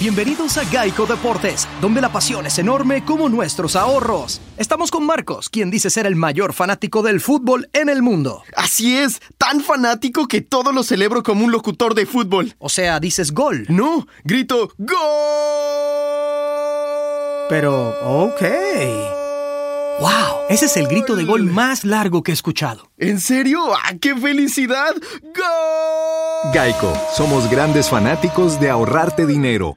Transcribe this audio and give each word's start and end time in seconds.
Bienvenidos 0.00 0.56
a 0.56 0.64
Geico 0.64 1.04
Deportes, 1.04 1.68
donde 1.82 2.00
la 2.00 2.10
pasión 2.10 2.46
es 2.46 2.58
enorme 2.58 3.04
como 3.04 3.28
nuestros 3.28 3.76
ahorros. 3.76 4.40
Estamos 4.56 4.90
con 4.90 5.04
Marcos, 5.04 5.50
quien 5.50 5.70
dice 5.70 5.90
ser 5.90 6.06
el 6.06 6.16
mayor 6.16 6.54
fanático 6.54 7.02
del 7.02 7.20
fútbol 7.20 7.68
en 7.74 7.90
el 7.90 8.00
mundo. 8.00 8.42
Así 8.56 8.96
es, 8.96 9.20
tan 9.36 9.60
fanático 9.60 10.26
que 10.26 10.40
todo 10.40 10.72
lo 10.72 10.84
celebro 10.84 11.22
como 11.22 11.44
un 11.44 11.52
locutor 11.52 11.94
de 11.94 12.06
fútbol. 12.06 12.54
O 12.58 12.70
sea, 12.70 12.98
dices 12.98 13.32
gol. 13.32 13.66
No, 13.68 14.06
grito 14.24 14.72
¡Gol! 14.78 14.96
Pero, 17.50 17.90
ok. 18.02 18.40
¡Wow! 20.00 20.46
Ese 20.48 20.64
es 20.64 20.78
el 20.78 20.86
grito 20.88 21.14
de 21.14 21.24
gol 21.24 21.44
más 21.44 21.84
largo 21.84 22.22
que 22.22 22.32
he 22.32 22.34
escuchado. 22.34 22.90
¿En 22.96 23.20
serio? 23.20 23.60
¡Ah, 23.74 23.92
qué 24.00 24.16
felicidad! 24.16 24.94
¡Gol! 25.22 26.52
Geico, 26.54 26.90
somos 27.14 27.50
grandes 27.50 27.90
fanáticos 27.90 28.58
de 28.58 28.70
ahorrarte 28.70 29.26
dinero. 29.26 29.76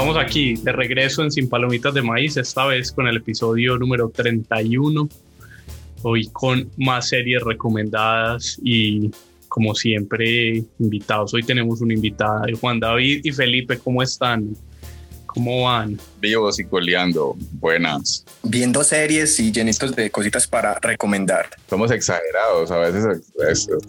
Estamos 0.00 0.16
aquí 0.16 0.54
de 0.54 0.72
regreso 0.72 1.22
en 1.22 1.30
Sin 1.30 1.46
Palomitas 1.46 1.92
de 1.92 2.00
Maíz, 2.00 2.38
esta 2.38 2.64
vez 2.64 2.90
con 2.90 3.06
el 3.06 3.18
episodio 3.18 3.76
número 3.76 4.08
31. 4.08 5.06
Hoy 6.00 6.26
con 6.28 6.70
más 6.78 7.10
series 7.10 7.42
recomendadas 7.42 8.58
y 8.64 9.10
como 9.48 9.74
siempre 9.74 10.64
invitados. 10.78 11.34
Hoy 11.34 11.42
tenemos 11.42 11.82
una 11.82 11.92
invitada, 11.92 12.46
Juan 12.58 12.80
David 12.80 13.20
y 13.24 13.30
Felipe, 13.30 13.78
¿cómo 13.78 14.02
están? 14.02 14.56
¿Cómo 15.26 15.64
van? 15.64 16.00
Vivos 16.18 16.58
y 16.58 16.64
coleando, 16.64 17.36
buenas. 17.60 18.24
Viendo 18.42 18.82
series 18.82 19.38
y 19.38 19.52
llenitos 19.52 19.94
de 19.94 20.10
cositas 20.10 20.46
para 20.46 20.78
recomendar. 20.80 21.50
Somos 21.68 21.90
exagerados, 21.90 22.70
a 22.70 22.78
veces 22.78 23.20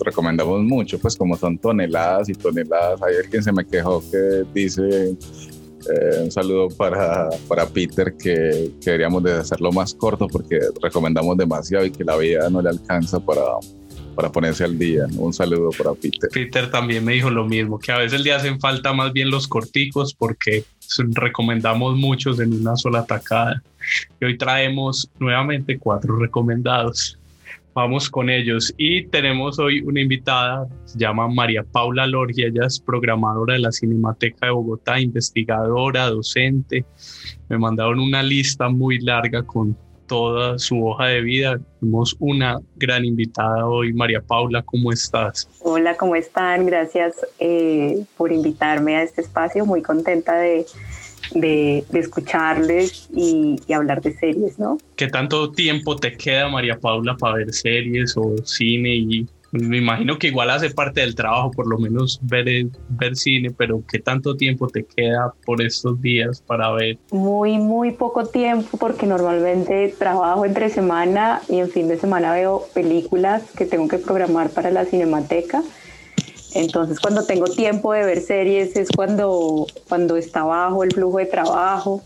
recomendamos 0.03 0.61
mucho, 0.61 0.99
pues 0.99 1.15
como 1.15 1.37
son 1.37 1.57
toneladas 1.57 2.27
y 2.27 2.33
toneladas. 2.33 3.01
Hay 3.01 3.15
alguien 3.15 3.41
se 3.41 3.53
me 3.53 3.65
quejó 3.65 4.03
que 4.11 4.43
dice 4.53 5.15
eh, 5.89 6.21
un 6.23 6.31
saludo 6.31 6.69
para, 6.69 7.29
para 7.47 7.65
Peter, 7.65 8.15
que, 8.17 8.71
que, 8.79 8.91
deberíamos 8.91 9.23
de 9.23 9.33
hacerlo 9.33 9.71
más 9.71 9.93
corto 9.93 10.27
porque 10.27 10.59
recomendamos 10.81 11.37
demasiado 11.37 11.85
y 11.85 11.91
que 11.91 12.03
la 12.03 12.17
vida 12.17 12.49
no 12.49 12.61
le 12.61 12.69
alcanza 12.69 13.19
para, 13.19 13.41
para 14.15 14.31
ponerse 14.31 14.63
al 14.63 14.77
día. 14.77 15.05
Un 15.17 15.33
saludo 15.33 15.69
para 15.77 15.93
Peter. 15.93 16.29
Peter 16.31 16.69
también 16.69 17.03
me 17.03 17.13
dijo 17.13 17.29
lo 17.29 17.45
mismo, 17.45 17.79
que 17.79 17.91
a 17.91 17.97
veces 17.97 18.21
le 18.21 18.33
hacen 18.33 18.59
falta 18.59 18.93
más 18.93 19.13
bien 19.13 19.29
los 19.29 19.47
corticos 19.47 20.13
porque 20.13 20.63
recomendamos 21.13 21.95
muchos 21.97 22.39
en 22.39 22.53
una 22.53 22.75
sola 22.75 23.05
tacada. 23.05 23.61
Y 24.19 24.25
hoy 24.25 24.37
traemos 24.37 25.09
nuevamente 25.19 25.77
cuatro 25.77 26.17
recomendados. 26.17 27.17
Vamos 27.73 28.09
con 28.09 28.29
ellos. 28.29 28.73
Y 28.77 29.07
tenemos 29.07 29.57
hoy 29.57 29.81
una 29.81 30.01
invitada, 30.01 30.67
se 30.83 30.99
llama 30.99 31.27
María 31.29 31.63
Paula 31.63 32.05
Lorgia, 32.05 32.47
ella 32.47 32.65
es 32.65 32.79
programadora 32.79 33.53
de 33.53 33.61
la 33.61 33.71
Cinemateca 33.71 34.47
de 34.47 34.51
Bogotá, 34.51 34.99
investigadora, 34.99 36.09
docente. 36.09 36.85
Me 37.47 37.57
mandaron 37.57 37.99
una 37.99 38.21
lista 38.23 38.67
muy 38.67 38.99
larga 38.99 39.43
con 39.43 39.77
toda 40.11 40.59
su 40.59 40.85
hoja 40.85 41.05
de 41.05 41.21
vida. 41.21 41.57
Tenemos 41.79 42.17
una 42.19 42.59
gran 42.75 43.05
invitada 43.05 43.65
hoy, 43.65 43.93
María 43.93 44.19
Paula, 44.19 44.61
¿cómo 44.63 44.91
estás? 44.91 45.47
Hola, 45.61 45.95
¿cómo 45.95 46.17
están? 46.17 46.65
Gracias 46.65 47.15
eh, 47.39 48.03
por 48.17 48.33
invitarme 48.33 48.97
a 48.97 49.03
este 49.03 49.21
espacio, 49.21 49.65
muy 49.65 49.81
contenta 49.81 50.35
de 50.35 50.65
de, 51.33 51.83
escucharles 51.93 53.07
y, 53.15 53.57
hablar 53.73 54.01
de 54.01 54.13
series, 54.13 54.59
¿no? 54.59 54.77
¿Qué 54.95 55.07
tanto 55.07 55.51
tiempo 55.51 55.95
te 55.95 56.15
queda, 56.15 56.49
María 56.49 56.77
Paula, 56.79 57.15
para 57.17 57.35
ver 57.35 57.53
series 57.53 58.15
o 58.17 58.35
cine? 58.43 58.95
Y 58.95 59.27
me 59.51 59.77
imagino 59.77 60.17
que 60.17 60.27
igual 60.27 60.49
hace 60.49 60.69
parte 60.69 61.01
del 61.01 61.15
trabajo, 61.15 61.51
por 61.51 61.67
lo 61.67 61.77
menos 61.77 62.19
ver, 62.21 62.67
ver 62.89 63.15
cine, 63.15 63.51
pero 63.51 63.83
¿qué 63.89 63.99
tanto 63.99 64.35
tiempo 64.35 64.67
te 64.67 64.85
queda 64.85 65.33
por 65.45 65.61
estos 65.61 66.01
días 66.01 66.41
para 66.41 66.71
ver? 66.71 66.97
Muy, 67.11 67.57
muy 67.57 67.91
poco 67.91 68.25
tiempo, 68.25 68.77
porque 68.77 69.05
normalmente 69.05 69.93
trabajo 69.97 70.45
entre 70.45 70.69
semana 70.69 71.41
y 71.49 71.59
en 71.59 71.69
fin 71.69 71.87
de 71.87 71.97
semana 71.97 72.33
veo 72.33 72.65
películas 72.73 73.43
que 73.57 73.65
tengo 73.65 73.87
que 73.87 73.97
programar 73.97 74.49
para 74.51 74.71
la 74.71 74.85
cinemateca 74.85 75.63
entonces, 76.53 76.99
cuando 76.99 77.23
tengo 77.23 77.45
tiempo 77.45 77.93
de 77.93 78.03
ver 78.03 78.21
series 78.21 78.75
es 78.75 78.89
cuando, 78.89 79.67
cuando 79.87 80.17
está 80.17 80.43
bajo 80.43 80.83
el 80.83 80.91
flujo 80.91 81.17
de 81.19 81.25
trabajo 81.25 82.01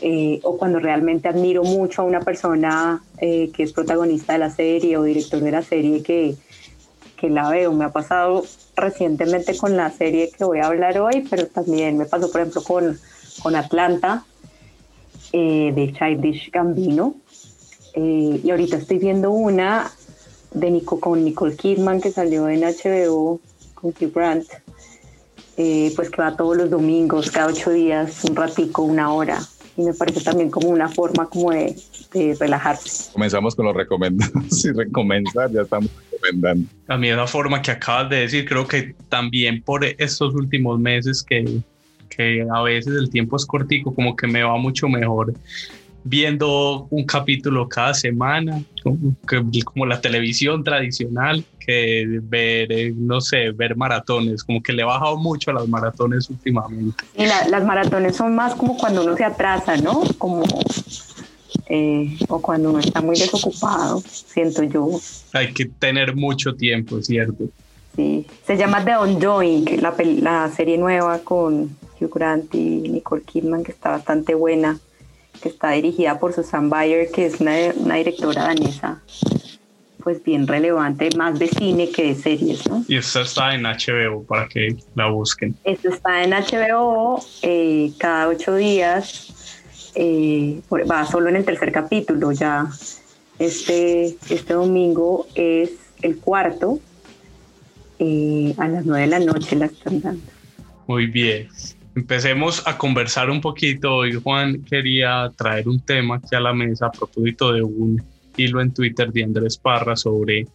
eh, 0.00 0.40
o 0.44 0.56
cuando 0.56 0.78
realmente 0.78 1.28
admiro 1.28 1.62
mucho 1.62 2.02
a 2.02 2.04
una 2.04 2.20
persona 2.20 3.02
eh, 3.18 3.50
que 3.54 3.62
es 3.62 3.72
protagonista 3.72 4.32
de 4.32 4.38
la 4.38 4.50
serie 4.50 4.96
o 4.96 5.02
director 5.02 5.40
de 5.40 5.50
la 5.50 5.62
serie 5.62 6.02
que, 6.02 6.36
que 7.16 7.28
la 7.28 7.50
veo. 7.50 7.72
Me 7.72 7.84
ha 7.84 7.92
pasado 7.92 8.44
recientemente 8.76 9.56
con 9.56 9.76
la 9.76 9.90
serie 9.90 10.30
que 10.30 10.44
voy 10.44 10.60
a 10.60 10.66
hablar 10.66 10.98
hoy, 10.98 11.26
pero 11.28 11.46
también 11.46 11.98
me 11.98 12.06
pasó, 12.06 12.30
por 12.30 12.40
ejemplo, 12.40 12.62
con, 12.62 12.98
con 13.42 13.56
Atlanta 13.56 14.24
eh, 15.32 15.72
de 15.74 15.92
Childish 15.92 16.50
Gambino. 16.50 17.14
y 17.94 18.50
ahorita 18.50 18.78
estoy 18.78 18.98
viendo 18.98 19.30
una 19.30 19.90
de 20.52 20.70
Nico, 20.70 20.98
con 20.98 21.22
Nicole 21.22 21.56
Kidman 21.56 22.00
que 22.00 22.10
salió 22.10 22.48
en 22.48 22.60
HBO 22.60 23.40
Hugh 23.88 24.12
Grant, 24.12 24.44
eh, 25.56 25.92
pues 25.96 26.10
que 26.10 26.20
va 26.20 26.36
todos 26.36 26.56
los 26.56 26.70
domingos, 26.70 27.30
cada 27.30 27.48
ocho 27.48 27.70
días, 27.70 28.24
un 28.24 28.36
ratico, 28.36 28.82
una 28.82 29.12
hora. 29.12 29.40
Y 29.76 29.82
me 29.82 29.92
parece 29.92 30.22
también 30.22 30.50
como 30.50 30.68
una 30.68 30.88
forma 30.88 31.28
como 31.28 31.50
de, 31.50 31.76
relajarse. 32.38 33.12
Comenzamos 33.12 33.54
con 33.54 33.66
los 33.66 33.76
recomendados 33.76 34.64
y 34.64 34.72
recomendar, 34.72 35.50
ya 35.52 35.62
estamos 35.62 35.90
recomendando. 36.10 36.68
A 36.88 36.96
mí 36.96 37.10
la 37.10 37.26
forma 37.26 37.60
que 37.60 37.72
acabas 37.72 38.08
de 38.08 38.16
decir, 38.20 38.46
creo 38.46 38.66
que 38.66 38.94
también 39.10 39.62
por 39.62 39.84
estos 39.84 40.34
últimos 40.34 40.78
meses 40.78 41.22
que, 41.22 41.60
que 42.08 42.46
a 42.50 42.62
veces 42.62 42.94
el 42.94 43.10
tiempo 43.10 43.36
es 43.36 43.44
cortico, 43.44 43.94
como 43.94 44.16
que 44.16 44.26
me 44.26 44.42
va 44.42 44.56
mucho 44.56 44.88
mejor 44.88 45.34
viendo 46.06 46.86
un 46.90 47.04
capítulo 47.04 47.68
cada 47.68 47.92
semana, 47.92 48.62
como, 48.82 49.86
la 49.86 50.00
televisión 50.00 50.62
tradicional, 50.62 51.44
que 51.58 52.20
ver, 52.22 52.70
eh, 52.70 52.92
no 52.96 53.20
sé, 53.20 53.50
ver 53.50 53.76
maratones, 53.76 54.44
como 54.44 54.62
que 54.62 54.72
le 54.72 54.82
he 54.82 54.84
bajado 54.84 55.16
mucho 55.16 55.50
a 55.50 55.54
las 55.54 55.68
maratones 55.68 56.30
últimamente. 56.30 57.04
Y 57.16 57.26
las 57.26 57.64
maratones 57.64 58.16
son 58.16 58.34
más 58.34 58.54
como 58.54 58.76
cuando 58.76 59.02
uno 59.02 59.16
se 59.16 59.24
atrasa, 59.24 59.76
¿no? 59.76 60.02
Como, 60.16 60.44
eh, 61.68 62.16
o 62.28 62.40
cuando 62.40 62.70
uno 62.70 62.78
está 62.78 63.00
muy 63.00 63.18
desocupado, 63.18 64.00
siento 64.06 64.62
yo. 64.62 64.88
Hay 65.32 65.52
que 65.52 65.64
tener 65.64 66.14
mucho 66.14 66.54
tiempo, 66.54 67.02
¿cierto? 67.02 67.48
Sí, 67.96 68.26
se 68.46 68.56
llama 68.56 68.84
The 68.84 68.96
Ongoing, 68.96 69.80
la, 69.80 69.94
la 70.20 70.50
serie 70.54 70.78
nueva 70.78 71.18
con 71.20 71.76
Hugh 71.98 72.14
Grant 72.14 72.54
y 72.54 72.88
Nicole 72.88 73.22
Kidman, 73.22 73.64
que 73.64 73.72
está 73.72 73.90
bastante 73.90 74.34
buena 74.34 74.78
que 75.40 75.48
está 75.48 75.70
dirigida 75.72 76.18
por 76.18 76.32
Susan 76.32 76.68
Bayer, 76.68 77.10
que 77.10 77.26
es 77.26 77.40
una, 77.40 77.54
directora 77.96 78.44
danesa, 78.44 79.02
pues 80.02 80.22
bien 80.22 80.46
relevante, 80.46 81.10
más 81.16 81.38
de 81.38 81.48
cine 81.48 81.90
que 81.90 82.08
de 82.08 82.14
series, 82.14 82.68
¿no? 82.68 82.84
Y 82.88 82.96
esta 82.96 83.22
está 83.22 83.54
en 83.54 83.62
HBO 83.62 84.22
para 84.24 84.48
que 84.48 84.76
la 84.94 85.08
busquen. 85.08 85.54
Esto 85.64 85.88
está 85.88 86.22
en 86.22 86.30
HBO 86.30 87.24
eh, 87.42 87.92
cada 87.98 88.28
ocho 88.28 88.54
días, 88.54 89.62
eh, 89.94 90.60
va 90.70 91.06
solo 91.06 91.28
en 91.28 91.36
el 91.36 91.44
tercer 91.44 91.72
capítulo 91.72 92.32
ya. 92.32 92.66
Este, 93.38 94.16
este 94.30 94.54
domingo 94.54 95.26
es 95.34 95.72
el 96.02 96.18
cuarto, 96.18 96.78
eh, 97.98 98.54
a 98.56 98.68
las 98.68 98.84
nueve 98.84 99.02
de 99.02 99.06
la 99.08 99.20
noche 99.20 99.56
la 99.56 99.66
están 99.66 100.00
dando. 100.00 100.22
Muy 100.86 101.06
bien 101.06 101.48
empecemos 101.96 102.62
a 102.66 102.76
conversar 102.76 103.30
un 103.30 103.40
poquito. 103.40 103.96
Hoy 103.96 104.12
Juan 104.12 104.62
quería 104.62 105.32
traer 105.34 105.66
un 105.66 105.80
tema 105.80 106.16
aquí 106.16 106.36
a 106.36 106.40
la 106.40 106.52
mesa 106.52 106.86
a 106.86 106.92
propósito 106.92 107.52
de 107.52 107.62
un 107.62 108.00
hilo 108.36 108.60
en 108.60 108.72
Twitter 108.72 109.10
de 109.10 109.24
Andrés 109.24 109.56
Parra 109.56 109.96
sobre 109.96 110.46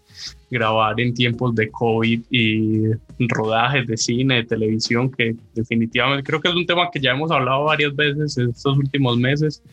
grabar 0.52 1.00
en 1.02 1.16
tiempos 1.16 1.56
de 1.56 1.72
COVID 1.72 2.22
y 2.30 2.92
rodajes 3.18 3.88
de 3.88 3.98
cine, 3.98 4.36
de 4.36 4.44
televisión, 4.44 5.10
que 5.10 5.36
definitivamente 5.56 6.24
creo 6.24 6.40
que 6.40 6.50
es 6.50 6.56
un 6.56 6.68
tema 6.68 6.92
que 6.92 7.00
ya 7.00 7.12
hemos 7.12 7.32
hablado 7.32 7.64
varias 7.64 7.96
veces 7.96 8.38
en 8.38 8.52
estos 8.52 8.78
últimos 8.78 9.18
meses, 9.18 9.64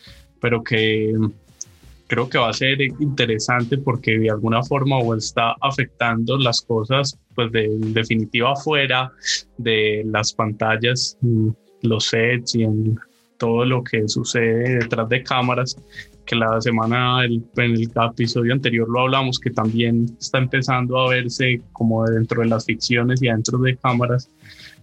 pero 0.41 0.65
que 0.65 1.13
creo 2.09 2.29
que 2.29 2.39
va 2.39 2.49
a 2.49 2.53
ser 2.53 2.81
interesante 2.81 3.79
porque 3.79 4.19
de 4.19 4.31
alguna 4.31 4.63
forma 4.63 4.99
o 4.99 5.15
está 5.15 5.55
afectando 5.61 6.37
las 6.39 6.63
cosas 6.63 7.19
pues 7.35 7.53
de 7.53 7.69
definitiva 7.79 8.57
fuera 8.57 9.13
de 9.59 10.03
las 10.07 10.33
pantallas, 10.33 11.17
los 11.83 12.05
sets 12.07 12.57
y 12.57 12.65
en 12.65 12.99
todo 13.37 13.65
lo 13.65 13.85
que 13.85 14.09
sucede 14.09 14.79
detrás 14.81 15.09
de 15.09 15.23
cámaras, 15.23 15.77
que 16.25 16.35
la 16.35 16.61
semana 16.61 17.25
en 17.25 17.45
el 17.57 17.91
episodio 18.11 18.53
anterior 18.53 18.89
lo 18.89 19.03
hablamos, 19.03 19.39
que 19.39 19.51
también 19.51 20.07
está 20.19 20.39
empezando 20.39 20.99
a 20.99 21.11
verse 21.11 21.61
como 21.73 22.05
dentro 22.07 22.43
de 22.43 22.49
las 22.49 22.65
ficciones 22.65 23.23
y 23.23 23.27
dentro 23.27 23.59
de 23.59 23.77
cámaras, 23.77 24.29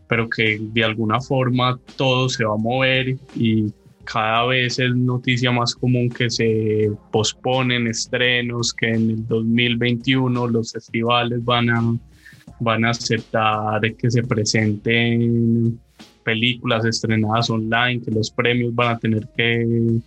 pero 0.08 0.30
que 0.30 0.60
de 0.62 0.84
alguna 0.84 1.20
forma 1.20 1.80
todo 1.98 2.30
se 2.30 2.46
va 2.46 2.54
a 2.54 2.58
mover 2.58 3.18
y 3.36 3.74
cada 4.06 4.46
vez 4.46 4.80
es 4.80 4.96
noticia 4.96 5.52
más 5.52 5.76
común 5.76 6.10
que 6.10 6.30
se 6.30 6.92
posponen 7.12 7.88
estrenos, 7.88 8.74
que 8.74 8.90
en 8.90 9.10
el 9.10 9.28
2021 9.28 10.48
los 10.48 10.72
festivales 10.72 11.44
van 11.44 11.70
a, 11.70 11.98
van 12.60 12.86
a 12.86 12.92
aceptar 12.92 13.82
que 13.96 14.10
se 14.10 14.24
presenten 14.24 15.80
películas 16.24 16.86
estrenadas 16.86 17.50
online, 17.50 18.02
que 18.02 18.12
los 18.12 18.32
premios 18.32 18.74
van 18.74 18.96
a 18.96 19.00
tener 19.00 19.28
que, 19.36 20.00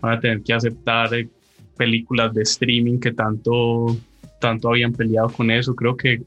van 0.00 0.18
a 0.18 0.20
tener 0.20 0.42
que 0.42 0.52
aceptar 0.52 1.10
películas 1.76 2.34
de 2.34 2.42
streaming 2.42 2.98
que 2.98 3.12
tanto, 3.12 3.96
tanto 4.40 4.68
habían 4.68 4.92
peleado 4.92 5.28
con 5.30 5.50
eso. 5.50 5.74
Creo 5.74 5.96
que 5.96 6.22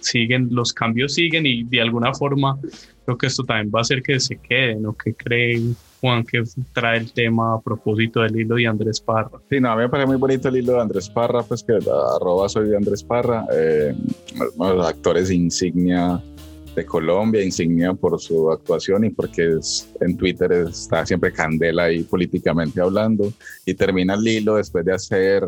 siguen, 0.00 0.48
los 0.50 0.72
cambios 0.72 1.14
siguen 1.14 1.46
y 1.46 1.62
de 1.64 1.80
alguna 1.80 2.12
forma 2.12 2.58
creo 3.04 3.18
que 3.18 3.26
esto 3.26 3.44
también 3.44 3.70
va 3.74 3.80
a 3.80 3.82
hacer 3.82 4.02
que 4.02 4.18
se 4.18 4.36
queden 4.36 4.84
o 4.86 4.96
que 4.96 5.14
creen 5.14 5.76
Juan 6.00 6.24
que 6.24 6.42
trae 6.72 6.98
el 6.98 7.12
tema 7.12 7.54
a 7.54 7.60
propósito 7.60 8.20
del 8.20 8.40
hilo 8.40 8.56
de 8.56 8.66
Andrés 8.66 9.00
Parra. 9.00 9.40
Sí, 9.50 9.60
no, 9.60 9.70
a 9.70 9.76
mí 9.76 9.82
me 9.82 9.88
parece 9.88 10.06
muy 10.06 10.16
bonito 10.16 10.48
el 10.48 10.56
hilo 10.58 10.74
de 10.74 10.80
Andrés 10.80 11.08
Parra, 11.08 11.42
pues 11.42 11.62
que 11.62 11.72
arroba 11.74 12.48
soy 12.48 12.68
de 12.68 12.76
Andrés 12.76 13.02
Parra, 13.02 13.46
eh, 13.52 13.94
los 14.58 14.86
actores 14.86 15.30
insignia 15.30 16.22
de 16.74 16.84
Colombia, 16.84 17.42
insignia 17.42 17.94
por 17.94 18.20
su 18.20 18.50
actuación 18.50 19.04
y 19.04 19.10
porque 19.10 19.56
es, 19.58 19.88
en 20.00 20.16
Twitter 20.16 20.52
está 20.52 21.06
siempre 21.06 21.32
candela 21.32 21.84
ahí 21.84 22.02
políticamente 22.02 22.80
hablando 22.80 23.32
y 23.64 23.72
termina 23.72 24.14
el 24.14 24.28
hilo 24.28 24.56
después 24.56 24.84
de 24.84 24.92
hacer 24.92 25.42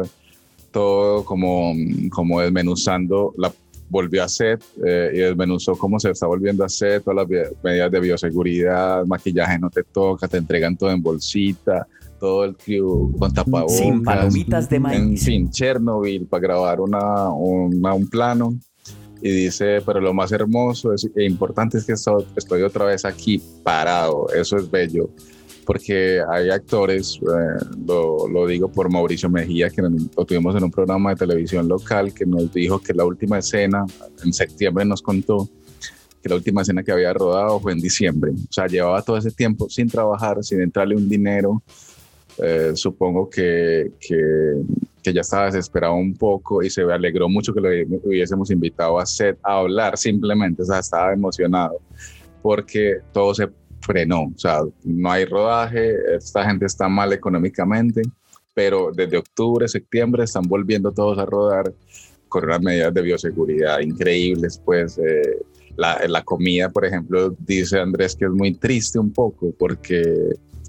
todo 0.71 1.25
como, 1.25 1.75
como 2.11 2.41
desmenuzando 2.41 3.35
la 3.37 3.53
volvió 3.89 4.25
a 4.25 4.29
set 4.29 4.63
eh, 4.85 5.11
y 5.15 5.19
desmenuzó 5.19 5.77
cómo 5.77 5.99
se 5.99 6.11
está 6.11 6.27
volviendo 6.27 6.65
a 6.65 6.69
set, 6.69 7.03
todas 7.03 7.29
las 7.29 7.53
medidas 7.63 7.91
de 7.91 8.01
bioseguridad, 8.01 9.05
maquillaje 9.07 9.59
no 9.59 9.71
te 9.71 9.83
toca, 9.83 10.29
te 10.29 10.39
entregan 10.39 10.77
todo 10.77 10.91
en 10.91 11.03
bolsita, 11.03 11.87
todo 12.19 12.45
el 12.45 12.57
crew 12.57 13.15
con 13.19 13.33
tapabocas. 13.33 13.77
Sin 13.77 14.03
palomitas 14.03 14.69
de 14.69 14.81
maíz. 14.81 14.99
En 14.99 15.17
fin, 15.17 15.51
Chernobyl 15.51 16.27
para 16.27 16.43
grabar 16.43 16.81
una, 16.81 17.29
un 17.31 18.09
plano. 18.11 18.59
Y 19.21 19.31
dice, 19.31 19.81
pero 19.85 20.01
lo 20.01 20.15
más 20.15 20.31
hermoso 20.31 20.93
e 20.93 21.25
importante 21.25 21.79
es 21.79 21.85
que 21.85 21.95
estoy 21.95 22.63
otra 22.63 22.85
vez 22.85 23.05
aquí 23.05 23.43
parado, 23.65 24.29
eso 24.33 24.57
es 24.57 24.71
bello 24.71 25.11
porque 25.69 26.23
hay 26.27 26.49
actores, 26.49 27.21
eh, 27.21 27.63
lo, 27.87 28.47
digo 28.47 28.73
por 28.73 28.91
Mauricio 28.91 29.29
Mejía, 29.29 29.69
que 29.69 29.83
lo 29.83 30.25
tuvimos 30.25 30.57
en 30.57 30.65
un 30.65 30.71
programa 30.71 31.11
de 31.11 31.17
televisión 31.17 31.69
local, 31.69 32.15
que 32.15 32.25
nos 32.25 32.51
dijo 32.55 32.79
que 32.79 32.95
la 32.95 33.05
última 33.05 33.37
escena, 33.37 33.85
en 34.25 34.33
septiembre 34.33 34.87
nos 34.87 35.03
contó, 35.03 35.47
que 36.23 36.29
la 36.31 36.37
última 36.37 36.63
escena 36.63 36.83
que 36.83 36.91
había 36.91 37.13
rodado 37.13 37.61
fue 37.61 37.73
en 37.73 37.81
diciembre. 37.81 38.31
O 38.31 38.51
sea, 38.51 38.67
llevaba 38.67 39.03
todo 39.03 39.19
ese 39.19 39.31
tiempo 39.31 39.69
sin 39.69 39.89
trabajar, 39.89 40.43
sin 40.43 40.63
entrarle 40.63 40.97
un 40.97 41.07
dinero. 41.07 41.63
Eh, 42.39 42.73
supongo 42.73 43.29
que, 43.29 43.93
que, 44.01 44.63
que, 45.03 45.13
ya 45.13 45.21
estaba 45.21 45.51
desesperado 45.51 45.97
un 45.97 46.15
poco 46.15 46.63
y 46.63 46.71
se 46.71 46.81
alegró 46.81 47.29
mucho 47.29 47.53
que 47.53 47.61
lo 47.61 47.69
hubiésemos 48.05 48.51
invitado 48.51 48.99
a 48.99 49.05
set 49.05 49.39
a 49.43 49.59
hablar 49.59 49.99
simplemente, 49.99 50.63
o 50.63 50.65
sea, 50.65 50.79
estaba 50.79 51.13
emocionado 51.13 51.79
porque 52.41 53.01
todo 53.13 53.35
se 53.35 53.49
frenó, 53.81 54.25
o 54.35 54.39
sea, 54.39 54.61
no 54.85 55.11
hay 55.11 55.25
rodaje, 55.25 55.95
esta 56.17 56.45
gente 56.45 56.67
está 56.67 56.89
mal 56.89 57.13
económicamente, 57.13 58.03
pero 58.55 58.91
desde 58.93 59.19
octubre, 59.19 59.69
septiembre 59.69 60.25
están 60.25 60.43
volviendo 60.43 60.93
todos 60.93 61.19
a 61.19 61.25
rodar 61.25 61.73
con 62.29 62.45
unas 62.45 62.61
medidas 62.61 62.93
de 62.93 63.03
bioseguridad 63.03 63.81
increíbles, 63.81 64.61
pues 64.65 64.99
eh, 64.99 65.39
la, 65.77 66.23
comida, 66.25 66.69
por 66.69 66.85
ejemplo, 66.85 67.35
dice 67.39 67.79
Andrés 67.79 68.17
que 68.17 68.25
es 68.25 68.31
muy 68.31 68.55
triste 68.55 68.99
un 68.99 69.13
poco 69.13 69.53
porque, 69.57 70.03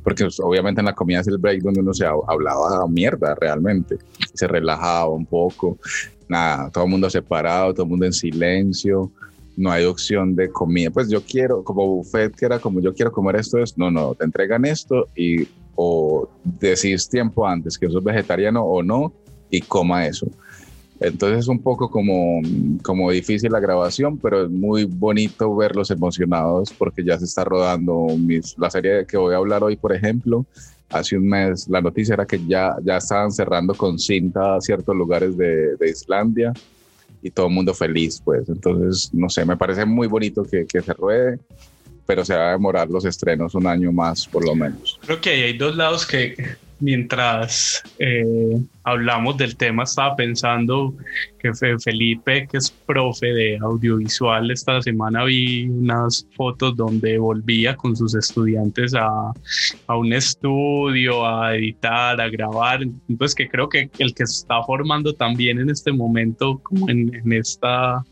porque 0.04 0.26
pues, 0.26 0.40
obviamente 0.40 0.82
en 0.82 0.86
la 0.86 0.94
comida 0.94 1.22
es 1.22 1.28
el 1.28 1.38
break 1.38 1.62
donde 1.62 1.82
uno 1.82 1.94
se 1.94 2.06
hablaba 2.06 2.88
mierda 2.88 3.36
realmente, 3.36 3.98
se 4.34 4.48
relajaba 4.48 5.10
un 5.10 5.26
poco, 5.26 5.80
nada, 6.28 6.70
todo 6.70 6.84
el 6.84 6.92
mundo 6.92 7.10
separado, 7.10 7.74
todo 7.74 7.84
el 7.84 7.90
mundo 7.90 8.06
en 8.06 8.14
silencio, 8.14 9.12
no 9.60 9.72
hay 9.72 9.84
opción 9.84 10.36
de 10.36 10.50
comida. 10.50 10.90
Pues 10.90 11.10
yo 11.10 11.22
quiero, 11.22 11.64
como 11.64 11.86
buffet, 11.86 12.34
que 12.34 12.46
era 12.46 12.60
como 12.60 12.80
yo 12.80 12.94
quiero 12.94 13.12
comer 13.12 13.36
esto, 13.36 13.58
es, 13.58 13.78
no, 13.78 13.92
no, 13.92 14.16
te 14.16 14.24
entregan 14.24 14.66
esto 14.66 15.08
y 15.16 15.48
o 15.76 16.30
decís 16.44 17.08
tiempo 17.08 17.46
antes 17.46 17.78
que 17.78 17.90
sos 17.90 18.04
vegetariano 18.04 18.64
o 18.64 18.82
no 18.82 19.14
y 19.50 19.62
coma 19.62 20.06
eso. 20.06 20.28
Entonces 21.02 21.40
es 21.40 21.48
un 21.48 21.60
poco 21.60 21.90
como, 21.90 22.42
como 22.84 23.12
difícil 23.12 23.52
la 23.52 23.60
grabación, 23.60 24.18
pero 24.18 24.46
es 24.46 24.50
muy 24.50 24.86
bonito 24.86 25.54
verlos 25.56 25.92
emocionados 25.92 26.74
porque 26.78 27.04
ya 27.04 27.18
se 27.18 27.26
está 27.26 27.44
rodando 27.44 28.08
mis, 28.18 28.58
la 28.58 28.70
serie 28.70 29.06
que 29.06 29.18
voy 29.18 29.34
a 29.34 29.38
hablar 29.38 29.64
hoy, 29.64 29.76
por 29.76 29.94
ejemplo. 29.94 30.46
Hace 30.90 31.18
un 31.18 31.28
mes 31.28 31.68
la 31.70 31.82
noticia 31.82 32.14
era 32.14 32.26
que 32.26 32.46
ya, 32.46 32.76
ya 32.84 32.98
estaban 32.98 33.32
cerrando 33.32 33.74
con 33.74 34.00
cinta 34.00 34.60
ciertos 34.62 34.96
lugares 34.96 35.38
de, 35.38 35.76
de 35.76 35.90
Islandia 35.90 36.54
y 37.22 37.32
todo 37.32 37.48
el 37.48 37.54
mundo 37.54 37.74
feliz, 37.74 38.22
pues. 38.24 38.48
Entonces, 38.50 39.14
no 39.14 39.30
sé, 39.30 39.46
me 39.46 39.58
parece 39.58 39.86
muy 39.86 40.08
bonito 40.08 40.44
que, 40.44 40.66
que 40.66 40.82
se 40.82 40.94
ruede, 40.94 41.40
pero 42.06 42.26
se 42.26 42.36
va 42.36 42.50
a 42.50 42.52
demorar 42.52 42.90
los 42.90 43.06
estrenos 43.06 43.54
un 43.56 43.68
año 43.68 43.92
más, 43.92 44.28
por 44.28 44.46
lo 44.46 44.56
menos. 44.56 45.00
Creo 45.06 45.22
que 45.22 45.30
hay 45.30 45.58
dos 45.58 45.76
lados 45.76 46.06
que 46.06 46.36
mientras 46.80 47.84
eh, 48.00 48.58
hablamos 48.84 49.38
del 49.38 49.56
tema, 49.56 49.84
estaba 49.84 50.16
pensando 50.16 50.96
que 51.40 51.52
Felipe, 51.54 52.48
que 52.48 52.58
es 52.58 52.72
profe 52.72 53.28
de 53.28 53.58
audiovisual, 53.58 54.52
esta 54.52 54.82
semana 54.82 55.24
vi 55.24 55.68
unas 55.68 56.28
fotos 56.36 56.76
donde 56.76 57.18
volvía 57.18 57.76
con 57.76 57.96
sus 57.96 58.16
estudiantes 58.16 58.94
a, 58.94 59.32
a 59.88 59.98
un 59.98 60.14
estudio, 60.14 61.26
a 61.26 61.56
editar, 61.56 62.20
a 62.20 62.30
grabar. 62.30 62.82
Pues 63.18 63.36
que 63.36 63.48
creo 63.48 63.70
que 63.70 63.90
el 64.00 64.14
que 64.14 64.28
se 64.28 64.42
está 64.42 64.62
formando 64.64 65.14
también 65.14 65.60
en 65.60 65.70
este 65.70 65.92
momento, 65.92 66.60
como 66.60 66.90
en 66.90 67.32
esta 67.32 68.04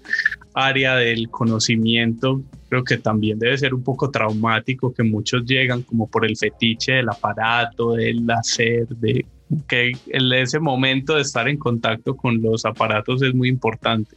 área 0.54 0.96
del 0.96 1.30
conocimiento, 1.30 2.42
creo 2.70 2.84
que 2.84 2.98
también 2.98 3.40
debe 3.40 3.58
ser 3.58 3.74
un 3.74 3.84
poco 3.84 4.10
traumático 4.10 4.94
que 4.94 5.04
muchos 5.04 5.46
llegan 5.46 5.82
como 5.84 6.08
por 6.08 6.26
el 6.26 6.36
fetiche 6.38 6.94
del 6.94 7.10
aparato, 7.10 7.94
del 7.94 8.30
hacer, 8.30 8.88
de 8.88 9.26
que 9.68 9.94
en 10.08 10.34
ese 10.34 10.60
momento 10.60 11.16
de 11.16 11.22
estar 11.22 11.48
en 11.48 11.58
contacto 11.58 12.16
con 12.16 12.42
los 12.42 12.66
aparatos 12.66 13.22
es 13.22 13.34
muy 13.34 13.48
importante. 13.48 14.16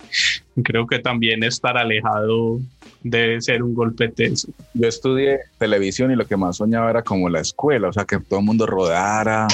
Creo 0.62 0.86
que 0.86 0.98
también 0.98 1.44
estar 1.44 1.76
alejado 1.78 2.60
debe 3.02 3.40
ser 3.40 3.62
un 3.62 3.74
golpe 3.74 4.08
tenso. 4.08 4.48
Yo 4.74 4.88
estudié 4.88 5.38
televisión 5.58 6.10
y 6.10 6.16
lo 6.16 6.26
que 6.26 6.36
más 6.36 6.56
soñaba 6.56 6.90
era 6.90 7.02
como 7.02 7.28
la 7.28 7.40
escuela, 7.40 7.88
o 7.88 7.92
sea, 7.92 8.04
que 8.04 8.18
todo 8.18 8.40
el 8.40 8.46
mundo 8.46 8.66
rodara, 8.66 9.46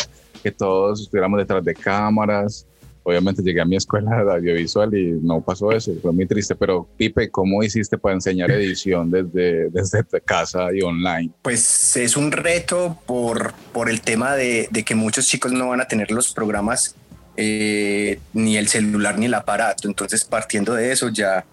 que 0.43 0.51
todos 0.51 1.03
estuviéramos 1.03 1.39
detrás 1.39 1.65
de 1.65 1.75
cámaras 1.75 2.67
obviamente 3.07 3.41
llegué 3.41 3.61
a 3.61 3.65
mi 3.65 3.77
escuela 3.77 4.25
de 4.25 4.33
audiovisual 4.33 4.93
y 4.93 5.13
no 5.23 5.41
pasó 5.41 5.71
eso, 5.71 5.93
fue 6.03 6.13
muy 6.13 6.27
triste, 6.27 6.57
pero 6.57 6.89
Pipe, 6.97 7.31
¿cómo 7.31 7.63
hiciste 7.63 7.97
para 7.97 8.17
enseñar 8.17 8.51
edición 8.51 9.13
desde, 9.13 9.71
desde 9.71 10.03
casa 10.25 10.69
y 10.75 10.83
online? 10.83 11.31
Pues 11.43 11.97
es 11.97 12.17
un 12.17 12.33
reto 12.33 12.99
por, 13.07 13.55
por 13.73 13.89
el 13.89 14.01
tema 14.01 14.35
de, 14.35 14.69
de 14.73 14.83
que 14.83 14.97
muchos 14.97 15.29
chicos 15.29 15.53
no 15.53 15.69
van 15.69 15.81
a 15.81 15.87
tener 15.87 16.11
los 16.11 16.35
programas, 16.35 16.97
eh, 17.37 18.19
ni 18.33 18.57
el 18.57 18.67
celular 18.67 19.21
ni 19.21 19.27
el 19.27 19.35
aparato, 19.35 19.87
entonces 19.87 20.25
partiendo 20.25 20.75
de 20.75 20.91
eso 20.91 21.09
ya, 21.09 21.45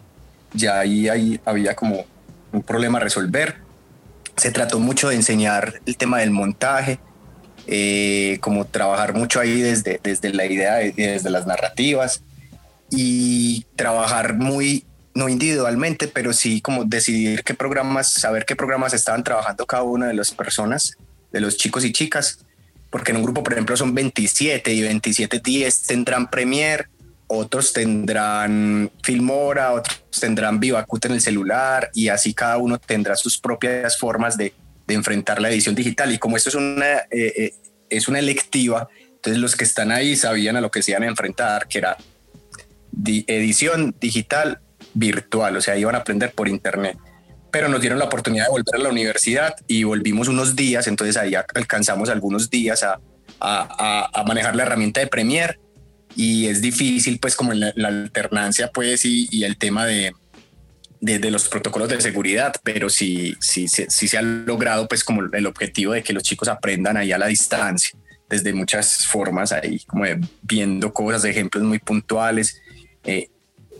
ya 0.53 0.79
ahí, 0.79 1.07
ahí 1.07 1.39
había 1.45 1.75
como 1.75 2.03
un 2.51 2.63
problema 2.63 2.97
a 2.97 3.01
resolver. 3.01 3.57
Se 4.37 4.49
trató 4.49 4.79
mucho 4.79 5.09
de 5.09 5.15
enseñar 5.15 5.81
el 5.85 5.97
tema 5.97 6.17
del 6.21 6.31
montaje, 6.31 6.97
eh, 7.67 8.37
como 8.41 8.65
trabajar 8.65 9.13
mucho 9.13 9.39
ahí 9.39 9.61
desde, 9.61 9.99
desde 10.03 10.33
la 10.33 10.45
idea, 10.45 10.75
desde 10.75 11.29
las 11.29 11.47
narrativas 11.47 12.21
y 12.89 13.65
trabajar 13.75 14.35
muy, 14.35 14.85
no 15.13 15.29
individualmente, 15.29 16.07
pero 16.07 16.33
sí 16.33 16.61
como 16.61 16.85
decidir 16.85 17.43
qué 17.43 17.53
programas, 17.53 18.11
saber 18.11 18.45
qué 18.45 18.55
programas 18.55 18.93
estaban 18.93 19.23
trabajando 19.23 19.65
cada 19.65 19.83
una 19.83 20.07
de 20.07 20.13
las 20.13 20.31
personas, 20.31 20.97
de 21.31 21.39
los 21.39 21.57
chicos 21.57 21.85
y 21.85 21.91
chicas, 21.91 22.39
porque 22.89 23.11
en 23.11 23.17
un 23.17 23.23
grupo, 23.23 23.43
por 23.43 23.53
ejemplo, 23.53 23.75
son 23.77 23.95
27 23.95 24.71
y 24.73 24.81
27 24.81 25.39
días 25.39 25.81
tendrán 25.81 26.29
Premiere, 26.29 26.87
otros 27.27 27.73
tendrán 27.73 28.91
Filmora, 29.01 29.71
otros 29.71 30.03
tendrán 30.19 30.59
VivaCut 30.59 31.05
en 31.05 31.13
el 31.13 31.21
celular 31.21 31.89
y 31.93 32.09
así 32.09 32.33
cada 32.33 32.57
uno 32.57 32.77
tendrá 32.77 33.15
sus 33.15 33.39
propias 33.39 33.97
formas 33.97 34.37
de, 34.37 34.53
de 34.87 34.93
enfrentar 34.93 35.41
la 35.41 35.49
edición 35.49 35.75
digital. 35.75 36.11
Y 36.11 36.17
como 36.17 36.37
esto 36.37 36.49
es 36.49 36.55
una, 36.55 36.97
eh, 36.97 37.07
eh, 37.11 37.53
es 37.89 38.07
una 38.07 38.19
electiva, 38.19 38.87
entonces 39.15 39.41
los 39.41 39.55
que 39.55 39.63
están 39.63 39.91
ahí 39.91 40.15
sabían 40.15 40.57
a 40.57 40.61
lo 40.61 40.71
que 40.71 40.81
se 40.81 40.91
iban 40.91 41.03
a 41.03 41.07
enfrentar, 41.07 41.67
que 41.67 41.77
era 41.79 41.97
edición 43.05 43.95
digital 43.99 44.59
virtual, 44.93 45.57
o 45.57 45.61
sea, 45.61 45.77
iban 45.77 45.95
a 45.95 45.99
aprender 45.99 46.31
por 46.31 46.47
internet. 46.47 46.97
Pero 47.51 47.69
nos 47.69 47.81
dieron 47.81 47.99
la 47.99 48.05
oportunidad 48.05 48.45
de 48.45 48.51
volver 48.51 48.75
a 48.75 48.79
la 48.79 48.89
universidad 48.89 49.55
y 49.67 49.83
volvimos 49.83 50.27
unos 50.27 50.55
días, 50.55 50.87
entonces 50.87 51.17
ahí 51.17 51.33
alcanzamos 51.35 52.09
algunos 52.09 52.49
días 52.49 52.83
a, 52.83 52.99
a, 53.39 54.09
a 54.13 54.23
manejar 54.23 54.55
la 54.55 54.63
herramienta 54.63 54.99
de 54.99 55.07
Premiere 55.07 55.59
y 56.15 56.47
es 56.47 56.61
difícil 56.61 57.19
pues 57.19 57.35
como 57.35 57.53
la, 57.53 57.71
la 57.75 57.87
alternancia 57.87 58.69
pues 58.71 59.05
y, 59.05 59.27
y 59.31 59.43
el 59.43 59.57
tema 59.57 59.85
de, 59.85 60.13
de, 61.03 61.31
los 61.31 61.49
protocolos 61.49 61.89
de 61.89 61.99
seguridad, 61.99 62.55
pero 62.63 62.89
sí, 62.89 63.35
sí, 63.41 63.67
sí, 63.67 64.07
se 64.07 64.17
ha 64.17 64.21
logrado 64.21 64.87
pues 64.87 65.03
como 65.03 65.23
el 65.33 65.45
objetivo 65.45 65.91
de 65.91 66.01
que 66.01 66.13
los 66.13 66.23
chicos 66.23 66.47
aprendan 66.47 66.95
ahí 66.95 67.11
a 67.11 67.17
la 67.17 67.27
distancia, 67.27 67.97
desde 68.29 68.53
muchas 68.53 69.05
formas 69.05 69.51
ahí, 69.51 69.79
como 69.85 70.05
viendo 70.41 70.93
cosas, 70.93 71.25
ejemplos 71.25 71.63
muy 71.65 71.79
puntuales, 71.79 72.61
eh, 73.03 73.29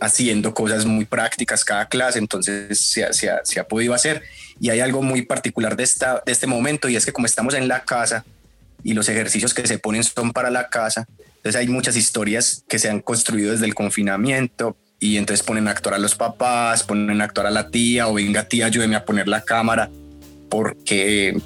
haciendo 0.00 0.52
cosas 0.52 0.84
muy 0.84 1.06
prácticas 1.06 1.64
cada 1.64 1.88
clase, 1.88 2.18
entonces 2.18 2.78
se, 2.78 3.10
se, 3.14 3.30
ha, 3.30 3.42
se, 3.42 3.58
ha, 3.58 3.66
podido 3.66 3.94
hacer. 3.94 4.22
Y 4.60 4.68
hay 4.68 4.80
algo 4.80 5.00
muy 5.00 5.22
particular 5.22 5.76
de, 5.76 5.84
esta, 5.84 6.22
de 6.26 6.32
este 6.32 6.46
momento 6.46 6.90
y 6.90 6.96
es 6.96 7.06
que 7.06 7.12
como 7.12 7.26
estamos 7.26 7.54
en 7.54 7.68
la 7.68 7.84
casa 7.84 8.24
y 8.82 8.92
los 8.92 9.08
ejercicios 9.08 9.54
que 9.54 9.66
se 9.66 9.78
ponen 9.78 10.04
son 10.04 10.32
para 10.32 10.50
la 10.50 10.68
casa, 10.68 11.06
entonces 11.36 11.58
hay 11.58 11.68
muchas 11.68 11.96
historias 11.96 12.64
que 12.68 12.78
se 12.78 12.90
han 12.90 13.00
construido 13.00 13.52
desde 13.52 13.64
el 13.64 13.74
confinamiento, 13.74 14.76
y 15.04 15.18
entonces 15.18 15.44
ponen 15.44 15.68
a 15.68 15.72
actuar 15.72 15.96
a 15.96 15.98
los 15.98 16.14
papás, 16.14 16.82
ponen 16.82 17.20
a 17.20 17.24
actuar 17.24 17.46
a 17.46 17.50
la 17.50 17.68
tía 17.68 18.08
o 18.08 18.14
venga 18.14 18.48
tía, 18.48 18.64
ayúdeme 18.64 18.96
a 18.96 19.04
poner 19.04 19.28
la 19.28 19.42
cámara 19.42 19.90
porque 20.48 21.38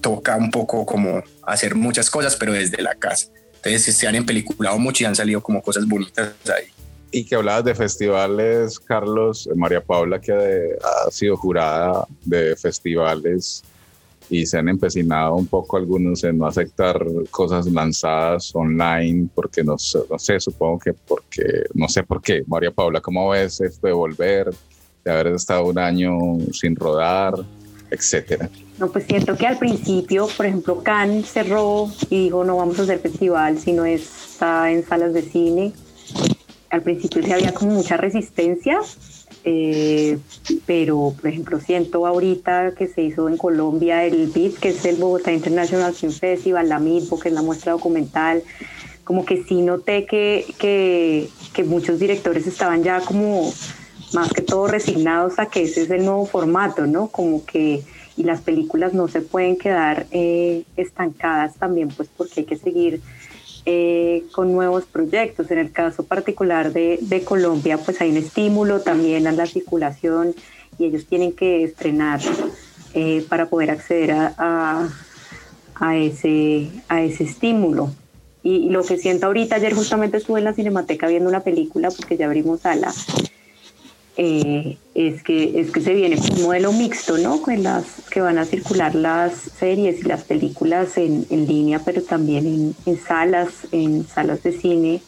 toca 0.00 0.36
un 0.36 0.50
poco 0.50 0.86
como 0.86 1.22
hacer 1.42 1.74
muchas 1.74 2.08
cosas, 2.08 2.34
pero 2.34 2.54
desde 2.54 2.80
la 2.80 2.94
casa. 2.94 3.26
Entonces 3.56 3.94
se 3.94 4.06
han 4.06 4.14
empeliculado 4.14 4.78
mucho 4.78 5.04
y 5.04 5.06
han 5.06 5.14
salido 5.14 5.42
como 5.42 5.60
cosas 5.60 5.86
bonitas 5.86 6.32
ahí. 6.46 6.64
Y 7.10 7.26
que 7.26 7.34
hablabas 7.34 7.66
de 7.66 7.74
festivales, 7.74 8.80
Carlos, 8.80 9.50
María 9.54 9.82
Paula, 9.82 10.18
que 10.18 10.32
ha 10.32 11.10
sido 11.10 11.36
jurada 11.36 12.06
de 12.24 12.56
festivales 12.56 13.64
y 14.30 14.46
se 14.46 14.58
han 14.58 14.68
empecinado 14.68 15.34
un 15.34 15.46
poco 15.46 15.76
algunos 15.76 16.24
en 16.24 16.38
no 16.38 16.46
aceptar 16.46 17.04
cosas 17.30 17.66
lanzadas 17.66 18.54
online 18.54 19.28
porque 19.34 19.62
no, 19.62 19.76
no 20.10 20.18
sé, 20.18 20.40
supongo 20.40 20.78
que 20.78 20.92
porque, 20.92 21.64
no 21.74 21.88
sé 21.88 22.02
por 22.02 22.22
qué. 22.22 22.42
María 22.46 22.70
Paula, 22.70 23.00
¿cómo 23.00 23.30
ves 23.30 23.60
esto 23.60 23.86
de 23.86 23.92
volver, 23.92 24.50
de 25.04 25.10
haber 25.10 25.28
estado 25.28 25.66
un 25.66 25.78
año 25.78 26.16
sin 26.52 26.74
rodar, 26.76 27.34
etcétera? 27.90 28.48
No, 28.78 28.90
pues 28.90 29.04
siento 29.04 29.36
que 29.36 29.46
al 29.46 29.58
principio, 29.58 30.26
por 30.36 30.46
ejemplo, 30.46 30.82
Cannes 30.82 31.28
cerró 31.28 31.88
y 32.10 32.24
dijo 32.24 32.44
no 32.44 32.56
vamos 32.56 32.78
a 32.78 32.82
hacer 32.82 32.98
festival, 32.98 33.58
sino 33.58 33.84
está 33.84 34.70
en 34.70 34.84
salas 34.84 35.14
de 35.14 35.22
cine. 35.22 35.72
Al 36.70 36.82
principio 36.82 37.22
sí 37.22 37.30
había 37.30 37.54
como 37.54 37.72
mucha 37.72 37.96
resistencia, 37.96 38.80
eh, 39.44 40.18
pero 40.66 41.14
por 41.20 41.30
ejemplo 41.30 41.60
siento 41.60 42.06
ahorita 42.06 42.72
que 42.72 42.86
se 42.86 43.02
hizo 43.02 43.28
en 43.28 43.36
Colombia 43.36 44.04
el 44.04 44.28
BIT, 44.28 44.58
que 44.58 44.70
es 44.70 44.84
el 44.84 44.96
Bogotá 44.96 45.32
International 45.32 45.92
Film 45.92 46.12
Festival, 46.12 46.68
la 46.68 46.78
MITBO, 46.78 47.18
que 47.18 47.28
es 47.28 47.34
la 47.34 47.42
muestra 47.42 47.72
documental, 47.72 48.42
como 49.04 49.24
que 49.24 49.44
sí 49.44 49.60
noté 49.60 50.06
que, 50.06 50.46
que, 50.58 51.28
que 51.52 51.64
muchos 51.64 51.98
directores 51.98 52.46
estaban 52.46 52.82
ya 52.82 53.00
como 53.00 53.52
más 54.14 54.32
que 54.32 54.42
todo 54.42 54.66
resignados 54.66 55.38
a 55.38 55.46
que 55.46 55.64
ese 55.64 55.82
es 55.82 55.90
el 55.90 56.04
nuevo 56.04 56.24
formato, 56.24 56.86
¿no? 56.86 57.08
Como 57.08 57.44
que 57.44 57.82
y 58.16 58.22
las 58.22 58.40
películas 58.40 58.94
no 58.94 59.08
se 59.08 59.20
pueden 59.20 59.56
quedar 59.56 60.06
eh, 60.10 60.62
estancadas 60.76 61.56
también, 61.56 61.88
pues 61.88 62.08
porque 62.16 62.40
hay 62.40 62.46
que 62.46 62.56
seguir 62.56 63.00
eh, 63.66 64.24
con 64.32 64.52
nuevos 64.52 64.84
proyectos. 64.84 65.50
En 65.50 65.58
el 65.58 65.72
caso 65.72 66.04
particular 66.04 66.72
de, 66.72 66.98
de, 67.00 67.24
Colombia, 67.24 67.78
pues 67.78 68.00
hay 68.00 68.10
un 68.10 68.18
estímulo 68.18 68.80
también 68.80 69.26
a 69.26 69.32
la 69.32 69.46
circulación 69.46 70.34
y 70.78 70.86
ellos 70.86 71.06
tienen 71.06 71.32
que 71.32 71.64
estrenar 71.64 72.20
eh, 72.94 73.24
para 73.28 73.46
poder 73.46 73.70
acceder 73.70 74.12
a, 74.12 74.88
a, 75.74 75.96
ese, 75.96 76.70
a 76.88 77.02
ese 77.02 77.24
estímulo. 77.24 77.90
Y, 78.42 78.68
lo 78.68 78.82
que 78.82 78.98
siento 78.98 79.26
ahorita, 79.26 79.56
ayer 79.56 79.72
justamente 79.74 80.18
estuve 80.18 80.38
en 80.38 80.44
la 80.44 80.52
Cinemateca 80.52 81.08
viendo 81.08 81.28
una 81.28 81.40
película 81.40 81.90
porque 81.90 82.16
ya 82.16 82.26
abrimos 82.26 82.60
sala 82.60 82.92
eh, 84.16 84.76
es, 84.94 85.22
que, 85.22 85.60
es 85.60 85.72
que 85.72 85.80
se 85.80 85.92
viene 85.92 86.16
un 86.16 86.42
modelo 86.42 86.72
mixto, 86.72 87.18
¿no? 87.18 87.42
Con 87.42 87.62
las 87.62 87.84
que 88.10 88.20
van 88.20 88.38
a 88.38 88.44
circular 88.44 88.94
las 88.94 89.34
series 89.34 90.00
y 90.00 90.02
las 90.04 90.22
películas 90.22 90.96
en, 90.96 91.26
en 91.30 91.46
línea, 91.46 91.80
pero 91.84 92.02
también 92.02 92.46
en, 92.46 92.76
en, 92.86 92.98
salas, 92.98 93.48
en 93.72 94.06
salas 94.06 94.42
de 94.42 94.52
cine. 94.52 95.02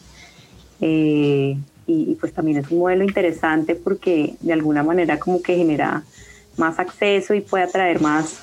Eh, 0.80 1.56
y, 1.86 2.10
y, 2.10 2.14
pues 2.16 2.32
también 2.32 2.58
es 2.58 2.70
un 2.70 2.80
modelo 2.80 3.04
interesante 3.04 3.76
porque 3.76 4.34
de 4.40 4.52
alguna 4.52 4.82
manera 4.82 5.20
como 5.20 5.40
que 5.40 5.56
genera 5.56 6.02
más 6.56 6.80
acceso 6.80 7.32
y 7.32 7.40
puede 7.40 7.64
atraer 7.64 8.00
más, 8.00 8.40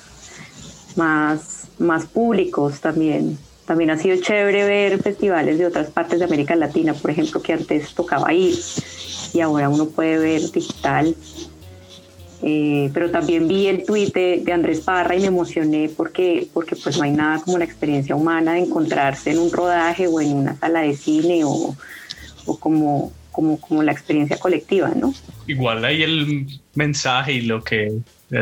más, 0.96 1.68
más 1.78 2.06
públicos 2.06 2.80
también. 2.80 3.38
También 3.66 3.90
ha 3.90 3.98
sido 3.98 4.16
chévere 4.20 4.64
ver 4.64 5.02
festivales 5.02 5.58
de 5.58 5.66
otras 5.66 5.90
partes 5.90 6.18
de 6.18 6.26
América 6.26 6.54
Latina, 6.54 6.92
por 6.92 7.10
ejemplo, 7.10 7.40
que 7.40 7.54
antes 7.54 7.94
tocaba 7.94 8.32
ir 8.32 8.54
y 9.32 9.40
ahora 9.40 9.68
uno 9.68 9.86
puede 9.86 10.18
ver 10.18 10.50
digital. 10.50 11.14
Eh, 12.46 12.90
pero 12.92 13.10
también 13.10 13.48
vi 13.48 13.68
el 13.68 13.86
tuit 13.86 14.12
de, 14.12 14.52
Andrés 14.52 14.80
Parra 14.80 15.16
y 15.16 15.20
me 15.20 15.28
emocioné 15.28 15.90
porque, 15.96 16.46
porque 16.52 16.76
pues 16.76 16.98
no 16.98 17.04
hay 17.04 17.12
nada 17.12 17.40
como 17.40 17.56
la 17.56 17.64
experiencia 17.64 18.14
humana 18.14 18.52
de 18.52 18.60
encontrarse 18.60 19.30
en 19.30 19.38
un 19.38 19.50
rodaje 19.50 20.08
o 20.08 20.20
en 20.20 20.34
una 20.34 20.54
sala 20.56 20.82
de 20.82 20.94
cine 20.94 21.42
o, 21.44 21.74
o 22.44 22.58
como, 22.58 23.12
como, 23.32 23.58
como 23.58 23.82
la 23.82 23.92
experiencia 23.92 24.36
colectiva, 24.36 24.92
¿no? 24.94 25.14
Igual 25.46 25.86
ahí 25.86 26.02
el 26.02 26.60
mensaje 26.74 27.32
y 27.32 27.40
lo 27.42 27.64
que 27.64 27.92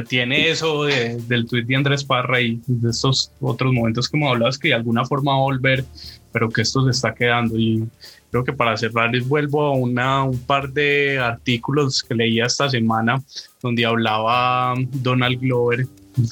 tiene 0.08 0.50
eso 0.50 0.84
del 0.84 1.46
tuit 1.46 1.66
de 1.66 1.76
Andrés 1.76 2.04
Parra 2.04 2.40
y 2.40 2.60
de 2.66 2.90
estos 2.90 3.32
otros 3.40 3.72
momentos 3.72 4.08
como 4.08 4.30
hablabas 4.30 4.58
que 4.58 4.68
de 4.68 4.74
alguna 4.74 5.04
forma 5.04 5.32
va 5.32 5.38
a 5.38 5.42
volver, 5.42 5.84
pero 6.32 6.48
que 6.48 6.62
esto 6.62 6.84
se 6.84 6.90
está 6.90 7.14
quedando. 7.14 7.58
Y 7.58 7.84
creo 8.30 8.44
que 8.44 8.52
para 8.52 8.76
cerrar 8.76 9.10
vuelvo 9.22 9.62
a 9.62 9.76
una, 9.76 10.24
un 10.24 10.38
par 10.38 10.72
de 10.72 11.18
artículos 11.18 12.02
que 12.02 12.14
leía 12.14 12.46
esta 12.46 12.70
semana 12.70 13.22
donde 13.60 13.84
hablaba 13.84 14.74
Donald 14.92 15.38
Glover 15.40 15.86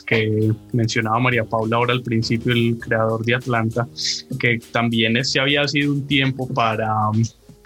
que 0.06 0.52
mencionaba 0.72 1.18
María 1.18 1.44
Paula 1.44 1.76
ahora 1.76 1.94
al 1.94 2.02
principio, 2.02 2.52
el 2.52 2.78
creador 2.78 3.24
de 3.24 3.34
Atlanta, 3.34 3.88
que 4.38 4.60
también 4.72 5.16
este 5.16 5.40
había 5.40 5.66
sido 5.68 5.92
un 5.92 6.06
tiempo 6.06 6.46
para 6.48 6.94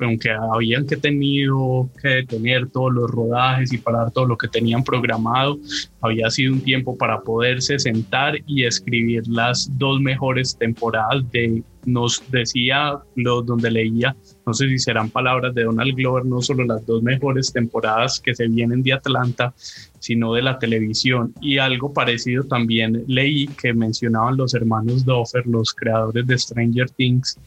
aunque 0.01 0.31
habían 0.31 0.87
que 0.87 0.97
tenido 0.97 1.89
que 2.01 2.09
detener 2.09 2.69
todos 2.71 2.93
los 2.93 3.11
rodajes 3.11 3.73
y 3.73 3.79
parar 3.79 4.11
todo 4.11 4.27
lo 4.27 4.37
que 4.37 4.49
tenían 4.49 4.83
programado, 4.83 5.59
había 6.01 6.31
sido 6.31 6.53
un 6.53 6.61
tiempo 6.61 6.97
para 6.97 7.21
poderse 7.21 7.79
sentar 7.79 8.37
y 8.47 8.65
escribir 8.65 9.27
las 9.29 9.69
dos 9.79 10.01
mejores 10.01 10.57
temporadas 10.57 11.31
de, 11.31 11.63
nos 11.85 12.23
decía 12.31 12.99
lo, 13.15 13.43
donde 13.43 13.71
leía, 13.71 14.17
no 14.47 14.55
sé 14.55 14.69
si 14.69 14.79
serán 14.79 15.11
palabras 15.11 15.55
de 15.55 15.65
Donald 15.65 15.95
Glover, 15.95 16.25
no 16.25 16.43
solo 16.43 16.65
las 16.65 16.85
dos 16.87 17.03
mejores 17.03 17.53
temporadas 17.53 18.21
que 18.21 18.35
se 18.35 18.49
vienen 18.49 18.83
de 18.83 18.93
Atlanta, 18.93 19.55
sino 20.01 20.35
de 20.35 20.43
la 20.43 20.59
televisión. 20.59 21.33
Y 21.41 21.59
algo 21.59 21.93
parecido 21.93 22.45
también 22.45 23.05
leí 23.07 23.47
que 23.47 23.73
mencionaban 23.73 24.37
los 24.37 24.55
hermanos 24.55 25.05
Doffer, 25.05 25.47
los 25.47 25.73
creadores 25.73 26.27
de 26.27 26.39
Stranger 26.39 26.91
Things, 26.91 27.39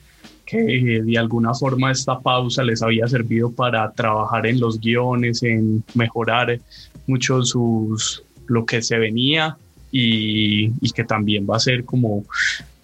que 0.47 1.01
de 1.03 1.17
alguna 1.17 1.53
forma 1.53 1.91
esta 1.91 2.19
pausa 2.19 2.63
les 2.63 2.81
había 2.81 3.05
servido 3.07 3.51
para 3.51 3.91
trabajar 3.91 4.47
en 4.47 4.59
los 4.59 4.79
guiones, 4.79 5.43
en 5.43 5.83
mejorar 5.93 6.59
mucho 7.05 7.43
sus, 7.43 8.23
lo 8.47 8.65
que 8.65 8.81
se 8.81 8.97
venía 8.97 9.57
y, 9.91 10.71
y, 10.81 10.91
que 10.95 11.03
también 11.03 11.45
va 11.47 11.57
a 11.57 11.59
ser 11.59 11.83
como 11.83 12.23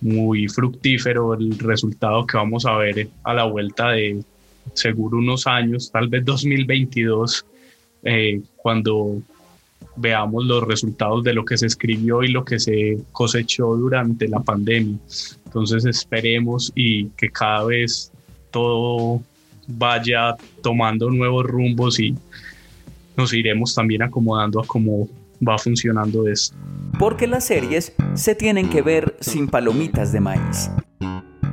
muy 0.02 0.50
fructífero 0.50 1.34
el 1.34 1.58
resultado 1.58 2.28
que 2.28 2.38
vamos 2.38 2.66
a 2.66 2.76
ver 2.76 3.08
a 3.24 3.34
la 3.34 3.46
vuelta 3.46 3.92
de 3.92 4.22
seguro 4.74 5.18
unos 5.18 5.48
años, 5.48 5.92
tal 5.92 6.10
vez 6.10 6.26
2022, 6.26 7.46
eh, 8.04 8.42
cuando 8.58 9.22
veamos 9.96 10.46
los 10.46 10.64
resultados 10.64 11.24
de 11.24 11.34
lo 11.34 11.46
que 11.46 11.58
se 11.58 11.68
escribió 11.68 12.24
y 12.24 12.30
lo 12.30 12.44
que 12.44 12.60
se 12.60 12.98
cosechó 13.12 13.76
durante 13.76 14.28
la 14.28 14.40
pandemia. 14.40 14.98
Entonces 15.46 15.86
esperemos 15.86 16.72
y 16.76 17.10
que 17.10 17.30
cada 17.30 17.66
vez 17.66 18.12
todo 18.52 19.22
vaya 19.68 20.36
tomando 20.62 21.10
nuevos 21.10 21.46
rumbos 21.46 22.00
y 22.00 22.16
nos 23.16 23.34
iremos 23.34 23.76
también 23.76 24.02
acomodando 24.02 24.60
a 24.60 24.66
cómo 24.66 25.08
va 25.48 25.58
funcionando 25.58 26.28
esto. 26.28 26.56
Porque 27.00 27.28
las 27.28 27.46
series 27.46 27.94
se 28.14 28.36
tienen 28.36 28.70
que 28.70 28.82
ver 28.82 29.16
sin 29.20 29.48
palomitas 29.48 30.12
de 30.12 30.20
maíz. 30.20 30.72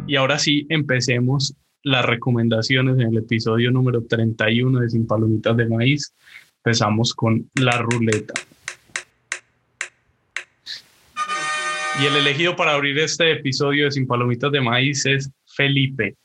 Y 0.07 0.17
ahora 0.17 0.39
sí, 0.39 0.67
empecemos 0.69 1.55
las 1.83 2.05
recomendaciones 2.05 2.97
en 2.97 3.09
el 3.09 3.19
episodio 3.19 3.71
número 3.71 4.03
31 4.03 4.81
de 4.81 4.91
Sin 4.91 5.07
Palomitas 5.07 5.57
de 5.57 5.67
Maíz. 5.67 6.13
Empezamos 6.65 7.15
con 7.15 7.49
la 7.55 7.79
ruleta. 7.79 8.35
Y 12.01 12.07
el 12.07 12.17
elegido 12.17 12.57
para 12.57 12.73
abrir 12.73 12.99
este 12.99 13.33
episodio 13.33 13.87
de 13.87 13.93
Sin 13.93 14.07
Palomitas 14.07 14.53
de 14.53 14.61
Maíz 14.61 15.05
es 15.07 15.31
Felipe. 15.47 16.17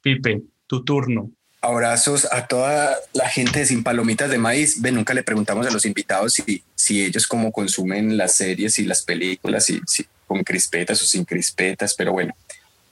Pipe, 0.00 0.42
tu 0.66 0.84
turno. 0.84 1.30
Abrazos 1.60 2.26
a 2.32 2.46
toda 2.46 2.96
la 3.12 3.28
gente 3.28 3.60
de 3.60 3.66
Sin 3.66 3.82
Palomitas 3.82 4.30
de 4.30 4.38
Maíz. 4.38 4.80
Ve, 4.80 4.92
nunca 4.92 5.12
le 5.14 5.22
preguntamos 5.22 5.66
a 5.66 5.70
los 5.70 5.84
invitados 5.84 6.34
si, 6.34 6.62
si 6.74 7.04
ellos 7.04 7.26
cómo 7.26 7.50
consumen 7.50 8.16
las 8.16 8.34
series 8.34 8.78
y 8.78 8.84
las 8.84 9.02
películas, 9.02 9.66
si, 9.66 9.80
con 10.26 10.42
crispetas 10.42 11.02
o 11.02 11.04
sin 11.04 11.24
crispetas, 11.24 11.94
pero 11.94 12.12
bueno, 12.12 12.34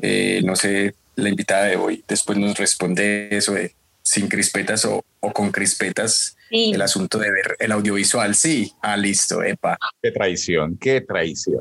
eh, 0.01 0.43
no 0.45 0.57
sé, 0.57 0.95
la 1.17 1.29
invitada 1.29 1.65
de 1.65 1.77
hoy 1.77 2.05
después 2.07 2.39
nos 2.39 2.57
responde 2.57 3.29
eso 3.31 3.53
de 3.53 3.73
sin 4.05 4.29
crispetas 4.29 4.85
o, 4.85 5.03
con 5.33 5.51
crispetas 5.51 6.37
el 6.51 6.81
asunto 6.83 7.19
de 7.19 7.31
ver 7.31 7.57
el 7.59 7.73
audiovisual. 7.73 8.35
Sí, 8.35 8.73
ah, 8.83 8.97
listo, 8.97 9.43
epa. 9.43 9.77
Qué 10.01 10.13
traición, 10.13 10.77
qué 10.77 11.01
traición. 11.01 11.61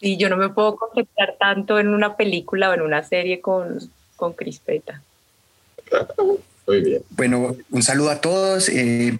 Y 0.00 0.16
yo 0.16 0.30
no 0.30 0.38
me 0.38 0.48
puedo 0.48 0.76
concentrar 0.76 1.36
tanto 1.38 1.78
en 1.78 1.88
una 1.88 2.16
película 2.16 2.70
o 2.70 2.72
en 2.72 2.80
una 2.80 3.02
serie 3.02 3.42
con, 3.42 3.78
con 4.16 4.32
crispeta. 4.32 5.02
Muy 6.66 6.80
bien. 6.80 7.02
Bueno, 7.10 7.56
un 7.70 7.82
saludo 7.82 8.10
a 8.10 8.20
todos. 8.20 8.70
Eh, 8.70 9.18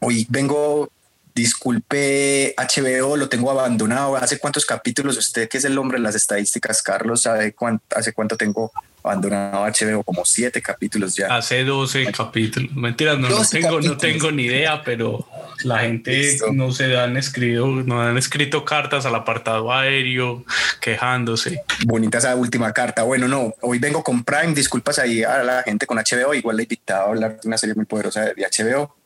hoy 0.00 0.26
vengo 0.28 0.90
disculpe 1.36 2.54
HBO, 2.56 3.16
lo 3.16 3.28
tengo 3.28 3.50
abandonado. 3.50 4.16
¿Hace 4.16 4.38
cuántos 4.38 4.64
capítulos? 4.64 5.18
Usted 5.18 5.48
que 5.48 5.58
es 5.58 5.66
el 5.66 5.76
hombre 5.76 5.98
de 5.98 6.02
las 6.02 6.14
estadísticas, 6.14 6.82
Carlos, 6.82 7.22
¿sabe 7.22 7.52
cuánto, 7.52 7.84
hace 7.94 8.14
cuánto 8.14 8.38
tengo 8.38 8.72
abandonado 9.04 9.66
HBO? 9.66 10.02
Como 10.02 10.24
siete 10.24 10.62
capítulos 10.62 11.14
ya. 11.14 11.36
Hace 11.36 11.62
12 11.62 12.10
capítulos. 12.10 12.74
Mentiras, 12.74 13.18
no, 13.18 13.28
tengo, 13.44 13.82
no 13.82 13.98
tengo 13.98 14.32
ni 14.32 14.44
idea, 14.44 14.82
pero 14.82 15.28
la 15.62 15.80
gente 15.80 16.38
no 16.52 16.72
se 16.72 16.96
han 16.96 17.18
escrito, 17.18 17.66
no 17.66 18.00
han 18.00 18.16
escrito 18.16 18.64
cartas 18.64 19.04
al 19.04 19.14
apartado 19.14 19.70
aéreo 19.70 20.42
quejándose. 20.80 21.60
Bonita 21.84 22.16
esa 22.16 22.34
última 22.34 22.72
carta. 22.72 23.02
Bueno, 23.02 23.28
no, 23.28 23.54
hoy 23.60 23.78
vengo 23.78 24.02
con 24.02 24.24
Prime. 24.24 24.54
Disculpas 24.54 24.98
ahí 24.98 25.22
a 25.22 25.42
la 25.42 25.62
gente 25.64 25.86
con 25.86 25.98
HBO. 25.98 26.32
Igual 26.32 26.56
le 26.56 26.62
he 26.62 26.64
invitado 26.64 27.02
a 27.02 27.08
hablar 27.08 27.38
de 27.38 27.46
una 27.46 27.58
serie 27.58 27.74
muy 27.74 27.84
poderosa 27.84 28.22
de 28.22 28.34
HBO 28.34 28.96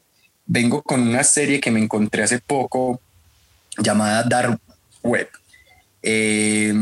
vengo 0.46 0.82
con 0.82 1.00
una 1.00 1.24
serie 1.24 1.60
que 1.60 1.70
me 1.70 1.80
encontré 1.80 2.22
hace 2.22 2.38
poco 2.38 3.00
llamada 3.78 4.22
Dark 4.24 4.60
Web. 5.02 5.28
Eh, 6.02 6.72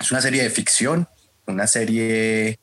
es 0.00 0.10
una 0.10 0.20
serie 0.20 0.42
de 0.42 0.50
ficción, 0.50 1.06
una 1.46 1.66
serie 1.66 2.58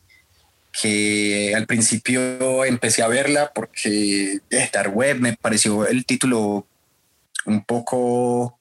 que 0.82 1.54
al 1.56 1.66
principio 1.66 2.64
empecé 2.66 3.02
a 3.02 3.08
verla 3.08 3.52
porque 3.54 4.40
eh, 4.50 4.70
Dark 4.72 4.96
Web 4.96 5.20
me 5.20 5.36
pareció 5.36 5.88
el 5.88 6.06
título 6.06 6.68
un 7.46 7.64
poco 7.64 8.58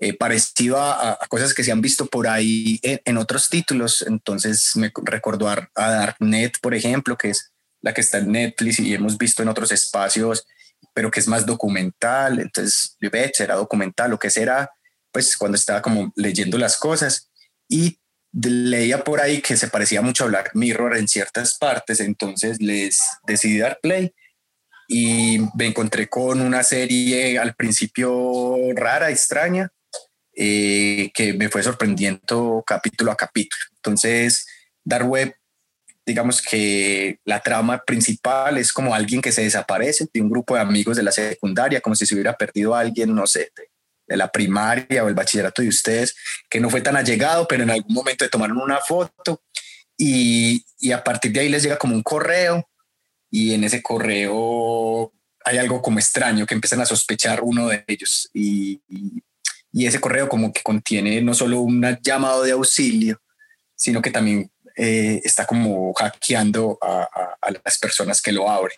eh, 0.00 0.14
parecido 0.14 0.80
a, 0.80 1.18
cosas 1.28 1.54
que 1.54 1.62
se 1.62 1.70
han 1.70 1.80
visto 1.80 2.06
por 2.06 2.26
ahí 2.28 2.80
en, 2.82 3.16
otros 3.16 3.48
títulos. 3.48 4.04
Entonces 4.06 4.74
me 4.76 4.92
recordó 5.04 5.48
a, 5.48 5.70
a 5.74 5.90
Darknet, 5.90 6.58
por 6.60 6.74
ejemplo, 6.74 7.16
que 7.16 7.30
es 7.30 7.52
la 7.80 7.94
que 7.94 8.00
está 8.00 8.18
en 8.18 8.32
Netflix 8.32 8.80
y 8.80 8.94
hemos 8.94 9.18
visto 9.18 9.42
en 9.42 9.48
otros 9.48 9.70
espacios 9.70 10.46
pero 10.92 11.10
que 11.10 11.20
es 11.20 11.28
más 11.28 11.46
documental. 11.46 12.40
Entonces, 12.40 12.96
será 13.32 13.54
documental, 13.54 14.10
lo 14.10 14.18
que 14.18 14.30
será, 14.30 14.70
pues 15.12 15.36
cuando 15.36 15.56
estaba 15.56 15.80
como 15.80 16.12
leyendo 16.16 16.58
las 16.58 16.76
cosas 16.76 17.30
y 17.68 18.00
leía 18.32 19.04
por 19.04 19.20
ahí 19.20 19.40
que 19.40 19.56
se 19.56 19.68
parecía 19.68 20.02
mucho 20.02 20.24
a 20.24 20.26
Black 20.28 20.50
Mirror 20.54 20.96
en 20.96 21.06
ciertas 21.06 21.56
partes, 21.56 22.00
entonces 22.00 22.60
les 22.60 22.98
decidí 23.26 23.58
dar 23.58 23.78
play 23.80 24.12
y 24.88 25.38
me 25.54 25.66
encontré 25.66 26.08
con 26.08 26.40
una 26.40 26.62
serie 26.62 27.38
al 27.38 27.54
principio 27.54 28.56
rara, 28.74 29.10
extraña, 29.10 29.70
eh, 30.36 31.10
que 31.14 31.32
me 31.32 31.48
fue 31.48 31.62
sorprendiendo 31.62 32.62
capítulo 32.66 33.12
a 33.12 33.16
capítulo. 33.16 33.62
Entonces, 33.76 34.46
Dark 34.82 35.08
Web 35.08 35.34
digamos 36.06 36.42
que 36.42 37.18
la 37.24 37.40
trama 37.40 37.82
principal 37.84 38.58
es 38.58 38.72
como 38.72 38.94
alguien 38.94 39.22
que 39.22 39.32
se 39.32 39.42
desaparece 39.42 40.06
de 40.12 40.20
un 40.20 40.28
grupo 40.28 40.54
de 40.54 40.60
amigos 40.60 40.96
de 40.96 41.02
la 41.02 41.12
secundaria, 41.12 41.80
como 41.80 41.94
si 41.94 42.06
se 42.06 42.14
hubiera 42.14 42.36
perdido 42.36 42.74
alguien, 42.74 43.14
no 43.14 43.26
sé, 43.26 43.52
de, 43.56 44.16
la 44.16 44.30
primaria 44.30 45.02
o 45.02 45.08
el 45.08 45.14
bachillerato 45.14 45.62
de 45.62 45.68
ustedes, 45.68 46.14
que 46.50 46.60
no 46.60 46.68
fue 46.68 46.82
tan 46.82 46.94
allegado, 46.94 47.48
pero 47.48 47.62
en 47.62 47.70
algún 47.70 47.94
momento 47.94 48.28
tomaron 48.28 48.58
una 48.58 48.78
foto 48.80 49.42
y, 49.96 50.62
y 50.78 50.92
a 50.92 51.02
partir 51.02 51.32
de 51.32 51.40
ahí 51.40 51.48
les 51.48 51.62
llega 51.62 51.78
como 51.78 51.94
un 51.94 52.02
correo 52.02 52.68
y 53.30 53.54
en 53.54 53.64
ese 53.64 53.82
correo 53.82 55.10
hay 55.44 55.58
algo 55.58 55.80
como 55.80 55.98
extraño 55.98 56.46
que 56.46 56.54
empiezan 56.54 56.82
a 56.82 56.86
sospechar 56.86 57.40
uno 57.42 57.68
de 57.68 57.82
ellos 57.86 58.28
y, 58.34 58.82
y 59.72 59.86
ese 59.86 60.00
correo 60.00 60.28
como 60.28 60.52
que 60.52 60.62
contiene 60.62 61.20
no 61.20 61.34
solo 61.34 61.60
un 61.60 61.82
llamado 62.02 62.42
de 62.42 62.52
auxilio, 62.52 63.20
sino 63.74 64.00
que 64.00 64.10
también 64.10 64.50
eh, 64.76 65.20
está 65.24 65.46
como 65.46 65.92
hackeando 65.94 66.78
a, 66.80 67.08
las 67.64 67.78
personas 67.78 68.20
que 68.20 68.32
lo 68.32 68.50
abren. 68.50 68.76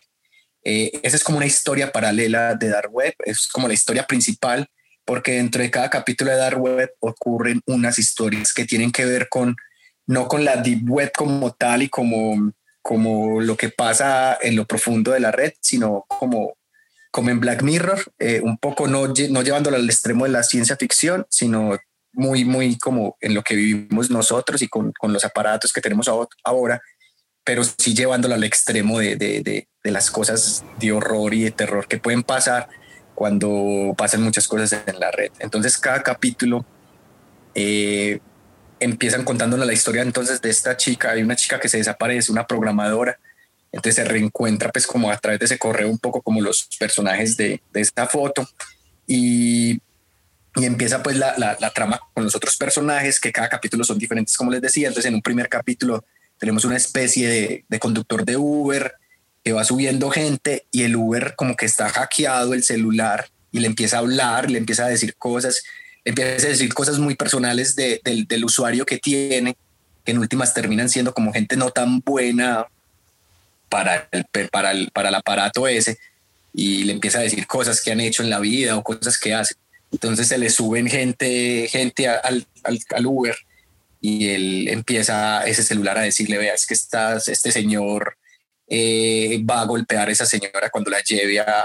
Eh, 0.62 0.90
esa 1.02 1.16
es 1.16 1.24
como 1.24 1.38
una 1.38 1.46
historia 1.46 1.92
paralela 1.92 2.54
de 2.54 2.68
Dark 2.68 2.92
Web, 2.92 3.14
es 3.24 3.46
como 3.46 3.68
la 3.68 3.74
historia 3.74 4.06
principal, 4.06 4.66
porque 5.04 5.32
dentro 5.32 5.62
de 5.62 5.70
cada 5.70 5.88
capítulo 5.88 6.32
de 6.32 6.37
Dark 6.37 6.61
Web 6.61 6.90
ocurren 7.00 7.62
unas 7.66 7.98
historias 7.98 8.52
que 8.52 8.64
tienen 8.64 8.90
que 8.90 9.04
ver 9.04 9.28
con, 9.28 9.56
no 10.06 10.26
con 10.26 10.44
la 10.44 10.56
Deep 10.56 10.90
Web 10.90 11.12
como 11.16 11.52
tal 11.52 11.85
y 11.85 11.88
como, 11.88 12.52
como 12.82 13.40
lo 13.40 13.56
que 13.56 13.70
pasa 13.70 14.37
en 14.42 14.56
lo 14.56 14.66
profundo 14.66 15.12
de 15.12 15.20
la 15.20 15.30
red, 15.30 15.52
sino 15.61 16.04
como, 16.09 16.59
como 17.12 17.30
en 17.30 17.40
Black 17.40 17.62
Mirror, 17.62 18.12
eh, 18.18 18.40
un 18.42 18.59
poco 18.59 18.88
no, 18.88 19.06
no 19.06 19.42
llevándolo 19.42 19.76
al 19.76 19.88
extremo 19.88 20.24
de 20.24 20.32
la 20.32 20.42
ciencia 20.42 20.76
ficción, 20.76 21.26
sino 21.30 21.78
muy, 22.16 22.44
muy 22.44 22.79
como 22.79 23.16
en 23.20 23.35
lo 23.35 23.42
que 23.42 23.55
vivimos 23.55 24.11
nosotros 24.11 24.62
y 24.62 24.68
con, 24.68 24.92
con 24.98 25.12
los 25.12 25.24
aparatos 25.24 25.72
que 25.72 25.83
tenemos 25.83 26.09
ahora, 26.42 26.81
pero 27.44 27.62
sí 27.62 27.94
llevándolo 27.94 28.35
al 28.35 28.42
extremo 28.42 28.98
de, 28.98 29.16
de, 29.16 29.42
de, 29.42 29.90
las 29.90 30.11
cosas 30.11 30.64
de 30.81 30.90
horror 30.90 31.33
y 31.35 31.44
de 31.44 31.50
terror 31.52 31.87
que 31.87 31.98
pueden 31.98 32.22
pasar 32.22 32.68
cuando 33.14 33.94
pasan 33.96 34.22
muchas 34.22 34.48
cosas 34.48 34.83
en 34.87 34.98
la 34.98 35.11
red. 35.11 35.31
Entonces 35.38 35.79
cada 35.79 36.02
capítulo 36.02 36.64
eh, 37.55 38.18
empiezan 38.81 39.22
contándonos 39.22 39.66
la 39.66 39.72
historia 39.72 40.02
entonces 40.02 40.40
de 40.40 40.50
esta 40.50 40.76
chica, 40.76 41.11
hay 41.11 41.22
una 41.22 41.37
chica 41.37 41.61
que 41.61 41.68
se 41.68 41.76
desaparece, 41.76 42.33
una 42.33 42.46
programadora, 42.46 43.18
entonces 43.70 44.02
se 44.02 44.11
reencuentra 44.11 44.72
pues 44.72 44.87
como 44.87 45.11
a 45.11 45.18
través 45.18 45.38
de 45.38 45.44
ese 45.44 45.59
correo 45.59 45.90
un 45.90 45.98
poco 45.98 46.22
como 46.22 46.40
los 46.40 46.66
personajes 46.81 47.37
de, 47.37 47.62
de 47.72 47.81
esta 47.81 48.07
foto. 48.07 48.48
Y 49.07 49.79
y 50.56 50.64
empieza 50.64 51.02
pues 51.02 51.16
la, 51.16 51.36
la, 51.36 51.70
trama 51.70 52.00
con 52.14 52.24
los 52.24 52.34
otros 52.34 52.56
personajes, 52.56 53.20
que 53.20 53.30
cada 53.30 53.48
capítulo 53.48 53.84
son 53.84 53.98
diferentes, 53.98 54.36
como 54.36 54.50
les 54.50 54.62
decía. 54.62 54.88
Entonces 54.88 55.08
en 55.08 55.14
un 55.14 55.22
primer 55.22 55.48
capítulo 55.48 56.04
tenemos 56.38 56.64
una 56.64 56.76
especie 56.76 57.64
de, 57.68 57.78
conductor 57.78 58.24
de 58.24 58.36
Uber 58.36 58.94
que 59.44 59.52
va 59.52 59.64
subiendo 59.64 60.10
gente 60.10 60.66
y 60.72 60.82
el 60.82 60.96
Uber 60.96 61.34
como 61.36 61.56
que 61.56 61.66
está 61.66 61.88
hackeado 61.90 62.54
el 62.54 62.64
celular 62.64 63.28
y 63.52 63.60
le 63.60 63.66
empieza 63.66 63.96
a 63.96 64.00
hablar, 64.00 64.50
le 64.50 64.58
empieza 64.58 64.86
a 64.86 64.88
decir 64.88 65.14
cosas, 65.16 65.62
empieza 66.04 66.46
a 66.46 66.50
decir 66.50 66.72
cosas 66.72 66.98
muy 66.98 67.14
personales 67.14 67.76
de, 67.76 68.00
del, 68.02 68.26
del 68.26 68.44
usuario 68.44 68.86
que 68.86 68.98
tiene, 68.98 69.56
que 70.04 70.12
en 70.12 70.18
últimas 70.18 70.54
terminan 70.54 70.88
siendo 70.88 71.12
como 71.12 71.32
gente 71.32 71.56
no 71.56 71.70
tan 71.70 72.00
buena 72.00 72.66
para 73.68 74.08
el, 74.10 74.24
para 74.50 74.70
el, 74.70 74.90
para 74.90 75.10
el 75.10 75.14
aparato 75.14 75.68
ese 75.68 75.98
y 76.54 76.84
le 76.84 76.94
empieza 76.94 77.18
a 77.18 77.22
decir 77.22 77.46
cosas 77.46 77.82
que 77.82 77.92
han 77.92 78.00
hecho 78.00 78.22
en 78.22 78.30
la 78.30 78.40
vida 78.40 78.76
o 78.76 78.82
cosas 78.82 79.18
que 79.18 79.34
hacen. 79.34 79.58
Entonces 79.92 80.29
se 80.29 80.38
le 80.38 80.51
suben 80.51 80.88
gente, 80.88 81.68
gente 81.68 82.09
al, 82.09 82.46
al, 82.64 83.07
Uber 83.07 83.37
y 84.01 84.29
él 84.29 84.68
empieza 84.68 85.46
ese 85.46 85.62
celular 85.62 85.99
a 85.99 86.03
decirle, 86.03 86.38
vea, 86.38 86.55
es 86.55 86.66
que 86.66 86.75
estás, 86.75 87.29
este 87.29 87.53
señor 87.53 88.18
eh, 88.68 89.42
va 89.49 89.62
a 89.62 89.66
golpear 89.66 90.09
a 90.09 90.12
esa 90.12 90.27
señora 90.27 90.70
cuando 90.70 90.90
la 90.90 91.01
lleve 91.01 91.40
a, 91.40 91.64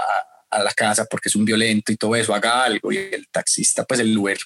a, 0.50 0.62
la 0.62 0.72
casa 0.72 1.04
porque 1.06 1.28
es 1.28 1.36
un 1.36 1.44
violento 1.44 1.92
y 1.92 1.96
todo 1.96 2.14
eso, 2.14 2.34
haga 2.34 2.64
algo. 2.64 2.92
Y 2.92 2.98
el 2.98 3.26
taxista, 3.28 3.84
pues 3.84 4.00
el 4.00 4.16
Uber, 4.16 4.38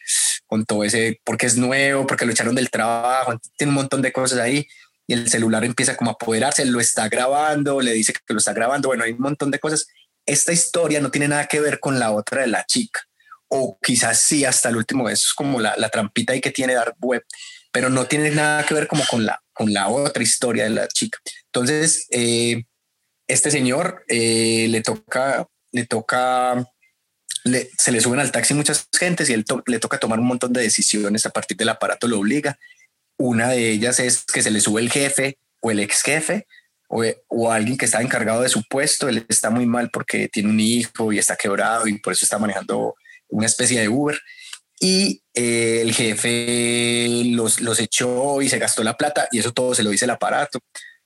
con 0.47 0.65
todo 0.65 0.83
ese, 0.85 1.21
porque 1.23 1.47
es 1.47 1.57
nuevo, 1.57 2.07
porque 2.07 2.25
lo 2.25 2.33
echaron 2.33 2.55
del 2.55 2.71
trabajo, 2.71 3.39
tiene 3.57 3.71
un 3.71 3.77
montón 3.77 4.03
de 4.03 4.13
cosas 4.13 4.39
ahí. 4.39 4.67
Y 5.07 5.13
el 5.13 5.29
celular 5.29 5.65
empieza 5.65 5.97
como 5.97 6.11
a 6.11 6.15
apoderarse, 6.15 6.65
lo 6.65 6.81
está 6.81 7.09
grabando, 7.09 7.81
le 7.81 7.93
dice 7.93 8.13
que 8.13 8.35
lo 8.35 8.39
está 8.39 8.53
grabando, 8.53 8.89
bueno, 8.89 9.05
hay 9.05 9.13
un 9.13 9.21
montón 9.21 9.51
de 9.51 9.61
cosas. 9.61 9.87
Esta 10.25 10.53
historia 10.53 11.01
no 11.01 11.11
tiene 11.11 11.29
nada 11.29 11.47
que 11.47 11.61
ver 11.61 11.79
con 11.79 12.01
la 12.01 12.11
otra 12.11 12.41
de 12.41 12.49
la 12.49 12.65
chica 12.67 13.07
o 13.49 13.79
quizás 13.83 14.21
sí 14.21 14.45
hasta 14.45 14.69
el 14.69 14.77
último, 14.77 15.09
eso 15.09 15.27
es 15.29 15.35
como 15.35 15.61
la, 15.61 15.75
la 15.77 15.89
trampita 15.89 16.33
ahí 16.33 16.41
que 16.41 16.51
tiene 16.51 16.75
Dark 16.75 16.97
Web, 17.01 17.25
pero 17.73 17.91
no 17.91 18.07
tiene 18.07 18.31
nada 18.31 18.65
que 18.65 18.75
ver 18.75 18.87
como 18.87 19.05
con 19.07 19.27
la, 19.27 19.43
con 19.53 19.73
la 19.73 19.89
otra 19.89 20.23
historia 20.23 20.65
de 20.65 20.71
la 20.71 20.89
chica. 20.89 21.19
Entonces, 21.47 22.07
eh, 22.11 22.65
este 23.29 23.51
señor 23.51 24.05
eh, 24.09 24.67
le 24.69 24.83
toca, 24.83 25.47
le 25.73 25.85
toca, 25.85 26.71
se 27.45 27.93
le 27.93 28.01
suben 28.01 28.21
al 28.21 28.33
taxi 28.33 28.55
muchas 28.55 28.89
gentes 28.99 29.29
y 29.29 29.35
él 29.35 29.45
le 29.67 29.79
toca 29.79 29.99
tomar 29.99 30.21
un 30.21 30.27
montón 30.27 30.53
de 30.53 30.63
decisiones 30.63 31.27
a 31.27 31.31
partir 31.31 31.57
del 31.57 31.69
aparato, 31.69 32.09
lo 32.09 32.19
obliga. 32.19 32.59
Una 33.19 33.49
de 33.49 33.71
ellas 33.71 33.99
es 34.01 34.25
que 34.25 34.43
se 34.43 34.51
le 34.51 34.61
sube 34.61 34.81
el 34.81 34.91
jefe 34.91 35.39
o 35.61 35.71
el 35.71 35.81
ex 35.81 36.03
jefe 36.03 36.47
o, 36.89 37.03
o, 37.29 37.51
alguien 37.51 37.77
que 37.77 37.87
está 37.87 38.01
encargado 38.01 38.43
de 38.43 38.49
su 38.49 38.63
puesto, 38.69 39.09
él 39.09 39.27
está 39.29 39.51
muy 39.51 39.67
mal 39.67 39.91
porque 39.91 40.29
tiene 40.29 40.51
un 40.51 40.61
hijo 40.61 41.13
y 41.13 41.19
está 41.19 41.35
quebrado 41.37 41.89
y 41.89 41.99
por 41.99 42.13
eso 42.13 42.25
está 42.25 42.39
manejando 42.39 42.95
una 43.37 43.47
especie 43.47 43.81
de 43.81 43.89
Uber. 43.89 44.19
Y 44.79 45.23
eh, 45.35 45.81
el 45.83 45.95
jefe 45.95 47.09
los, 47.27 47.61
los 47.61 47.81
echó 47.81 48.43
y 48.43 48.49
se 48.49 48.59
gastó 48.59 48.83
la 48.83 48.97
plata 48.97 49.29
y 49.33 49.39
eso 49.39 49.53
todo 49.53 49.75
se 49.75 49.83
lo 49.83 49.91
dice 49.91 50.05
el 50.05 50.11
aparato. 50.11 50.59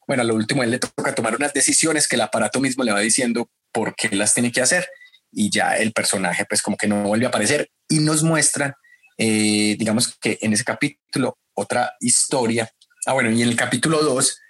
Bueno, 0.07 0.23
a 0.23 0.27
lo 0.27 0.35
último 0.35 0.63
él 0.63 0.71
le 0.71 0.79
toca 0.79 1.15
tomar 1.15 1.37
unas 1.37 1.53
decisiones 1.53 2.09
que 2.09 2.17
el 2.17 2.23
aparato 2.23 2.61
mismo 2.61 2.83
le 2.83 2.93
va 2.93 3.01
diciendo 3.01 3.49
por 3.73 3.95
qué 3.95 4.15
las 4.17 4.35
tiene 4.35 4.51
que 4.51 4.61
hacer 4.61 4.89
y 5.33 5.51
ya 5.51 5.77
el 5.77 5.93
personaje 5.93 6.45
pues 6.49 6.63
como 6.63 6.77
que 6.77 6.89
no 6.89 7.05
vuelve 7.05 7.27
a 7.27 7.29
aparecer 7.29 7.71
y 7.89 8.01
nos 8.01 8.25
muestra 8.25 8.77
eh, 9.19 9.77
digamos 9.79 10.17
que 10.19 10.39
en 10.41 10.53
ese 10.55 10.65
capítulo 10.65 11.39
otra 11.55 11.93
historia. 12.01 12.73
Ah, 13.07 13.13
bueno, 13.13 13.31
y 13.31 13.43
en 13.43 13.51
el 13.51 13.57
capítulo 13.57 14.03
2 14.03 14.41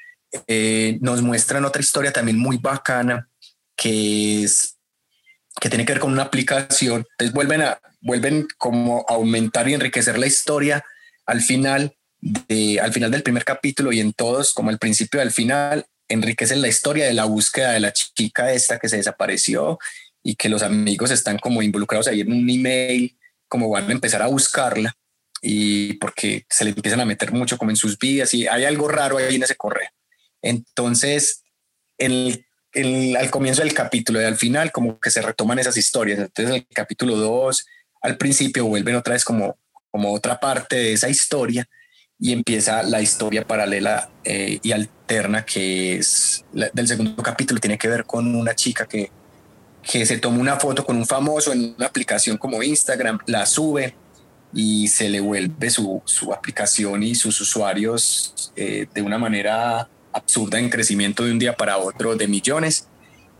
eh, 0.47 0.99
nos 1.03 1.23
muestran 1.23 1.64
otra 1.64 1.83
historia 1.83 2.12
también 2.12 2.38
muy 2.38 2.57
bacana 2.57 3.29
que 3.77 4.45
es 4.45 4.77
que 5.61 5.68
tiene 5.68 5.85
que 5.85 5.92
ver 5.92 6.01
con 6.01 6.12
una 6.12 6.23
aplicación. 6.23 7.07
Entonces 7.12 7.35
vuelven 7.35 7.62
a 7.62 7.81
vuelven 8.01 8.49
como 8.59 9.05
a 9.09 9.14
aumentar 9.14 9.68
y 9.68 9.75
enriquecer 9.75 10.18
la 10.18 10.27
historia 10.27 10.85
al 11.27 11.42
final 11.42 11.94
de, 12.20 12.81
al 12.81 12.92
final 12.92 13.11
del 13.11 13.23
primer 13.23 13.44
capítulo 13.44 13.92
y 13.92 14.01
en 14.01 14.12
todos, 14.12 14.53
como 14.53 14.70
al 14.70 14.79
principio 14.79 15.20
y 15.20 15.23
al 15.23 15.31
final, 15.31 15.87
enriquecen 16.09 16.61
la 16.61 16.68
historia 16.68 17.07
de 17.07 17.14
la 17.14 17.25
búsqueda 17.25 17.73
de 17.73 17.81
la 17.81 17.92
chica 17.92 18.53
esta 18.53 18.79
que 18.79 18.88
se 18.88 18.96
desapareció 18.96 19.79
y 20.23 20.35
que 20.35 20.49
los 20.49 20.62
amigos 20.62 21.11
están 21.11 21.38
como 21.38 21.62
involucrados 21.62 22.09
ahí 22.09 22.20
en 22.20 22.33
un 22.33 22.49
email, 22.49 23.16
como 23.49 23.70
van 23.70 23.88
a 23.88 23.92
empezar 23.92 24.23
a 24.23 24.27
buscarla 24.27 24.96
y 25.40 25.94
porque 25.94 26.44
se 26.51 26.64
le 26.64 26.70
empiezan 26.70 27.01
a 27.01 27.07
meter 27.07 27.33
mucho 27.33 27.57
como 27.57 27.70
en 27.70 27.77
sus 27.77 27.99
vidas 27.99 28.35
y 28.35 28.46
hay 28.46 28.64
algo 28.64 28.88
raro 28.88 29.18
ahí 29.18 29.37
en 29.37 29.44
ese 29.44 29.57
correo. 29.57 29.88
Entonces, 30.42 31.42
el, 31.96 32.44
al 32.75 33.31
comienzo 33.31 33.63
del 33.63 33.75
capítulo 33.75 34.21
y 34.21 34.25
al 34.25 34.37
final 34.37 34.71
como 34.73 34.99
que 35.01 35.11
se 35.11 35.23
retoman 35.23 35.59
esas 35.59 35.77
historias. 35.77 36.19
Entonces, 36.19 36.55
el 36.55 36.67
capítulo 36.73 37.17
2, 37.17 37.67
al 38.03 38.17
principio 38.17 38.67
vuelven 38.67 38.97
otra 38.97 39.15
vez 39.15 39.25
como, 39.25 39.59
como 39.91 40.13
otra 40.13 40.39
parte 40.39 40.77
de 40.77 40.93
esa 40.93 41.09
historia 41.09 41.69
y 42.19 42.33
empieza 42.33 42.83
la 42.83 43.01
historia 43.01 43.47
paralela 43.47 44.11
eh, 44.25 44.61
y 44.63 44.73
alterna 44.73 45.45
que 45.45 45.97
es 45.97 46.45
del 46.53 46.87
segundo 46.87 47.23
capítulo. 47.23 47.61
Tiene 47.61 47.79
que 47.79 47.89
ver 47.89 48.05
con 48.05 48.35
una 48.35 48.55
chica 48.55 48.87
que, 48.87 49.11
que 49.83 50.05
se 50.07 50.19
toma 50.19 50.39
una 50.39 50.57
foto 50.57 50.85
con 50.85 50.97
un 50.97 51.07
famoso 51.07 51.53
en 51.53 51.75
una 51.77 51.87
aplicación 51.87 52.37
como 52.37 52.63
Instagram, 52.63 53.19
la 53.27 53.47
sube 53.47 53.95
y 54.53 54.89
se 54.89 55.09
le 55.09 55.21
vuelve 55.21 55.71
su, 55.71 56.03
su 56.05 56.33
aplicación 56.33 57.03
y 57.03 57.15
sus 57.15 57.41
usuarios 57.41 58.53
eh, 58.57 58.87
de 58.93 59.03
una 59.03 59.17
manera 59.17 59.89
absurda 60.12 60.59
en 60.59 60.70
crecimiento 60.70 61.25
de 61.25 61.33
un 61.33 61.38
día 61.38 61.57
para 61.57 61.79
otro 61.79 62.16
de 62.16 62.29
millones. 62.29 62.87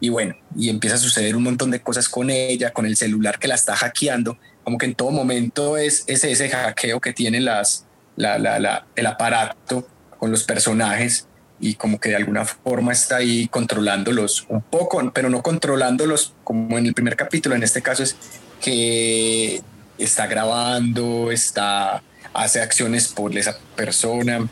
Y 0.01 0.09
bueno, 0.09 0.35
y 0.57 0.71
empieza 0.71 0.97
a 0.97 0.99
suceder 0.99 1.37
un 1.37 1.43
montón 1.43 1.71
de 1.71 1.81
cosas 1.81 2.09
con 2.09 2.31
ella, 2.31 2.73
con 2.73 2.87
el 2.87 2.97
celular 2.97 3.39
que 3.39 3.49
la 3.49 3.55
está 3.55 3.77
hackeando, 3.77 4.39
como 4.65 4.79
que 4.79 4.87
en 4.87 4.95
todo 4.95 5.11
momento 5.11 5.77
es 5.77 6.05
ese, 6.07 6.31
ese 6.31 6.49
hackeo 6.49 7.01
que 7.01 7.13
tiene 7.13 7.41
las, 7.41 7.85
la, 8.17 8.39
la, 8.39 8.87
el 8.97 9.07
aparato 9.07 9.87
con 10.19 10.31
los 10.31 10.45
personajes 10.45 11.27
y 11.61 11.75
como 11.75 12.01
que 12.01 12.11
de 12.11 12.17
alguna 12.17 12.47
forma 12.47 12.93
está 12.93 13.17
ahí 13.17 13.47
controlándolos 13.49 14.47
un 14.49 14.63
poco, 14.63 15.11
pero 15.13 15.29
no 15.29 15.43
controlándolos 15.43 16.35
como 16.45 16.79
en 16.79 16.87
el 16.87 16.95
primer 16.95 17.17
capítulo, 17.17 17.55
en 17.55 17.63
este 17.63 17.83
caso 17.83 18.03
es 18.03 18.17
que 18.61 19.61
está 19.99 20.27
grabando, 20.27 21.31
está, 21.31 22.03
hace 22.33 22.61
acciones 22.61 23.09
por 23.09 23.37
esa 23.37 23.59
persona. 23.77 24.49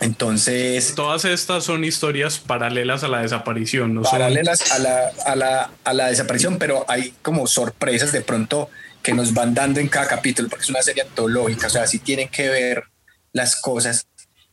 Entonces. 0.00 0.94
Todas 0.94 1.24
estas 1.24 1.64
son 1.64 1.84
historias 1.84 2.38
paralelas 2.38 3.02
a 3.04 3.08
la 3.08 3.22
desaparición, 3.22 3.94
¿no? 3.94 4.02
Paralelas 4.02 4.72
a, 4.72 4.78
la, 4.78 5.12
a, 5.24 5.36
la, 5.36 5.70
a 5.84 5.92
la 5.92 6.08
desaparición, 6.08 6.58
pero 6.58 6.84
hay 6.88 7.14
como 7.22 7.46
sorpresas 7.46 8.12
de 8.12 8.20
pronto 8.20 8.68
que 9.02 9.14
nos 9.14 9.32
van 9.32 9.54
dando 9.54 9.80
en 9.80 9.88
cada 9.88 10.08
capítulo, 10.08 10.48
porque 10.48 10.64
es 10.64 10.70
una 10.70 10.82
serie 10.82 11.02
antológica, 11.02 11.68
o 11.68 11.70
sea, 11.70 11.86
sí 11.86 12.00
tienen 12.00 12.28
que 12.28 12.48
ver 12.48 12.84
las 13.32 13.60
cosas 13.60 14.06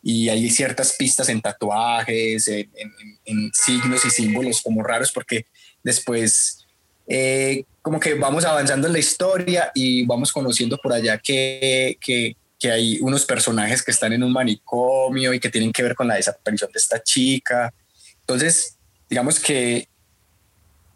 y 0.04 0.30
hay 0.30 0.50
ciertas 0.50 0.94
pistas 0.94 1.30
en 1.30 1.42
tatuajes, 1.42 2.48
en, 2.50 2.70
en, 3.26 3.52
signos 3.54 4.06
y 4.06 4.10
símbolos 4.10 4.62
como 4.62 4.84
raros, 4.84 5.12
porque 5.12 5.46
después 5.82 6.68
eh, 7.08 7.64
como 7.82 8.00
que 8.00 8.14
vamos 8.14 8.46
avanzando 8.46 8.88
en 8.88 8.94
la 8.94 9.00
historia 9.00 9.72
y 9.74 10.06
vamos 10.06 10.32
conociendo 10.32 10.78
por 10.78 10.94
allá 10.94 11.18
que, 11.18 11.98
que, 12.00 12.36
que, 12.64 12.72
hay 12.72 13.00
unos 13.02 13.26
personajes 13.26 13.84
que 13.84 13.92
están 13.92 14.14
en 14.14 14.24
un 14.24 14.32
manicomio 14.32 15.34
y 15.34 15.40
que 15.40 15.50
tienen 15.50 15.72
que 15.72 15.84
ver 15.84 15.96
con 15.96 16.08
la 16.08 16.16
desaparición 16.16 16.72
de 16.72 16.80
esta 16.80 17.02
chica. 17.02 17.74
Entonces, 18.22 18.78
digamos 19.10 19.40
que 19.40 19.88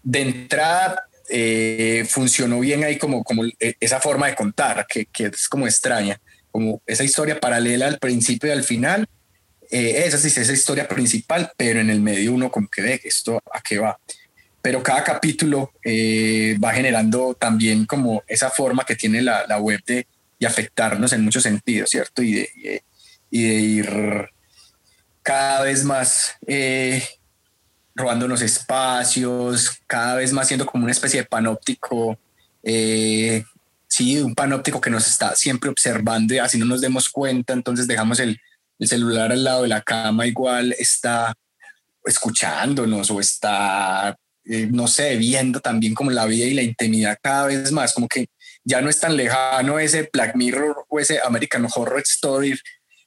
de 0.03 0.21
entrada 0.21 1.03
eh, 1.29 2.05
funcionó 2.09 2.59
bien 2.61 2.83
ahí 2.83 2.97
como, 2.97 3.23
como 3.23 3.43
esa 3.59 3.99
forma 3.99 4.27
de 4.27 4.35
contar, 4.35 4.85
que, 4.87 5.05
que 5.05 5.25
es 5.25 5.49
como 5.49 5.67
extraña 5.67 6.19
como 6.57 6.81
esa 6.87 7.03
historia 7.03 7.39
paralela 7.39 7.85
al 7.85 7.99
principio 7.99 8.49
y 8.49 8.51
al 8.51 8.63
final. 8.63 9.07
Eh, 9.69 10.05
esa 10.07 10.17
sí 10.17 10.27
es 10.27 10.37
esa 10.37 10.53
historia 10.53 10.87
principal, 10.87 11.51
pero 11.55 11.79
en 11.79 11.91
el 11.91 12.01
medio 12.01 12.33
uno 12.33 12.49
como 12.49 12.67
que 12.67 12.81
ve 12.81 13.01
esto 13.03 13.39
a 13.53 13.61
qué 13.61 13.77
va. 13.77 13.99
Pero 14.61 14.81
cada 14.81 15.03
capítulo 15.03 15.71
eh, 15.83 16.57
va 16.63 16.73
generando 16.73 17.35
también 17.35 17.85
como 17.85 18.23
esa 18.27 18.49
forma 18.49 18.85
que 18.85 18.95
tiene 18.95 19.21
la, 19.21 19.45
la 19.47 19.59
web 19.59 19.81
de 19.85 20.07
y 20.39 20.45
afectarnos 20.45 21.13
en 21.13 21.23
muchos 21.23 21.43
sentidos, 21.43 21.89
¿cierto? 21.89 22.21
Y 22.21 22.33
de, 22.33 22.83
y 23.31 23.43
de, 23.43 23.53
ir 23.55 24.29
cada 25.23 25.63
vez 25.63 25.83
más 25.83 26.33
eh, 26.45 27.03
robándonos 27.95 28.41
espacios, 28.41 29.79
cada 29.87 30.15
vez 30.15 30.31
más 30.31 30.47
siendo 30.47 30.65
como 30.65 30.83
una 30.83 30.91
especie 30.91 31.21
de 31.21 31.25
panóptico 31.25 32.17
eh, 32.63 33.43
sí, 33.87 34.19
un 34.19 34.35
panóptico 34.35 34.81
que 34.81 34.89
nos 34.89 35.07
está 35.07 35.35
siempre 35.35 35.69
observando 35.69 36.33
y 36.33 36.39
así 36.39 36.57
no 36.57 36.65
nos 36.65 36.81
demos 36.81 37.09
cuenta, 37.09 37.53
entonces 37.53 37.87
dejamos 37.87 38.19
el, 38.19 38.39
el 38.79 38.87
celular 38.87 39.31
al 39.31 39.43
lado 39.43 39.63
de 39.63 39.69
la 39.69 39.81
cama, 39.81 40.27
igual 40.27 40.75
está 40.77 41.33
escuchándonos 42.05 43.09
o 43.09 43.19
está, 43.19 44.17
eh, 44.45 44.67
no 44.71 44.87
sé, 44.87 45.15
viendo 45.17 45.59
también 45.59 45.93
como 45.93 46.11
la 46.11 46.25
vida 46.25 46.45
y 46.45 46.53
la 46.53 46.61
intimidad 46.61 47.17
cada 47.21 47.47
vez 47.47 47.71
más, 47.71 47.93
como 47.93 48.07
que 48.07 48.27
ya 48.67 48.81
no 48.81 48.89
es 48.89 48.99
tan 48.99 49.15
lejano 49.15 49.79
ese 49.79 50.09
Black 50.11 50.35
Mirror 50.35 50.85
o 50.89 50.99
ese 50.99 51.19
American 51.23 51.65
Horror 51.73 52.01
Story 52.01 52.53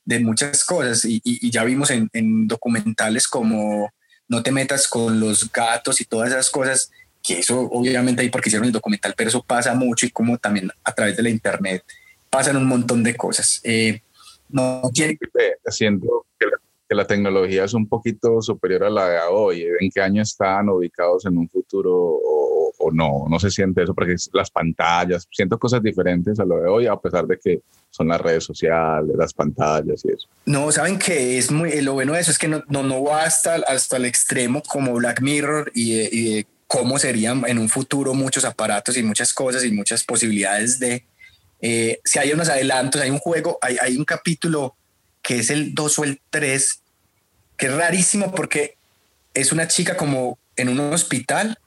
de 0.07 0.19
muchas 0.19 0.65
cosas 0.65 1.05
y, 1.05 1.51
ya 1.51 1.65
vimos 1.65 1.91
en, 1.91 2.09
en 2.15 2.49
documentales 2.49 3.29
como 3.29 3.93
No 4.27 4.43
te 4.43 4.53
metas 4.53 4.89
con 4.89 5.21
los 5.21 5.53
gatos 5.53 6.01
y 6.01 6.07
todas 6.07 6.31
esas 6.31 6.49
cosas 6.49 6.91
que 7.23 7.41
eso 7.41 7.61
obviamente 7.73 8.23
ahí 8.23 8.31
porque 8.31 8.49
hicieron 8.49 8.69
el 8.69 8.73
documental, 8.73 9.13
pero 9.15 9.29
eso 9.29 9.43
pasa 9.43 9.75
mucho 9.75 10.07
y 10.07 10.11
como 10.11 10.39
también 10.39 10.71
a 10.83 10.95
través 10.95 11.19
de 11.19 11.25
la 11.25 11.29
internet 11.29 11.85
pasan 12.31 12.57
un 12.57 12.67
montón 12.67 13.03
de 13.03 13.15
cosas. 13.15 13.61
Eh, 13.63 14.01
no 14.49 14.91
tiene... 14.95 15.19
Siento 15.67 16.25
que 16.39 16.47
la, 16.47 16.57
que 16.89 16.95
la, 16.95 17.07
tecnología 17.07 17.65
es 17.65 17.75
un 17.75 17.87
poquito 17.87 18.41
superior 18.41 18.85
a 18.85 18.91
la 18.91 19.09
de 19.11 19.21
hoy. 19.31 19.67
¿En 19.79 19.91
qué 19.91 20.01
año 20.01 20.23
están 20.23 20.71
ubicados 20.71 21.27
en 21.27 21.37
un 21.37 21.49
futuro 21.51 22.19
o, 22.81 22.91
no? 22.91 23.27
No 23.29 23.39
se 23.39 23.51
siente 23.51 23.83
eso 23.83 23.95
porque 23.95 24.17
las 24.33 24.51
pantallas, 24.51 25.27
siento 25.31 25.59
cosas 25.59 25.83
diferentes 25.83 26.39
a 26.41 26.45
lo 26.45 26.61
de 26.61 26.69
hoy, 26.69 26.87
a 26.87 26.97
pesar 26.97 27.27
de 27.27 27.39
que 27.39 27.61
son 27.91 28.09
las 28.09 28.21
redes 28.21 28.45
sociales, 28.45 29.15
las 29.17 29.33
pantallas 29.33 30.05
y 30.05 30.13
eso. 30.13 30.29
No, 30.47 30.71
saben 30.73 30.99
que 30.99 31.39
es 31.39 31.51
muy, 31.51 31.81
lo 31.81 31.95
bueno 31.95 32.13
de 32.13 32.21
eso 32.21 32.31
es 32.31 32.39
que 32.39 32.49
no, 32.49 32.63
no, 32.69 32.83
no 32.83 33.03
va 33.05 33.25
hasta, 33.25 33.57
hasta 33.57 33.97
el 33.97 34.05
extremo 34.05 34.63
como 34.63 34.95
Black 34.95 35.21
Mirror 35.21 35.73
y, 35.75 36.39
y 36.39 36.47
cómo 36.67 37.01
serían 37.01 37.45
en 37.49 37.59
un 37.59 37.69
futuro 37.69 38.15
muchos 38.15 38.45
aparatos 38.45 38.97
y 38.97 39.03
muchas 39.03 39.35
cosas 39.35 39.65
y 39.65 39.73
muchas 39.73 40.05
posibilidades 40.05 40.79
de... 40.79 41.05
Eh, 41.61 42.01
si 42.05 42.19
hay 42.19 42.33
unos 42.33 42.49
adelantos, 42.49 43.01
hay 43.03 43.11
un 43.11 43.19
juego, 43.19 43.59
hay, 43.61 43.77
hay 43.81 43.97
un 43.97 44.05
capítulo 44.05 44.77
que 45.21 45.41
es 45.41 45.51
el 45.51 45.75
2 45.75 45.99
o 45.99 46.05
el 46.05 46.21
3, 46.31 46.83
que 47.57 47.67
es 47.67 47.75
rarísimo 47.75 48.33
porque 48.33 48.77
es 49.35 49.53
una 49.53 49.67
chica 49.69 49.97
como 49.97 50.39
en 50.57 50.69
un 50.69 50.79
hospital, 50.79 51.59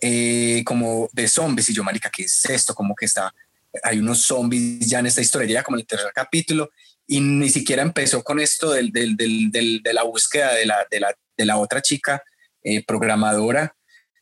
eh, 0.00 0.62
como 0.64 1.08
de 1.12 1.28
zombies, 1.28 1.68
y 1.68 1.74
yo, 1.74 1.84
marica, 1.84 2.10
¿qué 2.10 2.24
es 2.24 2.44
esto? 2.46 2.74
Como 2.74 2.94
que 2.94 3.06
está, 3.06 3.34
hay 3.82 3.98
unos 3.98 4.22
zombies 4.22 4.86
ya 4.88 5.00
en 5.00 5.06
esta 5.06 5.20
historia, 5.20 5.54
ya 5.54 5.62
como 5.62 5.76
el 5.76 5.86
tercer 5.86 6.12
capítulo, 6.14 6.70
y 7.06 7.20
ni 7.20 7.50
siquiera 7.50 7.82
empezó 7.82 8.22
con 8.22 8.38
esto 8.40 8.70
del, 8.70 8.92
del, 8.92 9.16
del, 9.16 9.82
de 9.82 9.92
la 9.92 10.04
búsqueda 10.04 10.54
de 10.54 10.66
la, 10.66 10.86
de 10.90 11.00
la, 11.00 11.14
de 11.36 11.44
la 11.44 11.56
otra 11.56 11.82
chica 11.82 12.22
eh, 12.62 12.84
programadora, 12.84 13.74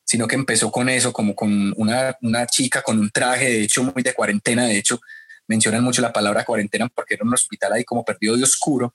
sino 0.04 0.26
que 0.26 0.36
empezó 0.36 0.72
con 0.72 0.88
eso, 0.88 1.12
como 1.12 1.34
con 1.34 1.74
una, 1.76 2.16
una 2.22 2.46
chica 2.46 2.80
con 2.80 2.98
un 2.98 3.10
traje, 3.10 3.50
de 3.50 3.62
hecho, 3.62 3.82
muy 3.82 4.02
de 4.02 4.14
cuarentena, 4.14 4.64
de 4.64 4.78
hecho, 4.78 5.00
mencionan 5.46 5.82
mucho 5.82 6.00
la 6.00 6.12
palabra 6.12 6.44
cuarentena 6.44 6.88
porque 6.88 7.14
era 7.14 7.24
un 7.24 7.34
hospital 7.34 7.72
ahí 7.72 7.84
como 7.84 8.04
perdido 8.04 8.36
de 8.36 8.44
oscuro. 8.44 8.94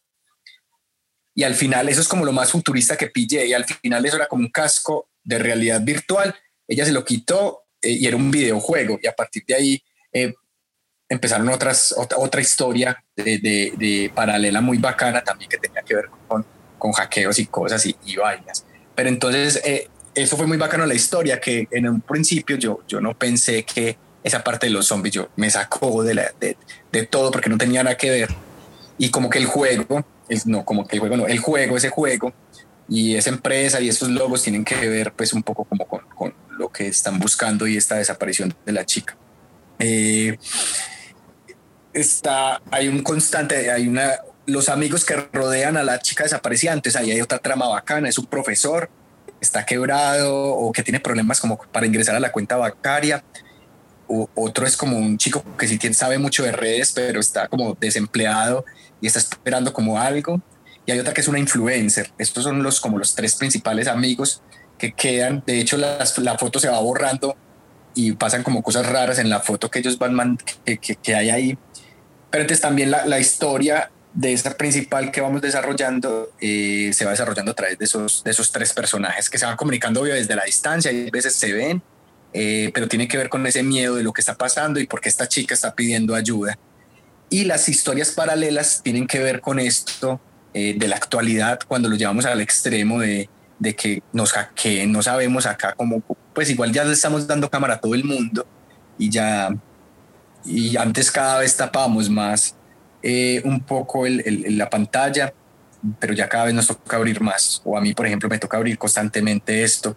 Y 1.36 1.44
al 1.44 1.56
final 1.56 1.90
eso 1.90 2.02
es 2.02 2.08
como 2.08 2.26
lo 2.26 2.32
más 2.32 2.52
futurista 2.52 2.96
que 2.96 3.08
pillé 3.08 3.46
y 3.48 3.54
al 3.54 3.66
final 3.66 4.06
eso 4.06 4.16
era 4.16 4.28
como 4.28 4.44
un 4.44 4.52
casco 4.52 5.10
de 5.24 5.40
realidad 5.40 5.82
virtual. 5.82 6.36
Ella 6.68 6.86
se 6.86 6.92
lo 6.92 7.04
quitó 7.04 7.64
eh, 7.82 7.92
y 7.92 8.08
era 8.08 8.18
un 8.18 8.32
videojuego 8.32 9.00
y 9.02 9.08
a 9.08 9.14
partir 9.14 9.44
de 9.46 9.56
ahí 9.56 9.84
eh, 10.12 10.34
empezaron 11.10 11.50
otras, 11.50 11.94
otra, 11.98 12.18
otra 12.18 12.42
historia 12.42 13.04
de, 13.16 14.12
paralela 14.16 14.62
muy 14.62 14.78
bacana 14.78 15.24
también 15.24 15.50
que 15.50 15.58
tenía 15.58 15.82
que 15.82 15.96
ver 15.96 16.06
con, 16.28 16.46
con 16.78 16.92
hackeos 16.92 17.40
y 17.40 17.46
cosas 17.48 17.86
y, 17.86 18.16
vainas. 18.16 18.66
Pero 18.96 19.10
entonces 19.10 19.62
eh, 19.66 19.90
eso 20.16 20.38
fue 20.38 20.48
muy 20.48 20.58
bacano 20.58 20.86
la 20.86 20.94
historia, 20.94 21.40
que 21.40 21.68
en 21.72 21.88
un 21.88 22.02
principio 22.02 22.58
yo, 22.58 22.82
yo 22.88 23.02
no 23.02 23.18
pensé 23.18 23.64
que 23.64 23.98
esa 24.24 24.44
parte 24.44 24.68
de 24.68 24.72
los 24.72 24.88
zombies 24.88 25.14
yo 25.14 25.30
me 25.36 25.50
sacó 25.50 26.04
de, 26.04 26.56
de, 26.92 27.06
todo 27.06 27.32
porque 27.32 27.50
no 27.50 27.58
tenía 27.58 27.84
nada 27.84 27.98
que 27.98 28.10
ver. 28.10 28.30
Y 28.98 29.10
como 29.10 29.30
que 29.30 29.40
el 29.40 29.46
juego, 29.46 30.06
es, 30.30 30.46
no, 30.46 30.64
como 30.64 30.88
que 30.88 30.96
el 30.96 31.00
juego, 31.02 31.18
no, 31.18 31.28
el 31.28 31.40
juego, 31.40 31.76
ese 31.76 31.90
juego 31.90 32.34
y 32.90 33.16
esa 33.16 33.30
empresa 33.30 33.82
y 33.82 33.90
esos 33.90 34.10
logos 34.10 34.44
tienen 34.44 34.66
que 34.66 34.76
ver 34.88 35.14
pues 35.14 35.34
un 35.34 35.44
poco 35.44 35.64
como 35.64 35.88
con, 35.88 36.02
con 36.16 36.34
lo 36.58 36.70
que 36.70 36.88
están 36.88 37.20
buscando 37.20 37.68
y 37.68 37.78
esta 37.78 37.96
desaparición 37.96 38.54
de 38.66 38.72
la 38.72 38.86
chica. 38.86 39.16
Eh, 39.80 40.38
está, 41.94 42.62
hay 42.72 42.88
un 42.88 43.02
constante, 43.04 43.72
hay 43.72 43.88
una, 43.88 44.14
los 44.46 44.70
amigos 44.70 45.06
que 45.06 45.16
rodean 45.32 45.78
a 45.78 45.84
la 45.84 46.00
chica 46.00 46.24
desaparecida. 46.24 46.74
Entonces 46.74 47.00
ahí 47.00 47.12
hay 47.12 47.22
otra 47.22 47.40
trama 47.40 47.68
bacana, 47.68 48.10
es 48.10 48.18
un 48.18 48.26
profesor, 48.26 48.90
está 49.40 49.66
quebrado 49.66 50.46
o 50.46 50.72
que 50.72 50.84
tiene 50.84 51.00
problemas 51.00 51.40
como 51.40 51.58
para 51.58 51.86
ingresar 51.86 52.16
a 52.16 52.20
la 52.20 52.32
cuenta 52.32 52.58
bancaria. 52.58 53.24
Otro 54.36 54.68
es 54.68 54.78
como 54.78 54.98
un 54.98 55.18
chico 55.18 55.44
que 55.58 55.68
sí 55.68 55.78
tiene, 55.78 55.96
sabe 55.96 56.20
mucho 56.20 56.44
de 56.44 56.52
redes, 56.52 56.92
pero 56.92 57.20
está 57.20 57.48
como 57.48 57.74
desempleado 57.74 58.66
y 59.02 59.08
está 59.08 59.20
esperando 59.20 59.74
como 59.74 60.00
algo. 60.00 60.42
Y 60.86 60.92
hay 60.92 61.00
otra 61.00 61.14
que 61.14 61.22
es 61.22 61.28
una 61.28 61.40
influencer. 61.40 62.12
Estos 62.18 62.44
son 62.44 62.62
los 62.62 62.82
como 62.82 62.98
los 62.98 63.16
tres 63.16 63.36
principales 63.36 63.88
amigos 63.88 64.42
que 64.78 64.92
quedan. 64.92 65.44
De 65.46 65.60
hecho, 65.60 65.78
las, 65.78 66.18
la 66.18 66.38
foto 66.38 66.60
se 66.60 66.70
va 66.70 66.80
borrando 66.80 67.36
y 67.96 68.14
pasan 68.14 68.44
como 68.44 68.64
cosas 68.64 68.86
raras 68.88 69.20
en 69.20 69.30
la 69.30 69.40
foto 69.40 69.70
que 69.70 69.80
ellos 69.80 69.98
van 69.98 70.38
que, 70.66 70.78
que, 70.78 70.96
que 70.96 71.16
hay 71.16 71.30
ahí. 71.30 71.58
Pero 72.30 72.42
entonces 72.42 72.62
también 72.62 72.92
la, 72.92 73.06
la 73.06 73.20
historia 73.20 73.92
de 74.14 74.34
esa 74.34 74.56
principal 74.56 75.12
que 75.12 75.22
vamos 75.22 75.42
desarrollando 75.42 76.32
eh, 76.40 76.92
se 76.94 77.06
va 77.06 77.12
desarrollando 77.12 77.52
a 77.52 77.56
través 77.56 77.80
de 77.80 77.86
esos, 77.86 78.24
de 78.24 78.32
esos 78.32 78.52
tres 78.52 78.74
personajes 78.74 79.30
que 79.30 79.38
se 79.38 79.46
van 79.46 79.58
comunicando 79.58 80.02
obvio 80.02 80.14
desde 80.14 80.36
la 80.36 80.44
distancia 80.44 80.92
y 80.92 81.08
a 81.08 81.12
veces 81.12 81.34
se 81.34 81.52
ven, 81.52 81.82
eh, 82.34 82.72
pero 82.74 82.88
tiene 82.88 83.08
que 83.08 83.18
ver 83.18 83.30
con 83.30 83.46
ese 83.48 83.64
miedo 83.64 83.96
de 83.96 84.04
lo 84.04 84.14
que 84.14 84.22
está 84.22 84.36
pasando 84.36 84.80
y 84.80 84.86
por 84.86 85.02
qué 85.02 85.10
esta 85.10 85.28
chica 85.28 85.54
está 85.54 85.74
pidiendo 85.74 86.14
ayuda. 86.14 86.58
Y 87.30 87.46
las 87.46 87.68
historias 87.68 88.12
paralelas 88.12 88.82
tienen 88.84 89.08
que 89.08 89.20
ver 89.20 89.42
con 89.42 89.60
esto 89.60 90.22
eh, 90.54 90.76
de 90.78 90.88
la 90.88 90.96
actualidad 90.96 91.60
cuando 91.68 91.90
lo 91.90 91.96
llevamos 91.96 92.26
al 92.26 92.42
extremo 92.42 93.00
de, 93.00 93.30
de 93.60 93.76
que 93.76 94.04
nos 94.12 94.32
hackeen, 94.32 94.92
no 94.92 95.02
sabemos 95.02 95.46
acá 95.46 95.74
cómo, 95.76 96.02
pues 96.34 96.50
igual 96.50 96.72
ya 96.72 96.84
le 96.84 96.94
estamos 96.94 97.26
dando 97.26 97.50
cámara 97.50 97.76
a 97.76 97.80
todo 97.80 97.96
el 97.96 98.04
mundo 98.04 98.46
y 98.98 99.10
ya, 99.10 99.50
y 100.46 100.76
antes 100.78 101.12
cada 101.12 101.40
vez 101.40 101.56
tapamos 101.56 102.10
más 102.10 102.56
eh, 103.02 103.42
un 103.44 103.60
poco 103.60 104.06
el, 104.06 104.58
la 104.58 104.70
pantalla, 104.70 105.34
pero 106.00 106.14
ya 106.14 106.30
cada 106.30 106.46
vez 106.46 106.54
nos 106.54 106.68
toca 106.68 106.96
abrir 106.96 107.20
más. 107.20 107.62
O 107.66 107.78
a 107.78 107.82
mí, 107.82 107.94
por 107.94 108.06
ejemplo, 108.06 108.30
me 108.30 108.40
toca 108.40 108.58
abrir 108.58 108.78
constantemente 108.78 109.62
esto 109.64 109.96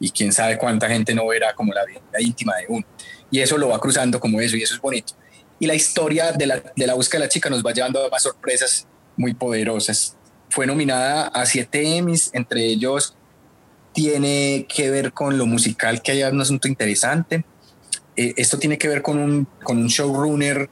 y 0.00 0.10
quién 0.10 0.32
sabe 0.32 0.58
cuánta 0.58 0.88
gente 0.88 1.14
no 1.14 1.26
verá 1.28 1.54
como 1.54 1.72
la 1.72 1.84
vida 1.84 2.00
íntima 2.18 2.56
de 2.56 2.66
uno. 2.68 2.86
Y 3.30 3.40
eso 3.40 3.56
lo 3.58 3.68
va 3.68 3.78
cruzando 3.78 4.18
como 4.18 4.40
eso 4.40 4.56
y 4.56 4.62
eso 4.62 4.74
es 4.74 4.80
bonito. 4.80 5.14
Y 5.60 5.66
la 5.66 5.74
historia 5.74 6.32
de 6.32 6.46
la, 6.46 6.62
de 6.74 6.86
la 6.86 6.94
búsqueda 6.94 7.20
de 7.20 7.26
la 7.26 7.30
chica 7.30 7.48
nos 7.48 7.64
va 7.64 7.72
llevando 7.72 8.04
a 8.04 8.08
más 8.08 8.22
sorpresas 8.22 8.86
muy 9.18 9.34
poderosas. 9.34 10.16
Fue 10.48 10.66
nominada 10.66 11.26
a 11.26 11.44
siete 11.44 11.98
Emmys, 11.98 12.30
entre 12.32 12.64
ellos 12.64 13.14
tiene 13.92 14.64
que 14.68 14.90
ver 14.90 15.12
con 15.12 15.36
lo 15.38 15.44
musical, 15.44 16.02
que 16.02 16.12
hay 16.12 16.22
un 16.22 16.40
asunto 16.40 16.68
interesante. 16.68 17.44
Eh, 18.16 18.32
esto 18.36 18.58
tiene 18.58 18.78
que 18.78 18.88
ver 18.88 19.02
con 19.02 19.18
un, 19.18 19.48
con 19.64 19.78
un 19.78 19.88
showrunner 19.88 20.70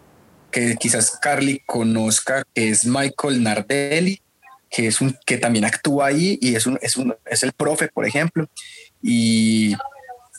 que 0.50 0.76
quizás 0.76 1.18
Carly 1.20 1.60
conozca, 1.66 2.44
que 2.54 2.70
es 2.70 2.86
Michael 2.86 3.42
Nardelli, 3.42 4.22
que, 4.70 4.86
es 4.86 5.00
un, 5.00 5.18
que 5.26 5.38
también 5.38 5.64
actúa 5.64 6.06
ahí 6.06 6.38
y 6.40 6.54
es, 6.54 6.66
un, 6.66 6.78
es, 6.80 6.96
un, 6.96 7.16
es 7.24 7.42
el 7.42 7.52
profe, 7.52 7.88
por 7.88 8.06
ejemplo. 8.06 8.48
Y, 9.02 9.74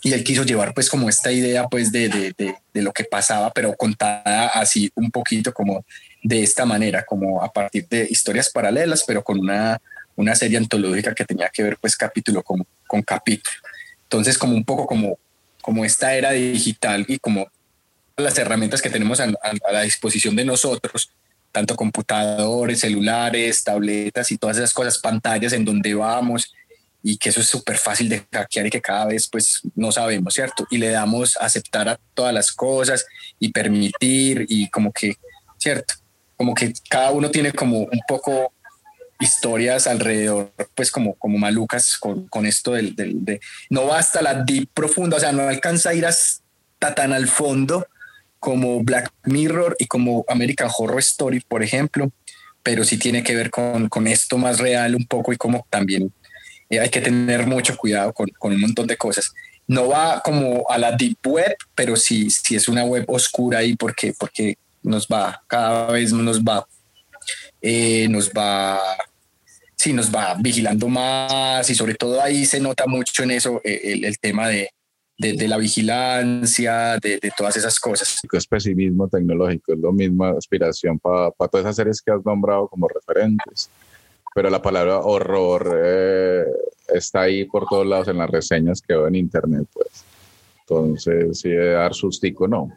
y 0.01 0.13
él 0.13 0.23
quiso 0.23 0.43
llevar 0.43 0.73
pues 0.73 0.89
como 0.89 1.09
esta 1.09 1.31
idea 1.31 1.67
pues 1.67 1.91
de, 1.91 2.07
de, 2.07 2.33
de, 2.37 2.55
de, 2.73 2.81
lo 2.81 2.93
que 2.93 3.03
pasaba, 3.03 3.51
pero 3.51 3.75
contada 3.75 4.47
así 4.47 4.91
un 4.95 5.11
poquito 5.11 5.53
como 5.53 5.83
de 6.23 6.43
esta 6.43 6.65
manera, 6.65 7.05
como 7.05 7.43
a 7.43 7.51
partir 7.51 7.87
de 7.87 8.07
historias 8.09 8.49
paralelas, 8.49 9.03
pero 9.05 9.23
con 9.23 9.39
una, 9.39 9.79
una 10.15 10.35
serie 10.35 10.57
antológica 10.57 11.13
que 11.13 11.25
tenía 11.25 11.49
que 11.49 11.63
ver 11.63 11.77
pues 11.79 11.95
capítulo 11.95 12.43
con, 12.43 12.65
con 12.85 13.01
capítulo. 13.01 13.55
Entonces 14.03 14.37
como 14.37 14.55
un 14.55 14.65
poco 14.65 14.87
como, 14.87 15.17
como 15.61 15.85
esta 15.85 16.15
era 16.15 16.31
digital 16.31 17.05
y 17.07 17.19
como 17.19 17.47
las 18.17 18.37
herramientas 18.37 18.81
que 18.81 18.89
tenemos 18.89 19.19
a, 19.19 19.31
la 19.71 19.81
disposición 19.81 20.35
de 20.35 20.43
nosotros, 20.43 21.11
tanto 21.51 21.75
computadores, 21.75 22.79
celulares, 22.79 23.63
tabletas 23.63 24.31
y 24.31 24.37
todas 24.37 24.57
esas 24.57 24.73
cosas, 24.73 24.97
pantallas 24.97 25.53
en 25.53 25.65
donde 25.65 25.93
vamos 25.93 26.53
y 27.03 27.17
que 27.17 27.29
eso 27.29 27.41
es 27.41 27.47
súper 27.47 27.77
fácil 27.77 28.09
de 28.09 28.25
hackear 28.31 28.65
y 28.65 28.69
que 28.69 28.81
cada 28.81 29.05
vez 29.05 29.27
pues 29.27 29.61
no 29.75 29.91
sabemos, 29.91 30.33
¿cierto? 30.33 30.65
Y 30.71 30.77
le 30.77 30.89
damos 30.89 31.37
aceptar 31.37 31.87
a 31.87 31.99
todas 32.15 32.33
las 32.33 32.51
cosas 32.51 33.05
y 33.39 33.51
permitir 33.51 34.45
y 34.49 34.67
como 34.69 34.91
que, 34.91 35.15
¿cierto? 35.57 35.93
Como 36.37 36.53
que 36.53 36.71
cada 36.89 37.11
uno 37.11 37.29
tiene 37.29 37.51
como 37.51 37.79
un 37.79 38.01
poco 38.07 38.53
historias 39.19 39.87
alrededor, 39.87 40.51
pues 40.75 40.91
como, 40.91 41.15
como 41.15 41.37
malucas 41.37 41.97
con, 41.97 42.27
con 42.27 42.45
esto 42.45 42.73
del, 42.73 42.95
del, 42.95 43.25
de, 43.25 43.41
no 43.69 43.87
basta 43.87 44.21
la 44.21 44.43
deep 44.43 44.69
profunda, 44.73 45.17
o 45.17 45.19
sea, 45.19 45.31
no 45.31 45.41
alcanza 45.41 45.89
a 45.89 45.93
ir 45.95 46.05
hasta 46.05 46.93
tan 46.93 47.13
al 47.13 47.27
fondo, 47.27 47.87
como 48.39 48.83
Black 48.83 49.11
Mirror 49.23 49.75
y 49.79 49.87
como 49.87 50.23
American 50.27 50.69
Horror 50.75 50.99
Story, 50.99 51.41
por 51.41 51.63
ejemplo, 51.63 52.11
pero 52.63 52.83
sí 52.83 52.97
tiene 52.97 53.23
que 53.23 53.35
ver 53.35 53.49
con, 53.49 53.89
con 53.89 54.07
esto 54.07 54.37
más 54.37 54.59
real 54.59 54.95
un 54.95 55.05
poco 55.05 55.33
y 55.33 55.37
como 55.37 55.65
también 55.69 56.13
eh, 56.69 56.79
hay 56.79 56.89
que 56.89 57.01
tener 57.01 57.47
mucho 57.47 57.75
cuidado 57.77 58.13
con, 58.13 58.27
con, 58.37 58.53
un 58.53 58.61
montón 58.61 58.87
de 58.87 58.97
cosas. 58.97 59.33
No 59.67 59.87
va 59.87 60.21
como 60.21 60.65
a 60.69 60.77
la 60.77 60.91
deep 60.91 61.17
web, 61.25 61.55
pero 61.75 61.95
sí, 61.95 62.29
sí 62.29 62.55
es 62.55 62.67
una 62.67 62.83
web 62.83 63.05
oscura 63.07 63.59
ahí 63.59 63.75
porque, 63.75 64.13
porque 64.17 64.57
nos 64.83 65.07
va, 65.07 65.43
cada 65.47 65.91
vez 65.91 66.13
nos 66.13 66.41
va, 66.41 66.67
eh, 67.61 68.07
nos 68.09 68.29
va, 68.29 68.79
sí, 69.75 69.93
nos 69.93 70.13
va 70.13 70.35
vigilando 70.39 70.87
más 70.87 71.69
y 71.69 71.75
sobre 71.75 71.95
todo 71.95 72.21
ahí 72.21 72.45
se 72.45 72.59
nota 72.59 72.85
mucho 72.87 73.23
en 73.23 73.31
eso 73.31 73.61
eh, 73.63 73.81
el, 73.83 74.05
el 74.05 74.19
tema 74.19 74.47
de, 74.47 74.69
de, 75.17 75.33
de, 75.33 75.47
la 75.47 75.57
vigilancia, 75.57 76.97
de, 77.01 77.19
de, 77.19 77.31
todas 77.35 77.57
esas 77.57 77.79
cosas. 77.79 78.19
Es 78.31 78.47
pesimismo 78.47 79.07
tecnológico, 79.07 79.73
es 79.73 79.79
lo 79.79 79.91
mismo 79.91 80.25
aspiración 80.25 80.99
para 80.99 81.31
pa 81.31 81.47
todas 81.47 81.65
esas 81.65 81.75
series 81.75 82.01
que 82.01 82.11
has 82.11 82.23
nombrado 82.23 82.67
como 82.67 82.87
referentes. 82.87 83.69
Pero 84.35 84.51
la 84.51 84.61
palabra 84.61 84.99
horror 84.99 85.81
eh, 85.83 86.45
está 86.93 87.21
ahí 87.21 87.45
por 87.45 87.65
todos 87.67 87.87
lados 87.87 88.07
en 88.07 88.19
las 88.19 88.29
reseñas 88.29 88.81
que 88.81 88.93
veo 88.93 89.07
en 89.07 89.15
internet, 89.15 89.65
pues. 89.73 90.05
Entonces, 90.59 91.39
sí, 91.39 91.49
de 91.49 91.71
dar 91.71 91.93
sustico, 91.93 92.47
no. 92.47 92.71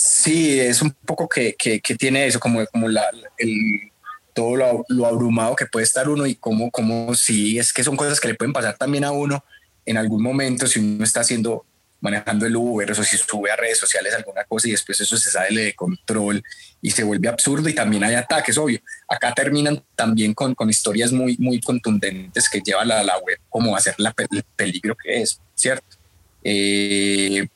Sí, 0.00 0.60
es 0.60 0.80
un 0.80 0.92
poco 0.92 1.28
que, 1.28 1.56
que, 1.56 1.80
tiene 1.96 2.24
eso, 2.24 2.38
como, 2.38 2.64
como 2.66 2.86
la, 2.86 3.10
el, 3.36 3.90
todo 4.32 4.54
lo, 4.54 4.84
lo, 4.88 5.06
abrumado 5.06 5.56
que 5.56 5.66
puede 5.66 5.82
estar 5.82 6.08
uno 6.08 6.24
y 6.24 6.36
como, 6.36 6.70
como 6.70 7.16
sí, 7.16 7.58
es 7.58 7.72
que 7.72 7.82
son 7.82 7.96
cosas 7.96 8.20
que 8.20 8.28
le 8.28 8.36
pueden 8.36 8.52
pasar 8.52 8.76
también 8.76 9.02
a 9.02 9.10
uno 9.10 9.44
en 9.84 9.96
algún 9.96 10.22
momento 10.22 10.68
si 10.68 10.78
uno 10.78 11.02
está 11.02 11.22
haciendo 11.22 11.66
manejando 12.00 12.46
el 12.46 12.54
Uber, 12.54 12.92
o 12.92 12.94
si 12.94 13.16
sube 13.16 13.50
a 13.50 13.56
redes 13.56 13.78
sociales 13.78 14.14
alguna 14.14 14.44
cosa 14.44 14.68
y 14.68 14.70
después 14.70 15.00
eso 15.00 15.16
se 15.16 15.32
sale 15.32 15.62
de 15.62 15.74
control 15.74 16.44
y 16.80 16.92
se 16.92 17.02
vuelve 17.02 17.26
absurdo 17.26 17.68
y 17.68 17.74
también 17.74 18.04
hay 18.04 18.14
ataques, 18.14 18.56
obvio. 18.56 18.78
Acá 19.08 19.34
terminan 19.34 19.82
también 19.96 20.32
con, 20.32 20.54
con 20.54 20.70
historias 20.70 21.10
muy, 21.10 21.36
muy 21.40 21.60
contundentes 21.60 22.48
que 22.48 22.60
llevan 22.60 22.92
a 22.92 23.02
la 23.02 23.18
web 23.18 23.40
como 23.48 23.74
a 23.74 23.78
hacer 23.78 23.96
la, 23.98 24.14
el 24.30 24.44
peligro 24.54 24.94
que 24.94 25.22
es, 25.22 25.40
¿cierto? 25.56 25.96
Eh, 26.44 27.48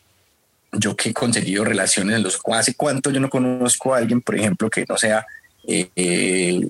yo 0.72 0.96
que 0.96 1.10
he 1.10 1.14
conseguido 1.14 1.64
relaciones 1.64 2.16
en 2.16 2.22
los 2.22 2.40
hace 2.52 2.74
cuánto 2.74 3.10
yo 3.10 3.20
no 3.20 3.28
conozco 3.30 3.94
a 3.94 3.98
alguien, 3.98 4.20
por 4.20 4.36
ejemplo, 4.36 4.70
que 4.70 4.84
no 4.88 4.96
sea 4.96 5.26
eh, 5.66 5.90
eh, 5.94 6.66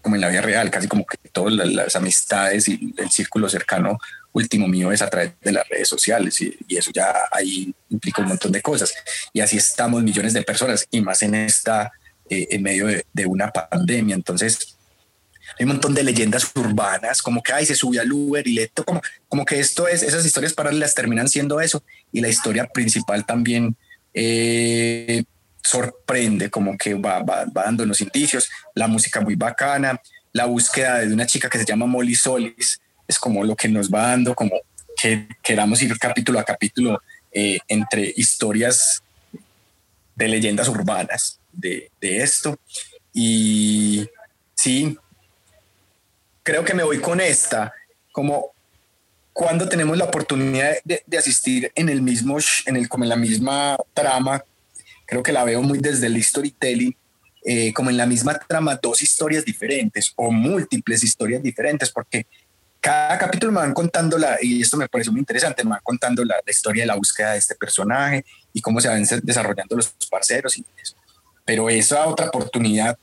como 0.00 0.16
en 0.16 0.20
la 0.20 0.28
vida 0.28 0.42
real, 0.42 0.70
casi 0.70 0.88
como 0.88 1.06
que 1.06 1.16
todas 1.30 1.52
las, 1.52 1.68
las 1.72 1.96
amistades 1.96 2.68
y 2.68 2.92
el 2.98 3.10
círculo 3.10 3.48
cercano 3.48 3.98
último 4.32 4.66
mío 4.66 4.90
es 4.90 5.02
a 5.02 5.10
través 5.10 5.32
de 5.40 5.52
las 5.52 5.68
redes 5.68 5.88
sociales 5.88 6.40
y, 6.40 6.56
y, 6.66 6.76
eso 6.76 6.90
ya 6.92 7.12
ahí 7.30 7.72
implica 7.90 8.22
un 8.22 8.28
montón 8.28 8.50
de 8.50 8.62
cosas. 8.62 8.92
Y 9.32 9.40
así 9.40 9.56
estamos 9.58 10.02
millones 10.02 10.32
de 10.32 10.42
personas 10.42 10.86
y 10.90 11.00
más 11.00 11.22
en 11.22 11.34
esta, 11.34 11.92
eh, 12.28 12.48
en 12.50 12.62
medio 12.62 12.86
de, 12.86 13.06
de, 13.12 13.26
una 13.26 13.50
pandemia. 13.50 14.14
Entonces, 14.14 14.76
hay 15.58 15.64
un 15.64 15.72
montón 15.72 15.94
de 15.94 16.02
leyendas 16.02 16.50
urbanas, 16.54 17.22
como 17.22 17.42
que, 17.42 17.52
ay, 17.52 17.66
se 17.66 17.74
subió 17.74 18.00
al 18.00 18.12
Uber 18.12 18.46
y 18.46 18.54
le 18.54 18.68
como, 18.68 19.00
como 19.28 19.44
que 19.44 19.60
esto 19.60 19.88
es, 19.88 20.02
esas 20.02 20.24
historias 20.24 20.54
paralelas 20.54 20.94
terminan 20.94 21.28
siendo 21.28 21.60
eso 21.60 21.82
y 22.12 22.20
la 22.20 22.28
historia 22.28 22.66
principal 22.66 23.24
también 23.24 23.76
eh, 24.14 25.24
sorprende, 25.62 26.50
como 26.50 26.76
que 26.76 26.94
va, 26.94 27.22
va, 27.22 27.44
va 27.44 27.64
dándonos 27.64 28.00
indicios, 28.00 28.50
la 28.74 28.88
música 28.88 29.20
muy 29.20 29.34
bacana, 29.34 30.00
la 30.32 30.46
búsqueda 30.46 30.98
de 30.98 31.12
una 31.12 31.26
chica 31.26 31.48
que 31.48 31.58
se 31.58 31.64
llama 31.64 31.86
Molly 31.86 32.14
Solis, 32.14 32.80
es 33.06 33.18
como 33.18 33.44
lo 33.44 33.54
que 33.56 33.68
nos 33.68 33.90
va 33.90 34.08
dando, 34.08 34.34
como 34.34 34.52
que 34.96 35.28
queramos 35.42 35.82
ir 35.82 35.98
capítulo 35.98 36.38
a 36.38 36.44
capítulo 36.44 37.00
eh, 37.32 37.58
entre 37.68 38.12
historias 38.16 39.02
de 40.14 40.28
leyendas 40.28 40.68
urbanas 40.68 41.40
de, 41.52 41.90
de, 42.00 42.22
esto. 42.22 42.58
Y 43.12 44.06
sí, 44.54 44.96
creo 46.42 46.64
que 46.64 46.74
me 46.74 46.82
voy 46.82 46.98
con 46.98 47.20
esta, 47.20 47.72
como 48.12 48.52
cuando 49.32 49.68
tenemos 49.68 49.96
la 49.96 50.04
oportunidad 50.04 50.74
de, 50.84 51.02
de 51.06 51.18
asistir 51.18 51.72
en 51.74 51.88
el 51.88 52.02
mismo, 52.02 52.38
en, 52.66 52.76
el, 52.76 52.88
como 52.88 53.04
en 53.04 53.10
la 53.10 53.16
misma 53.16 53.76
trama, 53.94 54.44
creo 55.06 55.22
que 55.22 55.32
la 55.32 55.44
veo 55.44 55.62
muy 55.62 55.78
desde 55.78 56.06
el 56.06 56.22
storytelling, 56.22 56.94
eh, 57.44 57.72
como 57.72 57.90
en 57.90 57.96
la 57.96 58.06
misma 58.06 58.38
trama, 58.38 58.78
dos 58.80 59.02
historias 59.02 59.44
diferentes 59.44 60.12
o 60.16 60.30
múltiples 60.30 61.02
historias 61.02 61.42
diferentes, 61.42 61.90
porque 61.90 62.26
cada 62.80 63.16
capítulo 63.16 63.52
me 63.52 63.60
van 63.60 63.74
contando 63.74 64.18
la, 64.18 64.38
y 64.40 64.60
esto 64.60 64.76
me 64.76 64.88
parece 64.88 65.10
muy 65.10 65.20
interesante, 65.20 65.64
me 65.64 65.70
van 65.70 65.80
contando 65.82 66.24
la, 66.24 66.36
la, 66.44 66.50
historia 66.50 66.82
de 66.82 66.88
la 66.88 66.96
búsqueda 66.96 67.32
de 67.32 67.38
este 67.38 67.54
personaje 67.54 68.24
y 68.52 68.60
cómo 68.60 68.80
se 68.80 68.88
van 68.88 69.04
desarrollando 69.22 69.76
los 69.76 69.88
parceros 70.10 70.56
y 70.58 70.64
eso. 70.80 70.96
Pero 71.44 71.70
esa 71.70 72.06
otra 72.06 72.26
oportunidad 72.26 72.98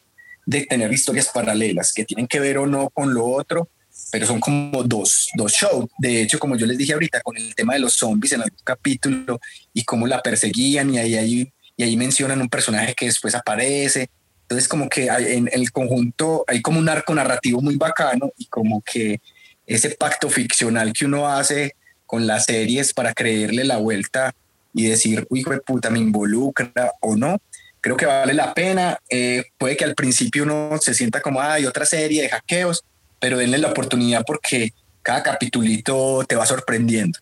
de 0.45 0.65
tener 0.65 0.91
historias 0.91 1.29
paralelas 1.33 1.93
que 1.93 2.05
tienen 2.05 2.27
que 2.27 2.39
ver 2.39 2.57
o 2.57 2.65
no 2.65 2.89
con 2.89 3.13
lo 3.13 3.25
otro, 3.25 3.69
pero 4.11 4.25
son 4.25 4.39
como 4.39 4.83
dos, 4.83 5.29
dos 5.35 5.51
shows. 5.51 5.85
De 5.97 6.21
hecho, 6.21 6.39
como 6.39 6.55
yo 6.55 6.65
les 6.65 6.77
dije 6.77 6.93
ahorita, 6.93 7.21
con 7.21 7.37
el 7.37 7.53
tema 7.55 7.73
de 7.73 7.79
los 7.79 7.93
zombies 7.93 8.33
en 8.33 8.41
el 8.41 8.51
capítulo 8.63 9.39
y 9.73 9.83
cómo 9.83 10.07
la 10.07 10.21
perseguían 10.21 10.93
y 10.93 10.97
ahí, 10.97 11.15
ahí, 11.15 11.53
y 11.77 11.83
ahí 11.83 11.97
mencionan 11.97 12.41
un 12.41 12.49
personaje 12.49 12.95
que 12.95 13.05
después 13.05 13.35
aparece. 13.35 14.09
Entonces, 14.43 14.67
como 14.67 14.89
que 14.89 15.05
en 15.05 15.49
el 15.51 15.71
conjunto 15.71 16.43
hay 16.47 16.61
como 16.61 16.79
un 16.79 16.89
arco 16.89 17.13
narrativo 17.13 17.61
muy 17.61 17.75
bacano 17.75 18.31
y 18.37 18.45
como 18.45 18.81
que 18.81 19.21
ese 19.67 19.91
pacto 19.91 20.29
ficcional 20.29 20.91
que 20.93 21.05
uno 21.05 21.27
hace 21.27 21.75
con 22.07 22.25
las 22.25 22.45
series 22.45 22.91
para 22.91 23.13
creerle 23.13 23.63
la 23.63 23.77
vuelta 23.77 24.33
y 24.73 24.87
decir, 24.87 25.27
uy, 25.29 25.45
puta, 25.65 25.91
me 25.91 25.99
involucra 25.99 26.71
o 27.01 27.15
no, 27.15 27.39
creo 27.81 27.97
que 27.97 28.05
vale 28.05 28.33
la 28.33 28.53
pena. 28.53 28.97
Eh, 29.09 29.45
puede 29.57 29.77
que 29.77 29.85
al 29.85 29.95
principio 29.95 30.43
uno 30.43 30.77
se 30.81 30.93
sienta 30.93 31.21
como, 31.21 31.41
hay 31.41 31.65
otra 31.65 31.85
serie 31.85 32.21
de 32.21 32.29
hackeos, 32.29 32.83
pero 33.19 33.37
denle 33.37 33.57
la 33.57 33.69
oportunidad 33.69 34.23
porque 34.25 34.73
cada 35.01 35.23
capitulito 35.23 36.23
te 36.27 36.35
va 36.35 36.45
sorprendiendo 36.45 37.19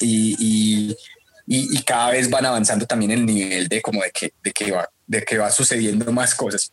y, 0.00 0.36
y, 0.38 0.96
y, 1.46 1.82
cada 1.82 2.10
vez 2.10 2.30
van 2.30 2.46
avanzando 2.46 2.86
también 2.86 3.10
el 3.10 3.26
nivel 3.26 3.68
de 3.68 3.82
como 3.82 4.02
de 4.02 4.10
que, 4.10 4.32
de 4.42 4.52
que, 4.52 4.70
va, 4.70 4.88
de 5.06 5.22
que 5.22 5.38
va 5.38 5.50
sucediendo 5.50 6.10
más 6.12 6.34
cosas. 6.34 6.72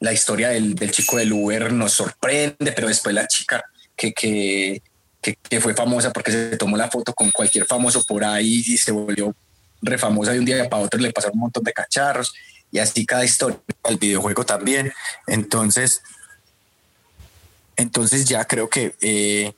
La 0.00 0.12
historia 0.12 0.50
del, 0.50 0.74
del 0.74 0.90
chico 0.90 1.16
del 1.16 1.32
Uber 1.32 1.72
nos 1.72 1.92
sorprende, 1.92 2.72
pero 2.72 2.88
después 2.88 3.14
la 3.14 3.26
chica 3.26 3.64
que, 3.96 4.12
que, 4.12 4.82
que, 5.22 5.60
fue 5.60 5.74
famosa 5.74 6.12
porque 6.12 6.30
se 6.30 6.56
tomó 6.56 6.76
la 6.76 6.90
foto 6.90 7.14
con 7.14 7.30
cualquier 7.30 7.64
famoso 7.64 8.04
por 8.04 8.24
ahí 8.24 8.62
y 8.66 8.76
se 8.76 8.92
volvió 8.92 9.34
refamosa 9.82 10.32
de 10.32 10.38
un 10.38 10.44
día 10.44 10.68
para 10.68 10.82
otro, 10.82 11.00
le 11.00 11.12
pasaron 11.12 11.36
un 11.36 11.42
montón 11.42 11.64
de 11.64 11.72
cacharros 11.72 12.34
y 12.70 12.78
así 12.78 13.06
cada 13.06 13.24
historia, 13.24 13.60
el 13.84 13.98
videojuego 13.98 14.44
también. 14.44 14.92
Entonces, 15.26 16.02
entonces 17.76 18.24
ya 18.26 18.44
creo 18.44 18.68
que 18.68 18.94
eh, 19.00 19.54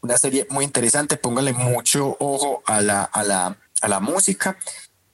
una 0.00 0.16
serie 0.16 0.46
muy 0.50 0.64
interesante, 0.64 1.16
póngale 1.16 1.52
mucho 1.52 2.16
ojo 2.18 2.62
a 2.66 2.80
la, 2.80 3.04
a 3.04 3.22
la, 3.22 3.56
a 3.80 3.88
la 3.88 4.00
música, 4.00 4.58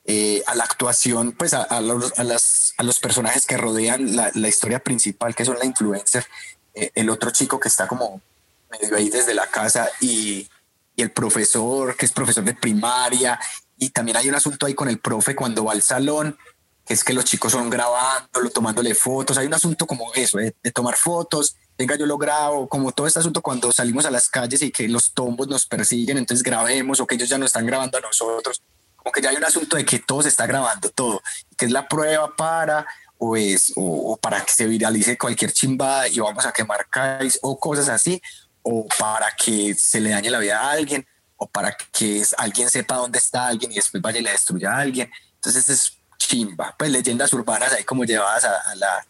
eh, 0.05 0.43
a 0.47 0.55
la 0.55 0.63
actuación, 0.63 1.31
pues 1.31 1.53
a, 1.53 1.81
los, 1.81 2.17
a, 2.19 2.23
las, 2.23 2.73
a 2.77 2.83
los 2.83 2.99
personajes 2.99 3.45
que 3.45 3.57
rodean 3.57 4.15
la, 4.15 4.31
la 4.33 4.47
historia 4.47 4.79
principal, 4.79 5.35
que 5.35 5.45
son 5.45 5.57
la 5.57 5.65
influencer, 5.65 6.25
eh, 6.73 6.91
el 6.95 7.09
otro 7.09 7.31
chico 7.31 7.59
que 7.59 7.67
está 7.67 7.87
como 7.87 8.21
medio 8.69 8.95
ahí 8.95 9.09
desde 9.09 9.33
la 9.33 9.47
casa 9.47 9.89
y, 10.01 10.47
y 10.95 11.01
el 11.01 11.11
profesor, 11.11 11.95
que 11.95 12.05
es 12.05 12.11
profesor 12.11 12.43
de 12.43 12.53
primaria, 12.53 13.39
y 13.77 13.89
también 13.89 14.17
hay 14.17 14.29
un 14.29 14.35
asunto 14.35 14.65
ahí 14.65 14.73
con 14.73 14.89
el 14.89 14.99
profe 14.99 15.35
cuando 15.35 15.65
va 15.65 15.73
al 15.73 15.81
salón, 15.81 16.37
que 16.85 16.93
es 16.93 17.03
que 17.03 17.13
los 17.13 17.25
chicos 17.25 17.51
son 17.51 17.69
grabándolo, 17.69 18.49
tomándole 18.49 18.93
fotos, 18.93 19.37
hay 19.37 19.47
un 19.47 19.53
asunto 19.53 19.87
como 19.87 20.13
eso, 20.13 20.37
de 20.37 20.71
tomar 20.71 20.95
fotos, 20.95 21.55
venga, 21.77 21.95
yo 21.95 22.05
lo 22.05 22.17
grabo, 22.17 22.67
como 22.67 22.91
todo 22.91 23.07
este 23.07 23.19
asunto 23.19 23.41
cuando 23.41 23.71
salimos 23.71 24.05
a 24.05 24.11
las 24.11 24.29
calles 24.29 24.61
y 24.61 24.71
que 24.71 24.87
los 24.87 25.13
tombos 25.13 25.47
nos 25.47 25.65
persiguen, 25.65 26.17
entonces 26.17 26.43
grabemos 26.43 26.99
o 26.99 27.07
que 27.07 27.15
ellos 27.15 27.29
ya 27.29 27.37
no 27.37 27.45
están 27.45 27.65
grabando 27.65 27.97
a 27.97 28.01
nosotros, 28.01 28.61
como 28.95 29.11
que 29.11 29.21
ya 29.21 29.29
hay 29.29 29.35
un 29.35 29.45
asunto 29.45 29.75
de 29.75 29.85
que 29.85 29.99
todo 29.99 30.21
se 30.21 30.29
está 30.29 30.47
grabando, 30.47 30.89
todo, 30.89 31.21
que 31.57 31.65
es 31.65 31.71
la 31.71 31.87
prueba 31.87 32.35
para 32.35 32.85
o 33.17 33.35
es 33.35 33.73
o, 33.75 34.17
para 34.17 34.43
que 34.43 34.53
se 34.53 34.65
viralice 34.67 35.17
cualquier 35.17 35.51
chimba 35.51 36.07
y 36.07 36.19
vamos 36.19 36.45
a 36.45 36.51
quemar 36.51 36.87
calles 36.89 37.39
o 37.41 37.59
cosas 37.59 37.89
así, 37.89 38.21
o 38.61 38.87
para 38.97 39.35
que 39.35 39.75
se 39.75 39.99
le 39.99 40.09
dañe 40.09 40.29
la 40.29 40.39
vida 40.39 40.59
a 40.59 40.71
alguien, 40.71 41.05
o 41.37 41.47
para 41.47 41.75
que 41.91 42.23
alguien 42.37 42.69
sepa 42.69 42.95
dónde 42.95 43.19
está 43.19 43.47
alguien 43.47 43.71
y 43.71 43.75
después 43.75 44.01
vaya 44.01 44.19
y 44.19 44.23
le 44.23 44.31
destruya 44.31 44.71
a 44.71 44.79
alguien. 44.79 45.11
Entonces 45.35 45.69
es 45.69 45.97
chimba, 46.17 46.75
pues 46.77 46.89
leyendas 46.89 47.33
urbanas 47.33 47.73
ahí 47.73 47.83
como 47.83 48.03
llevadas 48.03 48.45
a, 48.45 48.71
a 48.71 48.75
la 48.75 49.05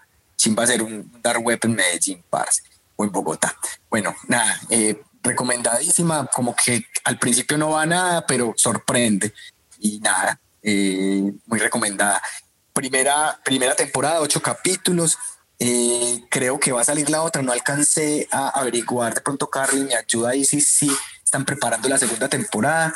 va 0.54 0.64
a 0.64 0.68
ser 0.68 0.84
un 0.84 1.12
dark 1.24 1.44
web 1.44 1.60
en 1.64 1.74
Medellín, 1.74 2.24
parce, 2.30 2.62
o 2.96 3.06
en 3.06 3.12
Bogotá. 3.12 3.56
Bueno, 3.90 4.16
nada, 4.28 4.60
eh, 4.70 5.02
recomendadísima, 5.24 6.28
como 6.28 6.56
que 6.56 6.86
al 7.06 7.18
principio 7.18 7.58
no 7.58 7.72
va 7.72 7.86
nada, 7.86 8.26
pero 8.28 8.54
sorprende. 8.56 9.34
Y 9.80 10.00
nada, 10.00 10.40
eh, 10.62 11.34
muy 11.48 11.60
recomendada. 11.60 12.22
Primera, 12.74 13.40
primera 13.44 13.76
temporada, 13.76 14.20
ocho 14.20 14.42
capítulos. 14.42 15.18
Eh, 15.60 16.24
creo 16.30 16.60
que 16.60 16.72
va 16.72 16.82
a 16.82 16.86
salir 16.86 17.10
la 17.10 17.22
otra, 17.22 17.42
no 17.42 17.52
alcancé 17.52 18.28
a 18.32 18.50
averiguar. 18.50 19.14
De 19.14 19.22
pronto, 19.22 19.50
Carly 19.50 19.84
me 19.84 19.96
ayuda 19.96 20.32
ahí 20.32 20.44
sí, 20.46 20.62
sí 20.62 20.92
están 21.24 21.46
preparando 21.46 21.88
la 21.90 21.98
segunda 21.98 22.28
temporada. 22.28 22.94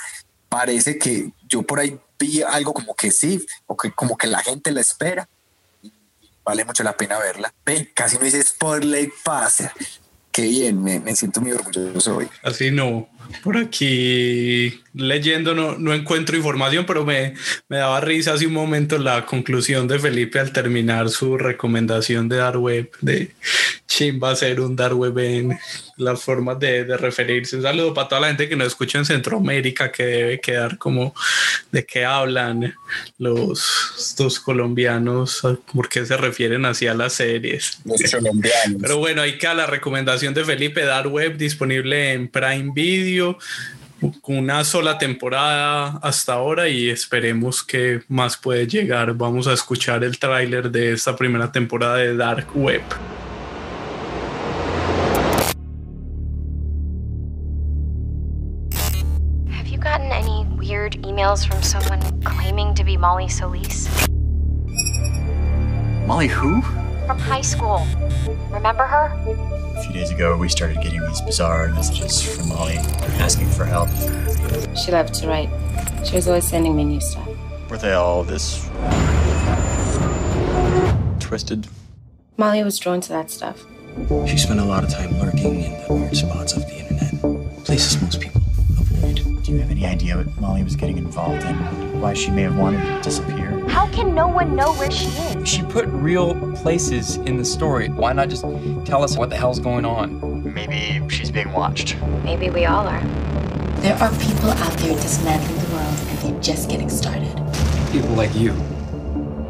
Parece 0.49 0.97
que 0.97 1.31
yo 1.47 1.63
por 1.63 1.79
ahí 1.79 1.99
vi 2.17 2.41
algo 2.41 2.73
como 2.73 2.95
que 2.95 3.11
sí, 3.11 3.45
o 3.67 3.77
que 3.77 3.91
como 3.91 4.17
que 4.17 4.27
la 4.27 4.39
gente 4.39 4.71
la 4.71 4.81
espera 4.81 5.29
vale 6.49 6.65
mucho 6.65 6.83
la 6.83 6.97
pena 6.97 7.19
verla. 7.19 7.53
Ven, 7.63 7.91
casi 7.93 8.17
no 8.17 8.23
dice 8.23 8.41
Spotlight 8.41 9.13
Passer. 9.23 9.71
Qué 10.31 10.43
bien, 10.43 10.81
me, 10.81 10.99
me 10.99 11.15
siento 11.15 11.41
muy 11.41 11.51
orgulloso 11.51 12.17
hoy. 12.17 12.29
Así 12.43 12.71
no. 12.71 13.07
Por 13.43 13.57
aquí 13.57 14.81
leyendo 14.93 15.53
no, 15.53 15.77
no 15.77 15.93
encuentro 15.93 16.35
información, 16.35 16.85
pero 16.85 17.05
me, 17.05 17.33
me, 17.67 17.77
daba 17.77 18.01
risa 18.01 18.33
hace 18.33 18.47
un 18.47 18.53
momento 18.53 18.97
la 18.97 19.25
conclusión 19.25 19.87
de 19.87 19.99
Felipe 19.99 20.39
al 20.39 20.51
terminar 20.51 21.09
su 21.09 21.37
recomendación 21.37 22.27
de 22.27 22.37
Dark 22.37 22.59
Web, 22.59 22.91
de 23.01 23.31
Chim 23.87 24.19
va 24.21 24.31
a 24.31 24.35
ser 24.35 24.59
un 24.59 24.75
Dark 24.75 24.97
Web 24.97 25.17
en 25.19 25.59
las 25.97 26.21
formas 26.21 26.59
de, 26.59 26.85
de, 26.85 26.97
referirse. 26.97 27.57
Un 27.57 27.63
saludo 27.63 27.93
para 27.93 28.07
toda 28.07 28.21
la 28.21 28.27
gente 28.27 28.47
que 28.47 28.55
nos 28.55 28.67
escucha 28.67 28.97
en 28.97 29.05
Centroamérica, 29.05 29.91
que 29.91 30.05
debe 30.05 30.39
quedar 30.39 30.77
como 30.77 31.13
de 31.71 31.85
qué 31.85 32.05
hablan 32.05 32.73
los 33.17 34.15
dos 34.17 34.39
colombianos, 34.39 35.41
por 35.73 35.89
qué 35.89 36.05
se 36.05 36.17
refieren 36.17 36.65
así 36.65 36.87
a 36.87 36.93
las 36.93 37.13
series. 37.13 37.79
Los 37.85 38.01
colombianos. 38.11 38.81
Pero 38.81 38.97
bueno, 38.97 39.21
ahí 39.21 39.37
queda 39.37 39.53
la 39.53 39.65
recomendación 39.65 40.33
de 40.33 40.45
Felipe, 40.45 40.83
Dark 40.83 41.11
Web 41.11 41.37
disponible 41.37 42.13
en 42.13 42.27
Prime 42.27 42.71
Video 42.73 43.08
con 44.21 44.37
una 44.37 44.63
sola 44.63 44.97
temporada 44.97 45.99
hasta 46.01 46.33
ahora 46.33 46.69
y 46.69 46.89
esperemos 46.89 47.63
que 47.63 48.01
más 48.07 48.37
puede 48.37 48.67
llegar. 48.67 49.13
Vamos 49.13 49.47
a 49.47 49.53
escuchar 49.53 50.03
el 50.03 50.17
tráiler 50.17 50.71
de 50.71 50.93
esta 50.93 51.15
primera 51.15 51.51
temporada 51.51 51.97
de 51.97 52.15
Dark 52.15 52.47
Web. 52.55 52.81
Have 59.51 59.67
you 59.67 59.77
gotten 59.77 60.11
any 60.11 60.45
weird 60.57 60.93
emails 61.03 61.45
from 61.45 61.61
someone 61.61 62.01
claiming 62.23 62.73
to 62.75 62.83
be 62.83 62.97
Molly 62.97 63.27
Solis? 63.27 63.89
Molly 66.07 66.27
who? 66.27 66.61
From 67.05 67.19
high 67.19 67.43
school. 67.43 67.85
Remember 68.51 68.85
her? 68.85 69.58
A 69.79 69.83
few 69.83 69.93
days 69.93 70.11
ago, 70.11 70.35
we 70.35 70.49
started 70.49 70.81
getting 70.81 70.99
these 71.07 71.21
bizarre 71.21 71.69
messages 71.69 72.21
from 72.21 72.49
Molly 72.49 72.75
asking 73.17 73.47
for 73.47 73.63
help. 73.63 73.87
She 74.75 74.91
loved 74.91 75.13
to 75.15 75.27
write. 75.27 75.49
She 76.05 76.15
was 76.17 76.27
always 76.27 76.45
sending 76.45 76.75
me 76.75 76.83
new 76.83 76.99
stuff. 76.99 77.29
Were 77.69 77.77
they 77.77 77.93
all 77.93 78.25
this 78.25 78.69
twisted? 81.21 81.69
Molly 82.35 82.61
was 82.61 82.77
drawn 82.77 82.99
to 82.99 83.09
that 83.09 83.31
stuff. 83.31 83.63
She 84.27 84.37
spent 84.37 84.59
a 84.59 84.65
lot 84.65 84.83
of 84.83 84.89
time 84.89 85.17
lurking 85.17 85.61
in 85.61 85.71
the 85.87 85.93
weird 85.93 86.17
spots 86.17 86.57
of 86.57 86.67
the 86.67 86.75
internet, 86.79 87.63
places 87.63 88.01
most 88.01 88.19
people 88.19 88.41
avoid. 88.79 89.43
Do 89.43 89.53
you 89.53 89.59
have 89.59 89.71
any 89.71 89.85
idea 89.85 90.17
what 90.17 90.41
Molly 90.41 90.61
was 90.61 90.75
getting 90.75 90.97
involved 90.97 91.43
in? 91.43 91.55
Why 92.01 92.13
she 92.13 92.31
may 92.31 92.41
have 92.41 92.57
wanted 92.57 92.83
to 92.83 93.01
disappear? 93.01 93.65
How 93.69 93.87
can 93.87 94.13
no 94.13 94.27
one 94.27 94.57
know 94.57 94.73
where 94.73 94.91
she 94.91 95.05
is? 95.05 95.47
She 95.47 95.63
put 95.63 95.85
real 95.87 96.48
places 96.61 97.15
in 97.17 97.37
the 97.37 97.45
story. 97.45 97.87
Why 97.89 98.13
not 98.13 98.29
just 98.29 98.43
tell 98.85 99.03
us 99.03 99.17
what 99.17 99.29
the 99.29 99.35
hell's 99.37 99.59
going 99.59 99.85
on? 99.85 100.53
Maybe 100.53 101.07
she's 101.09 101.31
being 101.31 101.51
watched. 101.51 101.95
Maybe 102.23 102.49
we 102.49 102.65
all 102.65 102.87
are. 102.87 103.01
There 103.81 103.95
are 103.95 104.11
people 104.19 104.51
out 104.51 104.73
there 104.79 104.93
dismantling 104.95 105.57
the 105.57 105.75
world, 105.75 105.95
and 106.07 106.17
they're 106.19 106.41
just 106.41 106.69
getting 106.69 106.89
started. 106.89 107.33
People 107.91 108.09
like 108.09 108.33
you. 108.35 108.51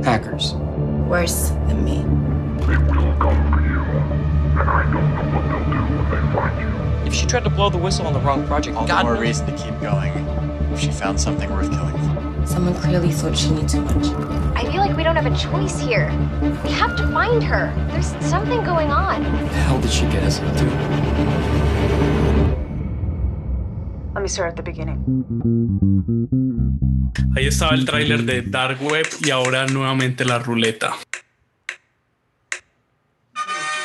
Hackers. 0.03 0.53
Worse 1.09 1.49
than 1.67 1.83
me. 1.83 1.97
They 2.65 2.77
will 2.77 3.15
come 3.17 3.51
for 3.51 3.61
you, 3.61 3.81
and 4.59 4.69
I 4.69 4.83
don't 4.93 5.15
know 5.15 5.23
what 5.33 5.43
they'll 5.49 5.65
do 5.65 5.81
when 5.95 6.05
they 6.11 6.33
find 6.33 6.59
you. 6.61 7.07
If 7.07 7.13
she 7.15 7.25
tried 7.25 7.43
to 7.45 7.49
blow 7.49 7.69
the 7.71 7.79
whistle 7.79 8.05
on 8.05 8.13
the 8.13 8.19
wrong 8.19 8.45
project, 8.45 8.77
all 8.77 8.85
God 8.87 8.99
the 8.99 9.03
more 9.05 9.13
knows. 9.15 9.21
reason 9.23 9.45
to 9.47 9.53
keep 9.57 9.79
going. 9.81 10.13
If 10.71 10.79
she 10.79 10.91
found 10.91 11.19
something 11.19 11.49
worth 11.49 11.71
killing 11.71 11.97
for. 11.97 12.18
Someone 12.49 12.73
clearly 12.81 13.11
thought 13.11 13.37
she 13.37 13.51
knew 13.51 13.67
too 13.67 13.81
much. 13.81 14.07
I 14.57 14.65
feel 14.71 14.81
like 14.81 14.97
we 14.97 15.03
don't 15.03 15.15
have 15.15 15.27
a 15.27 15.37
choice 15.37 15.79
here. 15.79 16.09
We 16.63 16.71
have 16.71 16.95
to 16.97 17.05
find 17.13 17.43
her. 17.43 17.71
There's 17.89 18.09
something 18.25 18.63
going 18.63 18.89
on. 18.89 19.21
What 19.21 19.51
the 19.51 19.59
hell 19.69 19.79
did 19.79 19.91
she 19.91 20.05
get 20.07 20.23
us 20.23 20.39
into? 20.39 20.65
Let 24.15 24.23
me 24.23 24.27
start 24.27 24.49
at 24.49 24.55
the 24.55 24.63
beginning. 24.63 24.97
Ahí 27.35 27.45
estaba 27.45 27.75
el 27.75 27.85
tráiler 27.85 28.23
de 28.23 28.41
Dark 28.41 28.81
Web 28.81 29.05
y 29.23 29.29
ahora 29.29 29.67
nuevamente 29.67 30.25
la 30.25 30.39
ruleta. 30.39 30.95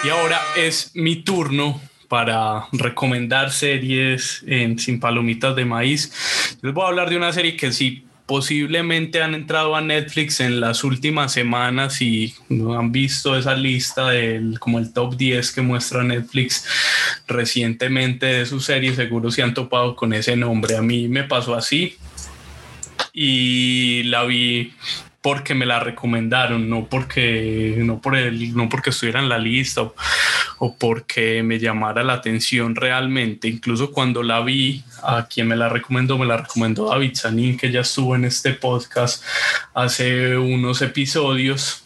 Y 0.04 0.08
ahora 0.08 0.40
es 0.56 0.92
mi 0.94 1.16
turno 1.16 1.82
para 2.08 2.66
recomendar 2.72 3.50
series 3.50 4.42
en 4.46 4.78
Sin 4.78 5.00
Palomitas 5.00 5.54
de 5.54 5.66
Maíz. 5.66 6.58
Les 6.62 6.72
voy 6.72 6.84
a 6.84 6.88
hablar 6.88 7.10
de 7.10 7.18
una 7.18 7.30
serie 7.30 7.56
que 7.56 7.70
sí 7.70 8.03
posiblemente 8.26 9.22
han 9.22 9.34
entrado 9.34 9.76
a 9.76 9.80
Netflix 9.80 10.40
en 10.40 10.60
las 10.60 10.82
últimas 10.82 11.32
semanas 11.32 12.00
y 12.00 12.34
han 12.76 12.90
visto 12.90 13.36
esa 13.36 13.54
lista 13.54 14.08
del 14.10 14.58
como 14.58 14.78
el 14.78 14.92
top 14.92 15.16
10 15.16 15.52
que 15.52 15.60
muestra 15.60 16.02
Netflix 16.02 16.66
recientemente 17.26 18.26
de 18.26 18.46
su 18.46 18.60
serie, 18.60 18.94
seguro 18.94 19.30
se 19.30 19.42
han 19.42 19.54
topado 19.54 19.94
con 19.94 20.14
ese 20.14 20.36
nombre. 20.36 20.76
A 20.76 20.82
mí 20.82 21.08
me 21.08 21.24
pasó 21.24 21.54
así 21.54 21.96
y 23.12 24.04
la 24.04 24.24
vi 24.24 24.72
porque 25.20 25.54
me 25.54 25.64
la 25.64 25.80
recomendaron, 25.80 26.68
no 26.68 26.86
porque, 26.86 27.76
no 27.78 28.00
por 28.00 28.16
el, 28.16 28.54
no 28.54 28.68
porque 28.68 28.90
estuviera 28.90 29.20
en 29.20 29.30
la 29.30 29.38
lista 29.38 29.90
o, 30.58 30.76
porque 30.76 31.42
me 31.42 31.58
llamara 31.58 32.02
la 32.02 32.14
atención 32.14 32.74
realmente. 32.74 33.48
Incluso 33.48 33.90
cuando 33.92 34.22
la 34.22 34.40
vi, 34.40 34.82
a 35.02 35.26
quien 35.26 35.48
me 35.48 35.56
la 35.56 35.68
recomendó, 35.68 36.18
me 36.18 36.26
la 36.26 36.38
recomendó 36.38 36.88
David 36.88 37.14
Sanín, 37.14 37.56
que 37.56 37.70
ya 37.70 37.80
estuvo 37.80 38.14
en 38.14 38.24
este 38.24 38.54
podcast 38.54 39.22
hace 39.74 40.36
unos 40.36 40.82
episodios. 40.82 41.84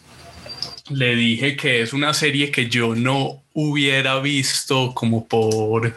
Le 0.89 1.15
dije 1.15 1.55
que 1.55 1.81
es 1.81 1.93
una 1.93 2.13
serie 2.13 2.51
que 2.51 2.67
yo 2.67 2.95
no 2.95 3.43
hubiera 3.53 4.19
visto 4.19 4.93
como 4.93 5.27
por 5.27 5.95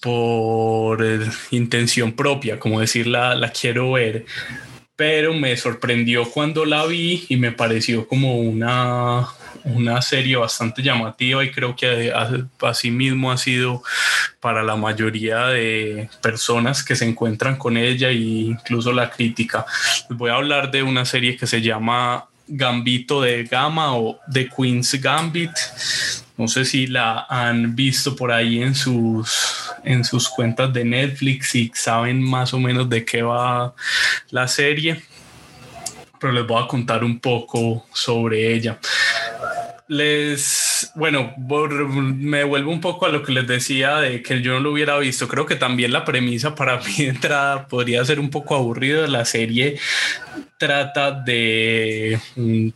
por 0.00 1.04
intención 1.50 2.12
propia, 2.12 2.58
como 2.58 2.80
decir 2.80 3.06
la, 3.06 3.34
la 3.34 3.52
quiero 3.52 3.92
ver, 3.92 4.24
pero 4.96 5.34
me 5.34 5.56
sorprendió 5.56 6.30
cuando 6.30 6.64
la 6.64 6.86
vi 6.86 7.24
y 7.28 7.36
me 7.36 7.52
pareció 7.52 8.06
como 8.08 8.38
una, 8.38 9.28
una 9.64 10.00
serie 10.02 10.36
bastante 10.36 10.82
llamativa 10.82 11.44
y 11.44 11.50
creo 11.50 11.76
que 11.76 12.12
así 12.62 12.90
mismo 12.90 13.30
ha 13.30 13.36
sido 13.36 13.82
para 14.40 14.62
la 14.62 14.76
mayoría 14.76 15.46
de 15.46 16.08
personas 16.22 16.82
que 16.82 16.96
se 16.96 17.06
encuentran 17.06 17.56
con 17.56 17.76
ella 17.76 18.08
e 18.08 18.14
incluso 18.14 18.92
la 18.92 19.10
crítica. 19.10 19.66
Les 20.08 20.18
voy 20.18 20.30
a 20.30 20.34
hablar 20.34 20.70
de 20.70 20.82
una 20.82 21.04
serie 21.04 21.36
que 21.36 21.46
se 21.46 21.60
llama 21.60 22.26
Gambito 22.46 23.22
de 23.22 23.44
Gama 23.44 23.96
o 23.96 24.18
The 24.30 24.48
Queen's 24.48 25.00
Gambit. 25.00 25.52
No 26.36 26.48
sé 26.48 26.64
si 26.64 26.86
la 26.86 27.26
han 27.28 27.76
visto 27.76 28.16
por 28.16 28.32
ahí 28.32 28.62
en 28.62 28.74
sus, 28.74 29.72
en 29.84 30.04
sus 30.04 30.28
cuentas 30.28 30.72
de 30.72 30.84
Netflix 30.84 31.54
y 31.54 31.70
saben 31.74 32.22
más 32.22 32.52
o 32.54 32.58
menos 32.58 32.88
de 32.88 33.04
qué 33.04 33.22
va 33.22 33.74
la 34.30 34.48
serie, 34.48 35.02
pero 36.18 36.32
les 36.32 36.46
voy 36.46 36.62
a 36.62 36.66
contar 36.66 37.04
un 37.04 37.20
poco 37.20 37.86
sobre 37.92 38.54
ella. 38.54 38.78
Les, 39.90 40.92
bueno, 40.94 41.34
me 41.36 42.44
vuelvo 42.44 42.70
un 42.70 42.80
poco 42.80 43.06
a 43.06 43.08
lo 43.08 43.24
que 43.24 43.32
les 43.32 43.44
decía 43.48 43.96
de 43.96 44.22
que 44.22 44.40
yo 44.40 44.52
no 44.52 44.60
lo 44.60 44.70
hubiera 44.70 44.96
visto. 44.98 45.26
Creo 45.26 45.46
que 45.46 45.56
también 45.56 45.92
la 45.92 46.04
premisa 46.04 46.54
para 46.54 46.78
mi 46.98 47.06
entrada 47.06 47.66
podría 47.66 48.04
ser 48.04 48.20
un 48.20 48.30
poco 48.30 48.54
aburrida. 48.54 49.08
La 49.08 49.24
serie 49.24 49.80
trata 50.58 51.10
de 51.10 52.20
un, 52.36 52.72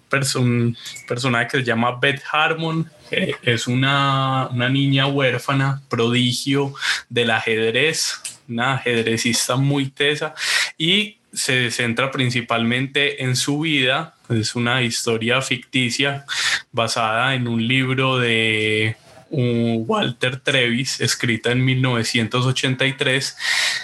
personaje 1.07 1.49
que 1.53 1.59
se 1.59 1.65
llama 1.65 2.01
Beth 2.01 2.21
Harmon, 2.33 2.91
es 3.13 3.69
una, 3.69 4.49
una 4.51 4.69
niña 4.69 5.07
huérfana, 5.07 5.83
prodigio 5.89 6.75
del 7.09 7.31
ajedrez, 7.31 8.21
una 8.49 8.75
ajedrecista 8.75 9.55
muy 9.55 9.89
tesa 9.89 10.35
y 10.77 11.19
se 11.35 11.71
centra 11.71 12.11
principalmente 12.11 13.23
en 13.25 13.37
su 13.37 13.61
vida. 13.61 14.15
Es 14.29 14.55
una 14.55 14.83
historia 14.83 15.43
ficticia 15.43 16.25
basada 16.73 17.35
en 17.35 17.49
un 17.49 17.67
libro 17.67 18.19
de 18.19 18.97
Walter 19.31 20.39
Trevis, 20.41 21.01
escrita 21.01 21.51
en 21.51 21.65
1983, 21.65 23.37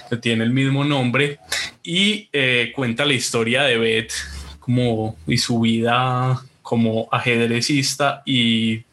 que 0.08 0.16
tiene 0.16 0.44
el 0.44 0.50
mismo 0.50 0.84
nombre, 0.84 1.38
y 1.82 2.28
eh, 2.32 2.72
cuenta 2.74 3.04
la 3.04 3.14
historia 3.14 3.62
de 3.62 3.78
Beth 3.78 4.12
como, 4.60 5.16
y 5.26 5.38
su 5.38 5.60
vida 5.60 6.40
como 6.62 7.08
ajedrecista 7.10 8.22
y 8.24 8.84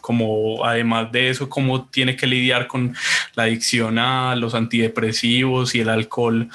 como 0.00 0.64
además 0.64 1.12
de 1.12 1.28
eso, 1.28 1.50
cómo 1.50 1.84
tiene 1.86 2.16
que 2.16 2.26
lidiar 2.26 2.66
con 2.66 2.96
la 3.34 3.42
adicción 3.42 3.98
a 3.98 4.34
los 4.36 4.54
antidepresivos 4.54 5.74
y 5.74 5.80
el 5.80 5.90
alcohol 5.90 6.48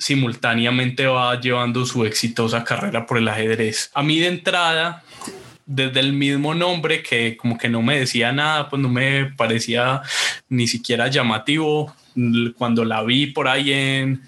simultáneamente 0.00 1.06
va 1.06 1.38
llevando 1.38 1.84
su 1.84 2.04
exitosa 2.06 2.64
carrera 2.64 3.06
por 3.06 3.18
el 3.18 3.28
ajedrez. 3.28 3.90
A 3.94 4.02
mí 4.02 4.18
de 4.18 4.28
entrada, 4.28 5.04
desde 5.66 6.00
el 6.00 6.14
mismo 6.14 6.54
nombre 6.54 7.02
que 7.02 7.36
como 7.36 7.58
que 7.58 7.68
no 7.68 7.82
me 7.82 8.00
decía 8.00 8.32
nada, 8.32 8.68
pues 8.70 8.80
no 8.80 8.88
me 8.88 9.26
parecía 9.36 10.00
ni 10.48 10.66
siquiera 10.66 11.08
llamativo, 11.08 11.94
cuando 12.56 12.84
la 12.84 13.02
vi 13.02 13.26
por 13.26 13.46
ahí 13.46 13.72
en, 13.72 14.20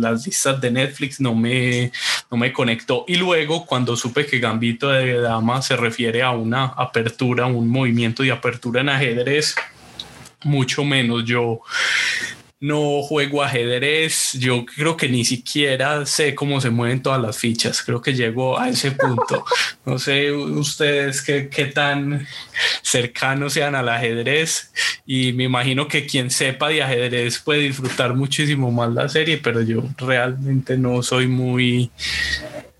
las 0.00 0.26
listas 0.26 0.60
de 0.60 0.70
Netflix 0.70 1.20
no 1.20 1.34
me, 1.34 1.92
no 2.30 2.36
me 2.38 2.52
conectó. 2.52 3.04
Y 3.06 3.16
luego 3.16 3.66
cuando 3.66 3.96
supe 3.96 4.26
que 4.26 4.40
Gambito 4.40 4.88
de 4.88 5.20
Dama 5.20 5.60
se 5.62 5.76
refiere 5.76 6.22
a 6.22 6.30
una 6.30 6.64
apertura, 6.64 7.46
un 7.46 7.68
movimiento 7.68 8.22
de 8.22 8.32
apertura 8.32 8.80
en 8.80 8.88
ajedrez, 8.88 9.54
mucho 10.42 10.82
menos 10.82 11.24
yo 11.24 11.60
no 12.60 13.00
juego 13.02 13.42
ajedrez, 13.42 14.34
yo 14.34 14.66
creo 14.66 14.94
que 14.94 15.08
ni 15.08 15.24
siquiera 15.24 16.04
sé 16.04 16.34
cómo 16.34 16.60
se 16.60 16.68
mueven 16.68 17.02
todas 17.02 17.20
las 17.20 17.38
fichas, 17.38 17.82
creo 17.82 18.02
que 18.02 18.12
llego 18.12 18.58
a 18.58 18.68
ese 18.68 18.92
punto. 18.92 19.44
No 19.86 19.98
sé 19.98 20.30
ustedes 20.30 21.22
qué, 21.22 21.48
qué 21.48 21.64
tan 21.64 22.28
cercanos 22.82 23.54
sean 23.54 23.74
al 23.74 23.88
ajedrez 23.88 24.72
y 25.06 25.32
me 25.32 25.44
imagino 25.44 25.88
que 25.88 26.06
quien 26.06 26.30
sepa 26.30 26.68
de 26.68 26.82
ajedrez 26.82 27.38
puede 27.38 27.60
disfrutar 27.60 28.14
muchísimo 28.14 28.70
más 28.70 28.92
la 28.92 29.08
serie, 29.08 29.38
pero 29.38 29.62
yo 29.62 29.82
realmente 29.96 30.76
no 30.76 31.02
soy 31.02 31.26
muy 31.26 31.90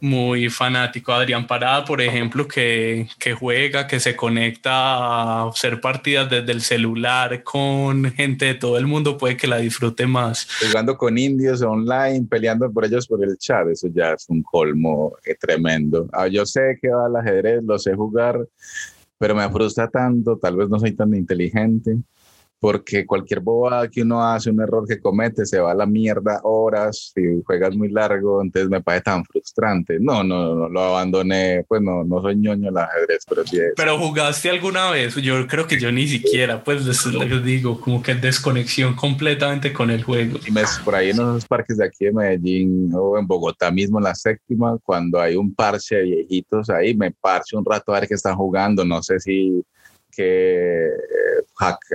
muy 0.00 0.48
fanático. 0.48 1.12
Adrián 1.12 1.46
Parada, 1.46 1.84
por 1.84 2.00
ejemplo, 2.00 2.46
que, 2.46 3.08
que, 3.18 3.34
juega, 3.34 3.86
que 3.86 4.00
se 4.00 4.16
conecta 4.16 4.72
a 4.72 5.48
hacer 5.48 5.80
partidas 5.80 6.30
desde 6.30 6.52
el 6.52 6.62
celular 6.62 7.42
con 7.42 8.04
gente 8.12 8.46
de 8.46 8.54
todo 8.54 8.78
el 8.78 8.86
mundo, 8.86 9.18
puede 9.18 9.36
que 9.36 9.46
la 9.46 9.58
disfrute 9.58 10.06
más. 10.06 10.48
Jugando 10.66 10.96
con 10.96 11.18
indios 11.18 11.62
online, 11.62 12.26
peleando 12.28 12.70
por 12.70 12.84
ellos 12.84 13.06
por 13.06 13.22
el 13.24 13.36
chat, 13.38 13.68
eso 13.68 13.88
ya 13.92 14.12
es 14.12 14.26
un 14.28 14.42
colmo 14.42 15.12
eh, 15.24 15.34
tremendo. 15.34 16.08
Ah, 16.12 16.28
yo 16.28 16.46
sé 16.46 16.78
que 16.80 16.88
va 16.88 17.06
al 17.06 17.16
ajedrez, 17.16 17.62
lo 17.62 17.78
sé 17.78 17.94
jugar, 17.94 18.38
pero 19.18 19.34
me 19.34 19.48
frustra 19.50 19.88
tanto, 19.88 20.38
tal 20.38 20.56
vez 20.56 20.68
no 20.68 20.78
soy 20.78 20.92
tan 20.92 21.14
inteligente 21.14 21.98
porque 22.60 23.06
cualquier 23.06 23.40
bobada 23.40 23.88
que 23.88 24.02
uno 24.02 24.22
hace, 24.22 24.50
un 24.50 24.60
error 24.60 24.86
que 24.86 25.00
comete, 25.00 25.46
se 25.46 25.58
va 25.58 25.72
a 25.72 25.74
la 25.74 25.86
mierda 25.86 26.40
horas 26.44 27.12
y 27.16 27.42
juegas 27.42 27.74
muy 27.74 27.88
largo, 27.88 28.42
entonces 28.42 28.68
me 28.68 28.82
parece 28.82 29.04
tan 29.04 29.24
frustrante. 29.24 29.98
No, 29.98 30.22
no, 30.22 30.54
no, 30.54 30.68
lo 30.68 30.80
abandoné, 30.80 31.64
pues 31.66 31.80
no, 31.80 32.04
no 32.04 32.20
soy 32.20 32.36
ñoño 32.36 32.68
el 32.68 32.76
ajedrez, 32.76 33.24
pero 33.26 33.46
sí 33.46 33.56
es. 33.56 33.72
Pero 33.76 33.98
jugaste 33.98 34.50
alguna 34.50 34.90
vez, 34.90 35.16
yo 35.16 35.46
creo 35.46 35.66
que 35.66 35.80
yo 35.80 35.90
ni 35.90 36.06
siquiera, 36.06 36.62
pues 36.62 36.84
les, 36.84 37.42
digo, 37.42 37.80
como 37.80 38.02
que 38.02 38.14
desconexión 38.14 38.94
completamente 38.94 39.72
con 39.72 39.90
el 39.90 40.04
juego. 40.04 40.38
Y 40.46 40.50
me, 40.50 40.62
por 40.84 40.94
ahí 40.94 41.10
en 41.10 41.16
esos 41.16 41.46
parques 41.46 41.78
de 41.78 41.86
aquí 41.86 42.04
de 42.04 42.12
Medellín 42.12 42.90
o 42.94 43.18
en 43.18 43.26
Bogotá 43.26 43.70
mismo, 43.70 43.98
en 43.98 44.04
la 44.04 44.14
séptima, 44.14 44.76
cuando 44.84 45.18
hay 45.18 45.34
un 45.34 45.54
parche 45.54 45.96
de 45.96 46.02
viejitos 46.02 46.68
ahí, 46.68 46.94
me 46.94 47.10
parche 47.10 47.56
un 47.56 47.64
rato 47.64 47.94
a 47.94 48.00
ver 48.00 48.08
qué 48.08 48.14
están 48.14 48.36
jugando, 48.36 48.84
no 48.84 49.02
sé 49.02 49.18
si 49.18 49.64
eh, 50.22 50.90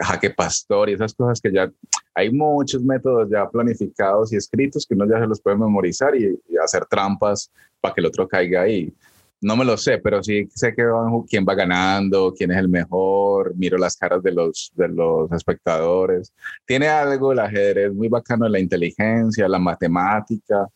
jaque, 0.02 0.30
pastor 0.30 0.90
y 0.90 0.94
esas 0.94 1.14
cosas 1.14 1.42
que 1.42 1.52
ya 1.52 1.72
hay 2.14 2.32
muchos 2.32 2.84
métodos 2.84 3.30
ya 3.30 3.50
planificados 3.50 4.32
y 4.32 4.38
escritos 4.38 4.86
que 4.86 4.96
uno 4.96 5.06
ya 5.08 5.20
se 5.20 5.28
los 5.28 5.42
puede 5.42 5.58
memorizar 5.58 6.16
y, 6.16 6.40
hacer 6.64 6.86
trampas 6.86 7.52
para 7.82 7.94
que 7.94 8.02
el 8.02 8.08
otro 8.08 8.28
caiga 8.28 8.62
ahí. 8.62 8.94
No 9.42 9.56
me 9.56 9.66
lo 9.66 9.78
sé, 9.78 10.00
pero 10.00 10.24
sí 10.24 10.48
sé 10.54 10.74
que 10.74 10.84
quién 11.30 11.46
va 11.48 11.54
ganando, 11.54 12.34
quién 12.36 12.52
es 12.52 12.58
el 12.58 12.70
mejor, 12.70 13.54
miro 13.56 13.78
las 13.78 13.98
caras 13.98 14.24
de 14.24 14.32
los, 14.32 14.72
de 14.76 14.88
los 14.88 15.32
espectadores. 15.32 16.34
Tiene 16.66 16.88
algo 16.88 17.32
el 17.32 17.40
ajedrez 17.40 17.94
muy 17.94 18.08
bacano, 18.08 18.48
la 18.48 18.60
inteligencia, 18.60 19.48
la 19.48 19.60
matemática, 19.60 20.68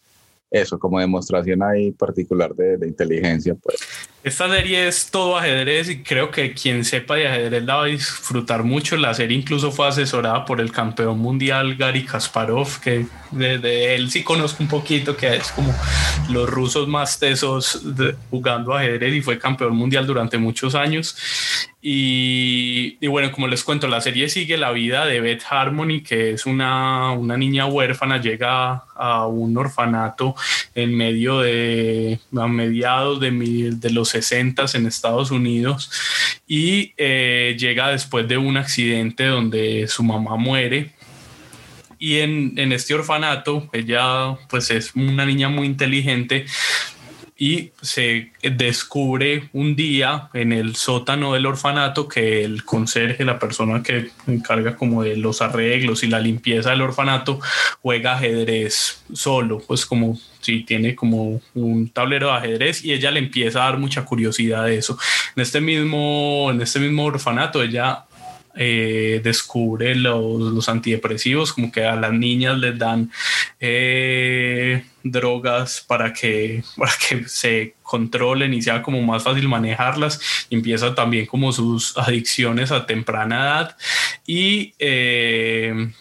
eso 0.52 0.80
como 0.80 1.00
demostración 1.00 1.62
ahí 1.62 1.92
particular 1.92 2.54
de, 2.56 2.78
de, 2.78 2.88
inteligencia. 2.88 3.56
Pues. 3.56 3.78
Esta 4.24 4.50
serie 4.50 4.88
es 4.88 5.12
todo 5.12 5.38
ajedrez 5.38 5.90
y 5.90 6.04
creo 6.04 6.32
que 6.32 6.54
quien 6.54 6.84
sepa 6.84 7.16
de 7.16 7.28
ajedrez 7.28 7.64
la 7.64 7.76
va 7.76 7.84
a 7.84 7.88
disfrutar 7.88 8.64
mucho. 8.64 8.98
La 8.98 9.14
serie 9.14 9.38
incluso 9.38 9.72
fue 9.72 9.88
asesorada 9.88 10.46
por 10.46 10.60
el 10.60 10.72
campeón 10.72 11.20
mundial 11.20 11.76
Gary 11.76 12.04
Kasparov, 12.04 12.80
que 12.82 13.06
de, 13.32 13.96
él 13.96 14.10
sí 14.10 14.24
conozco 14.24 14.64
un 14.64 14.70
poquito, 14.70 15.16
que 15.16 15.36
es 15.36 15.52
como 15.52 15.74
los 16.30 16.50
rusos 16.50 16.88
más 16.88 17.20
tesos 17.20 17.82
jugando 18.30 18.74
ajedrez 18.74 19.16
y 19.16 19.22
fue 19.22 19.38
campeón 19.38 19.76
mundial 19.76 20.08
durante 20.08 20.38
muchos 20.38 20.76
años. 20.76 21.16
Y, 21.82 23.08
bueno, 23.08 23.32
como 23.32 23.48
les 23.48 23.64
cuento, 23.64 23.88
la 23.88 24.02
serie 24.02 24.28
sigue 24.28 24.58
la 24.58 24.72
vida 24.72 25.06
de 25.06 25.22
Beth 25.22 25.44
Harmony, 25.50 26.02
que 26.02 26.32
es 26.32 26.46
una, 26.46 27.12
una 27.12 27.38
niña 27.38 27.68
huérfana, 27.68 28.22
llega 28.22 28.84
a 28.96 29.26
un 29.28 29.56
orfanato 29.58 30.36
en 30.76 30.94
medio 30.96 31.40
de, 31.40 32.20
a 32.38 32.48
mediados 32.48 33.22
de, 33.22 33.32
de 33.72 33.90
los 33.92 34.10
60 34.10 34.66
en 34.74 34.88
Estados 34.88 35.32
Unidos 35.32 35.90
y 36.48 36.94
eh, 36.98 37.56
llega 37.58 37.92
después 37.92 38.28
de 38.28 38.38
un 38.38 38.58
accidente 38.58 39.26
donde 39.26 39.88
su 39.88 40.04
mamá 40.04 40.36
muere. 40.36 40.92
Y 41.98 42.20
en, 42.20 42.54
en 42.58 42.72
este 42.74 42.94
orfanato 42.94 43.70
ella 43.72 44.38
pues 44.50 44.72
es 44.72 44.96
una 44.96 45.26
niña 45.26 45.50
muy 45.50 45.66
inteligente 45.68 46.46
y 47.40 47.72
se 47.82 48.32
descubre 48.44 49.50
un 49.54 49.78
día 49.78 50.30
en 50.34 50.52
el 50.52 50.76
sótano 50.76 51.34
del 51.34 51.46
orfanato 51.46 52.10
que 52.10 52.44
el 52.44 52.66
conserje, 52.66 53.24
la 53.24 53.40
persona 53.40 53.82
que 53.82 54.10
encarga 54.28 54.76
como 54.76 55.04
de 55.04 55.16
los 55.16 55.42
arreglos 55.42 56.04
y 56.04 56.08
la 56.08 56.20
limpieza 56.20 56.72
del 56.72 56.82
orfanato, 56.82 57.40
juega 57.82 58.16
ajedrez 58.16 59.02
solo, 59.14 59.64
pues 59.66 59.86
como 59.86 60.20
si 60.42 60.64
tiene 60.64 60.96
como 60.96 61.42
un 61.54 61.90
tablero 61.90 62.28
de 62.28 62.34
ajedrez 62.34 62.84
y 62.84 62.92
ella 62.92 63.10
le 63.10 63.20
empieza 63.20 63.62
a 63.62 63.70
dar 63.70 63.78
mucha 63.78 64.04
curiosidad 64.04 64.66
de 64.66 64.78
eso. 64.78 65.00
En 65.38 65.42
este 65.42 65.62
mismo, 65.62 66.50
en 66.52 66.62
este 66.62 66.80
mismo 66.80 67.06
orfanato 67.06 67.64
ella 67.64 68.04
eh, 68.62 69.22
descubre 69.24 69.96
los, 69.96 70.52
los, 70.54 70.68
antidepresivos, 70.68 71.54
como 71.54 71.72
que 71.72 71.86
a 71.86 71.96
las 71.96 72.12
niñas 72.12 72.58
les 72.58 72.78
dan 72.78 73.10
eh, 73.62 74.84
drogas 75.02 75.86
para 75.88 76.12
que, 76.12 76.62
para 76.78 76.92
que 77.08 77.26
se 77.30 77.76
controlen 77.82 78.54
y 78.54 78.62
sea 78.62 78.82
como 78.82 79.02
más 79.02 79.24
fácil 79.24 79.48
manejarlas. 79.48 80.20
empieza 80.50 80.94
también 80.94 81.26
como 81.26 81.54
sus 81.54 81.98
adicciones 81.98 82.74
a 82.74 82.86
temprana 82.86 83.38
edad 83.38 83.78
y 84.28 84.74
eh, 84.78 85.94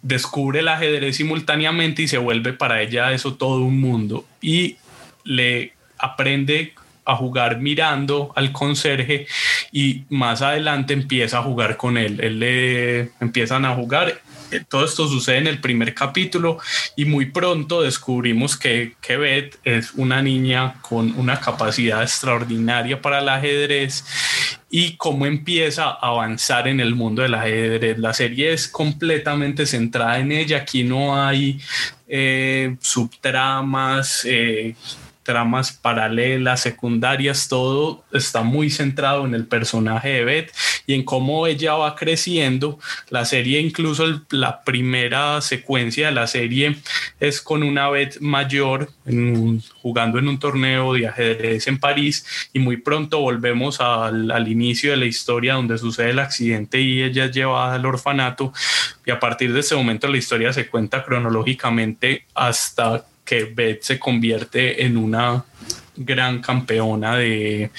descubre 0.00 0.60
el 0.60 0.68
ajedrez 0.68 1.16
simultáneamente 1.16 2.00
y 2.00 2.08
se 2.08 2.16
vuelve 2.16 2.54
para 2.54 2.80
ella 2.80 3.12
eso 3.12 3.34
todo 3.34 3.60
un 3.60 3.78
mundo 3.78 4.24
y 4.40 4.78
le 5.24 5.74
aprende 5.98 6.72
a 7.04 7.16
jugar 7.16 7.58
mirando 7.58 8.32
al 8.36 8.52
conserje 8.52 9.26
y 9.78 10.06
más 10.08 10.42
adelante 10.42 10.92
empieza 10.92 11.38
a 11.38 11.42
jugar 11.44 11.76
con 11.76 11.96
él. 11.96 12.18
Él 12.20 12.40
le 12.40 13.12
empiezan 13.20 13.64
a 13.64 13.76
jugar. 13.76 14.20
Todo 14.68 14.84
esto 14.84 15.06
sucede 15.06 15.36
en 15.36 15.46
el 15.46 15.60
primer 15.60 15.94
capítulo 15.94 16.58
y 16.96 17.04
muy 17.04 17.26
pronto 17.26 17.82
descubrimos 17.82 18.56
que, 18.56 18.96
que 19.00 19.16
Beth 19.16 19.56
es 19.62 19.92
una 19.92 20.20
niña 20.20 20.82
con 20.82 21.14
una 21.16 21.38
capacidad 21.38 22.02
extraordinaria 22.02 23.00
para 23.00 23.20
el 23.20 23.28
ajedrez 23.28 24.04
y 24.68 24.96
cómo 24.96 25.26
empieza 25.26 25.84
a 25.84 26.08
avanzar 26.08 26.66
en 26.66 26.80
el 26.80 26.96
mundo 26.96 27.22
del 27.22 27.34
ajedrez. 27.34 27.98
La 27.98 28.12
serie 28.14 28.52
es 28.52 28.66
completamente 28.66 29.64
centrada 29.64 30.18
en 30.18 30.32
ella. 30.32 30.56
Aquí 30.56 30.82
no 30.82 31.22
hay 31.24 31.60
eh, 32.08 32.74
subtramas. 32.80 34.24
Eh, 34.24 34.74
tramas 35.28 35.72
paralelas, 35.72 36.62
secundarias, 36.62 37.48
todo 37.48 38.02
está 38.14 38.42
muy 38.42 38.70
centrado 38.70 39.26
en 39.26 39.34
el 39.34 39.44
personaje 39.44 40.08
de 40.08 40.24
Beth 40.24 40.52
y 40.86 40.94
en 40.94 41.04
cómo 41.04 41.46
ella 41.46 41.74
va 41.74 41.96
creciendo. 41.96 42.78
La 43.10 43.26
serie, 43.26 43.60
incluso 43.60 44.06
la 44.30 44.62
primera 44.64 45.42
secuencia 45.42 46.06
de 46.06 46.14
la 46.14 46.26
serie 46.26 46.78
es 47.20 47.42
con 47.42 47.62
una 47.62 47.90
Beth 47.90 48.20
mayor 48.20 48.90
jugando 49.82 50.18
en 50.18 50.28
un 50.28 50.38
torneo 50.38 50.94
de 50.94 51.08
ajedrez 51.08 51.66
en 51.66 51.78
París 51.78 52.24
y 52.54 52.58
muy 52.58 52.78
pronto 52.78 53.20
volvemos 53.20 53.82
al, 53.82 54.30
al 54.30 54.48
inicio 54.48 54.92
de 54.92 54.96
la 54.96 55.04
historia 55.04 55.54
donde 55.54 55.76
sucede 55.76 56.08
el 56.08 56.20
accidente 56.20 56.80
y 56.80 57.02
ella 57.02 57.26
es 57.26 57.32
llevada 57.32 57.74
al 57.74 57.84
orfanato 57.84 58.54
y 59.04 59.10
a 59.10 59.20
partir 59.20 59.52
de 59.52 59.60
ese 59.60 59.76
momento 59.76 60.08
la 60.08 60.16
historia 60.16 60.54
se 60.54 60.68
cuenta 60.68 61.04
cronológicamente 61.04 62.24
hasta 62.34 63.04
que 63.28 63.44
Beth 63.44 63.82
se 63.82 63.98
convierte 63.98 64.86
en 64.86 64.96
una 64.96 65.44
gran 65.96 66.40
campeona 66.40 67.16
de, 67.16 67.70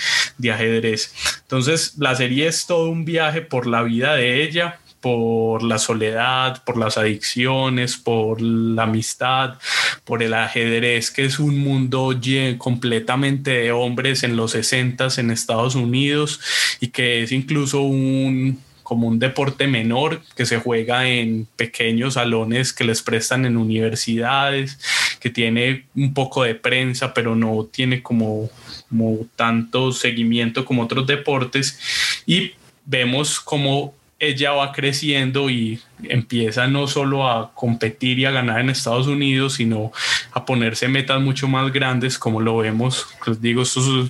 ajedrez. 0.51 1.11
Entonces, 1.41 1.95
la 1.97 2.15
serie 2.15 2.47
es 2.47 2.67
todo 2.67 2.89
un 2.89 3.03
viaje 3.03 3.41
por 3.41 3.65
la 3.65 3.81
vida 3.81 4.13
de 4.13 4.43
ella, 4.43 4.79
por 5.01 5.63
la 5.63 5.79
soledad, 5.79 6.63
por 6.65 6.77
las 6.77 6.99
adicciones, 6.99 7.97
por 7.97 8.41
la 8.41 8.83
amistad, 8.83 9.55
por 10.03 10.21
el 10.21 10.35
ajedrez, 10.35 11.09
que 11.09 11.25
es 11.25 11.39
un 11.39 11.57
mundo 11.57 12.13
completamente 12.59 13.49
de 13.51 13.71
hombres 13.71 14.21
en 14.21 14.35
los 14.35 14.51
60 14.51 15.07
en 15.17 15.31
Estados 15.31 15.73
Unidos 15.73 16.41
y 16.79 16.89
que 16.89 17.23
es 17.23 17.31
incluso 17.31 17.81
un 17.81 18.59
como 18.89 19.07
un 19.07 19.19
deporte 19.19 19.67
menor 19.67 20.23
que 20.35 20.47
se 20.47 20.57
juega 20.57 21.07
en 21.07 21.47
pequeños 21.55 22.15
salones 22.15 22.73
que 22.73 22.83
les 22.83 23.03
prestan 23.03 23.45
en 23.45 23.55
universidades, 23.55 24.79
que 25.19 25.29
tiene 25.29 25.85
un 25.95 26.13
poco 26.13 26.43
de 26.43 26.55
prensa, 26.55 27.13
pero 27.13 27.35
no 27.35 27.67
tiene 27.71 28.01
como, 28.01 28.49
como 28.89 29.27
tanto 29.35 29.91
seguimiento 29.91 30.65
como 30.65 30.83
otros 30.83 31.05
deportes. 31.07 31.79
Y 32.25 32.53
vemos 32.85 33.39
como 33.39 33.93
ella 34.19 34.51
va 34.51 34.73
creciendo 34.73 35.49
y 35.49 35.79
empieza 36.03 36.67
no 36.67 36.87
solo 36.87 37.29
a 37.29 37.53
competir 37.53 38.19
y 38.19 38.25
a 38.25 38.31
ganar 38.31 38.59
en 38.59 38.69
Estados 38.69 39.07
Unidos, 39.07 39.53
sino 39.53 39.93
a 40.33 40.45
ponerse 40.45 40.89
metas 40.89 41.21
mucho 41.21 41.47
más 41.47 41.71
grandes, 41.71 42.19
como 42.19 42.41
lo 42.41 42.57
vemos, 42.57 43.07
pues 43.23 43.41
digo, 43.41 43.63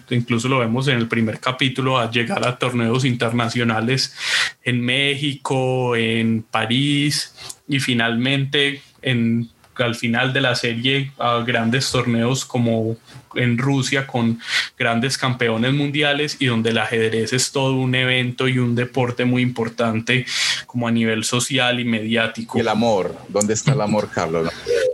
incluso 0.09 0.47
lo 0.47 0.59
vemos 0.59 0.87
en 0.87 0.97
el 0.97 1.07
primer 1.07 1.39
capítulo, 1.39 1.99
a 1.99 2.09
llegar 2.09 2.47
a 2.47 2.57
torneos 2.57 3.05
internacionales 3.05 4.15
en 4.63 4.81
México, 4.81 5.95
en 5.95 6.43
París 6.49 7.35
y 7.67 7.79
finalmente 7.79 8.81
en 9.03 9.49
al 9.83 9.95
final 9.95 10.33
de 10.33 10.41
la 10.41 10.55
serie 10.55 11.11
a 11.17 11.39
grandes 11.39 11.91
torneos 11.91 12.45
como 12.45 12.97
en 13.35 13.57
Rusia 13.57 14.07
con 14.07 14.39
grandes 14.77 15.17
campeones 15.17 15.73
mundiales 15.73 16.37
y 16.39 16.47
donde 16.47 16.71
el 16.71 16.77
ajedrez 16.77 17.33
es 17.33 17.51
todo 17.51 17.75
un 17.75 17.93
evento 17.95 18.47
y 18.47 18.57
un 18.59 18.75
deporte 18.75 19.25
muy 19.25 19.41
importante 19.41 20.25
como 20.65 20.87
a 20.87 20.91
nivel 20.91 21.23
social 21.23 21.79
y 21.79 21.85
mediático. 21.85 22.57
¿Y 22.57 22.61
el 22.61 22.67
amor? 22.67 23.15
¿Dónde 23.27 23.53
está 23.53 23.73
el 23.73 23.81
amor, 23.81 24.09
Carlos? 24.13 24.49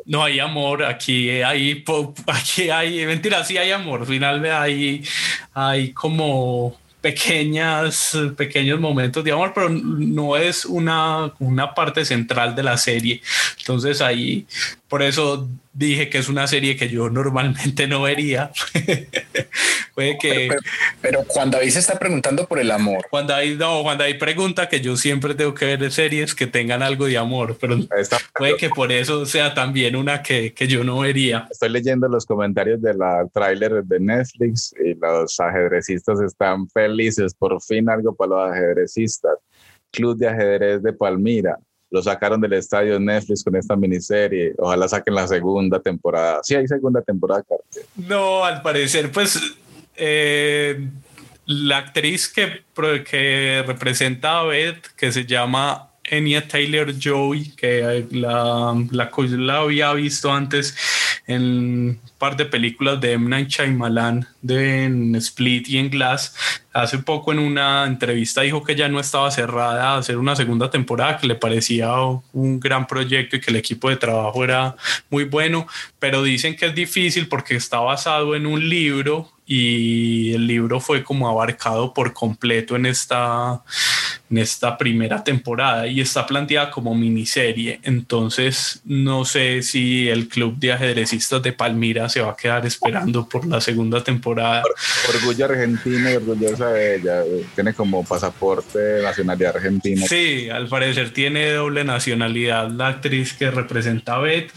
No 0.06 0.24
hay 0.24 0.40
amor, 0.40 0.84
aquí 0.84 1.30
hay, 1.30 1.84
aquí 2.28 2.70
hay, 2.70 3.06
mentira, 3.06 3.44
sí 3.44 3.58
hay 3.58 3.72
amor, 3.72 4.06
finalmente 4.06 4.52
hay, 4.52 5.04
hay 5.54 5.92
como 5.94 6.78
pequeñas, 7.06 8.18
pequeños 8.36 8.80
momentos 8.80 9.24
de 9.24 9.32
amor, 9.32 9.52
pero 9.54 9.70
no 9.70 10.36
es 10.36 10.66
una, 10.66 11.32
una 11.38 11.76
parte 11.76 12.04
central 12.04 12.56
de 12.56 12.64
la 12.64 12.78
serie. 12.78 13.22
Entonces 13.60 14.02
ahí, 14.02 14.48
por 14.88 15.02
eso 15.02 15.50
dije 15.74 16.10
que 16.10 16.20
es 16.20 16.30
una 16.30 16.48
serie 16.48 16.78
que 16.78 16.90
yo 16.90 17.10
normalmente 17.10 17.88
no 17.88 18.04
vería. 18.04 18.52
Puede 19.96 20.18
que... 20.18 20.50
Pero, 21.02 21.24
cuando 21.28 21.58
ahí 21.58 21.72
se 21.72 21.80
está 21.80 21.98
preguntando 21.98 22.48
por 22.48 22.60
el 22.60 22.70
amor. 22.70 23.06
Cuando 23.10 23.34
hay, 23.34 23.56
no, 23.56 23.82
cuando 23.82 24.04
hay 24.04 24.16
pregunta 24.16 24.70
que 24.70 24.82
yo 24.82 24.96
siempre 24.96 25.34
tengo 25.34 25.54
que 25.54 25.66
ver 25.66 25.92
series 25.92 26.36
que 26.36 26.48
tengan 26.48 26.84
algo 26.84 27.06
de 27.06 27.18
amor, 27.18 27.58
pero 27.60 27.78
puede 28.38 28.58
que 28.58 28.70
por 28.70 28.92
eso 28.92 29.26
sea 29.26 29.54
también 29.54 29.96
una 29.96 30.22
que, 30.22 30.54
que 30.54 30.68
yo 30.68 30.84
no 30.84 31.00
vería. 31.00 31.48
Estoy 31.50 31.70
leyendo 31.70 32.08
los 32.08 32.26
comentarios 32.26 32.82
de 32.82 32.94
la 32.94 33.28
tráiler 33.34 33.84
de 33.84 34.00
Netflix 34.00 34.74
y 34.84 34.94
los 34.96 35.40
ajedrecistas 35.40 36.22
están 36.22 36.70
felices, 36.70 37.34
por 37.34 37.62
fin 37.62 37.90
algo 37.90 38.16
para 38.16 38.30
los 38.30 38.52
ajedrecistas. 38.52 39.38
Club 39.92 40.18
de 40.18 40.28
ajedrez 40.28 40.84
de 40.84 40.94
Palmira 40.94 41.58
lo 41.92 42.02
sacaron 42.02 42.42
del 42.42 42.54
estadio 42.54 43.00
Netflix 43.00 43.44
con 43.44 43.56
esta 43.56 43.76
miniserie. 43.76 44.54
Ojalá 44.58 44.88
saquen 44.88 45.16
la 45.16 45.28
segunda 45.28 45.80
temporada. 45.80 46.42
Sí, 46.44 46.56
hay 46.56 46.68
segunda 46.68 47.02
temporada, 47.02 47.44
No, 47.96 48.44
al 48.44 48.62
parecer, 48.62 49.12
pues 49.12 49.40
eh, 49.96 50.88
la 51.46 51.78
actriz 51.78 52.28
que, 52.28 52.64
que 53.10 53.64
representa 53.66 54.40
a 54.40 54.44
Beth, 54.44 54.88
que 54.96 55.12
se 55.12 55.26
llama 55.26 55.92
Enya 56.04 56.48
Taylor 56.48 56.94
Joy, 56.98 57.52
que 57.56 58.06
la, 58.12 58.76
la, 58.92 59.12
la 59.38 59.58
había 59.58 59.94
visto 59.94 60.32
antes 60.32 60.76
en 61.28 61.44
un 61.44 62.00
par 62.18 62.38
de 62.38 62.46
películas 62.46 63.02
de 63.02 63.14
M. 63.14 63.30
Night 63.30 63.50
Shyamalan, 63.50 64.28
de 64.42 64.84
en 64.84 65.16
Split 65.16 65.68
y 65.70 65.78
en 65.78 65.90
Glass. 65.90 66.36
Hace 66.74 67.00
poco 67.00 67.32
en 67.32 67.40
una 67.40 67.86
entrevista 67.86 68.42
dijo 68.42 68.64
que 68.64 68.76
ya 68.76 68.90
no 68.90 69.00
estaba 69.00 69.32
cerrada 69.32 69.94
a 69.94 69.98
hacer 69.98 70.18
una 70.18 70.36
segunda 70.36 70.70
temporada, 70.70 71.18
que 71.18 71.28
le 71.28 71.36
parecía 71.36 71.94
un 72.34 72.60
gran 72.60 72.86
proyecto 72.86 73.36
y 73.36 73.42
que 73.42 73.52
el 73.52 73.58
equipo 73.58 73.90
de 73.90 73.98
trabajo 73.98 74.44
era 74.44 74.76
muy 75.10 75.24
bueno, 75.24 75.68
pero 76.00 76.22
dicen 76.22 76.56
que 76.56 76.68
es 76.68 76.76
difícil 76.76 77.28
porque 77.28 77.56
está 77.56 77.80
basado 77.80 78.36
en 78.36 78.46
un 78.46 78.70
libro 78.70 79.32
y 79.46 80.34
el 80.34 80.48
libro 80.48 80.80
fue 80.80 81.04
como 81.04 81.30
abarcado 81.30 81.94
por 81.94 82.14
completo 82.14 82.76
en 82.76 82.88
esta, 82.88 83.62
en 84.30 84.38
esta 84.38 84.78
primera 84.78 85.24
temporada 85.24 85.88
y 85.88 86.02
está 86.02 86.26
planteada 86.26 86.72
como 86.72 86.96
miniserie. 86.96 87.80
Entonces 87.84 88.82
no 88.86 89.26
sé 89.26 89.62
si 89.62 90.10
el 90.10 90.28
club 90.28 90.58
de 90.58 90.74
ajedrecistas 90.74 91.42
de 91.44 91.54
Palmira 91.54 92.10
se 92.10 92.22
va 92.22 92.32
a 92.32 92.36
quedar 92.36 92.66
esperando 92.66 93.28
por 93.28 93.46
la 93.46 93.62
segunda 93.62 94.04
temporada. 94.04 94.64
Orgullo 95.10 95.46
argentino 95.46 96.10
y 96.10 96.16
orgullosa 96.16 96.70
de 96.72 96.96
ella. 96.96 97.24
Tiene 97.54 97.74
como 97.74 98.04
pasaporte 98.04 99.02
nacionalidad 99.04 99.58
argentina. 99.58 100.06
Sí, 100.08 100.50
al 100.50 100.68
parecer 100.68 101.12
tiene 101.12 101.52
doble 101.52 101.84
nacionalidad 101.84 102.70
la 102.70 102.88
actriz 102.88 103.34
que 103.34 103.52
representa 103.52 104.16
a 104.16 104.20
Beth. 104.20 104.52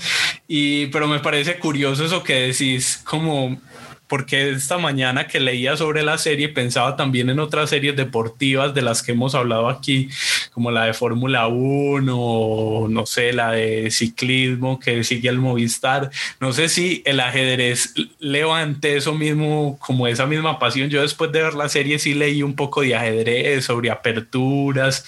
Y, 0.46 0.86
pero 0.86 1.06
me 1.08 1.20
parece 1.20 1.58
curioso 1.58 2.06
eso 2.06 2.22
que 2.22 2.34
decís, 2.48 3.02
como 3.04 3.60
porque 4.08 4.50
esta 4.50 4.78
mañana 4.78 5.26
que 5.26 5.38
leía 5.38 5.76
sobre 5.76 6.02
la 6.02 6.18
serie 6.18 6.48
pensaba 6.48 6.96
también 6.96 7.28
en 7.28 7.38
otras 7.38 7.70
series 7.70 7.94
deportivas 7.94 8.74
de 8.74 8.82
las 8.82 9.02
que 9.02 9.12
hemos 9.12 9.34
hablado 9.34 9.68
aquí, 9.68 10.08
como 10.52 10.70
la 10.70 10.86
de 10.86 10.94
Fórmula 10.94 11.46
1 11.46 12.18
o 12.18 12.88
no 12.88 13.06
sé, 13.06 13.32
la 13.32 13.52
de 13.52 13.90
ciclismo 13.90 14.80
que 14.80 15.04
sigue 15.04 15.28
el 15.28 15.38
Movistar. 15.38 16.10
No 16.40 16.52
sé 16.52 16.70
si 16.70 17.02
el 17.04 17.20
ajedrez 17.20 17.94
levante 18.18 18.96
eso 18.96 19.14
mismo, 19.14 19.78
como 19.78 20.06
esa 20.06 20.26
misma 20.26 20.58
pasión. 20.58 20.88
Yo 20.88 21.02
después 21.02 21.30
de 21.30 21.42
ver 21.42 21.54
la 21.54 21.68
serie 21.68 21.98
sí 21.98 22.14
leí 22.14 22.42
un 22.42 22.56
poco 22.56 22.80
de 22.80 22.96
ajedrez 22.96 23.66
sobre 23.66 23.90
aperturas, 23.90 25.04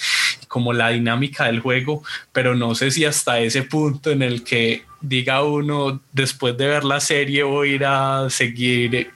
como 0.46 0.72
la 0.72 0.90
dinámica 0.90 1.46
del 1.46 1.60
juego, 1.60 2.02
pero 2.32 2.54
no 2.54 2.74
sé 2.74 2.90
si 2.90 3.06
hasta 3.06 3.40
ese 3.40 3.62
punto 3.62 4.10
en 4.10 4.22
el 4.22 4.44
que 4.44 4.89
diga 5.00 5.42
uno, 5.42 6.00
después 6.12 6.56
de 6.56 6.66
ver 6.66 6.84
la 6.84 7.00
serie, 7.00 7.42
voy 7.42 7.70
a 7.70 7.74
ir 7.74 7.84
a 7.84 8.28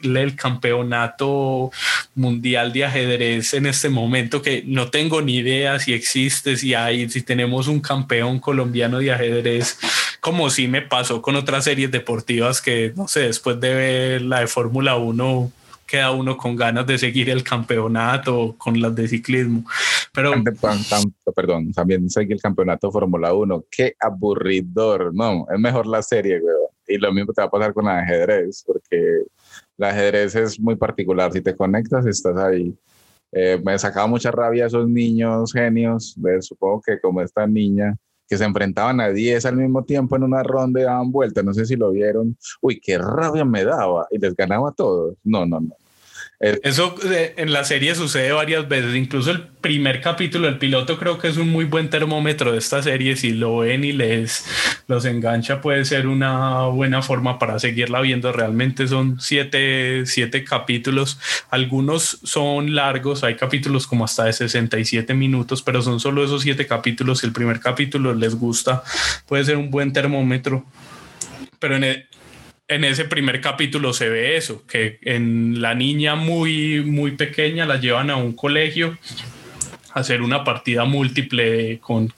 el 0.03 0.37
campeonato 0.37 1.71
mundial 2.15 2.73
de 2.73 2.85
ajedrez 2.85 3.55
en 3.55 3.67
este 3.67 3.89
momento, 3.89 4.43
que 4.43 4.63
no 4.67 4.91
tengo 4.91 5.21
ni 5.23 5.37
idea 5.37 5.79
si 5.79 5.93
existe, 5.93 6.57
si 6.57 6.75
hay, 6.75 7.09
si 7.11 7.23
tenemos 7.23 7.69
un 7.69 7.81
campeón 7.81 8.39
colombiano 8.39 8.99
de 8.99 9.13
ajedrez, 9.13 9.79
como 10.21 10.51
si 10.51 10.69
me 10.69 10.83
pasó 10.83 11.21
con 11.21 11.37
otras 11.37 11.65
series 11.65 11.91
deportivas 11.91 12.61
que, 12.61 12.93
no 12.97 13.09
sé, 13.09 13.21
después 13.21 13.61
de 13.61 13.75
ver 13.75 14.23
la 14.23 14.41
de 14.41 14.47
Fórmula 14.47 14.97
1 14.97 15.53
queda 15.87 16.11
uno 16.11 16.37
con 16.37 16.57
ganas 16.57 16.87
de 16.87 16.99
seguir 16.99 17.31
el 17.31 17.43
campeonato 17.43 18.55
con 18.59 18.81
las 18.81 18.95
de 18.95 19.09
ciclismo. 19.09 19.65
Pero 20.13 20.33
perdón, 21.35 21.73
también 21.73 22.09
seguir 22.11 22.35
el 22.35 22.41
campeonato 22.41 22.91
Fórmula 22.91 23.33
1. 23.33 23.65
Qué 23.71 23.95
aburridor, 23.99 25.15
no, 25.15 25.47
es 25.53 25.59
mejor 25.59 25.87
la 25.87 26.03
serie, 26.03 26.41
güey. 26.41 26.55
Y 26.87 26.99
lo 26.99 27.13
mismo 27.13 27.33
te 27.33 27.41
va 27.41 27.47
a 27.47 27.51
pasar 27.51 27.73
con 27.73 27.87
el 27.87 27.93
ajedrez, 27.93 28.63
porque 28.67 29.23
el 29.79 29.85
ajedrez 29.85 30.35
es 30.35 30.61
muy 30.61 30.77
particular. 30.77 31.33
Si 31.33 31.41
te 31.41 31.57
conectas, 31.57 32.07
estás 32.07 32.37
ahí. 32.37 32.75
Eh, 33.33 33.61
me 33.65 33.77
sacaba 33.79 34.07
mucha 34.07 34.31
rabia 34.31 34.67
esos 34.67 34.89
niños 34.89 35.53
genios, 35.53 36.17
supongo 36.41 36.81
que 36.83 37.01
como 37.01 37.21
esta 37.21 37.47
niña, 37.49 37.97
que 38.29 38.37
se 38.37 38.45
enfrentaban 38.45 39.01
a 39.01 39.09
10 39.09 39.45
al 39.47 39.57
mismo 39.57 39.85
tiempo 39.85 40.17
en 40.17 40.23
una 40.23 40.43
ronda 40.43 40.81
y 40.81 40.85
daban 40.85 41.11
vuelta, 41.11 41.43
no 41.43 41.53
sé 41.55 41.67
si 41.67 41.77
lo 41.77 41.91
vieron, 41.91 42.37
uy, 42.61 42.81
qué 42.81 42.99
rabia 42.99 43.45
me 43.45 43.65
daba 43.65 44.07
y 44.11 44.19
les 44.19 44.35
ganaba 44.35 44.71
a 44.71 44.73
todos. 44.73 45.17
No, 45.25 45.47
no, 45.47 45.61
no. 45.61 45.77
Eso 46.41 46.97
eh, 47.05 47.35
en 47.37 47.53
la 47.53 47.65
serie 47.65 47.95
sucede 47.95 48.33
varias 48.33 48.69
veces, 48.69 48.97
incluso 48.97 49.31
el 49.31 49.43
primer 49.43 50.01
capítulo, 50.01 50.49
el 50.49 50.59
piloto 50.59 50.99
creo 50.99 51.17
que 51.17 51.29
es 51.29 51.37
un 51.37 51.49
muy 51.49 51.65
buen 51.65 51.89
termómetro 51.91 52.53
de 52.53 52.59
esta 52.59 52.83
serie, 52.83 53.17
si 53.17 53.31
lo 53.31 53.59
ven 53.59 53.85
y 53.85 53.93
les 53.93 54.45
los 54.89 55.05
engancha 55.05 55.61
puede 55.61 55.85
ser 55.85 56.07
una 56.09 56.67
buena 56.67 57.03
forma 57.03 57.39
para 57.39 57.59
seguirla 57.61 58.01
viendo, 58.01 58.33
realmente 58.33 58.89
son 58.89 59.21
siete, 59.21 60.07
siete 60.07 60.43
capítulos, 60.43 61.21
algunos 61.51 62.19
son 62.25 62.75
largos, 62.75 63.23
hay 63.23 63.37
capítulos 63.37 63.87
como 63.87 64.05
hasta 64.05 64.25
de 64.25 64.33
67 64.33 65.15
minutos, 65.15 65.63
pero 65.63 65.83
son 65.83 66.01
solo 66.01 66.25
esos 66.25 66.43
siete 66.43 66.67
capítulos, 66.67 67.21
si 67.21 67.27
el 67.27 67.33
primer 67.33 67.61
capítulo 67.61 68.13
les 68.13 68.35
gusta, 68.35 68.83
puede 69.27 69.45
ser 69.45 69.57
un 69.57 69.71
buen 69.71 69.93
termómetro 69.93 70.67
pero 71.65 71.77
en 71.77 71.85
el, 71.85 72.07
en 72.69 72.85
ese 72.85 73.05
primer 73.05 73.41
capítulo 73.41 73.93
se 73.93 74.09
ve 74.09 74.37
eso, 74.37 74.63
que 74.67 74.99
en 75.03 75.61
la 75.61 75.75
niña 75.75 76.15
muy, 76.15 76.83
muy 76.83 77.13
pequeña 77.13 77.67
la 77.67 77.77
llevan 77.77 78.11
a 78.11 78.17
un 78.17 78.33
colegio 78.33 78.97
a 79.93 80.01
hacer 80.01 80.23
una 80.23 80.43
partida 80.45 80.85
múltiple 80.85 81.79
con 81.81 82.13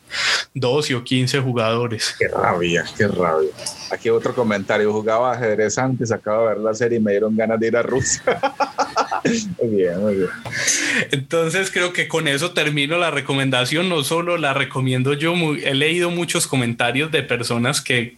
12 0.55 0.95
o 0.95 1.05
15 1.05 1.41
jugadores. 1.41 2.15
Qué 2.19 2.29
rabia, 2.29 2.85
qué 2.97 3.09
rabia. 3.09 3.51
Aquí 3.91 4.09
otro 4.09 4.35
comentario, 4.35 4.93
jugaba 4.93 5.33
ajedrez 5.33 5.77
antes, 5.79 6.13
acabo 6.13 6.43
de 6.43 6.55
ver 6.55 6.59
la 6.59 6.75
serie 6.75 6.99
y 6.99 7.03
me 7.03 7.11
dieron 7.11 7.37
ganas 7.37 7.59
de 7.61 7.67
ir 7.67 7.77
a 7.77 7.83
Rusia. 7.83 8.23
muy 9.61 9.77
bien, 9.77 10.01
muy 10.01 10.15
bien. 10.15 10.31
Entonces 11.11 11.71
creo 11.73 11.93
que 11.93 12.07
con 12.09 12.29
eso 12.29 12.53
termino 12.53 12.97
la 12.99 13.11
recomendación, 13.11 13.89
no 13.89 14.05
solo 14.05 14.39
la 14.39 14.55
recomiendo 14.55 15.13
yo, 15.13 15.35
he 15.57 15.75
leído 15.75 16.11
muchos 16.11 16.47
comentarios 16.47 17.11
de 17.11 17.23
personas 17.25 17.81
que 17.81 18.17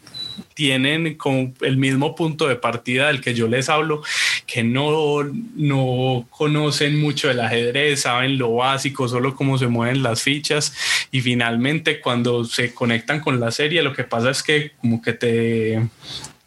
tienen 0.55 1.17
como 1.17 1.53
el 1.61 1.77
mismo 1.77 2.15
punto 2.15 2.49
de 2.49 2.57
partida 2.57 3.09
del 3.09 3.21
que 3.21 3.35
yo 3.35 3.49
les 3.49 3.69
hablo, 3.69 4.03
que 4.47 4.63
no, 4.63 5.25
no 5.57 6.27
conocen 6.31 7.01
mucho 7.01 7.31
el 7.31 7.41
ajedrez, 7.41 8.03
saben 8.03 8.39
lo 8.39 8.55
básico, 8.55 9.09
solo 9.09 9.35
cómo 9.35 9.59
se 9.59 9.69
mueven 9.69 10.03
las 10.03 10.23
fichas. 10.23 10.75
Y 11.11 11.21
finalmente 11.21 12.01
cuando 12.01 12.45
se 12.45 12.75
conectan 12.75 13.21
con 13.21 13.41
la 13.41 13.51
serie 13.51 13.83
lo 13.83 13.93
que 13.93 14.05
pasa 14.05 14.31
es 14.31 14.43
que 14.43 14.73
como 14.81 15.03
que 15.03 15.13
te 15.13 15.89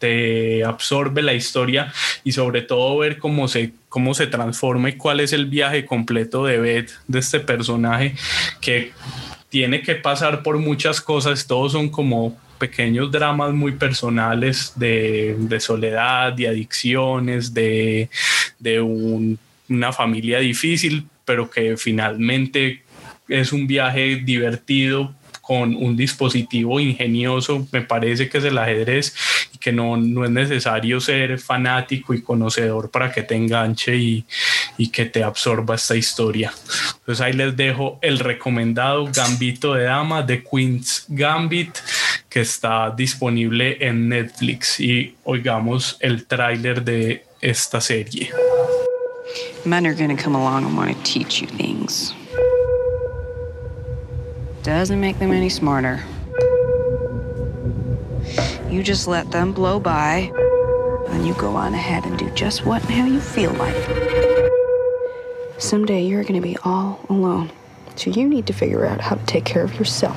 te 0.02 0.64
absorbe 0.64 1.22
la 1.22 1.32
historia 1.32 1.92
y 2.24 2.32
sobre 2.32 2.62
todo 2.62 2.98
ver 2.98 3.18
cómo 3.18 3.46
se, 3.46 3.70
cómo 3.88 4.14
se 4.14 4.26
transforma 4.26 4.88
y 4.88 4.94
cuál 4.94 5.20
es 5.20 5.32
el 5.32 5.46
viaje 5.46 5.86
completo 5.86 6.44
de 6.44 6.58
Beth, 6.58 6.90
de 7.06 7.20
este 7.20 7.38
personaje 7.38 8.16
que 8.60 8.90
tiene 9.48 9.82
que 9.82 9.94
pasar 9.94 10.42
por 10.42 10.58
muchas 10.58 11.00
cosas, 11.00 11.46
todos 11.46 11.70
son 11.70 11.88
como 11.88 12.36
pequeños 12.62 13.10
dramas 13.10 13.52
muy 13.52 13.72
personales 13.72 14.72
de, 14.76 15.58
soledad, 15.58 16.32
de 16.32 16.46
adicciones, 16.46 17.52
de, 17.52 18.08
una 19.68 19.92
familia 19.92 20.38
difícil, 20.38 21.04
pero 21.24 21.50
que 21.50 21.76
finalmente 21.76 22.84
es 23.26 23.52
un 23.52 23.66
viaje 23.66 24.14
divertido 24.24 25.12
con 25.40 25.74
un 25.74 25.96
dispositivo 25.96 26.78
ingenioso, 26.78 27.66
me 27.72 27.82
parece 27.82 28.28
que 28.28 28.38
es 28.38 28.44
el 28.44 28.56
ajedrez 28.56 29.12
y 29.52 29.58
que 29.58 29.72
no, 29.72 29.96
no 29.96 30.24
es 30.24 30.30
necesario 30.30 31.00
ser 31.00 31.40
fanático 31.40 32.14
y 32.14 32.22
conocedor 32.22 32.92
para 32.92 33.10
que 33.10 33.24
te 33.24 33.34
enganche 33.34 33.96
y, 33.96 34.24
y 34.78 34.88
que 34.90 35.06
te 35.06 35.24
absorba 35.24 35.74
esta 35.74 35.96
historia. 35.96 36.52
Entonces 37.00 37.20
ahí 37.20 37.32
les 37.32 37.56
dejo 37.56 37.98
el 38.02 38.20
recomendado 38.20 39.10
Gambito 39.12 39.74
de 39.74 39.84
Dama 39.84 40.22
de 40.22 40.44
Queen's 40.44 41.06
Gambit 41.08 41.76
que 42.32 42.40
está 42.40 42.90
disponible 42.90 43.76
en 43.78 44.08
Netflix 44.08 44.80
y 44.80 45.14
oigamos 45.24 45.98
el 46.00 46.26
tráiler 46.26 46.82
de 46.82 47.26
esta 47.42 47.78
serie. 47.78 48.30
Men 49.66 49.86
are 49.86 49.94
gonna 49.94 50.16
come 50.16 50.34
along 50.34 50.64
and 50.64 50.74
want 50.74 50.96
to 50.96 51.02
teach 51.04 51.42
you 51.42 51.46
things. 51.46 52.14
Doesn't 54.62 54.98
make 54.98 55.18
them 55.18 55.30
any 55.30 55.50
smarter. 55.50 56.00
You 58.70 58.82
just 58.82 59.06
let 59.06 59.30
them 59.30 59.52
blow 59.52 59.78
by, 59.78 60.32
and 61.10 61.26
you 61.26 61.34
go 61.34 61.54
on 61.54 61.74
ahead 61.74 62.06
and 62.06 62.18
do 62.18 62.30
just 62.34 62.64
what 62.64 62.82
and 62.84 62.92
how 62.92 63.06
you 63.06 63.20
feel 63.20 63.52
like. 63.52 63.76
Someday 65.58 66.02
you're 66.02 66.24
gonna 66.24 66.40
be 66.40 66.56
all 66.64 66.98
alone, 67.10 67.50
so 67.96 68.10
you 68.10 68.26
need 68.26 68.46
to 68.46 68.54
figure 68.54 68.86
out 68.86 69.02
how 69.02 69.16
to 69.16 69.26
take 69.26 69.44
care 69.44 69.64
of 69.64 69.74
yourself. 69.78 70.16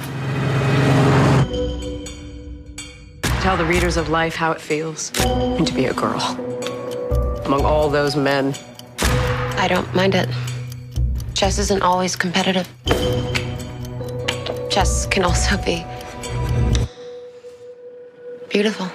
Tell 3.46 3.58
the 3.58 3.66
readers 3.66 3.96
of 3.96 4.10
life 4.10 4.34
how 4.34 4.54
it 4.54 4.60
feels 4.60 5.12
and 5.20 5.68
to 5.68 5.74
be 5.76 5.86
a 5.86 5.94
girl 5.94 6.20
among 7.46 7.64
all 7.64 7.92
those 7.92 8.16
men. 8.16 8.56
I 8.98 9.68
don't 9.70 9.94
mind 9.94 10.16
it. 10.16 10.28
Chess 11.36 11.60
isn't 11.60 11.84
always 11.84 12.16
competitive. 12.16 12.68
Chess 14.72 15.06
can 15.06 15.24
also 15.24 15.58
be 15.58 15.86
beautiful. 18.50 18.88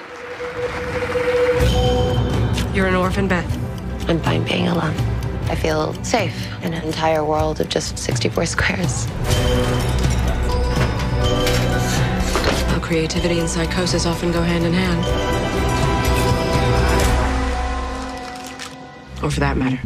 You're 2.74 2.88
an 2.88 2.96
orphan, 2.96 3.28
Beth. 3.28 3.46
I'm 4.08 4.20
fine 4.20 4.42
being 4.42 4.66
alone. 4.66 4.96
I 5.48 5.54
feel 5.54 5.94
safe 6.02 6.48
in 6.64 6.74
an 6.74 6.82
entire 6.82 7.24
world 7.24 7.60
of 7.60 7.68
just 7.68 7.96
64 7.98 8.46
squares. 8.46 9.06
Creativity 12.90 13.38
and 13.38 13.48
psychosis 13.48 14.04
often 14.04 14.32
go 14.32 14.42
hand 14.42 14.66
in 14.66 14.72
hand. 14.72 15.04
Or 19.22 19.30
for 19.30 19.38
that 19.38 19.56
matter. 19.56 19.78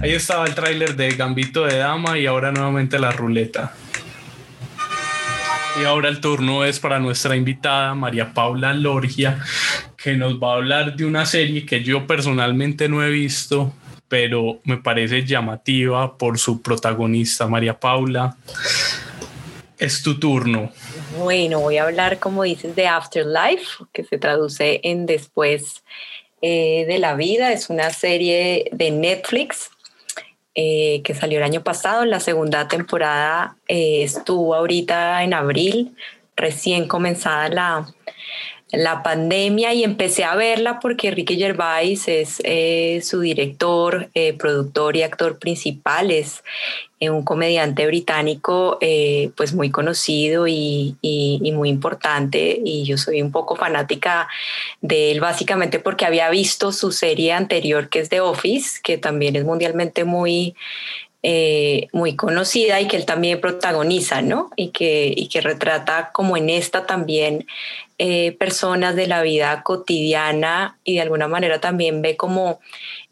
Ahí 0.00 0.12
estaba 0.12 0.46
el 0.46 0.54
tráiler 0.54 0.96
de 0.96 1.10
Gambito 1.10 1.66
de 1.66 1.76
Dama 1.76 2.18
y 2.18 2.24
ahora 2.24 2.50
nuevamente 2.50 2.98
la 2.98 3.12
ruleta. 3.12 3.74
Y 5.78 5.84
ahora 5.84 6.08
el 6.08 6.20
turno 6.20 6.64
es 6.64 6.80
para 6.80 6.98
nuestra 6.98 7.36
invitada 7.36 7.94
María 7.94 8.32
Paula 8.32 8.72
Lorgia, 8.72 9.38
que 10.02 10.16
nos 10.16 10.40
va 10.40 10.54
a 10.54 10.56
hablar 10.56 10.96
de 10.96 11.04
una 11.04 11.26
serie 11.26 11.66
que 11.66 11.84
yo 11.84 12.06
personalmente 12.06 12.88
no 12.88 13.02
he 13.02 13.10
visto, 13.10 13.74
pero 14.08 14.60
me 14.64 14.78
parece 14.78 15.26
llamativa 15.26 16.16
por 16.16 16.38
su 16.38 16.62
protagonista, 16.62 17.46
María 17.46 17.78
Paula. 17.78 18.34
Es 19.82 20.00
tu 20.00 20.16
turno. 20.16 20.70
Bueno, 21.18 21.58
voy 21.58 21.76
a 21.76 21.82
hablar, 21.82 22.20
como 22.20 22.44
dices, 22.44 22.76
de 22.76 22.86
Afterlife, 22.86 23.84
que 23.92 24.04
se 24.04 24.16
traduce 24.16 24.80
en 24.84 25.06
Después 25.06 25.82
eh, 26.40 26.84
de 26.86 27.00
la 27.00 27.16
Vida. 27.16 27.52
Es 27.52 27.68
una 27.68 27.90
serie 27.90 28.68
de 28.70 28.92
Netflix 28.92 29.70
eh, 30.54 31.02
que 31.02 31.14
salió 31.14 31.38
el 31.38 31.42
año 31.42 31.64
pasado. 31.64 32.04
La 32.04 32.20
segunda 32.20 32.68
temporada 32.68 33.56
eh, 33.66 34.04
estuvo 34.04 34.54
ahorita 34.54 35.24
en 35.24 35.34
abril, 35.34 35.96
recién 36.36 36.86
comenzada 36.86 37.48
la, 37.48 37.92
la 38.72 39.02
pandemia 39.02 39.74
y 39.74 39.84
empecé 39.84 40.24
a 40.24 40.34
verla 40.34 40.80
porque 40.80 41.10
Ricky 41.10 41.36
Gervais 41.36 42.08
es 42.08 42.40
eh, 42.42 43.00
su 43.04 43.20
director, 43.20 44.08
eh, 44.14 44.32
productor 44.32 44.96
y 44.96 45.02
actor 45.02 45.38
principal, 45.38 46.10
es 46.10 46.42
eh, 46.98 47.10
un 47.10 47.22
comediante 47.22 47.86
británico 47.86 48.78
pues 49.36 49.52
muy 49.52 49.70
conocido 49.70 50.46
y, 50.48 50.96
muy 51.52 51.68
importante 51.68 52.58
y 52.64 52.84
yo 52.84 52.96
soy 52.96 53.20
un 53.20 53.30
poco 53.30 53.56
fanática 53.56 54.26
de 54.80 55.12
él 55.12 55.20
básicamente 55.20 55.78
porque 55.78 56.06
había 56.06 56.30
visto 56.30 56.72
su 56.72 56.92
serie 56.92 57.32
anterior 57.32 57.90
que 57.90 58.00
es 58.00 58.08
The 58.08 58.20
Office, 58.20 58.80
que 58.82 58.96
también 58.96 59.36
es 59.36 59.44
mundialmente 59.44 60.04
muy 60.04 60.54
muy 61.92 62.16
conocida 62.16 62.80
y 62.80 62.88
que 62.88 62.96
él 62.96 63.04
también 63.04 63.40
protagoniza, 63.40 64.22
¿no? 64.22 64.50
Y 64.56 64.70
que, 64.70 65.12
y 65.16 65.28
que 65.28 65.40
retrata 65.40 66.10
como 66.12 66.36
en 66.36 66.50
esta 66.50 66.84
también 66.84 67.46
eh, 68.04 68.32
personas 68.32 68.96
de 68.96 69.06
la 69.06 69.22
vida 69.22 69.62
cotidiana 69.62 70.76
y 70.82 70.96
de 70.96 71.02
alguna 71.02 71.28
manera 71.28 71.60
también 71.60 72.02
ve 72.02 72.16
como 72.16 72.58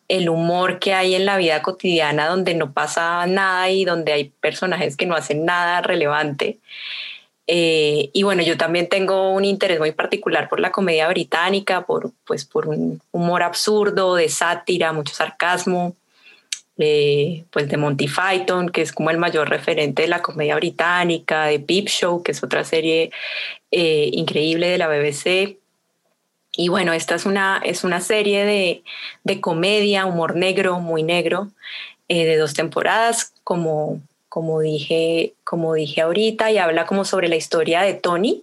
el 0.09 0.29
humor 0.29 0.81
que 0.81 0.95
hay 0.95 1.15
en 1.15 1.27
la 1.27 1.37
vida 1.37 1.63
cotidiana 1.63 2.27
donde 2.27 2.57
no 2.57 2.73
pasa 2.73 3.25
nada 3.29 3.71
y 3.71 3.85
donde 3.85 4.13
hay 4.13 4.33
personajes 4.41 4.97
que 4.97 5.07
no 5.07 5.15
hacen 5.15 5.45
nada 5.45 5.81
relevante. 5.81 6.59
Eh, 7.47 8.11
y 8.13 8.25
bueno, 8.25 8.43
yo 8.43 8.57
también 8.57 8.89
tengo 8.89 9.31
un 9.31 9.45
interés 9.45 9.79
muy 9.79 9.93
particular 9.93 10.49
por 10.49 10.59
la 10.59 10.73
comedia 10.73 11.07
británica, 11.07 11.87
por, 11.87 12.11
pues, 12.27 12.45
por 12.45 12.67
un 12.67 13.01
humor 13.13 13.45
absurdo, 13.45 14.17
de 14.17 14.29
sátira, 14.29 14.93
mucho 14.93 15.15
sarcasmo 15.15 15.95
pues 17.51 17.69
de 17.69 17.77
Monty 17.77 18.09
Python, 18.09 18.71
que 18.71 18.81
es 18.81 18.93
como 18.93 19.11
el 19.11 19.19
mayor 19.19 19.51
referente 19.51 20.03
de 20.03 20.09
la 20.09 20.23
comedia 20.23 20.57
británica, 20.57 21.45
de 21.45 21.61
Peep 21.61 21.89
Show, 21.89 22.23
que 22.23 22.33
es 22.33 22.43
otra 22.43 22.65
serie 22.65 23.11
eh, 23.71 24.11
increíble 24.13 24.69
de 24.69 24.79
la 24.79 24.89
BBC. 24.89 25.59
Y 26.53 26.69
bueno, 26.69 26.93
esta 26.93 27.15
es 27.15 27.27
una, 27.27 27.61
es 27.65 27.85
una 27.85 28.01
serie 28.01 28.45
de, 28.45 28.83
de 29.25 29.41
comedia, 29.41 30.07
humor 30.07 30.37
negro, 30.37 30.81
muy 30.81 31.03
negro, 31.03 31.49
eh, 32.09 32.25
de 32.25 32.37
dos 32.37 32.55
temporadas, 32.55 33.33
como, 33.45 34.01
como, 34.29 34.61
dije, 34.61 35.35
como 35.45 35.75
dije 35.75 36.01
ahorita, 36.01 36.51
y 36.51 36.59
habla 36.59 36.87
como 36.87 37.05
sobre 37.05 37.29
la 37.29 37.37
historia 37.37 37.83
de 37.83 37.95
Tony, 37.95 38.43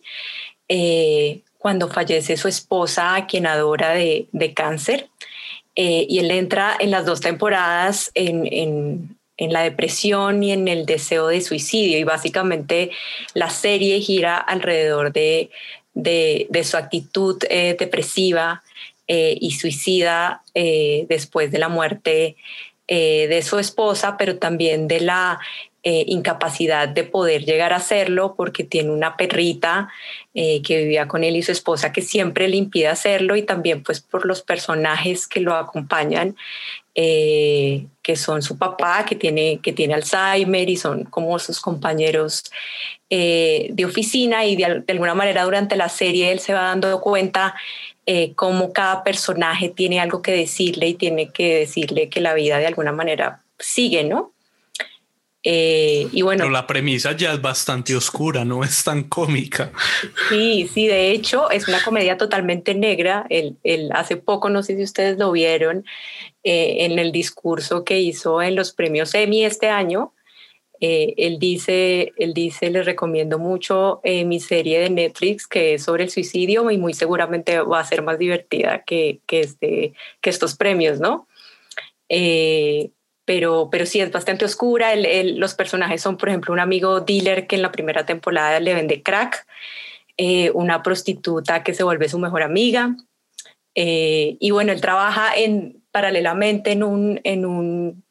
eh, 0.70 1.42
cuando 1.58 1.90
fallece 1.90 2.38
su 2.38 2.48
esposa, 2.48 3.26
quien 3.28 3.46
adora 3.46 3.92
de, 3.92 4.28
de 4.32 4.54
cáncer. 4.54 5.10
Eh, 5.80 6.08
y 6.10 6.18
él 6.18 6.32
entra 6.32 6.76
en 6.80 6.90
las 6.90 7.06
dos 7.06 7.22
temporadas 7.22 8.10
en, 8.16 9.17
la 9.38 9.62
depresión 9.62 10.44
y 10.44 10.52
en 10.52 10.68
el 10.68 10.86
deseo 10.86 11.28
de 11.28 11.42
suicidio. 11.42 11.98
Y 11.98 12.04
básicamente 12.04 12.92
la 13.34 13.50
serie 13.50 14.00
gira 14.00 14.38
alrededor 14.38 15.14
de, 15.14 15.50
su 16.64 16.78
actitud 16.78 17.44
eh, 17.50 17.76
depresiva 17.80 18.64
eh, 19.08 19.38
y 19.40 19.52
suicida 19.52 20.42
después 20.54 21.52
de 21.52 21.60
la 21.60 21.70
muerte 21.70 22.36
de 22.88 23.44
su 23.44 23.60
esposa, 23.60 24.16
pero 24.18 24.38
también 24.38 24.88
de 24.88 25.02
la 25.02 25.40
eh, 25.90 26.04
incapacidad 26.08 26.90
de 26.90 27.06
poder 27.06 27.46
llegar 27.46 27.72
a 27.72 27.78
hacerlo 27.78 28.34
porque 28.36 28.66
tiene 28.66 28.92
una 28.92 29.16
perrita 29.16 29.88
eh, 30.34 30.62
que 30.62 30.80
vivía 30.80 31.08
con 31.08 31.24
él 31.24 31.38
y 31.38 31.44
su 31.44 31.54
esposa 31.54 31.94
que 31.94 32.02
siempre 32.02 32.50
le 32.50 32.58
impide 32.58 32.90
hacerlo 32.90 33.38
y 33.38 33.44
también 33.44 33.84
pues 33.84 34.02
por 34.02 34.26
los 34.26 34.42
personajes 34.42 35.30
que 35.30 35.40
lo 35.40 35.56
acompañan 35.56 36.36
eh, 36.94 37.86
que 38.02 38.18
son 38.18 38.42
su 38.42 38.58
papá 38.58 39.06
que 39.06 39.16
tiene, 39.16 39.60
que 39.64 39.72
tiene 39.72 39.94
Alzheimer 39.94 40.70
y 40.70 40.76
son 40.76 41.06
como 41.06 41.40
sus 41.40 41.62
compañeros 41.62 42.52
de 43.10 43.84
oficina 43.86 44.44
y 44.44 44.58
de, 44.58 44.82
de, 44.86 44.92
alguna 44.92 45.16
manera 45.16 45.46
durante 45.46 45.78
la 45.78 45.88
serie 45.88 46.34
él 46.34 46.42
se 46.42 46.54
va 46.54 46.64
dando 46.64 47.00
cuenta 47.00 47.56
cómo 48.36 48.74
cada 48.74 49.06
personaje 49.06 49.70
tiene 49.70 50.02
algo 50.02 50.22
que 50.22 50.34
decirle 50.34 50.90
y 50.90 50.96
tiene 50.96 51.30
que 51.30 51.60
decirle 51.60 52.10
que 52.10 52.20
la 52.20 52.34
vida 52.34 52.58
de 52.58 52.68
alguna 52.68 52.92
manera 52.92 53.42
sigue, 53.58 54.04
¿no? 54.04 54.34
Eh, 55.50 56.10
y 56.12 56.24
bueno. 56.24 56.40
Pero 56.40 56.52
la 56.52 56.68
premisa 56.68 57.14
ya 57.14 57.32
es 57.32 57.42
bastante 57.42 57.96
oscura, 57.96 58.44
no 58.44 58.66
es 58.66 58.84
tan 58.84 59.04
cómica. 59.04 59.72
Sí, 60.28 60.70
sí, 60.74 60.88
de 60.88 61.12
hecho 61.12 61.50
es 61.50 61.70
una 61.70 61.82
comedia 61.82 62.18
totalmente 62.18 62.76
negra. 62.76 63.26
El, 63.30 63.56
hace 63.94 64.18
poco, 64.18 64.50
no 64.50 64.62
sé 64.62 64.76
si 64.76 64.84
ustedes 64.84 65.18
lo 65.18 65.32
vieron, 65.32 65.86
eh, 66.44 66.80
en 66.80 67.00
el 67.00 67.14
discurso 67.14 67.86
que 67.86 68.02
hizo 68.02 68.42
en 68.42 68.58
los 68.58 68.74
premios 68.74 69.16
Emmy 69.16 69.46
este 69.46 69.70
año, 69.70 70.12
eh, 70.82 71.14
él 71.16 71.40
dice, 71.40 72.12
él 72.18 72.34
dice, 72.34 72.70
les 72.70 72.86
recomiendo 72.86 73.40
mucho 73.40 74.02
mi 74.04 74.42
serie 74.42 74.82
de 74.82 74.90
Netflix 74.90 75.48
que 75.48 75.76
es 75.76 75.84
sobre 75.84 76.04
el 76.04 76.10
suicidio 76.10 76.70
y 76.72 76.78
muy 76.78 76.94
seguramente 76.94 77.62
va 77.62 77.80
a 77.80 77.86
ser 77.86 78.02
más 78.02 78.20
divertida 78.20 78.84
que, 78.84 79.22
que, 79.26 79.40
este, 79.40 79.94
que 80.20 80.30
estos 80.30 80.58
premios, 80.58 81.00
¿no? 81.00 81.26
Pero, 83.28 83.68
pero 83.70 83.86
sí 83.86 84.00
es 84.00 84.10
bastante 84.10 84.46
oscura. 84.46 84.96
los 84.96 85.54
personajes 85.54 86.02
son, 86.02 86.16
por 86.16 86.30
ejemplo, 86.30 86.54
un 86.54 86.62
amigo 86.62 87.02
dealer 87.02 87.46
que 87.46 87.58
en 87.58 87.62
la 87.62 87.74
primera 87.74 88.06
temporada 88.06 88.62
le 88.62 88.74
vende 88.74 89.04
crack, 89.04 89.46
eh, 90.16 90.50
una 90.52 90.82
prostituta 90.82 91.62
que 91.62 91.74
se 91.74 91.84
vuelve 91.84 92.08
su 92.08 92.20
mejor 92.20 92.42
amiga. 92.42 92.96
Eh, 93.76 94.38
y 94.40 94.52
bueno, 94.52 94.72
él 94.72 94.80
trabaja 94.80 95.36
en, 95.36 95.84
paralelamente 95.92 96.72
en 96.72 96.84
un, 96.84 97.20
en, 97.26 97.46
un, 97.46 98.06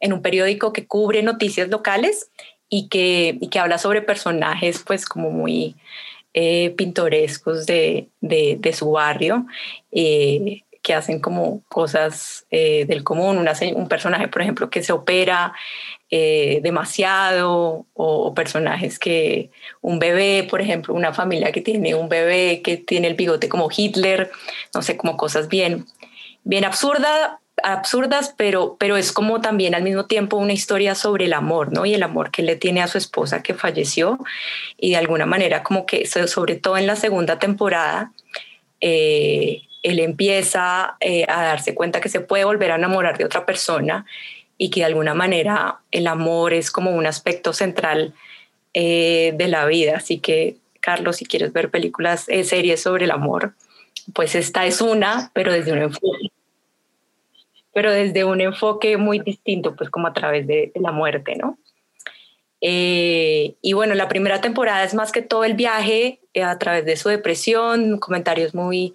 en 0.00 0.12
un 0.12 0.20
periódico 0.20 0.72
que 0.72 0.88
cubre 0.88 1.22
noticias 1.22 1.68
locales 1.68 2.32
y 2.68 2.88
que, 2.88 3.38
y 3.40 3.46
que 3.46 3.60
habla 3.60 3.78
sobre 3.78 4.02
personajes 4.02 4.82
pues 4.84 5.06
como 5.06 5.30
muy 5.30 5.76
eh, 6.34 6.70
pintorescos 6.70 7.66
de, 7.66 8.08
de, 8.20 8.56
de, 8.58 8.72
su 8.72 8.90
barrio 8.90 9.46
que 10.86 10.94
hacen 10.94 11.18
como 11.18 11.64
cosas 11.68 12.46
eh, 12.52 12.84
del 12.84 13.02
común, 13.02 13.38
un 13.38 13.88
personaje, 13.88 14.28
por 14.28 14.40
ejemplo, 14.40 14.70
que 14.70 14.84
se 14.84 14.92
opera 14.92 15.52
eh, 16.10 16.60
demasiado, 16.62 17.86
o, 17.92 18.34
personajes 18.34 19.00
que, 19.00 19.50
un 19.80 19.98
bebé, 19.98 20.46
por 20.48 20.60
ejemplo, 20.60 20.94
una 20.94 21.12
familia 21.12 21.50
que 21.50 21.60
tiene 21.60 21.96
un 21.96 22.08
bebé 22.08 22.62
que 22.62 22.76
tiene 22.76 23.08
el 23.08 23.14
bigote 23.14 23.48
como 23.48 23.68
Hitler, 23.76 24.30
no 24.72 24.80
sé, 24.80 24.96
como 24.96 25.16
cosas 25.16 25.48
bien, 25.48 25.86
bien 26.44 26.64
absurda, 26.64 27.40
absurdas, 27.64 28.32
pero, 28.36 28.76
pero 28.78 28.96
es 28.96 29.10
como 29.10 29.40
también 29.40 29.74
al 29.74 29.82
mismo 29.82 30.06
tiempo 30.06 30.36
una 30.36 30.52
historia 30.52 30.94
sobre 30.94 31.24
el 31.24 31.32
amor, 31.32 31.72
¿no? 31.72 31.84
Y 31.84 31.94
el 31.94 32.04
amor 32.04 32.30
que 32.30 32.44
le 32.44 32.54
tiene 32.54 32.80
a 32.80 32.86
su 32.86 32.96
esposa 32.96 33.42
que 33.42 33.54
falleció 33.54 34.20
y 34.76 34.90
de 34.90 34.98
alguna 34.98 35.26
manera 35.26 35.64
como 35.64 35.84
que, 35.84 36.06
sobre 36.06 36.54
todo 36.54 36.76
en 36.76 36.86
la 36.86 36.94
segunda 36.94 37.40
temporada, 37.40 38.12
eh, 38.80 39.65
él 39.86 40.00
empieza 40.00 40.96
eh, 40.98 41.24
a 41.28 41.44
darse 41.44 41.72
cuenta 41.72 42.00
que 42.00 42.08
se 42.08 42.18
puede 42.18 42.44
volver 42.44 42.72
a 42.72 42.74
enamorar 42.74 43.18
de 43.18 43.24
otra 43.24 43.46
persona 43.46 44.04
y 44.58 44.70
que 44.70 44.80
de 44.80 44.86
alguna 44.86 45.14
manera 45.14 45.78
el 45.92 46.08
amor 46.08 46.54
es 46.54 46.72
como 46.72 46.90
un 46.90 47.06
aspecto 47.06 47.52
central 47.52 48.12
eh, 48.74 49.32
de 49.36 49.46
la 49.46 49.64
vida. 49.66 49.98
Así 49.98 50.18
que, 50.18 50.56
Carlos, 50.80 51.18
si 51.18 51.24
quieres 51.24 51.52
ver 51.52 51.70
películas, 51.70 52.28
eh, 52.28 52.42
series 52.42 52.82
sobre 52.82 53.04
el 53.04 53.12
amor, 53.12 53.54
pues 54.12 54.34
esta 54.34 54.66
es 54.66 54.80
una, 54.80 55.30
pero 55.34 55.52
desde 55.52 55.70
un 55.70 55.82
enfoque, 55.82 56.32
pero 57.72 57.92
desde 57.92 58.24
un 58.24 58.40
enfoque 58.40 58.96
muy 58.96 59.20
distinto, 59.20 59.76
pues 59.76 59.88
como 59.88 60.08
a 60.08 60.12
través 60.12 60.48
de, 60.48 60.72
la 60.74 60.90
muerte, 60.90 61.36
¿no? 61.36 61.58
y 62.58 63.72
bueno, 63.74 63.94
la 63.94 64.08
primera 64.08 64.40
temporada 64.40 64.82
es 64.82 64.92
más 64.92 65.12
que 65.12 65.22
todo 65.22 65.44
el 65.44 65.54
viaje 65.54 66.18
a 66.42 66.58
través 66.58 66.84
de 66.84 66.96
su 66.96 67.08
depresión, 67.08 67.98
comentarios 67.98 68.56
muy 68.56 68.92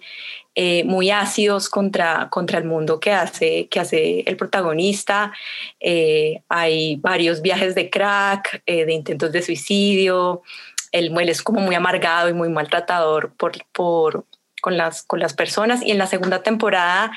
eh, 0.54 0.84
muy 0.84 1.10
ácidos 1.10 1.70
contra, 1.70 2.28
contra 2.28 2.58
el 2.58 2.64
mundo 2.64 3.00
que 3.00 3.10
hace, 3.12 3.68
que 3.68 3.80
hace 3.80 4.20
el 4.26 4.36
protagonista. 4.36 5.32
Eh, 5.80 6.42
hay 6.48 6.96
varios 6.96 7.40
viajes 7.40 7.74
de 7.74 7.88
crack, 7.88 8.62
eh, 8.66 8.84
de 8.84 8.92
intentos 8.92 9.32
de 9.32 9.40
suicidio. 9.40 10.42
El 10.90 11.16
él 11.18 11.28
es 11.30 11.42
como 11.42 11.60
muy 11.60 11.74
amargado 11.74 12.28
y 12.28 12.34
muy 12.34 12.50
maltratador 12.50 13.32
por, 13.36 13.52
por, 13.72 14.26
con, 14.62 14.78
las, 14.78 15.02
con 15.02 15.20
las 15.20 15.34
personas. 15.34 15.82
Y 15.84 15.90
en 15.90 15.98
la 15.98 16.06
segunda 16.06 16.42
temporada 16.42 17.12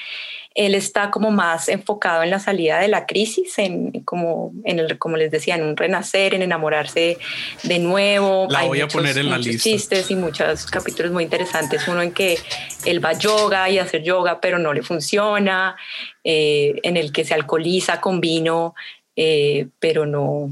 él 0.56 0.74
está 0.74 1.12
como 1.12 1.32
más 1.32 1.68
enfocado 1.68 2.24
en 2.24 2.30
la 2.30 2.40
salida 2.40 2.80
de 2.80 2.88
la 2.88 3.06
crisis, 3.06 3.60
en 3.60 3.92
como, 4.06 4.54
en 4.64 4.80
el, 4.80 4.98
como 4.98 5.18
les 5.18 5.30
decía, 5.30 5.56
en 5.56 5.64
un 5.64 5.76
renacer, 5.76 6.34
en 6.34 6.42
enamorarse 6.42 7.18
de 7.64 7.80
nuevo. 7.80 8.48
La 8.50 8.64
voy 8.64 8.80
a 8.80 8.88
poner 8.88 9.18
en 9.18 9.30
la 9.30 9.38
lista. 9.38 9.64
chistes 9.64 10.10
y 10.12 10.16
muchos 10.16 10.66
capítulos 10.66 11.12
muy 11.12 11.26
interesantes. 11.26 11.86
Uno 11.90 12.02
en 12.02 12.14
que 12.14 12.40
él 12.86 13.04
va 13.04 13.10
a 13.10 13.20
yoga 13.20 13.70
y 13.70 13.80
hacer 13.80 14.02
yoga, 14.02 14.40
pero 14.40 14.58
no 14.58 14.74
le 14.74 14.82
funciona. 14.82 15.76
Eh, 16.24 16.80
en 16.84 16.96
el 16.96 17.12
que 17.12 17.26
se 17.26 17.34
alcoholiza 17.34 18.00
con 18.00 18.22
vino, 18.22 18.76
eh, 19.18 19.68
pero 19.80 20.06
no, 20.06 20.52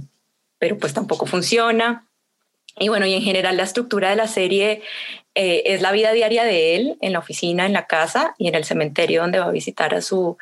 pero 0.59 0.77
pues 0.77 0.93
tampoco 0.93 1.25
funciona. 1.25 2.05
Y 2.77 2.89
bueno, 2.89 3.05
y 3.05 3.13
en 3.13 3.21
general 3.21 3.57
la 3.57 3.63
estructura 3.63 4.09
de 4.09 4.15
la 4.15 4.27
serie 4.27 4.81
eh, 5.35 5.63
es 5.73 5.81
la 5.81 5.91
vida 5.91 6.11
diaria 6.11 6.43
de 6.43 6.75
él 6.75 6.97
en 7.01 7.13
la 7.13 7.19
oficina, 7.19 7.65
en 7.65 7.73
la 7.73 7.87
casa 7.87 8.35
y 8.37 8.47
en 8.47 8.55
el 8.55 8.65
cementerio 8.65 9.21
donde 9.21 9.39
va 9.39 9.45
a 9.45 9.51
visitar 9.51 9.95
a 9.95 10.01
su, 10.01 10.37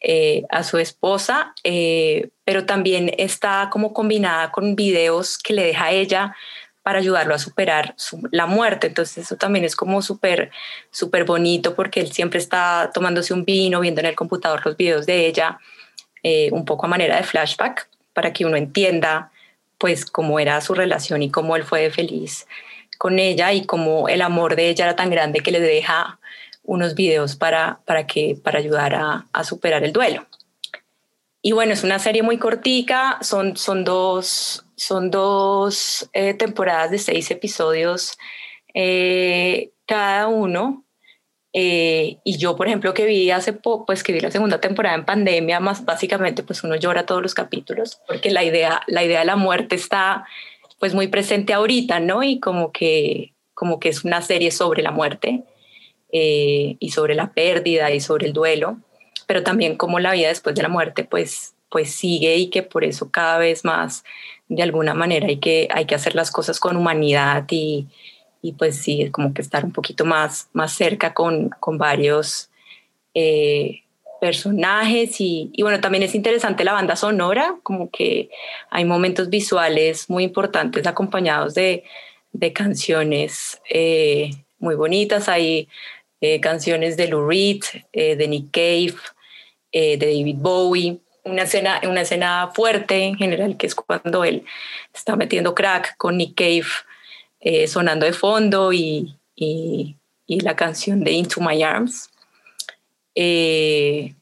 eh, 0.00 0.44
a 0.50 0.64
su 0.64 0.78
esposa, 0.78 1.54
eh, 1.62 2.28
pero 2.44 2.66
también 2.66 3.12
está 3.18 3.68
como 3.70 3.92
combinada 3.92 4.50
con 4.50 4.74
videos 4.74 5.38
que 5.38 5.52
le 5.54 5.64
deja 5.64 5.92
ella 5.92 6.36
para 6.82 6.98
ayudarlo 6.98 7.34
a 7.34 7.38
superar 7.38 7.94
la 8.32 8.46
muerte. 8.46 8.88
Entonces 8.88 9.18
eso 9.26 9.36
también 9.36 9.64
es 9.64 9.76
como 9.76 10.02
súper, 10.02 10.50
súper 10.90 11.24
bonito 11.24 11.76
porque 11.76 12.00
él 12.00 12.12
siempre 12.12 12.40
está 12.40 12.90
tomándose 12.92 13.34
un 13.34 13.44
vino, 13.44 13.80
viendo 13.80 14.00
en 14.00 14.06
el 14.06 14.16
computador 14.16 14.62
los 14.64 14.76
videos 14.76 15.06
de 15.06 15.26
ella, 15.26 15.60
un 16.50 16.64
poco 16.64 16.86
a 16.86 16.88
manera 16.88 17.16
de 17.16 17.22
flashback, 17.22 17.88
para 18.12 18.32
que 18.32 18.44
uno 18.44 18.56
entienda 18.56 19.30
pues 19.82 20.06
cómo 20.06 20.38
era 20.38 20.60
su 20.60 20.74
relación 20.74 21.24
y 21.24 21.30
cómo 21.32 21.56
él 21.56 21.64
fue 21.64 21.90
feliz 21.90 22.46
con 22.98 23.18
ella 23.18 23.52
y 23.52 23.66
cómo 23.66 24.08
el 24.08 24.22
amor 24.22 24.54
de 24.54 24.68
ella 24.68 24.84
era 24.84 24.94
tan 24.94 25.10
grande 25.10 25.40
que 25.40 25.50
le 25.50 25.58
deja 25.58 26.20
unos 26.62 26.94
videos 26.94 27.34
para, 27.34 27.80
para, 27.84 28.06
que, 28.06 28.38
para 28.40 28.60
ayudar 28.60 28.94
a, 28.94 29.42
superar 29.42 29.82
el 29.82 29.92
duelo. 29.92 30.24
Y 31.42 31.50
bueno, 31.50 31.72
es 31.72 31.82
una 31.82 31.98
serie 31.98 32.22
muy 32.22 32.38
cortica, 32.38 33.18
son, 33.22 33.56
son 33.56 33.82
dos, 33.82 34.64
son 34.76 35.10
dos 35.10 36.08
eh, 36.12 36.34
temporadas 36.34 36.92
de 36.92 36.98
seis 36.98 37.28
episodios 37.32 38.16
eh, 38.74 39.72
cada 39.84 40.28
uno. 40.28 40.84
Eh, 41.52 42.18
y 42.24 42.38
yo, 42.38 42.56
por 42.56 42.66
ejemplo, 42.66 42.94
que 42.94 43.04
vi 43.04 43.30
hace 43.30 43.52
poco, 43.52 43.86
pues 43.86 44.02
que 44.02 44.12
vi 44.12 44.20
la 44.20 44.30
segunda 44.30 44.60
temporada 44.60 44.96
en 44.96 45.04
pandemia, 45.04 45.60
más 45.60 45.84
básicamente, 45.84 46.42
pues 46.42 46.64
uno 46.64 46.76
llora 46.76 47.06
todos 47.06 47.22
los 47.22 47.34
capítulos, 47.34 48.00
porque 48.06 48.30
la 48.30 48.42
idea, 48.42 48.80
la 48.86 49.04
idea 49.04 49.20
de 49.20 49.26
la 49.26 49.36
muerte 49.36 49.74
está 49.74 50.26
pues 50.78 50.94
muy 50.94 51.08
presente 51.08 51.52
ahorita, 51.52 52.00
¿no? 52.00 52.22
Y 52.22 52.40
como 52.40 52.72
que, 52.72 53.34
como 53.54 53.78
que 53.78 53.90
es 53.90 54.04
una 54.04 54.22
serie 54.22 54.50
sobre 54.50 54.82
la 54.82 54.90
muerte 54.90 55.44
y 56.14 56.90
sobre 56.90 57.14
la 57.14 57.32
pérdida 57.32 57.90
y 57.90 58.00
sobre 58.00 58.26
el 58.26 58.34
duelo 58.34 58.76
pero 59.32 59.42
también 59.42 59.76
como 59.76 59.98
la 59.98 60.12
vida 60.12 60.28
después 60.28 60.54
de 60.54 60.62
la 60.62 60.68
muerte 60.68 61.04
pues, 61.04 61.54
pues 61.70 61.94
sigue 61.94 62.36
y 62.36 62.50
que 62.50 62.62
por 62.62 62.84
eso 62.84 63.10
cada 63.10 63.38
vez 63.38 63.64
más 63.64 64.04
de 64.48 64.62
alguna 64.62 64.92
manera 64.92 65.26
hay 65.26 65.38
que, 65.38 65.68
hay 65.70 65.86
que 65.86 65.94
hacer 65.94 66.14
las 66.14 66.30
cosas 66.30 66.60
con 66.60 66.76
humanidad 66.76 67.46
y, 67.50 67.88
y 68.42 68.52
pues 68.52 68.76
sí, 68.76 69.08
como 69.12 69.32
que 69.32 69.40
estar 69.40 69.64
un 69.64 69.72
poquito 69.72 70.04
más, 70.04 70.48
más 70.52 70.72
cerca 70.72 71.14
con, 71.14 71.50
con 71.60 71.78
varios 71.78 72.50
eh, 73.14 73.82
personajes 74.20 75.20
y, 75.20 75.52
bueno, 75.60 75.80
también 75.80 76.02
es 76.02 76.14
interesante 76.14 76.64
la 76.64 76.72
banda 76.72 76.96
sonora, 76.96 77.56
como 77.62 77.88
que 77.90 78.30
hay 78.70 78.84
momentos 78.84 79.30
visuales 79.30 80.10
muy 80.10 80.24
importantes 80.24 80.86
acompañados 80.86 81.54
de, 81.54 81.84
de 82.32 82.52
canciones 82.52 83.60
eh, 83.70 84.30
muy 84.58 84.74
bonitas, 84.74 85.28
hay 85.28 85.68
eh, 86.20 86.40
canciones 86.40 86.96
de 86.96 87.08
Lou 87.08 87.28
Reed, 87.28 87.62
de 87.92 88.28
Nick 88.28 88.50
Cave, 88.52 88.94
de 89.72 89.96
David 89.96 90.36
Bowie, 90.38 90.98
una 91.24 91.42
escena, 91.42 91.80
una 91.84 92.02
escena 92.02 92.50
fuerte 92.54 93.04
en 93.04 93.16
general, 93.16 93.56
que 93.56 93.66
es 93.66 93.74
cuando 93.74 94.24
él 94.24 94.44
está 94.92 95.16
metiendo 95.16 95.54
crack 95.54 95.96
con 95.96 96.16
Nick 96.16 96.34
Cave 96.36 96.66
eh, 97.42 97.66
sonando 97.66 98.06
de 98.06 98.14
fondo 98.14 98.72
y, 98.72 99.14
y, 99.36 99.96
la 100.26 100.56
canción 100.56 101.04
de 101.04 101.12
Into 101.12 101.42
My 101.42 101.62
Arms. 101.62 102.08
Eh, 103.14 104.14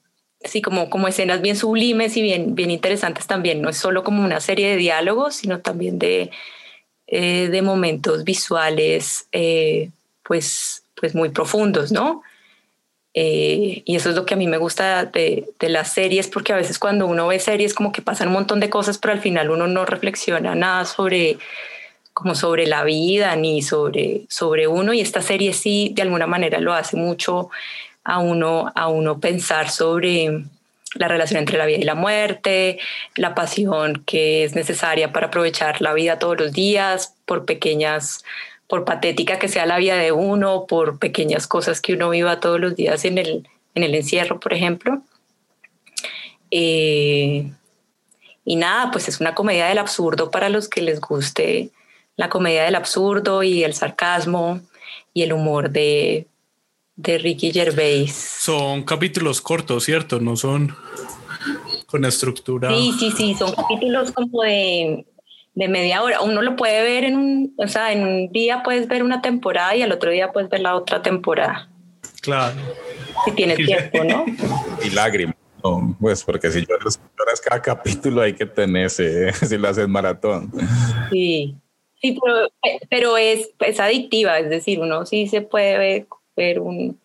sí, 0.43 0.61
como, 0.61 0.91
como 0.91 1.07
escenas 1.07 1.41
bien 1.41 1.55
sublimes 1.55 2.16
y 2.16 2.23
bien, 2.23 2.57
bien 2.57 2.73
interesantes 2.73 3.29
también. 3.29 3.62
No 3.62 3.68
es 3.68 3.77
solo 3.77 4.03
como 4.03 4.25
una 4.25 4.41
serie 4.41 4.71
de 4.71 4.77
diálogos, 4.77 5.37
sino 5.37 5.61
también 5.61 6.01
de, 6.01 6.33
de 7.07 7.62
momentos 7.62 8.25
visuales 8.25 9.29
pues, 10.25 10.83
pues 10.97 11.14
muy 11.14 11.29
profundos, 11.29 11.93
¿no? 11.93 12.23
Eh, 13.12 13.83
y 13.85 13.97
eso 13.97 14.11
es 14.11 14.14
lo 14.14 14.25
que 14.25 14.35
a 14.35 14.37
mí 14.37 14.47
me 14.47 14.57
gusta 14.57 15.05
de, 15.05 15.53
las 15.61 15.93
series, 15.93 16.29
porque 16.29 16.53
a 16.53 16.57
veces 16.57 16.79
cuando 16.79 17.07
uno 17.07 17.27
ve 17.27 17.41
series 17.41 17.75
como 17.75 17.91
que 17.91 18.03
pasan 18.03 18.29
un 18.29 18.35
montón 18.35 18.61
de 18.61 18.71
cosas, 18.71 18.99
pero 18.99 19.12
al 19.12 19.21
final 19.21 19.51
uno 19.51 19.66
no 19.66 19.85
reflexiona 19.85 20.55
nada 20.55 20.85
sobre 20.85 21.39
como 22.13 22.35
sobre 22.35 22.67
la 22.67 22.85
vida 22.85 23.35
ni 23.37 23.63
sobre, 23.63 24.23
sobre 24.29 24.67
uno 24.67 24.93
y 24.93 25.01
esta 25.01 25.23
serie 25.23 25.53
sí 25.53 25.93
de 25.95 26.03
alguna 26.03 26.27
manera 26.27 26.61
lo 26.61 26.75
hace 26.75 26.97
mucho 26.97 27.51
a 28.05 28.19
uno, 28.19 28.73
a 28.75 28.89
uno 28.89 29.21
pensar 29.21 29.71
sobre 29.71 30.45
la 30.95 31.09
relación 31.09 31.39
entre 31.39 31.57
la 31.57 31.67
vida 31.67 31.79
y 31.79 31.85
la 31.85 31.95
muerte, 31.95 32.79
la 33.15 33.35
pasión 33.35 34.03
que 34.07 34.45
es 34.45 34.55
necesaria 34.55 35.13
para 35.13 35.29
aprovechar 35.29 35.81
la 35.81 35.93
vida 35.93 36.19
todos 36.19 36.39
los 36.39 36.53
días 36.53 37.15
por 37.27 37.45
pequeñas 37.45 38.25
por 38.67 38.85
patética 38.85 39.39
que 39.41 39.49
sea 39.49 39.67
la 39.67 39.79
vida 39.79 39.97
de 39.97 40.13
uno, 40.13 40.67
por 40.67 41.01
pequeñas 41.01 41.49
cosas 41.49 41.81
que 41.81 41.95
uno 41.95 42.09
viva 42.09 42.39
todos 42.39 42.61
los 42.61 42.77
días 42.77 43.05
en 43.05 43.19
el, 43.19 43.49
en 43.75 43.83
el 43.83 43.97
encierro, 43.97 44.39
por 44.39 44.55
ejemplo. 44.55 45.03
Eh, 46.53 47.51
y 48.45 48.57
nada, 48.57 48.93
pues 48.93 49.09
es 49.09 49.21
una 49.21 49.35
comedia 49.35 49.67
del 49.67 49.79
absurdo 49.79 50.31
para 50.31 50.49
los 50.49 50.69
que 50.69 50.83
les 50.83 51.01
guste 51.01 51.71
la 52.17 52.29
comedia 52.29 52.65
del 52.65 52.75
absurdo 52.75 53.43
y 53.43 53.65
el 53.65 53.75
sarcasmo 53.75 54.61
y 55.15 55.23
el 55.23 55.33
humor 55.33 55.71
de, 55.71 56.27
de 56.97 57.19
Ricky 57.19 57.53
Gervais. 57.53 58.13
Son 58.13 58.83
capítulos 58.85 59.41
cortos, 59.41 59.85
¿cierto? 59.85 60.21
No 60.21 60.37
son 60.37 60.77
con 61.87 62.05
estructura. 62.05 62.71
Sí, 62.71 62.95
sí, 62.99 63.13
sí, 63.17 63.35
son 63.35 63.53
capítulos 63.53 64.13
como 64.13 64.43
de 64.43 65.05
de 65.55 65.69
media 65.69 66.03
hora. 66.03 66.21
Uno 66.21 66.43
lo 66.43 66.57
puede 66.57 66.83
ver 66.83 67.05
en 67.05 67.17
un, 67.17 67.55
o 67.59 67.69
sea, 67.69 67.93
en 67.93 68.03
un 68.03 68.33
día 68.33 68.63
puedes 68.63 68.89
ver 68.89 69.03
una 69.03 69.21
temporada 69.21 69.75
y 69.75 69.83
al 69.83 69.93
otro 69.93 70.11
día 70.11 70.33
puedes 70.33 70.49
ver 70.49 70.61
la 70.61 70.75
otra 70.75 71.03
temporada. 71.03 71.69
Claro. 72.23 72.55
Si 73.25 73.33
tienes 73.33 73.57
tiempo, 73.57 74.05
¿no? 74.05 74.25
Y 74.85 74.91
lágrimas. 74.91 75.35
pues 76.01 76.25
porque 76.25 76.51
si 76.51 76.65
lloras, 76.65 76.99
cada 77.45 77.61
capítulo 77.61 78.23
hay 78.23 78.33
que 78.33 78.47
tenerse, 78.47 79.33
si 79.47 79.59
lo 79.59 79.69
haces 79.69 79.89
maratón. 79.89 80.51
Sí, 81.11 81.57
sí, 82.01 82.18
pero, 82.22 82.48
pero 82.88 83.16
es, 83.16 83.51
es 83.61 83.80
adictiva, 83.80 84.38
es 84.38 84.51
decir, 84.51 84.80
uno 84.80 85.07
sí 85.07 85.26
se 85.26 85.42
puede 85.42 86.07
ver 86.36 86.61
un, 86.61 86.98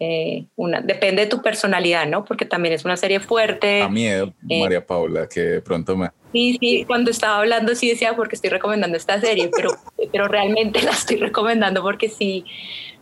eh, 0.00 0.46
una, 0.56 0.80
depende 0.80 1.22
de 1.22 1.28
tu 1.28 1.40
personalidad, 1.40 2.06
¿no? 2.06 2.24
Porque 2.24 2.44
también 2.44 2.74
es 2.74 2.84
una 2.84 2.96
serie 2.96 3.20
fuerte. 3.20 3.82
A 3.82 3.88
miedo, 3.88 4.34
eh, 4.48 4.60
María 4.60 4.84
Paula, 4.84 5.28
que 5.28 5.60
pronto 5.60 5.96
me... 5.96 6.10
Sí, 6.32 6.58
sí, 6.60 6.84
cuando 6.84 7.12
estaba 7.12 7.38
hablando 7.38 7.76
sí 7.76 7.88
decía 7.88 8.16
porque 8.16 8.34
estoy 8.34 8.50
recomendando 8.50 8.96
esta 8.96 9.20
serie, 9.20 9.50
pero, 9.54 9.70
pero 10.12 10.26
realmente 10.26 10.82
la 10.82 10.90
estoy 10.90 11.16
recomendando 11.16 11.80
porque 11.80 12.08
sí 12.08 12.44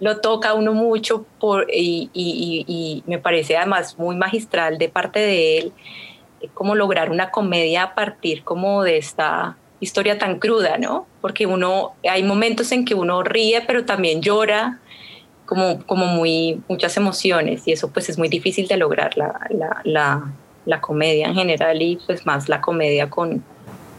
lo 0.00 0.20
toca 0.20 0.52
uno 0.52 0.74
mucho 0.74 1.24
por, 1.40 1.66
y, 1.72 2.10
y, 2.12 2.64
y, 2.68 3.02
me 3.06 3.18
parece 3.18 3.56
además 3.56 3.98
muy 3.98 4.16
magistral 4.16 4.76
de 4.76 4.88
parte 4.88 5.20
de 5.20 5.58
él 5.58 5.72
eh, 6.40 6.48
cómo 6.52 6.74
lograr 6.74 7.10
una 7.10 7.30
comedia 7.30 7.84
a 7.84 7.94
partir 7.94 8.44
como 8.44 8.82
de 8.82 8.98
esta 8.98 9.56
historia 9.82 10.18
tan 10.18 10.38
cruda, 10.38 10.78
¿no? 10.78 11.06
Porque 11.20 11.44
uno, 11.44 11.92
hay 12.08 12.22
momentos 12.22 12.72
en 12.72 12.84
que 12.84 12.94
uno 12.94 13.22
ríe, 13.22 13.62
pero 13.66 13.84
también 13.84 14.22
llora, 14.22 14.80
como, 15.44 15.84
como 15.84 16.06
muy, 16.06 16.62
muchas 16.68 16.96
emociones 16.96 17.66
y 17.66 17.72
eso 17.72 17.90
pues 17.90 18.08
es 18.08 18.16
muy 18.16 18.28
difícil 18.28 18.68
de 18.68 18.78
lograr 18.78 19.18
la, 19.18 19.38
la, 19.50 19.82
la, 19.84 20.32
la 20.64 20.80
comedia 20.80 21.26
en 21.26 21.34
general 21.34 21.82
y 21.82 21.98
pues 22.06 22.24
más 22.24 22.48
la 22.48 22.60
comedia 22.60 23.10
con, 23.10 23.44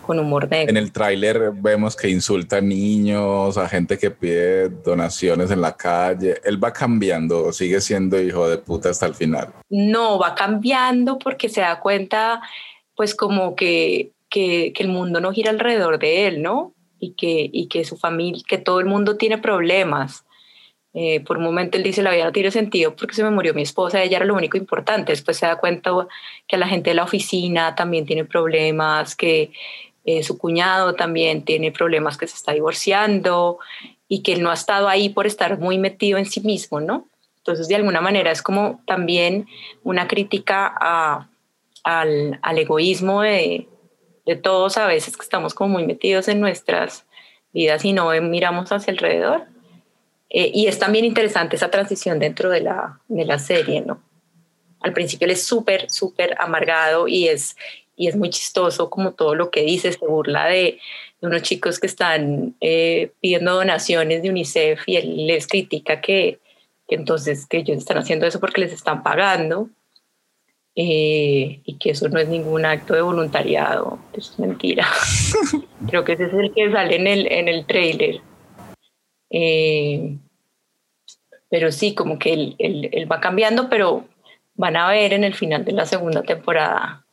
con 0.04 0.20
humor 0.20 0.50
negro. 0.50 0.70
En 0.70 0.78
el 0.78 0.92
tráiler 0.92 1.52
vemos 1.54 1.96
que 1.96 2.10
insulta 2.10 2.58
a 2.58 2.62
niños, 2.62 3.58
a 3.58 3.68
gente 3.68 3.98
que 3.98 4.12
pide 4.12 4.70
donaciones 4.70 5.52
en 5.52 5.62
la 5.62 5.76
calle. 5.76 6.36
Él 6.44 6.64
va 6.64 6.72
cambiando, 6.72 7.52
sigue 7.52 7.82
siendo 7.82 8.20
hijo 8.22 8.48
de 8.48 8.58
puta 8.58 8.90
hasta 8.90 9.06
el 9.06 9.16
final. 9.16 9.50
No, 9.70 10.20
va 10.20 10.36
cambiando 10.36 11.20
porque 11.20 11.50
se 11.50 11.62
da 11.62 11.80
cuenta, 11.80 12.42
pues 12.96 13.16
como 13.16 13.56
que, 13.56 14.12
que, 14.34 14.74
que 14.74 14.84
el 14.84 14.90
mundo 14.90 15.22
no 15.22 15.32
gira 15.32 15.52
alrededor 15.52 16.00
de 16.00 16.28
él, 16.28 16.42
¿no? 16.42 16.74
Y 17.00 17.14
que, 17.14 17.50
y 17.54 17.68
que 17.68 17.86
su 17.86 17.98
familia, 17.98 18.42
que 18.48 18.58
todo 18.58 18.80
el 18.80 18.88
mundo 18.88 19.16
tiene 19.16 19.38
problemas 19.38 20.26
eh, 20.96 21.22
por 21.22 21.40
un 21.40 21.44
momento 21.44 21.78
él 21.78 21.84
dice, 21.84 22.04
la 22.04 22.12
vida 22.12 22.26
no 22.26 22.32
tiene 22.32 22.52
sentido 22.52 22.96
porque 22.96 23.16
se 23.16 23.24
me 23.24 23.32
murió 23.32 23.56
mi 23.56 23.64
esposa, 23.64 24.04
ella 24.04 24.18
era 24.18 24.26
lo 24.26 24.36
único 24.36 24.58
importante. 24.58 25.12
Después 25.12 25.38
se 25.38 25.46
da 25.46 25.58
cuenta 25.58 25.92
que 26.48 26.58
la 26.58 26.68
gente 26.68 26.92
de 26.92 26.96
la 26.96 27.04
oficina 27.04 27.76
también 27.76 28.06
tiene 28.06 28.26
problemas, 28.26 29.16
que 29.16 29.52
eh, 30.06 30.24
su 30.24 30.38
cuñado 30.38 30.94
también 30.94 31.44
tiene 31.44 31.72
problemas, 31.72 32.18
que 32.18 32.28
se 32.28 32.36
está 32.36 32.54
divorciando 32.54 33.58
y 34.08 34.22
que 34.22 34.34
él 34.34 34.44
no 34.44 34.52
ha 34.52 34.54
estado 34.54 34.88
ahí 34.88 35.10
por 35.10 35.26
estar 35.26 35.58
muy 35.58 35.78
metido 35.80 36.20
en 36.20 36.26
sí 36.26 36.42
mismo, 36.42 36.80
¿no? 36.80 37.08
Entonces, 37.38 37.68
de 37.68 37.76
alguna 37.76 38.00
manera 38.00 38.32
es 38.32 38.42
como 38.42 38.82
también 38.86 39.48
una 39.84 40.08
crítica 40.08 40.74
a, 40.80 41.28
al, 41.84 42.40
al, 42.42 42.58
egoísmo 42.58 43.22
de, 43.22 43.68
de 44.26 44.36
todos 44.36 44.78
a 44.78 44.88
veces 44.88 45.18
que 45.18 45.24
estamos 45.24 45.54
como 45.54 45.74
muy 45.74 45.86
metidos 45.86 46.28
en 46.28 46.40
nuestras 46.40 47.06
vidas 47.52 47.84
y 47.86 47.94
no 47.94 48.10
miramos 48.22 48.72
hacia 48.72 48.92
alrededor. 48.92 49.46
Eh, 50.30 50.52
y 50.54 50.68
es 50.68 50.80
también 50.80 51.06
interesante 51.06 51.56
esa 51.56 51.70
transición 51.70 52.20
dentro 52.20 52.50
de 52.50 52.62
la, 52.62 53.00
de 53.08 53.26
la 53.26 53.38
serie, 53.38 53.82
¿no? 53.82 54.02
Al 54.80 54.92
principio 54.92 55.26
él 55.26 55.32
es 55.32 55.44
súper, 55.44 55.90
súper 55.90 56.36
amargado 56.40 57.08
y 57.08 57.28
es, 57.28 57.56
y 57.96 58.08
es 58.08 58.16
muy 58.16 58.30
chistoso 58.30 58.90
como 58.90 59.14
todo 59.14 59.36
lo 59.36 59.52
que 59.52 59.62
dice, 59.62 59.92
se 59.92 60.06
burla 60.06 60.46
de, 60.48 60.80
unos 61.22 61.42
chicos 61.42 61.80
que 61.80 61.88
están 61.88 62.54
eh, 62.60 63.12
pidiendo 63.22 63.54
donaciones 63.54 64.22
de 64.22 64.30
UNICEF 64.30 64.82
y 64.88 64.98
él 64.98 65.28
les 65.28 65.48
critica 65.48 66.02
que, 66.02 66.40
que 66.88 66.96
entonces 66.96 67.46
que 67.46 67.58
ellos 67.60 67.78
están 67.78 67.98
haciendo 67.98 68.26
eso 68.26 68.42
porque 68.42 68.60
les 68.60 68.74
están 68.74 69.04
pagando. 69.04 69.70
Eh, 70.76 71.62
y 71.64 71.78
que 71.78 71.92
eso 71.92 72.10
no 72.10 72.20
es 72.20 72.28
ningún 72.28 72.66
acto 72.66 72.96
de 72.96 73.02
voluntariado, 73.02 74.00
es 74.14 74.40
mentira. 74.40 74.88
Creo 75.88 76.04
que 76.04 76.14
ese 76.14 76.26
es 76.26 76.34
el 76.34 76.52
que 76.54 76.72
sale 76.72 76.96
en 76.96 77.08
el, 77.08 77.32
en 77.32 77.48
el 77.48 77.66
trailer. 77.66 78.22
Eh, 79.30 80.18
pero 81.50 81.72
sí, 81.72 81.94
como 81.94 82.18
que 82.18 82.34
él, 82.34 82.56
él, 82.58 83.12
va 83.12 83.20
cambiando, 83.20 83.70
pero 83.70 84.06
van 84.56 84.76
a 84.76 84.90
ver 84.90 85.14
en 85.14 85.24
el 85.24 85.36
final 85.36 85.64
de 85.64 85.74
la 85.74 85.86
segunda 85.86 86.24
temporada 86.24 87.06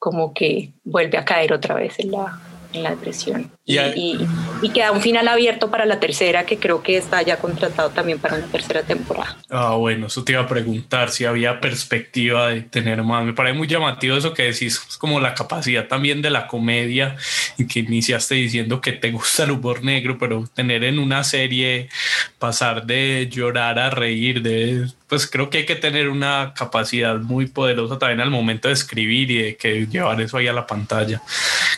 como 0.00 0.34
que 0.34 0.72
vuelve 0.84 1.18
a 1.18 1.24
caer 1.24 1.52
otra 1.52 1.74
vez 1.76 1.98
en 2.00 2.12
la, 2.12 2.40
en 2.72 2.82
la 2.82 2.90
depresión. 2.90 3.52
Y, 3.68 4.18
y, 4.62 4.70
queda 4.70 4.92
un 4.92 5.02
final 5.02 5.28
abierto 5.28 5.70
para 5.70 5.84
la 5.84 6.00
tercera, 6.00 6.46
que 6.46 6.56
creo 6.56 6.82
que 6.82 6.96
está 6.96 7.20
ya 7.20 7.36
contratado 7.36 7.90
también 7.90 8.18
para 8.18 8.36
una 8.36 8.46
tercera 8.46 8.82
temporada. 8.82 9.36
Ah, 9.50 9.74
bueno, 9.74 10.06
eso 10.06 10.24
te 10.24 10.32
iba 10.32 10.40
a 10.40 10.48
preguntar 10.48 11.10
si 11.10 11.26
había 11.26 11.60
perspectiva 11.60 12.48
de 12.48 12.62
tener 12.62 13.02
más. 13.02 13.26
Me 13.26 13.34
parece 13.34 13.58
muy 13.58 13.68
llamativo 13.68 14.16
eso 14.16 14.32
que 14.32 14.44
decís, 14.44 14.82
es 14.88 14.96
como 14.96 15.20
la 15.20 15.34
capacidad 15.34 15.86
también 15.86 16.22
de 16.22 16.30
la 16.30 16.46
comedia, 16.46 17.16
y 17.58 17.66
que 17.66 17.80
iniciaste 17.80 18.36
diciendo 18.36 18.80
que 18.80 18.92
te 18.92 19.10
gusta 19.10 19.44
el 19.44 19.50
humor 19.50 19.84
negro, 19.84 20.16
pero 20.16 20.48
tener 20.54 20.82
en 20.82 20.98
una 20.98 21.22
serie 21.22 21.90
pasar 22.38 22.86
de 22.86 23.28
llorar 23.30 23.78
a 23.78 23.90
reír, 23.90 24.40
de 24.40 24.86
pues 25.08 25.26
creo 25.26 25.48
que 25.48 25.58
hay 25.58 25.66
que 25.66 25.74
tener 25.74 26.08
una 26.10 26.52
capacidad 26.54 27.16
muy 27.16 27.46
poderosa 27.46 27.98
también 27.98 28.20
al 28.20 28.30
momento 28.30 28.68
de 28.68 28.74
escribir 28.74 29.30
y 29.30 29.42
de 29.42 29.56
que 29.56 29.86
llevar 29.86 30.20
eso 30.20 30.36
ahí 30.36 30.46
a 30.48 30.52
la 30.52 30.66
pantalla. 30.66 31.22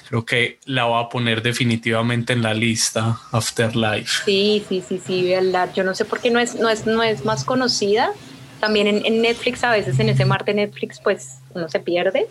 Creo 0.09 0.25
que 0.25 0.59
la 0.65 0.87
va 0.87 1.03
a 1.03 1.09
poner 1.09 1.41
definitivamente 1.41 1.80
en 1.85 2.43
la 2.43 2.55
lista 2.55 3.19
Afterlife. 3.33 4.25
Sí, 4.25 4.65
sí, 4.69 4.83
sí, 4.87 5.01
sí, 5.05 5.29
verdad. 5.29 5.71
Yo 5.75 5.85
no 5.85 5.95
sé 5.95 6.05
por 6.05 6.21
qué 6.21 6.31
no 6.31 6.39
es, 6.39 6.55
no 6.55 6.69
es, 6.69 6.87
no 6.87 7.03
es 7.03 7.25
más 7.25 7.45
conocida. 7.45 8.13
También 8.61 8.87
en, 8.89 9.23
Netflix, 9.23 9.65
a 9.65 9.71
veces 9.71 9.99
en 9.99 10.11
ese 10.11 10.25
mar 10.25 10.45
de 10.45 10.55
Netflix, 10.55 11.01
pues 11.01 11.39
uno 11.55 11.69
se 11.69 11.81
pierde, 11.81 12.29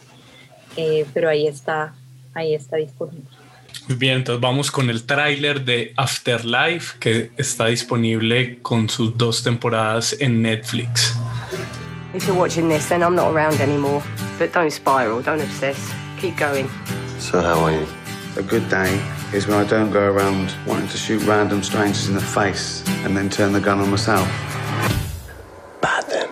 eh, 0.78 1.06
pero 1.14 1.28
ahí 1.28 1.48
está, 1.48 1.96
ahí 2.34 2.54
está 2.54 2.78
disponible. 2.78 3.26
Bien, 3.88 4.18
entonces 4.18 4.40
vamos 4.40 4.70
con 4.70 4.90
el 4.92 5.04
tráiler 5.06 5.66
de 5.66 5.94
Afterlife 5.98 6.98
que 7.00 7.32
está 7.38 7.66
disponible 7.66 8.60
con 8.62 8.88
sus 8.88 9.18
dos 9.18 9.42
temporadas 9.42 10.16
en 10.20 10.44
Netflix. 10.44 11.16
If 12.14 12.28
you're 12.28 12.40
watching 12.40 12.70
this, 12.70 12.88
then 12.88 13.02
I'm 13.02 13.16
not 13.16 13.34
around 13.34 13.60
anymore. 13.62 14.02
But 14.38 14.54
don't 14.54 14.72
spiral, 14.72 15.22
don't 15.22 15.42
obsess. 15.42 15.78
Keep 16.20 16.38
going. 16.38 16.68
So 17.20 17.42
how 17.42 17.66
are 17.66 17.72
you? 17.72 17.99
A 18.38 18.44
good 18.44 18.70
day 18.70 19.04
is 19.34 19.48
when 19.48 19.58
I 19.58 19.64
don't 19.68 19.92
go 19.92 20.12
around 20.12 20.54
wanting 20.68 20.88
to 20.90 20.98
shoot 20.98 21.22
random 21.24 21.64
strangers 21.64 22.08
in 22.08 22.14
the 22.14 22.22
face 22.22 22.88
and 23.04 23.18
then 23.18 23.28
turn 23.28 23.54
the 23.54 23.60
gun 23.60 23.80
on 23.80 23.90
myself. 23.90 24.28
Bad 25.82 26.06
then. 26.08 26.30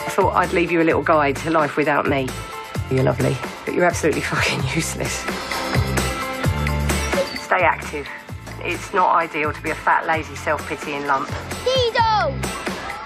I 0.00 0.08
thought 0.08 0.32
I'd 0.34 0.52
leave 0.52 0.72
you 0.72 0.80
a 0.80 0.84
little 0.84 1.02
guide 1.02 1.36
to 1.36 1.50
life 1.50 1.76
without 1.76 2.06
me. 2.06 2.26
You're 2.90 3.04
lovely, 3.04 3.36
but 3.66 3.74
you're 3.74 3.84
absolutely 3.84 4.20
fucking 4.32 4.62
useless. 4.74 5.12
Stay 7.38 7.62
active. 7.62 8.08
It's 8.60 8.94
not 8.94 9.14
ideal 9.14 9.52
to 9.52 9.62
be 9.62 9.70
a 9.70 9.74
fat, 9.74 10.06
lazy, 10.06 10.34
self-pitying 10.36 11.06
lump. 11.06 11.28
Pedo! 11.64 12.32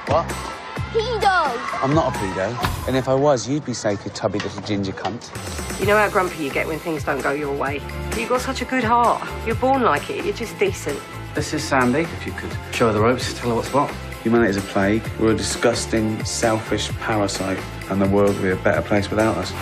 What? 0.09 0.60
Pedo! 0.93 1.83
I'm 1.85 1.95
not 1.95 2.13
a 2.15 2.19
pedo. 2.19 2.89
And 2.89 2.97
if 2.97 3.09
I 3.09 3.15
was, 3.15 3.49
you'd 3.49 3.65
be 3.65 3.75
safe, 3.75 4.05
you 4.05 4.11
tubby 4.11 4.41
little 4.41 4.61
ginger 4.63 4.91
cunt. 4.91 5.31
You 5.79 5.87
know 5.87 5.97
how 5.97 6.11
grumpy 6.11 6.43
you 6.43 6.51
get 6.51 6.67
when 6.67 6.81
things 6.81 7.05
don't 7.05 7.23
go 7.23 7.31
your 7.31 7.57
way. 7.57 7.81
You've 8.17 8.29
got 8.29 8.41
such 8.41 8.61
a 8.61 8.65
good 8.65 8.83
heart. 8.83 9.27
You're 9.47 9.55
born 9.55 9.83
like 9.83 10.11
it. 10.11 10.25
You're 10.25 10.35
just 10.35 10.59
decent. 10.59 10.99
This 11.33 11.55
is 11.55 11.63
Sandy. 11.63 12.01
If 12.01 12.27
you 12.27 12.33
could 12.33 12.51
show 12.73 12.89
her 12.89 12.93
the 12.93 13.01
ropes, 13.01 13.33
tell 13.39 13.51
her 13.51 13.55
what's 13.55 13.73
what. 13.73 13.89
Humanity 14.25 14.51
is 14.51 14.57
a 14.57 14.63
plague. 14.63 15.09
We're 15.21 15.31
a 15.31 15.37
disgusting, 15.37 16.25
selfish 16.25 16.91
parasite, 16.99 17.61
and 17.89 18.03
the 18.03 18.09
world 18.09 18.35
would 18.35 18.43
be 18.43 18.51
a 18.51 18.57
better 18.57 18.83
place 18.83 19.11
without 19.11 19.37
us. 19.39 19.53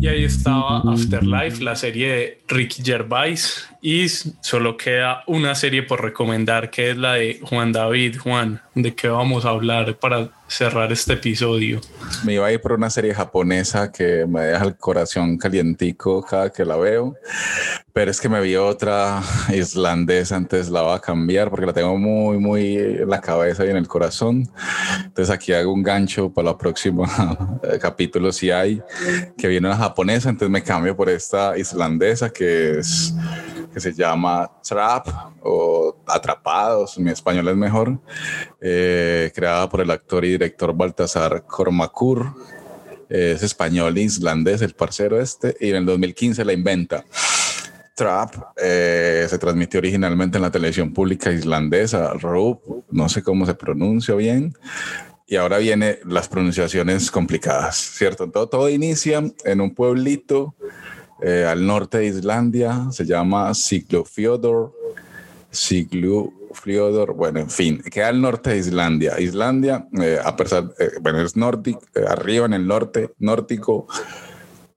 Y 0.00 0.06
ahí 0.06 0.24
estaba 0.24 0.78
Afterlife, 0.80 1.62
la 1.62 1.76
serie 1.76 2.12
de 2.12 2.40
Ricky 2.48 2.82
Gervais. 2.82 3.68
Y 3.80 4.08
solo 4.08 4.76
queda 4.76 5.22
una 5.26 5.54
serie 5.54 5.82
por 5.82 6.02
recomendar, 6.02 6.70
que 6.70 6.90
es 6.90 6.96
la 6.96 7.14
de 7.14 7.40
Juan 7.42 7.72
David. 7.72 8.18
Juan, 8.18 8.60
¿de 8.74 8.94
qué 8.94 9.08
vamos 9.08 9.44
a 9.44 9.50
hablar 9.50 9.98
para 9.98 10.30
cerrar 10.50 10.90
este 10.92 11.12
episodio? 11.12 11.80
Me 12.24 12.34
iba 12.34 12.46
a 12.46 12.52
ir 12.52 12.60
por 12.60 12.72
una 12.72 12.90
serie 12.90 13.14
japonesa 13.14 13.90
que 13.90 14.26
me 14.26 14.42
deja 14.42 14.64
el 14.64 14.76
corazón 14.76 15.38
calientico 15.38 16.22
cada 16.22 16.50
que 16.50 16.64
la 16.64 16.76
veo, 16.76 17.14
pero 17.92 18.10
es 18.10 18.20
que 18.20 18.28
me 18.28 18.40
vi 18.40 18.56
otra 18.56 19.22
islandesa, 19.54 20.36
antes 20.36 20.68
la 20.68 20.82
voy 20.82 20.96
a 20.96 20.98
cambiar 20.98 21.50
porque 21.50 21.66
la 21.66 21.72
tengo 21.72 21.96
muy, 21.96 22.38
muy 22.38 22.76
en 22.76 23.08
la 23.08 23.20
cabeza 23.20 23.64
y 23.64 23.70
en 23.70 23.76
el 23.76 23.86
corazón. 23.86 24.50
Entonces 25.04 25.30
aquí 25.30 25.52
hago 25.52 25.72
un 25.72 25.82
gancho 25.82 26.32
para 26.32 26.50
la 26.50 26.58
próxima 26.58 27.06
capítulo 27.80 28.32
si 28.32 28.50
hay, 28.50 28.82
que 29.38 29.48
viene 29.48 29.68
una 29.68 29.76
japonesa, 29.76 30.30
entonces 30.30 30.50
me 30.50 30.62
cambio 30.62 30.96
por 30.96 31.08
esta 31.08 31.56
islandesa 31.56 32.30
que 32.30 32.80
es 32.80 33.14
que 33.72 33.80
se 33.80 33.92
llama 33.92 34.50
Trap 34.66 35.08
o 35.42 35.96
Atrapados, 36.06 36.98
mi 36.98 37.10
español 37.10 37.48
es 37.48 37.56
mejor, 37.56 37.98
eh, 38.60 39.30
creada 39.34 39.68
por 39.68 39.80
el 39.80 39.90
actor 39.90 40.24
y 40.24 40.30
director 40.30 40.74
Baltasar 40.74 41.44
Kormakur. 41.46 42.34
es 43.08 43.42
español 43.42 43.98
islandés, 43.98 44.62
el 44.62 44.74
parcero 44.74 45.20
este, 45.20 45.56
y 45.60 45.70
en 45.70 45.76
el 45.76 45.86
2015 45.86 46.44
la 46.44 46.52
inventa. 46.52 47.04
Trap 48.00 48.34
eh, 48.56 49.26
se 49.28 49.38
transmitió 49.38 49.78
originalmente 49.78 50.38
en 50.38 50.42
la 50.42 50.50
televisión 50.50 50.94
pública 50.94 51.30
islandesa, 51.30 52.14
RUP, 52.14 52.62
no 52.90 53.08
sé 53.08 53.22
cómo 53.22 53.44
se 53.44 53.54
pronuncia 53.54 54.14
bien, 54.14 54.54
y 55.26 55.36
ahora 55.36 55.58
vienen 55.58 55.98
las 56.06 56.26
pronunciaciones 56.26 57.10
complicadas, 57.10 57.76
¿cierto? 57.76 58.30
Todo, 58.30 58.48
todo 58.48 58.68
inicia 58.70 59.22
en 59.44 59.60
un 59.60 59.74
pueblito 59.74 60.54
eh, 61.22 61.44
al 61.44 61.66
norte 61.66 61.98
de 61.98 62.06
Islandia, 62.06 62.86
se 62.90 63.04
llama 63.04 63.52
Siglufjordur, 63.54 64.72
Siglufjordur, 65.50 67.14
bueno, 67.14 67.40
en 67.40 67.50
fin, 67.50 67.82
queda 67.82 68.08
al 68.08 68.20
norte 68.20 68.50
de 68.50 68.58
Islandia. 68.58 69.20
Islandia, 69.20 69.86
eh, 70.00 70.18
a 70.22 70.36
pesar, 70.36 70.72
eh, 70.78 70.92
bueno, 71.00 71.20
es 71.22 71.36
nórdico, 71.36 71.82
arriba 72.08 72.46
en 72.46 72.54
el 72.54 72.66
norte, 72.66 73.12
nórdico, 73.18 73.86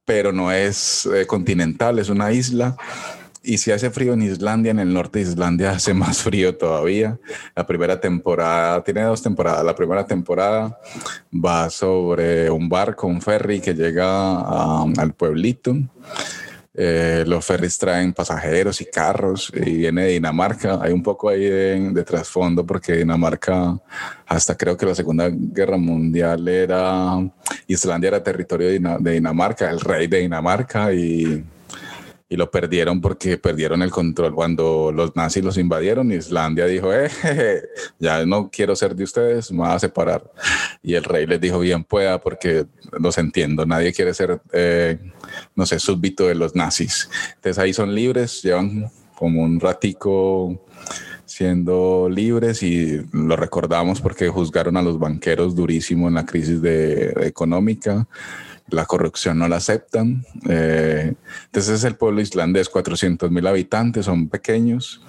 pero 0.06 0.32
no 0.34 0.52
es 0.52 1.08
continental, 1.28 1.98
es 2.00 2.10
una 2.10 2.32
isla. 2.32 2.76
Y 3.46 3.58
si 3.58 3.72
hace 3.72 3.90
frío 3.90 4.14
en 4.14 4.22
Islandia, 4.22 4.72
en 4.72 4.80
el 4.80 4.94
norte 4.94 5.20
de 5.20 5.30
Islandia 5.30 5.72
hace 5.72 5.94
más 5.94 6.22
frío 6.22 6.56
todavía. 6.56 7.20
La 7.56 7.68
primera 7.68 8.00
temporada, 8.00 8.82
tiene 8.84 9.02
dos 9.02 9.22
temporadas. 9.22 9.66
La 9.66 9.76
primera 9.76 10.06
temporada 10.06 10.80
va 11.34 11.70
sobre 11.70 12.50
un 12.50 12.70
barco, 12.70 13.06
un 13.06 13.22
ferry 13.22 13.60
que 13.60 13.74
llega 13.74 14.82
al 14.82 15.14
pueblito. 15.14 15.76
Eh, 16.76 17.24
los 17.28 17.46
ferries 17.46 17.78
traen 17.78 18.14
pasajeros 18.14 18.82
y 18.82 18.86
carros 18.86 19.52
y 19.54 19.78
viene 19.78 20.06
de 20.06 20.14
Dinamarca. 20.14 20.80
Hay 20.82 20.92
un 20.92 21.04
poco 21.04 21.30
ahí 21.30 21.44
de, 21.44 22.04
trasfondo 22.04 22.66
porque 22.66 22.94
Dinamarca, 22.94 23.78
hasta 24.26 24.56
creo 24.56 24.76
que 24.76 24.86
la 24.86 24.96
Segunda 24.96 25.30
Guerra 25.30 25.78
Mundial 25.78 26.48
era, 26.48 27.20
Islandia 27.68 28.08
era 28.08 28.24
territorio 28.24 28.70
de 28.70 29.12
Dinamarca, 29.12 29.70
el 29.70 29.82
rey 29.82 30.08
de 30.08 30.20
Dinamarca 30.20 30.92
y 30.94 31.44
y 32.34 32.36
lo 32.36 32.50
perdieron 32.50 33.00
porque 33.00 33.38
perdieron 33.38 33.84
el 33.84 33.92
control 33.92 34.34
cuando 34.34 34.92
los 34.92 35.16
nazis 35.16 35.44
los 35.44 35.56
invadieron. 35.60 36.12
Islandia 36.12 36.66
dijo, 36.66 36.92
eh, 36.92 37.12
ya 38.00 38.26
no 38.26 38.50
quiero 38.50 38.76
ser 38.76 38.96
de 38.96 39.04
ustedes, 39.04 39.52
me 39.52 39.60
voy 39.60 39.68
a 39.68 39.78
separar. 39.78 40.32
Y 40.82 40.96
el 40.96 41.04
rey 41.04 41.28
les 41.28 41.40
dijo, 41.40 41.60
bien 41.60 41.84
pueda, 41.84 42.20
porque 42.20 42.66
los 43.00 43.20
entiendo, 43.20 43.68
nadie 43.68 43.94
quiere 43.94 44.16
ser, 44.16 44.42
eh, 44.52 44.98
no 45.56 45.68
sé, 45.68 45.78
súbdito 45.78 46.26
de 46.26 46.34
los 46.34 46.56
nazis. 46.56 47.08
Entonces 47.36 47.60
ahí 47.60 47.72
son 47.72 47.94
libres, 47.94 48.42
llevan 48.42 48.90
como 49.16 49.44
un 49.44 49.60
ratico 49.60 50.60
siendo 51.26 52.10
libres 52.10 52.64
y 52.64 53.00
lo 53.12 53.36
recordamos 53.36 54.02
porque 54.02 54.28
juzgaron 54.30 54.76
a 54.76 54.82
los 54.82 54.98
banqueros 54.98 55.56
durísimo 55.56 56.08
en 56.08 56.16
la 56.16 56.26
crisis 56.26 56.64
de, 56.64 57.14
económica 57.28 58.08
la 58.70 58.86
corrupción 58.86 59.40
no 59.40 59.48
la 59.48 59.58
aceptan. 59.58 60.26
Eh, 60.50 61.14
entonces 61.46 61.76
es 61.76 61.84
el 61.84 61.96
pueblo 61.96 62.22
islandés, 62.22 62.70
400 62.70 63.32
mil 63.32 63.46
habitantes, 63.48 64.06
son 64.06 64.30
pequeños. 64.30 65.02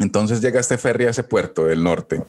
Entonces 0.00 0.40
llega 0.40 0.60
este 0.60 0.78
ferry 0.78 1.06
a 1.06 1.10
ese 1.10 1.24
puerto 1.24 1.64
del 1.64 1.82
norte 1.82 2.22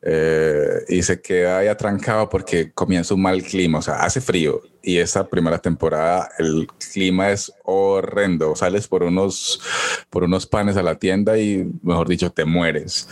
eh, 0.00 0.84
y 0.88 1.02
se 1.02 1.20
queda 1.20 1.58
ahí 1.58 1.68
atrancado 1.68 2.30
porque 2.30 2.72
comienza 2.72 3.12
un 3.12 3.20
mal 3.20 3.42
clima, 3.42 3.80
o 3.80 3.82
sea, 3.82 3.96
hace 3.96 4.22
frío 4.22 4.62
y 4.82 4.96
esa 4.96 5.28
primera 5.28 5.58
temporada 5.58 6.30
el 6.38 6.66
clima 6.92 7.30
es 7.30 7.52
horrendo, 7.64 8.56
sales 8.56 8.88
por 8.88 9.02
unos, 9.02 9.60
por 10.08 10.24
unos 10.24 10.46
panes 10.46 10.78
a 10.78 10.82
la 10.82 10.94
tienda 10.94 11.36
y, 11.36 11.70
mejor 11.82 12.08
dicho, 12.08 12.32
te 12.32 12.46
mueres. 12.46 13.06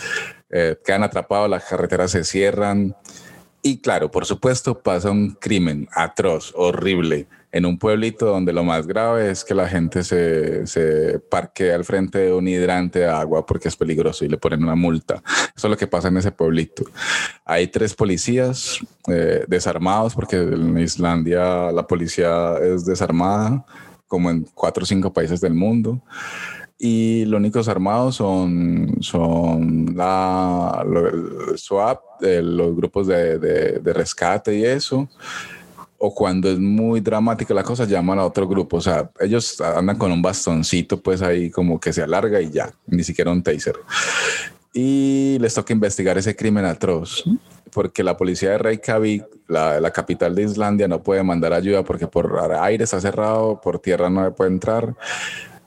Eh, 0.49 0.79
quedan 0.83 1.03
atrapados, 1.03 1.51
las 1.51 1.65
carreteras 1.65 2.11
se 2.11 2.25
cierran 2.25 2.97
Y 3.63 3.79
claro, 3.79 4.11
por 4.11 4.25
supuesto, 4.25 4.79
pasa 4.81 5.11
un 5.11 5.31
crimen 5.33 5.89
atroz, 5.93 6.53
horrible, 6.55 7.27
en 7.51 7.67
un 7.67 7.79
pueblito 7.79 8.27
donde 8.27 8.53
lo 8.53 8.63
más 8.63 8.87
grave 8.87 9.31
es 9.31 9.45
que 9.45 9.55
la 9.55 9.67
gente 9.69 10.05
se, 10.05 10.67
se 10.67 11.19
parquea 11.19 11.75
al 11.75 11.85
frente 11.85 12.19
de 12.19 12.33
un 12.33 12.47
hidrante 12.47 13.01
de 13.01 13.09
agua 13.09 13.47
porque 13.47 13.69
es 13.69 13.77
peligroso 13.77 14.25
y 14.25 14.29
le 14.29 14.37
ponen 14.37 14.63
una 14.63 14.75
multa. 14.75 15.23
Eso 15.57 15.67
es 15.67 15.71
lo 15.71 15.77
que 15.77 15.87
pasa 15.87 16.09
en 16.09 16.19
ese 16.19 16.31
pueblito. 16.31 16.85
Hay 17.45 17.67
tres 17.69 17.95
policías 17.95 18.79
eh, 19.09 19.45
desarmados 19.49 20.15
porque 20.15 20.37
en 20.37 20.79
Islandia 20.79 21.73
la 21.73 21.87
policía 21.87 22.59
es 22.63 22.85
desarmada, 22.85 23.65
como 24.07 24.31
en 24.31 24.47
cuatro 24.55 24.83
o 24.85 24.87
cinco 24.87 25.13
países 25.13 25.41
del 25.41 25.55
mundo 25.55 26.01
y 26.79 27.25
los 27.25 27.39
únicos 27.39 27.67
armados 27.69 28.17
son, 28.17 28.97
son 29.01 29.95
la, 29.97 30.85
el 30.87 31.59
SWAT, 31.59 31.99
eh, 32.23 32.41
los 32.43 32.77
grupos 32.77 33.07
de, 33.09 33.39
de- 33.39 33.79
de 33.81 33.93
rescate 33.93 34.57
y 34.57 34.65
eso. 34.65 35.09
O 36.01 36.15
cuando 36.15 36.49
es 36.49 36.61
muy 36.61 37.01
dramática 37.01 37.53
la 37.53 37.65
cosa, 37.65 37.85
llaman 37.85 38.21
a 38.21 38.25
otro 38.25 38.47
grupo. 38.47 38.77
O 38.77 38.81
sea, 38.81 39.11
ellos 39.19 39.61
andan 39.61 39.99
con 39.99 40.13
un 40.13 40.23
bastoncito, 40.23 41.01
pues 41.01 41.21
ahí 41.23 41.51
como 41.51 41.81
que 41.81 41.93
se 41.93 42.03
alarga 42.03 42.41
y 42.41 42.51
ya, 42.53 42.71
ni 42.87 43.03
siquiera 43.03 43.33
un 43.33 43.43
taser. 43.43 43.75
Y 44.73 45.39
les 45.41 45.55
toca 45.55 45.73
investigar 45.73 46.17
ese 46.17 46.37
crimen 46.37 46.65
atroz, 46.65 47.25
porque 47.73 48.05
la 48.05 48.17
policía 48.17 48.51
de 48.51 48.59
Reykjavik, 48.59 49.25
la, 49.49 49.81
la 49.81 49.91
capital 49.91 50.37
de 50.37 50.45
Islandia, 50.45 50.87
no 50.87 51.03
puede 51.03 51.25
mandar 51.25 51.53
ayuda 51.53 51.83
porque 51.83 52.07
por 52.07 52.39
aire 52.61 52.85
está 52.85 53.01
cerrado, 53.01 53.61
por 53.61 53.81
tierra 53.81 54.09
no 54.09 54.33
puede 54.37 54.53
entrar 54.53 54.95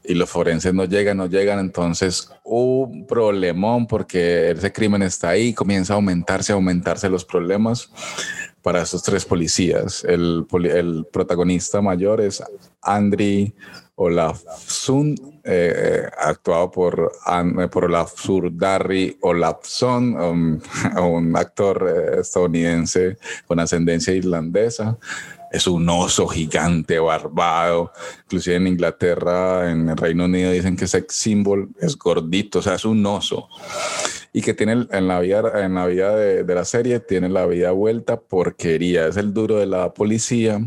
y 0.04 0.16
los 0.16 0.30
forenses 0.30 0.74
no 0.74 0.86
llegan, 0.86 1.18
no 1.18 1.28
llegan, 1.28 1.60
entonces 1.60 2.30
un 2.44 3.06
problemón 3.06 3.88
porque 3.88 4.52
ese 4.52 4.72
crimen 4.72 5.04
está 5.04 5.30
ahí, 5.30 5.54
comienza 5.54 5.94
a 5.94 5.96
aumentarse, 5.98 6.52
a 6.52 6.56
aumentarse 6.56 7.10
los 7.10 7.26
problemas 7.26 7.90
para 8.62 8.82
esos 8.82 9.04
tres 9.04 9.26
policías. 9.26 10.04
El, 10.04 10.46
protagonista 11.12 11.82
mayor 11.82 12.22
es 12.22 12.44
Andri 12.82 13.54
Olafsson, 13.96 15.16
eh, 15.44 15.74
eh, 15.76 16.10
actuado 16.18 16.72
por, 16.72 17.12
eh, 17.28 17.68
por 17.68 17.86
Olafur 17.86 18.56
Darry 18.56 19.18
Olafsson, 19.22 20.20
um, 20.20 20.60
un 20.98 21.36
actor 21.36 21.88
eh, 21.88 22.22
estadounidense 22.22 23.18
con 23.48 23.60
ascendencia 23.60 24.14
irlandesa. 24.14 24.98
Es 25.52 25.68
un 25.68 25.88
oso 25.90 26.28
gigante, 26.28 27.00
barbado. 27.00 27.92
Inclusive 28.24 28.56
en 28.56 28.68
Inglaterra, 28.68 29.70
en 29.70 29.90
el 29.90 29.98
Reino 29.98 30.26
Unido, 30.26 30.52
dicen 30.52 30.78
que 30.78 30.88
sex 30.88 31.14
symbol 31.14 31.70
es 31.80 31.98
gordito, 31.98 32.60
o 32.60 32.62
sea, 32.62 32.76
es 32.76 32.86
un 32.86 33.06
oso 33.06 33.50
y 34.34 34.42
que 34.42 34.54
tiene 34.54 34.88
en 34.90 35.08
la 35.08 35.20
vida, 35.20 35.66
en 35.66 35.76
la 35.76 35.86
vida 35.88 36.16
de, 36.16 36.44
de 36.44 36.56
la 36.56 36.64
serie, 36.64 37.00
tiene 37.00 37.28
la 37.28 37.46
vida 37.46 37.72
vuelta 37.72 38.20
porquería. 38.20 39.08
Es 39.08 39.18
el 39.18 39.34
duro 39.34 39.58
de 39.58 39.66
la 39.66 39.94
policía, 39.94 40.62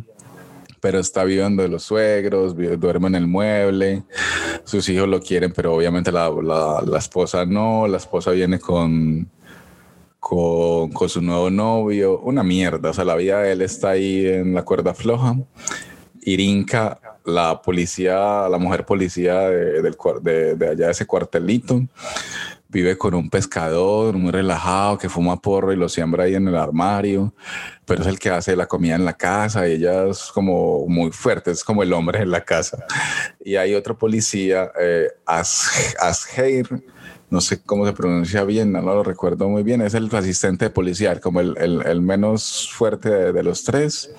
pero 0.80 0.98
está 0.98 1.24
viviendo 1.24 1.62
de 1.62 1.70
los 1.70 1.84
suegros, 1.84 2.54
duerme 2.78 3.08
en 3.08 3.14
el 3.14 3.26
mueble, 3.26 4.04
sus 4.64 4.86
hijos 4.90 5.08
lo 5.08 5.20
quieren, 5.20 5.50
pero 5.52 5.74
obviamente 5.74 6.12
la 6.12 6.30
esposa 6.98 7.46
no, 7.46 7.88
la 7.88 7.96
esposa 7.96 8.32
viene 8.32 8.58
con, 8.58 9.26
con, 10.28 10.90
con 10.90 11.06
su 11.10 11.20
nuevo 11.20 11.50
novio, 11.50 12.18
una 12.20 12.42
mierda, 12.42 12.88
o 12.88 12.94
sea, 12.94 13.04
la 13.04 13.14
vida 13.14 13.42
de 13.42 13.52
él 13.52 13.60
está 13.60 13.90
ahí 13.90 14.26
en 14.26 14.54
la 14.54 14.62
cuerda 14.62 14.94
floja. 14.94 15.36
Irinka, 16.22 16.98
la 17.26 17.60
policía, 17.60 18.48
la 18.48 18.56
mujer 18.56 18.86
policía 18.86 19.40
de, 19.50 19.82
del 19.82 19.96
de- 20.22 20.54
de 20.56 20.68
allá 20.70 20.86
de 20.86 20.92
ese 20.92 21.04
cuartelito, 21.06 21.82
vive 22.68 22.96
con 22.96 23.12
un 23.14 23.28
pescador 23.28 24.16
muy 24.16 24.32
relajado 24.32 24.96
que 24.96 25.10
fuma 25.10 25.36
porro 25.36 25.74
y 25.74 25.76
lo 25.76 25.90
siembra 25.90 26.24
ahí 26.24 26.34
en 26.34 26.48
el 26.48 26.56
armario, 26.56 27.34
pero 27.84 28.00
es 28.00 28.08
el 28.08 28.18
que 28.18 28.30
hace 28.30 28.56
la 28.56 28.66
comida 28.66 28.94
en 28.94 29.04
la 29.04 29.12
casa 29.12 29.68
y 29.68 29.72
ella 29.72 30.06
es 30.08 30.30
como 30.32 30.86
muy 30.88 31.10
fuerte, 31.12 31.50
es 31.50 31.62
como 31.62 31.82
el 31.82 31.92
hombre 31.92 32.22
en 32.22 32.30
la 32.30 32.40
casa. 32.42 32.86
Y 33.44 33.56
hay 33.56 33.74
otro 33.74 33.96
policía, 33.98 34.72
eh, 34.80 35.08
As- 35.26 35.94
Asgeir, 36.00 36.66
no 37.34 37.40
sé 37.40 37.60
cómo 37.62 37.84
se 37.84 37.92
pronuncia 37.92 38.44
bien, 38.44 38.70
no 38.70 38.80
lo 38.80 39.02
recuerdo 39.02 39.48
muy 39.48 39.64
bien, 39.64 39.82
es 39.82 39.94
el 39.94 40.08
asistente 40.14 40.70
policial, 40.70 41.20
como 41.20 41.40
el, 41.40 41.56
el- 41.58 42.00
menos 42.00 42.70
fuerte 42.72 43.32
de, 43.32 43.42
los 43.42 43.64
tres. 43.64 44.10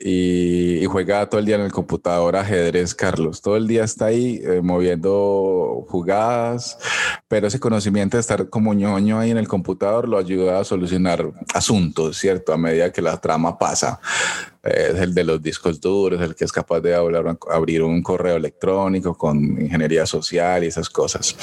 Y, 0.00 0.76
y 0.78 0.84
juega 0.84 1.28
todo 1.28 1.40
el 1.40 1.46
día 1.46 1.56
en 1.56 1.62
el 1.62 1.72
computador 1.72 2.36
ajedrez, 2.36 2.94
Carlos. 2.94 3.40
Todo 3.40 3.56
el 3.56 3.66
día 3.66 3.82
está 3.82 4.06
ahí 4.06 4.40
eh, 4.44 4.60
moviendo 4.62 5.84
jugadas, 5.88 6.78
pero 7.28 7.46
ese 7.46 7.60
conocimiento 7.60 8.16
de 8.16 8.22
estar 8.22 8.48
como 8.48 8.72
ñoño 8.72 9.20
ahí 9.20 9.30
en 9.30 9.36
el 9.36 9.46
computador 9.46 10.08
lo 10.08 10.16
ayuda 10.16 10.58
a 10.58 10.64
solucionar 10.64 11.30
asuntos, 11.54 12.16
¿cierto? 12.16 12.54
A 12.54 12.56
medida 12.56 12.90
que 12.90 13.02
la 13.02 13.18
trama 13.20 13.58
pasa. 13.58 14.00
Eh, 14.62 14.92
es 14.94 15.00
el 15.00 15.14
de 15.14 15.24
los 15.24 15.42
discos 15.42 15.78
duros, 15.78 16.20
el 16.22 16.34
que 16.34 16.46
es 16.46 16.52
capaz 16.52 16.80
de 16.80 16.94
hablar- 16.94 17.38
abrir 17.50 17.82
un 17.82 18.02
correo 18.02 18.36
electrónico 18.36 19.14
con 19.14 19.38
ingeniería 19.60 20.06
social 20.06 20.64
y 20.64 20.68
esas 20.68 20.88
cosas. 20.88 21.36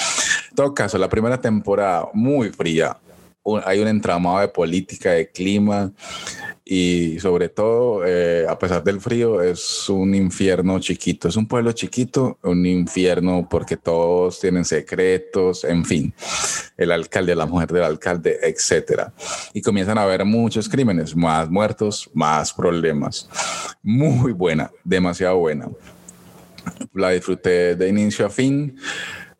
En 0.49 0.55
todo 0.55 0.73
caso, 0.73 0.97
la 0.97 1.07
primera 1.07 1.39
temporada 1.39 2.09
muy 2.13 2.49
fría. 2.49 2.97
Hay 3.63 3.79
un 3.79 3.87
entramado 3.87 4.39
de 4.39 4.47
política, 4.47 5.11
de 5.11 5.29
clima 5.29 5.91
y 6.67 7.19
sobre 7.19 7.49
todo, 7.49 8.03
eh, 8.07 8.47
a 8.49 8.57
pesar 8.57 8.83
del 8.83 8.99
frío, 8.99 9.39
es 9.39 9.87
un 9.87 10.15
infierno 10.15 10.79
chiquito. 10.79 11.27
Es 11.27 11.35
un 11.35 11.47
pueblo 11.47 11.71
chiquito, 11.73 12.39
un 12.41 12.65
infierno 12.65 13.47
porque 13.47 13.77
todos 13.77 14.39
tienen 14.39 14.65
secretos, 14.65 15.63
en 15.63 15.85
fin. 15.85 16.11
El 16.75 16.91
alcalde, 16.91 17.35
la 17.35 17.45
mujer 17.45 17.71
del 17.71 17.83
alcalde, 17.83 18.39
etcétera. 18.41 19.13
Y 19.53 19.61
comienzan 19.61 19.99
a 19.99 20.03
haber 20.03 20.25
muchos 20.25 20.67
crímenes, 20.67 21.15
más 21.15 21.51
muertos, 21.51 22.09
más 22.15 22.51
problemas. 22.51 23.29
Muy 23.83 24.31
buena, 24.31 24.71
demasiado 24.83 25.37
buena. 25.37 25.69
La 26.93 27.11
disfruté 27.11 27.75
de 27.75 27.89
inicio 27.89 28.25
a 28.25 28.29
fin. 28.31 28.75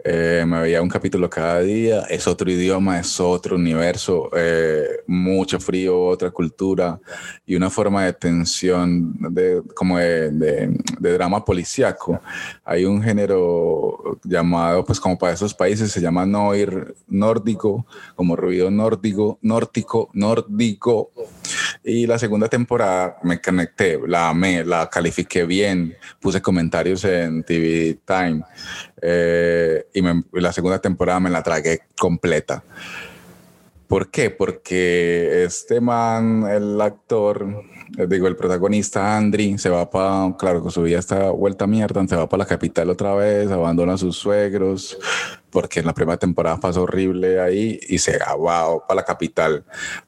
Eh, 0.08 0.46
me 0.46 0.62
veía 0.62 0.84
un 0.84 0.88
capítulo 0.88 1.28
cada 1.28 1.62
día, 1.62 2.02
es 2.02 2.28
otro 2.28 2.52
idioma, 2.52 3.00
es 3.00 3.20
otro 3.20 3.56
universo, 3.56 4.30
eh, 4.38 5.00
mucho 5.08 5.60
frío, 5.60 6.00
otra 6.00 6.30
cultura 6.30 7.00
y 7.44 7.56
una 7.56 7.72
forma 7.72 8.06
de 8.06 8.14
tensión, 8.14 9.18
de, 9.34 9.64
como 9.74 9.98
de, 9.98 10.78
drama 11.00 11.44
policíaco. 11.44 12.22
Hay 12.64 12.86
un 12.86 13.02
género 13.02 14.20
llamado, 14.24 14.86
pues 14.86 15.00
como 15.00 15.18
para 15.18 15.34
esos 15.34 15.56
países, 15.56 15.92
se 15.92 16.02
llama 16.02 16.24
noir 16.24 16.94
nórdico, 17.08 17.88
como 18.16 18.36
ruido 18.36 18.70
nórdico, 18.70 19.40
nórdico, 19.42 20.12
nórdico. 20.14 21.10
Y 21.84 22.06
la 22.06 22.20
segunda 22.20 22.48
temporada 22.48 23.18
me 23.24 23.42
conecté, 23.42 24.00
la 24.08 24.30
amé, 24.30 24.64
la 24.64 24.88
califiqué 24.88 25.46
bien, 25.46 25.96
puse 26.20 26.44
comentarios 26.44 27.04
en 27.06 27.44
TV 27.44 28.00
Time 28.06 28.44
eh, 29.02 29.88
y 29.94 30.02
la 30.40 30.54
segunda 30.54 30.80
temporada 30.80 31.20
me 31.20 31.30
la 31.30 31.44
tragué 31.44 31.82
completa. 31.98 32.64
¿Por 33.88 34.10
qué? 34.10 34.32
Porque 34.32 35.44
este 35.44 35.80
man, 35.80 36.48
el 36.50 36.82
actor, 36.82 37.64
eh, 37.98 38.08
digo, 38.10 38.28
el 38.28 38.36
protagonista 38.36 39.16
Andri, 39.16 39.60
se 39.60 39.70
va 39.70 39.90
para, 39.92 40.36
claro, 40.38 40.62
con 40.62 40.72
su 40.72 40.82
vida 40.82 40.98
está 40.98 41.30
vuelta 41.30 41.66
a 41.66 41.68
mierda, 41.68 42.06
se 42.08 42.16
va 42.16 42.28
para 42.28 42.44
la 42.44 42.48
capital 42.48 42.90
otra 42.90 43.14
vez, 43.14 43.52
abandona 43.52 43.94
a 43.94 43.98
sus 43.98 44.18
suegros, 44.18 44.98
porque 45.52 45.82
en 45.82 45.86
la 45.86 45.94
primera 45.94 46.18
temporada 46.18 46.60
pasó 46.60 46.84
horrible 46.84 47.40
ahí 47.40 47.80
y 47.88 48.00
se 48.00 48.18
va 48.18 48.86
para 48.88 49.02
la 49.02 49.06
capital. 49.06 49.64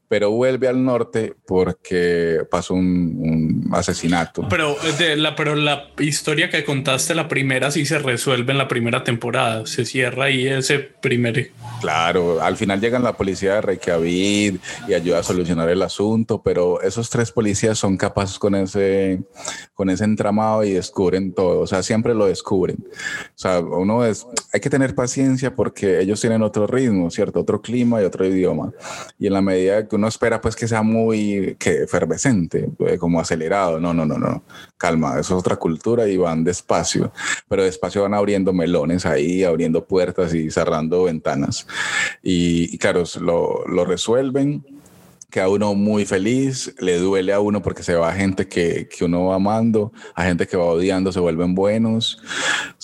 Pero 0.10 0.32
vuelve 0.32 0.68
al 0.68 0.84
norte 0.84 1.36
porque 1.46 2.42
pasó 2.50 2.74
un, 2.74 3.66
un 3.68 3.76
asesinato. 3.76 4.48
Pero, 4.50 4.76
eh, 4.84 4.94
de 4.98 5.16
la, 5.18 5.36
pero 5.36 5.56
la 5.56 5.90
historia 6.00 6.50
que 6.50 6.64
contaste, 6.64 7.14
la 7.14 7.28
primera, 7.28 7.72
sí 7.72 7.86
se 7.86 8.00
resuelve 8.00 8.52
en 8.52 8.58
la 8.58 8.68
primera 8.68 9.04
temporada. 9.04 9.66
Se 9.66 9.86
cierra 9.86 10.26
ahí 10.26 10.48
ese 10.48 10.80
primer. 10.80 11.52
Claro, 11.82 12.42
al 12.42 12.58
final 12.58 12.80
llegan 12.80 13.04
la 13.04 13.14
policía 13.14 13.56
de 13.56 13.62
Reykjavik 13.62 14.60
y 14.88 14.94
ayuda 14.94 15.20
a 15.20 15.24
solucionar 15.24 15.70
el 15.70 15.82
asunto, 15.82 16.42
pero 16.42 16.82
esos 16.82 17.10
tres 17.10 17.32
policías 17.32 17.78
son 17.78 17.98
capaces 17.98 18.40
con 18.40 18.56
ese, 18.56 19.22
con 19.74 19.90
ese 19.90 20.04
entramado 20.06 20.64
y 20.64 20.72
descubren 20.72 21.34
todo, 21.34 21.60
o 21.60 21.68
sea, 21.68 21.84
siempre 21.84 22.14
lo 22.14 22.26
descubren. 22.26 22.78
O 22.80 23.38
sea, 23.38 23.60
uno 23.60 24.06
es, 24.06 24.26
hay 24.54 24.60
que 24.60 24.70
tener 24.70 24.96
paciencia 24.96 25.54
porque 25.54 26.00
ellos 26.00 26.22
tienen 26.22 26.42
otro 26.42 26.66
ritmo, 26.66 27.10
¿cierto? 27.12 27.42
Otro 27.42 27.62
clima 27.62 28.02
y 28.02 28.06
otro 28.06 28.26
idioma. 28.26 28.72
Y 29.20 29.28
en 29.28 29.34
la 29.34 29.42
medida 29.42 29.88
que 29.88 29.96
uno 29.98 30.08
espera, 30.08 30.40
pues 30.40 30.56
que 30.56 30.68
sea 30.68 30.82
muy 30.82 31.56
que 31.60 31.84
efervescente, 31.84 32.70
eh, 32.80 32.98
como 32.98 33.20
acelerado, 33.20 33.80
no, 33.80 33.94
no, 33.94 34.06
no, 34.06 34.18
no, 34.18 34.44
calma, 34.78 35.20
eso 35.20 35.36
es 35.36 35.40
otra 35.40 35.58
cultura 35.58 36.08
y 36.08 36.18
van 36.18 36.44
despacio, 36.44 37.12
pero 37.50 37.64
despacio 37.64 38.04
van 38.04 38.14
abriendo 38.14 38.54
melones 38.54 39.06
ahí, 39.06 39.44
abriendo 39.44 39.86
puertas 39.86 40.34
y 40.34 40.50
cerrando 40.50 41.04
ventanas. 41.04 41.68
Y, 42.24 42.74
y 42.74 42.78
claro, 42.78 43.04
lo, 43.20 43.66
lo 43.68 43.86
resuelven 43.86 44.64
queda 45.30 45.50
uno 45.50 45.76
muy 45.76 46.06
feliz, 46.06 46.74
le 46.80 47.00
duele 47.00 47.34
a 47.34 47.42
uno 47.42 47.62
porque 47.62 47.84
se 47.84 47.96
va 47.96 48.14
gente 48.14 48.48
que, 48.48 48.88
que, 48.88 49.04
uno 49.04 49.26
va 49.26 49.36
amando, 49.36 49.92
a 50.16 50.24
gente 50.24 50.48
que 50.48 50.56
va 50.56 50.64
odiando, 50.64 51.12
se 51.12 51.20
vuelven 51.20 51.54
buenos. 51.54 52.22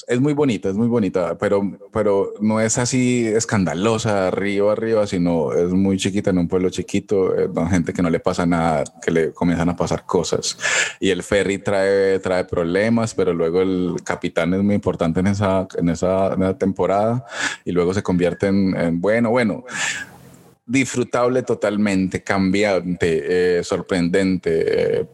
Es 0.08 0.20
muy 0.20 0.34
bonita, 0.34 0.68
es 0.68 0.76
muy 0.76 0.90
bonita, 0.90 1.38
pero, 1.38 1.62
pero 1.94 2.34
no 2.42 2.60
es 2.60 2.78
así 2.78 3.26
escandalosa, 3.28 4.28
arriba, 4.28 4.74
arriba, 4.74 5.08
sino 5.08 5.54
es 5.54 5.70
muy 5.70 5.96
chiquita 5.98 6.32
en 6.32 6.40
un 6.40 6.50
pueblo 6.50 6.70
chiquito, 6.70 7.34
eh, 7.38 7.50
gente 7.70 7.94
que 7.94 8.02
no 8.02 8.10
le 8.10 8.20
pasa 8.20 8.46
nada, 8.46 8.84
que 9.02 9.12
le 9.12 9.32
comienzan 9.32 9.70
a 9.70 9.78
pasar 9.78 10.06
cosas. 10.06 10.58
Y 11.00 11.12
el 11.12 11.24
ferry 11.24 11.60
trae, 11.60 12.20
trae 12.20 12.44
problemas, 12.44 13.14
pero 13.14 13.34
luego 13.34 13.62
el 13.62 13.96
capitán 14.04 14.54
es 14.54 14.62
muy 14.62 14.76
importante 14.76 15.22
en 15.22 15.28
esa, 15.28 15.66
en 15.78 15.88
esa, 15.88 16.36
temporada 16.60 17.26
y 17.64 17.72
luego 17.72 17.94
se 17.94 18.04
convierte 18.04 18.48
en 18.48 19.00
bueno, 19.00 19.30
bueno 19.30 19.64
disfrutable 20.66 21.44
totalmente, 21.44 22.24
cambiante, 22.24 23.60
eh, 23.60 23.64
sorprendente. 23.64 25.00
Eh, 25.00 25.08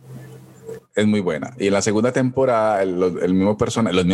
es 0.96 1.08
muy 1.08 1.20
buena. 1.20 1.54
Y 1.58 1.68
en 1.68 1.74
la 1.74 1.82
segunda 1.82 2.12
temporada, 2.12 2.84
los 2.86 3.14
mismos 3.14 3.56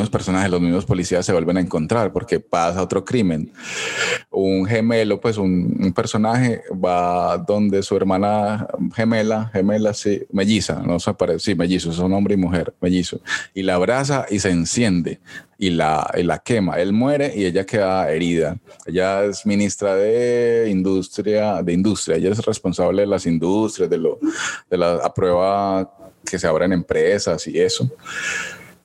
personajes, 0.09 0.51
los 0.51 0.61
mismos 0.61 0.85
policías 0.85 1.25
se 1.25 1.31
vuelven 1.31 1.57
a 1.57 1.61
encontrar 1.61 2.11
porque 2.11 2.39
pasa 2.39 2.81
otro 2.81 3.03
crimen. 3.03 3.51
Un 4.29 4.65
gemelo, 4.65 5.19
pues 5.19 5.37
un, 5.37 5.93
personaje 5.95 6.61
va 6.71 7.37
donde 7.37 7.81
su 7.81 7.95
hermana 7.95 8.67
gemela, 8.93 9.49
gemela, 9.53 9.93
sí, 9.93 10.23
melliza, 10.31 10.81
no 10.85 10.99
se 10.99 11.13
parece, 11.13 11.39
sí, 11.39 11.55
mellizo, 11.55 11.91
son 11.93 12.11
hombre 12.13 12.33
y 12.33 12.37
mujer, 12.37 12.73
mellizo, 12.81 13.21
y 13.53 13.63
la 13.63 13.75
abraza 13.75 14.25
y 14.29 14.39
se 14.39 14.49
enciende 14.49 15.19
y 15.57 15.69
la, 15.69 16.11
la 16.15 16.39
quema. 16.39 16.75
Él 16.79 16.91
muere 16.91 17.31
y 17.35 17.45
ella 17.45 17.65
queda 17.65 18.11
herida. 18.11 18.57
Ella 18.85 19.23
es 19.23 19.45
ministra 19.45 19.95
de 19.95 20.67
industria, 20.69 21.63
de 21.63 21.73
industria. 21.73 22.17
Ella 22.17 22.31
es 22.31 22.45
responsable 22.45 23.03
de 23.03 23.07
las 23.07 23.25
industrias, 23.25 23.89
de 23.89 23.97
lo, 23.97 24.19
de 24.69 24.77
la 24.77 25.13
prueba 25.13 25.89
que 26.25 26.39
se 26.39 26.47
abran 26.47 26.73
empresas 26.73 27.47
y 27.47 27.59
eso. 27.59 27.89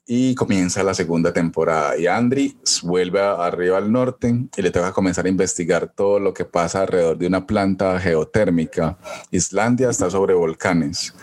Y 0.06 0.34
comienza 0.34 0.82
la 0.82 0.92
segunda 0.92 1.32
temporada 1.32 1.96
y 1.96 2.08
Andri 2.08 2.56
vuelve 2.82 3.20
arriba 3.20 3.78
al 3.78 3.92
norte 3.92 4.34
y 4.56 4.62
le 4.62 4.70
toca 4.72 4.92
comenzar 4.92 5.26
a 5.26 5.28
investigar 5.28 5.92
todo 5.94 6.18
lo 6.18 6.34
que 6.34 6.44
pasa 6.44 6.82
alrededor 6.82 7.16
de 7.16 7.28
una 7.28 7.46
planta 7.46 7.98
geotérmica. 8.00 8.98
Islandia 9.30 9.88
está 9.88 10.10
sobre 10.10 10.34
volcanes. 10.34 11.14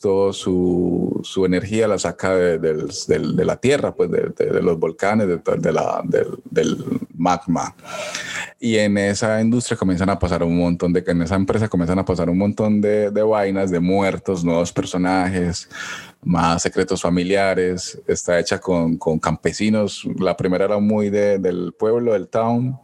Toda 0.00 0.32
su, 0.32 1.20
su, 1.24 1.44
energía 1.44 1.88
la 1.88 1.98
saca 1.98 2.36
de, 2.36 2.58
de, 2.58 3.44
la 3.44 3.56
tierra, 3.56 3.92
pues 3.92 4.08
de, 4.08 4.62
los 4.62 4.78
volcanes, 4.78 5.26
de, 5.26 5.72
la, 5.72 6.00
del, 6.04 6.84
magma. 7.16 7.74
Y 8.60 8.76
en 8.76 8.96
esa 8.98 9.40
industria 9.40 9.76
comienzan 9.76 10.10
a 10.10 10.18
pasar 10.18 10.44
un 10.44 10.56
montón 10.56 10.92
de, 10.92 11.02
en 11.04 11.22
esa 11.22 11.34
empresa 11.34 11.68
comienzan 11.68 11.98
a 11.98 12.04
pasar 12.04 12.30
un 12.30 12.38
montón 12.38 12.80
de, 12.80 13.10
vainas, 13.10 13.72
de 13.72 13.80
muertos, 13.80 14.44
nuevos 14.44 14.72
personajes, 14.72 15.68
más 16.22 16.62
secretos 16.62 17.02
familiares. 17.02 18.00
Está 18.06 18.38
hecha 18.38 18.60
con, 18.60 18.96
con 18.96 19.18
campesinos. 19.18 20.06
La 20.20 20.36
primera 20.36 20.66
era 20.66 20.78
muy 20.78 21.10
del 21.10 21.74
pueblo, 21.76 22.12
del 22.12 22.28
town 22.28 22.78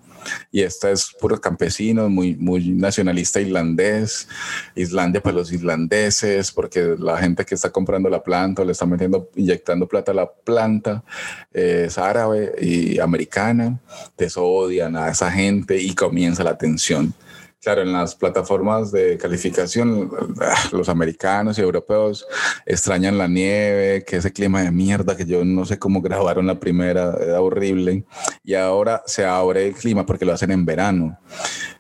y 0.51 0.63
esta 0.63 0.91
es 0.91 1.15
puro 1.19 1.41
campesino, 1.41 2.09
muy, 2.09 2.37
muy 2.37 2.71
nacionalista 2.71 3.41
irlandés, 3.41 4.29
Islandia 4.75 5.23
para 5.23 5.37
los 5.37 5.53
islandeses, 5.53 6.53
porque 6.53 6.97
la 6.99 7.19
gente 7.19 7.45
que 7.45 7.55
está 7.55 7.71
comprando 7.71 8.09
la 8.09 8.23
planta 8.23 8.65
le 8.65 8.73
está 8.73 8.87
metiendo, 8.87 9.31
inyectando 9.37 9.89
plata 9.89 10.13
a 10.13 10.15
la 10.15 10.31
planta, 10.31 11.05
eh, 11.53 11.85
es 11.87 11.99
árabe 11.99 12.55
y 12.61 12.99
americana, 12.99 13.79
desodian 14.17 14.97
a 14.97 15.09
esa 15.09 15.31
gente 15.31 15.81
y 15.81 15.95
comienza 15.95 16.45
la 16.45 16.59
tensión 16.59 17.15
Claro, 17.63 17.83
en 17.83 17.93
las 17.93 18.15
plataformas 18.15 18.91
de 18.91 19.19
calificación, 19.19 20.11
ah, 20.41 20.55
los 20.73 20.89
americanos 20.89 21.59
y 21.59 21.61
europeos 21.61 22.27
extrañan 22.65 23.19
la 23.19 23.29
nieve, 23.29 24.03
que 24.07 24.17
ese 24.17 24.33
clima 24.33 24.63
de 24.63 24.71
mierda 24.71 25.15
que 25.15 25.27
yo 25.27 25.45
no 25.45 25.67
sé 25.67 25.79
cómo 25.79 26.01
grabaron 26.01 26.47
la 26.47 26.59
primera, 26.59 27.15
era 27.21 27.43
horrible. 27.43 28.05
Y 28.43 28.55
ahora 28.55 29.03
se 29.05 29.27
abre 29.27 29.69
el 29.69 29.75
clima 29.75 30.07
porque 30.07 30.25
lo 30.25 30.33
hacen 30.33 30.53
en 30.53 30.65
verano. 30.65 31.19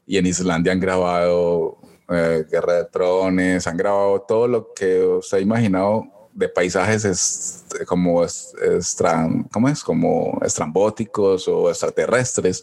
Y 0.07 0.19
en 0.19 0.27
Islandia 0.27 0.73
han 0.73 0.81
grabado 0.81 1.79
eh, 2.11 2.45
Guerra 2.51 2.75
de 2.75 2.85
Trones, 2.85 3.67
han 3.67 3.79
grabado 3.79 4.21
todo 4.29 4.49
lo 4.49 4.75
que 4.75 5.01
os 5.01 5.33
ha 5.33 5.41
imaginado 5.41 6.05
de 6.33 6.49
paisajes 6.49 7.05
es, 7.05 7.65
como, 7.87 8.25
es, 8.25 8.55
¿cómo 9.51 9.69
es? 9.69 9.83
como 9.83 10.39
estrambóticos 10.45 11.49
o 11.49 11.69
extraterrestres 11.69 12.63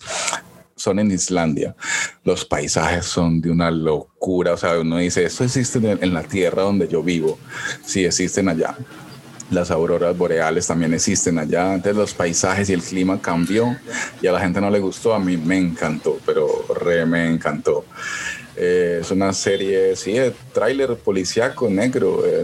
son 0.77 0.99
en 0.99 1.11
Islandia. 1.11 1.75
Los 2.23 2.45
paisajes 2.45 3.05
son 3.05 3.41
de 3.41 3.51
una 3.51 3.69
locura. 3.69 4.53
O 4.53 4.57
sea, 4.57 4.79
uno 4.79 4.97
dice, 4.97 5.25
esto 5.25 5.43
existe 5.43 5.79
en 5.79 6.13
la 6.13 6.23
tierra 6.23 6.63
donde 6.63 6.87
yo 6.87 7.03
vivo. 7.03 7.37
Sí, 7.83 8.05
existen 8.05 8.47
allá. 8.47 8.77
Las 9.49 9.71
auroras 9.71 10.17
boreales 10.17 10.67
también 10.67 10.93
existen 10.93 11.39
allá. 11.39 11.73
Entonces 11.73 11.95
los 11.95 12.13
paisajes 12.13 12.69
y 12.69 12.73
el 12.73 12.81
clima 12.81 13.21
cambió 13.21 13.75
y 14.21 14.27
a 14.27 14.31
la 14.31 14.39
gente 14.39 14.61
no 14.61 14.69
le 14.69 14.79
gustó. 14.79 15.13
A 15.13 15.19
mí 15.19 15.35
me 15.35 15.57
encantó, 15.57 16.19
pero 16.25 16.47
re 16.79 17.05
me 17.05 17.27
encantó. 17.27 17.85
Eh, 18.55 18.99
es 19.01 19.11
una 19.11 19.33
serie, 19.33 19.95
sí, 19.95 20.13
de 20.13 20.33
tráiler 20.51 20.95
policíaco 20.95 21.69
negro, 21.69 22.25
eh, 22.25 22.43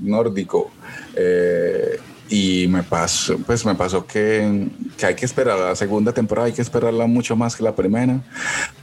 nórdico. 0.00 0.70
Eh, 1.16 1.98
y 2.32 2.68
me 2.68 2.84
pasó, 2.84 3.36
pues 3.38 3.66
me 3.66 3.74
pasó 3.74 4.06
que, 4.06 4.68
que, 4.96 5.04
hay 5.04 5.16
que 5.16 5.26
esperar 5.26 5.58
la 5.58 5.74
segunda 5.74 6.12
temporada, 6.12 6.46
hay 6.46 6.52
que 6.52 6.62
esperarla 6.62 7.06
mucho 7.06 7.34
más 7.34 7.56
que 7.56 7.64
la 7.64 7.74
primera, 7.74 8.20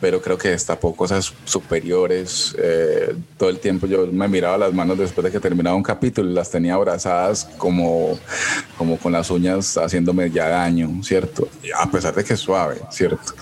pero 0.01 0.21
creo 0.21 0.37
que 0.37 0.49
destapó 0.49 0.93
cosas 0.93 1.33
superiores. 1.45 2.53
Eh, 2.59 3.15
todo 3.37 3.49
el 3.49 3.59
tiempo 3.59 3.87
yo 3.87 4.05
me 4.07 4.27
miraba 4.27 4.57
las 4.57 4.73
manos 4.73 4.97
después 4.97 5.23
de 5.23 5.31
que 5.31 5.39
terminaba 5.39 5.77
un 5.77 5.83
capítulo 5.83 6.29
y 6.29 6.33
las 6.33 6.51
tenía 6.51 6.73
abrazadas 6.73 7.45
como, 7.57 8.19
como 8.77 8.97
con 8.97 9.13
las 9.13 9.31
uñas 9.31 9.77
haciéndome 9.77 10.29
ya 10.29 10.49
daño, 10.49 11.01
¿cierto? 11.01 11.47
A 11.79 11.89
pesar 11.89 12.13
de 12.13 12.25
que 12.25 12.33
es 12.33 12.41
suave, 12.41 12.81
¿cierto? 12.91 13.33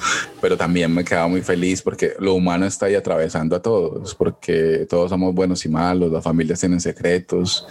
Pero 0.45 0.57
también 0.57 0.93
me 0.93 1.03
quedaba 1.03 1.27
muy 1.27 1.41
feliz 1.41 1.81
porque 1.81 2.13
lo 2.19 2.35
humano 2.35 2.67
está 2.67 2.85
ahí 2.85 2.93
atravesando 2.93 3.55
a 3.55 3.63
todos, 3.63 4.13
porque 4.13 4.85
todos 4.87 5.09
somos 5.09 5.33
buenos 5.33 5.65
y 5.65 5.69
malos, 5.69 6.11
las 6.11 6.23
familias 6.23 6.59
tienen 6.59 6.79
secretos, 6.79 7.65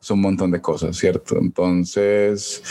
son 0.00 0.16
un 0.16 0.22
montón 0.22 0.50
de 0.50 0.62
cosas, 0.62 0.96
¿cierto? 0.96 1.36
Entonces, 1.36 2.62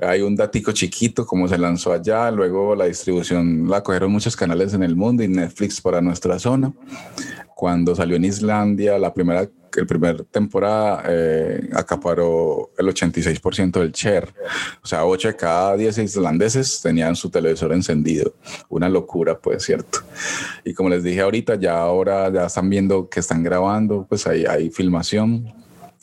hay 0.00 0.22
un 0.22 0.34
datico 0.34 0.72
chiquito 0.72 1.26
como 1.26 1.46
se 1.48 1.58
lanzó 1.58 1.92
allá, 1.92 2.30
luego 2.30 2.74
la 2.74 2.86
distribución 2.86 3.68
la 3.68 3.82
cogieron 3.82 4.10
muchos 4.10 4.36
canales 4.36 4.72
en 4.72 4.82
el 4.82 4.96
mundo 4.96 5.22
y 5.22 5.28
Netflix 5.28 5.82
para 5.82 6.00
nuestra 6.00 6.38
zona. 6.38 6.72
Cuando 7.64 7.94
salió 7.94 8.16
en 8.16 8.26
Islandia, 8.26 8.98
la 8.98 9.14
primera 9.14 9.48
el 9.74 9.86
primer 9.86 10.22
temporada 10.24 11.02
eh, 11.08 11.70
acaparó 11.72 12.72
el 12.76 12.88
86% 12.88 13.80
del 13.80 13.90
share. 13.90 14.34
O 14.82 14.86
sea, 14.86 15.06
8 15.06 15.28
de 15.28 15.36
cada 15.36 15.74
10 15.74 15.96
islandeses 15.96 16.82
tenían 16.82 17.16
su 17.16 17.30
televisor 17.30 17.72
encendido. 17.72 18.34
Una 18.68 18.90
locura, 18.90 19.38
pues, 19.38 19.64
¿cierto? 19.64 20.00
Y 20.62 20.74
como 20.74 20.90
les 20.90 21.02
dije 21.02 21.22
ahorita, 21.22 21.54
ya 21.54 21.78
ahora 21.78 22.30
ya 22.30 22.44
están 22.44 22.68
viendo 22.68 23.08
que 23.08 23.20
están 23.20 23.42
grabando, 23.42 24.04
pues 24.06 24.26
hay, 24.26 24.44
hay 24.44 24.68
filmación 24.68 25.50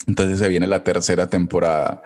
entonces 0.06 0.40
se 0.40 0.48
viene 0.48 0.66
la 0.66 0.82
tercera 0.82 1.28
temporada. 1.28 2.02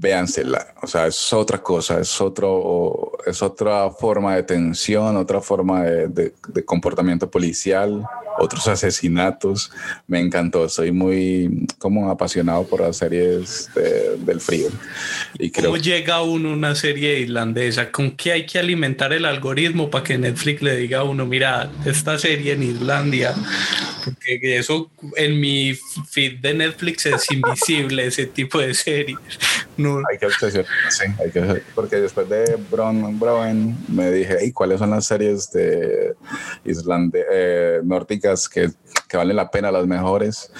Véansela, 0.00 0.74
o 0.80 0.86
sea, 0.86 1.08
es 1.08 1.32
otra 1.32 1.58
cosa, 1.58 2.00
es, 2.00 2.20
otro, 2.20 3.12
es 3.26 3.42
otra 3.42 3.90
forma 3.90 4.36
de 4.36 4.44
tensión, 4.44 5.16
otra 5.16 5.40
forma 5.40 5.82
de 5.82 6.32
comportamiento 6.64 7.28
policial, 7.28 8.06
otros 8.38 8.66
asesinatos. 8.68 9.70
Me 10.06 10.20
encantó, 10.20 10.68
soy 10.68 10.92
muy 10.92 11.66
como 11.78 12.10
apasionado 12.10 12.66
por 12.66 12.80
las 12.80 12.96
series 12.96 13.70
del 14.18 14.40
frío. 14.40 14.68
Y 15.38 15.50
¿Cómo 15.50 15.76
llega 15.76 16.22
uno 16.22 16.50
a 16.50 16.52
una 16.52 16.74
serie 16.74 17.18
irlandesa? 17.20 17.90
¿Con 17.90 18.12
qué 18.12 18.32
hay 18.32 18.46
que 18.46 18.58
alimentar 18.58 19.12
el 19.12 19.24
algoritmo 19.24 19.90
para 19.90 20.04
que 20.04 20.18
Netflix 20.18 20.62
le 20.62 20.76
diga 20.76 21.00
a 21.00 21.04
uno, 21.04 21.26
mira, 21.26 21.70
esta 21.84 22.18
serie 22.18 22.52
en 22.52 22.62
Islandia? 22.62 23.34
Porque 24.04 24.58
eso 24.58 24.90
en 25.16 25.38
mi 25.40 25.76
feed 26.08 26.38
de 26.38 26.54
Netflix 26.54 27.06
es 27.06 27.30
invisible, 27.30 28.06
ese 28.06 28.26
tipo 28.26 28.58
de 28.58 28.74
series. 28.74 29.18
Hay 30.10 30.18
que 30.18 30.26
obsesionar, 30.26 30.66
sí, 30.90 31.04
hay 31.22 31.30
que, 31.30 31.62
porque 31.74 31.96
después 31.96 32.28
de 32.28 32.56
Brown, 32.70 33.18
Brown 33.18 33.76
me 33.88 34.10
dije, 34.10 34.44
¿y 34.44 34.52
cuáles 34.52 34.80
son 34.80 34.90
las 34.90 35.06
series 35.06 35.50
de 35.52 36.14
Islandia, 36.64 37.24
eh, 37.30 37.80
nórdicas 37.84 38.48
que, 38.48 38.70
que 39.08 39.16
valen 39.16 39.36
la 39.36 39.50
pena, 39.50 39.70
las 39.70 39.86
mejores? 39.86 40.52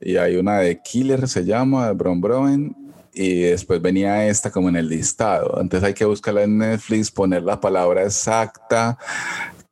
Y 0.00 0.16
hay 0.16 0.36
una 0.36 0.58
de 0.58 0.80
Killer, 0.80 1.28
se 1.28 1.44
llama, 1.44 1.88
de 1.88 1.92
Bron 1.92 2.20
Brown, 2.20 2.74
y 3.12 3.42
después 3.42 3.80
venía 3.80 4.26
esta 4.26 4.50
como 4.50 4.68
en 4.68 4.76
el 4.76 4.88
listado. 4.88 5.60
Entonces 5.60 5.86
hay 5.86 5.94
que 5.94 6.04
buscarla 6.04 6.42
en 6.42 6.58
Netflix, 6.58 7.10
poner 7.10 7.42
la 7.42 7.60
palabra 7.60 8.02
exacta, 8.02 8.98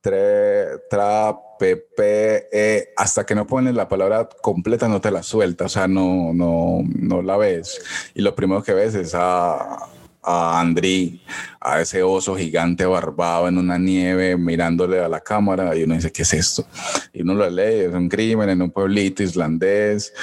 tra, 0.01 1.37
e, 1.65 2.93
hasta 2.97 3.25
que 3.25 3.35
no 3.35 3.47
pones 3.47 3.75
la 3.75 3.89
palabra 3.89 4.29
completa 4.43 4.89
no 4.89 5.01
te 5.01 5.11
la 5.11 5.23
suelta, 5.23 5.67
o 5.67 5.69
sea, 5.69 5.89
no, 5.89 6.33
no, 6.33 6.81
no 6.85 7.23
la 7.23 7.37
ves. 7.37 7.81
Y 8.15 8.23
lo 8.23 8.35
primero 8.35 8.63
que 8.63 8.75
ves 8.75 8.95
es 8.95 9.15
a 9.15 9.89
a 10.23 10.61
Andri, 10.61 11.21
a 11.61 11.81
ese 11.81 12.03
oso 12.03 12.37
gigante 12.37 12.87
barbado 12.87 13.49
en 13.49 13.59
una 13.59 13.77
nieve 13.77 14.37
mirándole 14.37 15.01
a 15.01 15.09
la 15.09 15.21
cámara 15.21 15.75
y 15.77 15.83
uno 15.83 15.97
dice, 15.97 16.13
¿qué 16.13 16.23
es 16.23 16.33
esto? 16.33 16.65
Y 17.13 17.23
uno 17.23 17.35
lo 17.35 17.51
lee, 17.51 17.87
es 17.87 17.95
un 17.95 18.09
crimen 18.09 18.49
en 18.49 18.63
un 18.63 18.71
pueblito 18.71 19.23
islandés 19.23 20.15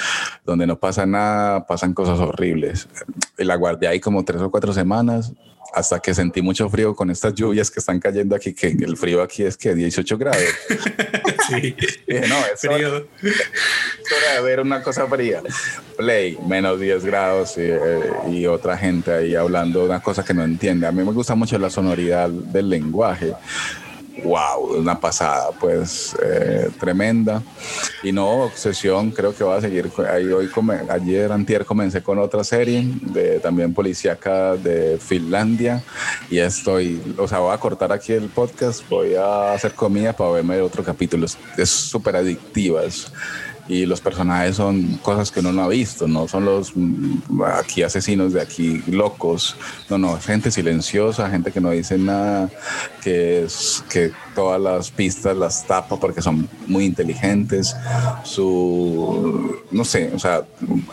donde 0.44 0.66
no 0.66 0.78
pasa 0.78 1.04
nada, 1.04 1.66
pasan 1.66 1.92
cosas 1.92 2.18
horribles. 2.18 2.88
Y 3.36 3.44
la 3.44 3.56
guardé 3.56 3.88
ahí 3.88 4.00
como 4.00 4.24
tres 4.24 4.40
o 4.40 4.50
cuatro 4.50 4.72
semanas 4.72 5.34
hasta 5.72 6.00
que 6.00 6.14
sentí 6.14 6.42
mucho 6.42 6.68
frío 6.68 6.94
con 6.94 7.10
estas 7.10 7.34
lluvias 7.34 7.70
que 7.70 7.80
están 7.80 8.00
cayendo 8.00 8.34
aquí, 8.34 8.52
que 8.52 8.68
el 8.68 8.96
frío 8.96 9.22
aquí 9.22 9.44
es 9.44 9.56
que 9.56 9.74
18 9.74 10.18
grados. 10.18 10.42
sí. 11.48 11.76
Dije, 12.06 12.28
no, 12.28 12.36
es 12.52 12.60
Frío. 12.60 12.88
hora, 12.88 13.04
es 13.22 14.12
hora 14.12 14.34
de 14.36 14.42
ver 14.42 14.60
una 14.60 14.82
cosa 14.82 15.06
fría. 15.06 15.42
Play, 15.96 16.38
menos 16.46 16.80
10 16.80 17.04
grados 17.04 17.56
y, 17.56 17.62
eh, 17.62 18.10
y 18.30 18.46
otra 18.46 18.76
gente 18.76 19.12
ahí 19.12 19.34
hablando 19.34 19.84
una 19.84 20.00
cosa 20.02 20.24
que 20.24 20.34
no 20.34 20.44
entiende. 20.44 20.86
A 20.86 20.92
mí 20.92 21.02
me 21.04 21.12
gusta 21.12 21.34
mucho 21.34 21.58
la 21.58 21.70
sonoridad 21.70 22.28
del 22.28 22.68
lenguaje. 22.68 23.34
Wow, 24.24 24.78
una 24.78 24.98
pasada, 24.98 25.50
pues 25.58 26.14
eh, 26.22 26.68
tremenda. 26.78 27.42
Y 28.02 28.12
no, 28.12 28.44
Obsesión, 28.44 29.10
creo 29.10 29.34
que 29.34 29.44
va 29.44 29.56
a 29.56 29.60
seguir. 29.60 29.90
hoy, 30.32 30.48
ayer, 30.90 31.32
antier, 31.32 31.64
comencé 31.64 32.02
con 32.02 32.18
otra 32.18 32.44
serie 32.44 32.84
de 33.02 33.40
también 33.40 33.72
policíaca 33.72 34.56
de 34.56 34.98
Finlandia. 34.98 35.82
Y 36.30 36.38
estoy, 36.38 37.00
o 37.18 37.26
sea, 37.26 37.38
voy 37.38 37.54
a 37.54 37.58
cortar 37.58 37.92
aquí 37.92 38.12
el 38.12 38.28
podcast, 38.28 38.88
voy 38.88 39.14
a 39.14 39.52
hacer 39.52 39.72
comida 39.72 40.12
para 40.12 40.30
verme 40.30 40.60
otro 40.60 40.84
capítulo. 40.84 41.26
Es- 41.56 41.70
súper 41.70 42.16
adictiva. 42.16 42.82
Y 43.70 43.86
los 43.86 44.00
personajes 44.00 44.56
son 44.56 44.96
cosas 44.96 45.30
que 45.30 45.38
uno 45.38 45.52
no 45.52 45.62
ha 45.62 45.68
visto, 45.68 46.08
no 46.08 46.26
son 46.26 46.44
los 46.44 46.72
mm, 46.74 47.40
aquí 47.54 47.84
asesinos 47.84 48.32
de 48.32 48.40
aquí 48.40 48.82
locos, 48.88 49.56
no, 49.88 49.96
no, 49.96 50.18
gente 50.18 50.50
silenciosa, 50.50 51.30
gente 51.30 51.52
que 51.52 51.60
no 51.60 51.70
dice 51.70 51.96
nada, 51.96 52.50
que 53.00 53.44
es 53.44 53.84
que 53.88 54.10
todas 54.34 54.60
las 54.60 54.90
pistas 54.90 55.36
las 55.36 55.66
tapa 55.66 55.98
porque 55.98 56.22
son 56.22 56.48
muy 56.66 56.84
inteligentes, 56.84 57.74
su, 58.44 59.60
no 59.70 59.84
sé, 59.84 60.10
o 60.14 60.18
sea, 60.18 60.42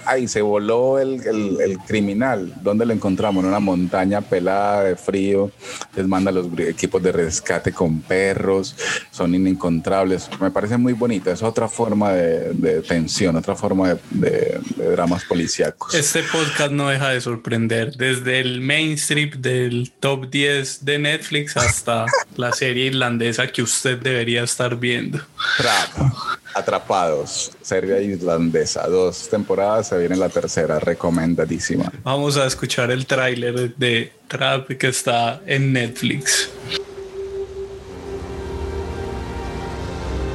ahí 0.05 0.27
se 0.27 0.41
voló 0.41 0.99
el, 0.99 1.21
el- 1.25 1.57
el 1.61 1.77
criminal, 1.79 2.53
¿dónde 2.61 2.85
lo 2.85 2.93
encontramos? 2.93 3.43
En 3.43 3.49
una 3.49 3.59
montaña 3.59 4.21
pelada 4.21 4.83
de 4.83 4.95
frío, 4.95 5.51
les 5.95 6.07
manda 6.07 6.31
los 6.31 6.47
equipos 6.59 7.01
de 7.01 7.11
rescate 7.11 7.71
con 7.71 8.01
perros, 8.01 8.75
son 9.11 9.33
inencontrables, 9.35 10.29
me 10.41 10.51
parece 10.51 10.77
muy 10.77 10.93
bonita, 10.93 11.31
es 11.31 11.43
otra 11.43 11.67
forma 11.67 12.11
de, 12.13 12.53
de 12.53 12.81
tensión, 12.81 13.35
otra 13.35 13.55
forma 13.55 13.89
de, 13.89 13.99
de- 14.11 14.59
de 14.75 14.91
dramas 14.91 15.23
policíacos. 15.25 15.93
Este 15.93 16.23
podcast 16.23 16.71
no 16.71 16.89
deja 16.89 17.09
de 17.09 17.21
sorprender, 17.21 17.95
desde 17.95 18.39
el 18.39 18.61
mainstream 18.61 19.31
del 19.41 19.91
top 19.99 20.29
10 20.29 20.85
de 20.85 20.99
Netflix 20.99 21.57
hasta 21.57 22.05
la 22.35 22.51
serie 22.51 22.85
irlandesa 22.85 23.26
que 23.53 23.61
usted 23.61 23.97
debería 23.97 24.43
estar 24.43 24.75
viendo. 24.75 25.19
Trap, 25.57 26.11
Atrapados, 26.53 27.51
serie 27.61 28.01
islandesa, 28.03 28.87
dos 28.87 29.29
temporadas, 29.29 29.87
se 29.87 29.97
viene 29.97 30.15
la 30.15 30.29
tercera, 30.29 30.79
recomendadísima. 30.79 31.91
Vamos 32.03 32.37
a 32.37 32.45
escuchar 32.45 32.89
el 32.89 33.05
tráiler 33.05 33.75
de 33.75 34.11
Trap 34.27 34.71
que 34.77 34.87
está 34.87 35.41
en 35.45 35.73
Netflix. 35.73 36.49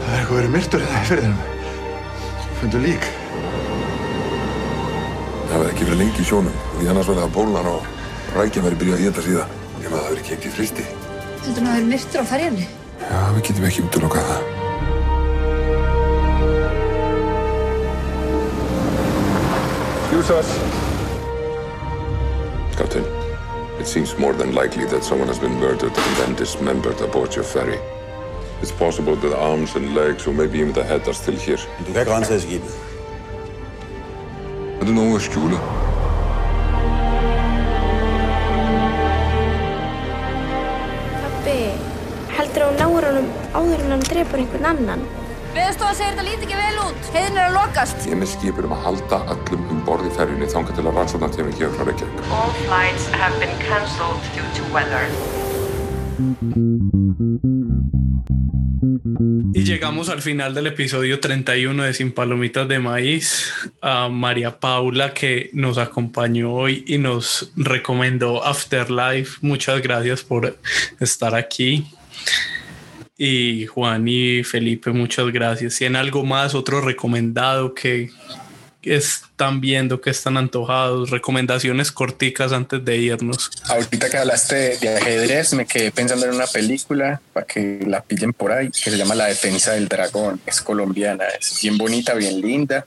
Það 0.02 0.12
er 0.12 0.20
eitthvað 0.20 0.36
verið 0.36 0.54
myrtur 0.56 0.84
hérna 0.84 1.00
í 1.00 1.08
fyrðinum. 1.08 1.40
Fundu 2.60 2.82
lík. 2.84 3.08
Það 5.48 5.56
hefði 5.56 5.72
ekki 5.72 5.88
verið 5.88 6.00
lengi 6.04 6.22
í 6.22 6.28
sjónum 6.28 6.60
því 6.76 6.92
annars 6.92 7.10
verið 7.10 7.24
það 7.24 7.34
bólan 7.34 7.72
og 7.72 7.90
rækja 8.36 8.62
verið 8.64 8.78
byrjað 8.84 9.00
að 9.00 9.04
geta 9.08 9.26
síðan 9.26 9.58
nema 9.82 9.96
það 9.96 10.12
verið 10.12 10.28
keikt 10.30 10.46
í 10.46 10.54
fristi. 10.54 10.86
Heldur 11.42 11.64
hann 11.64 11.72
að 11.72 11.76
vera 11.80 11.90
myrtur 11.90 12.22
á 12.22 12.26
ferjunni? 12.30 12.68
Já, 13.10 13.20
við 13.34 13.42
getum 13.48 13.66
ekki 13.68 13.86
útilokað 13.86 14.28
það. 14.30 14.42
Excuse 20.02 20.30
us. 20.30 20.50
Captain, 22.76 23.04
it 23.80 23.86
seems 23.86 24.16
more 24.18 24.34
than 24.34 24.54
likely 24.54 24.84
that 24.86 25.02
someone 25.02 25.28
has 25.28 25.38
been 25.38 25.58
murdered 25.58 25.96
and 25.96 26.16
then 26.16 26.34
dismembered 26.36 27.00
aboard 27.00 27.34
your 27.34 27.44
ferry. 27.44 27.78
It's 28.60 28.70
possible 28.70 29.16
that 29.16 29.28
the 29.28 29.36
arms 29.36 29.74
and 29.74 29.94
legs 29.94 30.26
or 30.26 30.32
maybe 30.32 30.60
even 30.60 30.72
the 30.72 30.84
head 30.84 31.08
are 31.08 31.14
still 31.14 31.34
here. 31.34 31.58
Du 31.86 31.92
kan 31.92 32.06
rense 32.06 32.40
skibet. 32.40 32.70
Er 34.80 34.84
det 34.86 34.94
noe 34.94 35.14
å 35.14 35.18
skjule? 35.22 35.58
Pappi, 41.22 41.58
heldur 42.36 42.62
að 42.62 42.70
hún 42.70 42.78
náur 42.78 42.91
honum 42.91 42.91
áður 43.52 43.84
en 43.84 43.94
hann 43.96 44.06
drepur 44.08 44.42
einhvern 44.42 44.70
annan? 44.72 45.04
Veðstofa 45.52 45.92
segir 45.92 46.14
þetta 46.14 46.24
líti 46.24 46.46
ekki 46.46 46.56
vel 46.56 46.78
út. 46.80 47.08
Heiðin 47.12 47.36
er 47.36 47.50
að 47.50 47.56
lokast. 47.58 48.06
Ég 48.08 48.14
er 48.16 48.20
með 48.22 48.30
skipur 48.32 48.68
um 48.68 48.72
að 48.72 48.86
halda 48.86 49.18
öllum 49.34 49.66
um 49.74 49.82
borð 49.84 50.08
í 50.08 50.12
ferjunni 50.16 50.48
þangað 50.48 50.78
til 50.78 50.86
að 50.86 50.96
rannsóknartími 50.96 51.56
kemur 51.58 51.76
frá 51.76 51.84
Reykjavík. 51.90 52.22
All 52.32 52.54
flights 52.62 53.08
have 53.20 53.36
been 53.42 53.52
cancelled 53.60 54.32
due 54.32 54.48
to 54.56 54.64
weather. 54.72 55.04
Y 59.54 59.64
llegamos 59.64 60.08
al 60.08 60.22
final 60.22 60.54
del 60.54 60.68
episodio 60.68 61.20
31 61.20 61.84
de 61.84 61.92
Sin 61.92 62.12
Palomitas 62.12 62.66
de 62.68 62.78
Maíz. 62.78 63.52
A 63.82 64.08
María 64.08 64.58
Paula 64.58 65.12
que 65.12 65.50
nos 65.52 65.76
acompañó 65.76 66.52
hoy 66.52 66.84
y 66.86 66.96
nos 66.96 67.52
recomendó 67.56 68.42
Afterlife. 68.42 69.38
Muchas 69.42 69.82
gracias 69.82 70.22
por 70.22 70.56
estar 70.98 71.34
aquí. 71.34 71.86
Y 73.24 73.66
Juan 73.66 74.08
y 74.08 74.42
Felipe, 74.42 74.90
muchas 74.90 75.30
gracias. 75.30 75.76
¿Tienen 75.76 75.94
algo 75.94 76.24
más, 76.24 76.56
otro 76.56 76.80
recomendado 76.80 77.72
que 77.72 78.10
están 78.82 79.60
viendo, 79.60 80.00
que 80.00 80.10
están 80.10 80.36
antojados? 80.36 81.10
Recomendaciones 81.10 81.92
corticas 81.92 82.50
antes 82.50 82.84
de 82.84 82.96
irnos. 82.96 83.48
Ahorita 83.68 84.10
que 84.10 84.16
hablaste 84.16 84.76
de, 84.76 84.96
ajedrez, 84.96 85.54
me 85.54 85.66
quedé 85.66 85.92
pensando 85.92 86.26
en 86.26 86.34
una 86.34 86.48
película 86.48 87.20
para 87.32 87.46
que 87.46 87.84
la 87.86 88.02
pillen 88.02 88.32
por 88.32 88.50
ahí, 88.50 88.72
que 88.72 88.90
se 88.90 88.96
llama 88.96 89.14
La 89.14 89.26
Defensa 89.26 89.74
del 89.74 89.86
Dragón. 89.86 90.40
Es 90.44 90.60
colombiana, 90.60 91.26
es 91.38 91.60
bien 91.62 91.78
bonita, 91.78 92.14
bien 92.14 92.40
linda. 92.40 92.84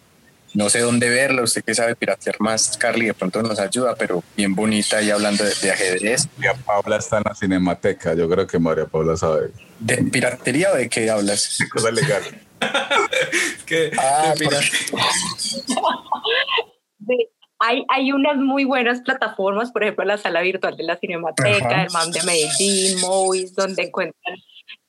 No 0.56 0.70
sé 0.70 0.80
dónde 0.80 1.10
verla, 1.10 1.44
usted 1.44 1.64
que 1.66 1.76
sabe 1.76 1.96
piratear 1.96 2.38
más, 2.40 2.78
Carly, 2.78 3.08
de 3.08 3.14
pronto 3.14 3.44
nos 3.44 3.60
ayuda, 3.60 3.96
pero 3.96 4.24
bien 4.38 4.56
bonita 4.56 5.02
y 5.02 5.12
hablando 5.12 5.44
de, 5.44 5.54
de 5.62 5.72
ajedrez. 5.72 6.30
María 6.38 6.54
Paula 6.54 6.96
está 6.96 7.18
en 7.18 7.24
la 7.26 7.36
cinemateca, 7.36 8.14
yo 8.14 8.30
creo 8.30 8.48
que 8.48 8.58
María 8.58 8.86
Paula 8.86 9.18
sabe. 9.18 9.52
¿De 9.80 9.98
piratería 9.98 10.72
o 10.72 10.76
de 10.76 10.88
qué 10.90 11.10
hablas? 11.10 11.58
Cosa 11.72 11.92
legal. 11.92 12.24
que, 13.66 13.92
ah, 14.00 14.34
de- 14.40 14.48
hay, 17.60 17.84
hay 17.90 18.12
unas 18.12 18.38
muy 18.38 18.64
buenas 18.64 19.02
plataformas, 19.02 19.72
por 19.72 19.84
ejemplo, 19.84 20.06
la 20.06 20.18
sala 20.18 20.42
virtual 20.42 20.78
de 20.78 20.84
la 20.84 20.98
Cinemateca, 20.98 21.68
Ajá. 21.68 21.84
el 21.84 21.92
MAM 21.92 22.12
de 22.12 22.24
Medellín, 22.24 23.00
Movies, 23.02 23.56
donde 23.56 23.84
encuentran 23.84 24.38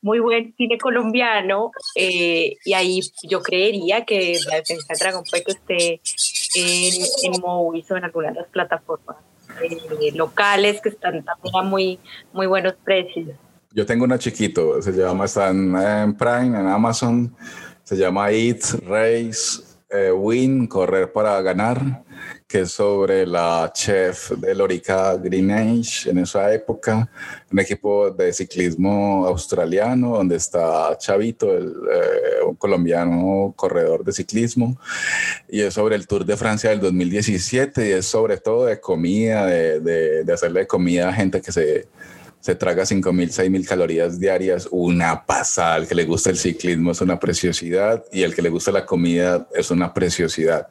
muy 0.07 0.21
buen 0.21 0.55
cine 0.57 0.79
colombiano 0.79 1.73
eh, 1.97 2.57
y 2.65 2.73
ahí 2.75 3.01
yo 3.25 3.43
creería 3.43 4.05
que 4.05 4.39
la 4.49 4.57
defensa 4.59 4.87
del 4.91 4.99
dragón 4.99 5.25
puede 5.29 5.43
que 5.43 5.53
esté 5.53 6.01
en, 6.55 7.03
en 7.25 7.41
Movies 7.41 7.91
o 7.91 7.97
en 7.97 8.05
algunas 8.05 8.33
de 8.33 8.41
las 8.41 8.49
plataformas 8.51 9.17
eh, 9.61 10.13
locales 10.15 10.81
que 10.81 10.91
están 10.91 11.25
también 11.25 11.57
a 11.57 11.63
muy, 11.63 11.99
muy 12.33 12.47
buenos 12.47 12.75
precios. 12.85 13.31
Yo 13.73 13.85
tengo 13.85 14.05
una 14.05 14.17
chiquito, 14.17 14.81
se 14.81 14.93
llama, 14.93 15.25
está 15.25 15.49
en, 15.49 16.17
Prime, 16.17 16.59
en 16.61 16.69
Amazon, 16.69 17.37
se 17.83 17.97
llama 17.97 18.31
Eat, 18.31 18.63
Race, 18.87 19.61
eh, 19.91 20.13
Win, 20.13 20.69
Correr 20.69 21.13
para 21.13 21.43
Ganar, 21.43 22.05
que 22.47 22.61
es 22.61 22.73
sobre 22.73 23.27
la 23.27 23.71
chef 23.75 24.31
de 24.31 24.55
Lorica 24.55 25.17
Green 25.17 25.51
Age 25.51 26.11
en 26.11 26.19
esa 26.19 26.53
época, 26.55 27.11
un 27.51 27.59
equipo 27.59 28.11
de 28.11 28.33
ciclismo 28.33 29.27
australiano 29.27 30.17
donde 30.17 30.37
está 30.37 30.97
Chavito, 30.97 31.53
el, 31.57 31.67
eh, 31.67 32.45
un 32.47 32.55
colombiano 32.55 33.53
corredor 33.57 34.05
de 34.05 34.13
ciclismo, 34.13 34.79
y 35.49 35.61
es 35.63 35.75
sobre 35.75 35.97
el 35.97 36.07
Tour 36.07 36.25
de 36.25 36.37
Francia 36.37 36.71
del 36.71 36.81
2017 36.81 37.89
y 37.89 37.93
es 37.93 38.07
sobre 38.07 38.37
todo 38.37 38.67
de 38.67 38.81
comida, 38.81 39.47
de, 39.47 39.81
de, 39.81 40.25
de 40.25 40.33
hacerle 40.33 40.69
comida 40.69 41.09
a 41.09 41.13
gente 41.13 41.43
que 41.43 41.51
se 41.51 41.89
se 42.47 42.55
traga 42.55 42.85
5.000, 42.85 43.33
6.000 43.33 43.67
calorías 43.67 44.21
diarias, 44.21 44.69
una 44.71 45.27
pasada. 45.27 45.79
El 45.79 45.89
que 45.89 45.97
le 45.97 46.05
gusta 46.05 46.31
el 46.31 46.37
ciclismo 46.37 46.93
es 46.93 47.01
una 47.01 47.19
preciosidad 47.19 48.05
y 48.13 48.23
el 48.23 48.37
que 48.37 48.41
le 48.41 48.51
gusta 48.51 48.71
la 48.71 48.87
comida 48.87 49.49
es 49.53 49.73
una 49.73 49.93
preciosidad. 49.93 50.69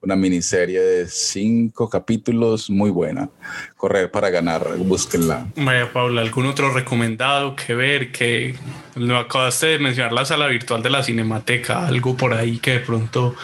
Una 0.00 0.16
miniserie 0.16 0.80
de 0.80 1.06
cinco 1.06 1.90
capítulos 1.90 2.70
muy 2.70 2.88
buena. 2.88 3.28
Correr 3.76 4.10
para 4.10 4.30
ganar, 4.30 4.74
búsquenla. 4.78 5.48
María 5.56 5.92
Paula, 5.92 6.22
¿algún 6.22 6.46
otro 6.46 6.72
recomendado 6.72 7.54
que 7.54 7.74
ver? 7.74 8.10
Que 8.10 8.54
no 8.96 9.18
acabaste 9.18 9.66
de 9.66 9.78
mencionar 9.80 10.14
la 10.14 10.24
sala 10.24 10.46
virtual 10.46 10.82
de 10.82 10.88
la 10.88 11.02
Cinemateca, 11.02 11.86
algo 11.86 12.16
por 12.16 12.32
ahí 12.32 12.58
que 12.58 12.70
de 12.70 12.80
pronto 12.80 13.34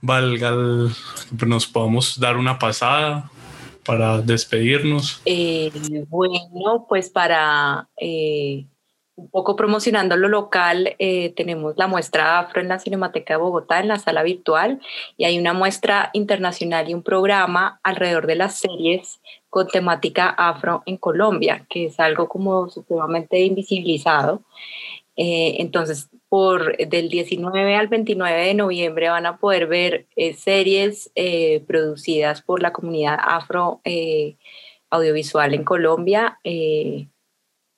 valga, 0.00 0.50
el- 0.50 0.90
nos 1.48 1.66
podamos 1.66 2.20
dar 2.20 2.36
una 2.36 2.60
pasada 2.60 3.28
para 3.84 4.20
despedirnos. 4.20 5.20
Eh, 5.24 5.70
bueno, 6.08 6.86
pues 6.88 7.10
para 7.10 7.88
eh, 7.96 8.66
un 9.16 9.28
poco 9.28 9.54
promocionando 9.54 10.16
lo 10.16 10.28
local, 10.28 10.96
eh, 10.98 11.32
tenemos 11.36 11.76
la 11.76 11.86
muestra 11.86 12.40
Afro 12.40 12.60
en 12.60 12.68
la 12.68 12.80
Cinemateca 12.80 13.34
de 13.34 13.38
Bogotá, 13.38 13.80
en 13.80 13.88
la 13.88 13.98
sala 13.98 14.22
virtual, 14.22 14.80
y 15.16 15.24
hay 15.24 15.38
una 15.38 15.52
muestra 15.52 16.10
internacional 16.14 16.88
y 16.88 16.94
un 16.94 17.02
programa 17.02 17.78
alrededor 17.84 18.26
de 18.26 18.34
las 18.34 18.58
series 18.58 19.20
con 19.50 19.68
temática 19.68 20.28
afro 20.30 20.82
en 20.84 20.96
Colombia, 20.96 21.64
que 21.70 21.86
es 21.86 22.00
algo 22.00 22.28
como 22.28 22.68
supremamente 22.70 23.40
invisibilizado. 23.40 24.42
Eh, 25.16 25.56
entonces, 25.60 26.08
por 26.34 26.76
del 26.76 27.10
19 27.10 27.76
al 27.76 27.86
29 27.86 28.46
de 28.46 28.54
noviembre 28.54 29.08
van 29.08 29.24
a 29.24 29.36
poder 29.36 29.68
ver 29.68 30.08
eh, 30.16 30.34
series 30.34 31.12
eh, 31.14 31.62
producidas 31.64 32.42
por 32.42 32.60
la 32.60 32.72
comunidad 32.72 33.16
afro 33.22 33.80
audiovisual 34.90 35.54
en 35.54 35.62
Colombia 35.62 36.40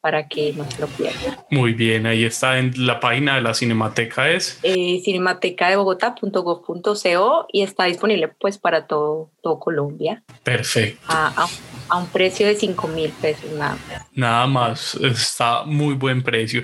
para 0.07 0.27
que 0.27 0.55
no 0.55 0.65
se 0.70 0.81
lo 0.81 0.87
pierdan. 0.87 1.37
Muy 1.51 1.74
bien, 1.74 2.07
ahí 2.07 2.24
está 2.24 2.59
en 2.59 2.73
la 2.87 2.99
página 2.99 3.35
de 3.35 3.43
la 3.43 3.53
Cinemateca 3.53 4.31
es 4.31 4.59
eh, 4.62 5.03
cinematecadebogotá.gov.co 5.05 7.47
y 7.53 7.61
está 7.61 7.85
disponible 7.85 8.28
pues 8.28 8.57
para 8.57 8.87
todo, 8.87 9.28
todo 9.43 9.59
Colombia. 9.59 10.23
Perfecto. 10.45 11.05
A, 11.09 11.43
a, 11.43 11.47
a 11.89 11.99
un 11.99 12.07
precio 12.07 12.47
de 12.47 12.55
5 12.55 12.89
mil 12.89 13.11
pesos 13.20 13.51
nada 13.51 13.74
más. 13.74 14.07
Nada 14.15 14.47
más, 14.47 14.95
está 14.95 15.65
muy 15.65 15.93
buen 15.95 16.23
precio. 16.23 16.62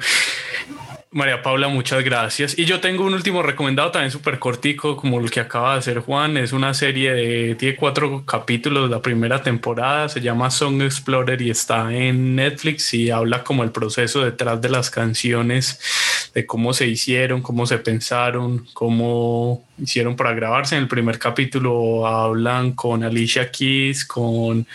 María 1.14 1.42
Paula, 1.42 1.68
muchas 1.68 2.02
gracias. 2.02 2.58
Y 2.58 2.64
yo 2.64 2.80
tengo 2.80 3.04
un 3.04 3.12
último 3.12 3.42
recomendado 3.42 3.90
también 3.90 4.10
súper 4.10 4.38
cortico, 4.38 4.96
como 4.96 5.20
el 5.20 5.30
que 5.30 5.40
acaba 5.40 5.74
de 5.74 5.80
hacer 5.80 5.98
Juan. 5.98 6.38
Es 6.38 6.54
una 6.54 6.72
serie 6.72 7.12
de, 7.12 7.54
tiene 7.54 7.76
cuatro 7.76 8.24
capítulos, 8.24 8.88
la 8.88 9.02
primera 9.02 9.42
temporada, 9.42 10.08
se 10.08 10.22
llama 10.22 10.50
Song 10.50 10.80
Explorer 10.80 11.42
y 11.42 11.50
está 11.50 11.92
en 11.92 12.34
Netflix 12.34 12.94
y 12.94 13.10
habla 13.10 13.44
como 13.44 13.62
el 13.62 13.72
proceso 13.72 14.24
detrás 14.24 14.62
de 14.62 14.70
las 14.70 14.88
canciones, 14.88 16.30
de 16.32 16.46
cómo 16.46 16.72
se 16.72 16.86
hicieron, 16.86 17.42
cómo 17.42 17.66
se 17.66 17.76
pensaron, 17.76 18.66
cómo 18.72 19.64
hicieron 19.78 20.16
para 20.16 20.32
grabarse. 20.32 20.76
En 20.76 20.84
el 20.84 20.88
primer 20.88 21.18
capítulo 21.18 22.06
hablan 22.06 22.72
con 22.72 23.04
Alicia 23.04 23.50
Keys, 23.50 24.06
con 24.06 24.66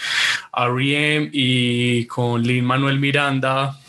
R.E.M. 0.55 1.31
y 1.33 2.05
con 2.05 2.43
Lin 2.43 2.63
Manuel 2.63 2.99
Miranda 2.99 3.79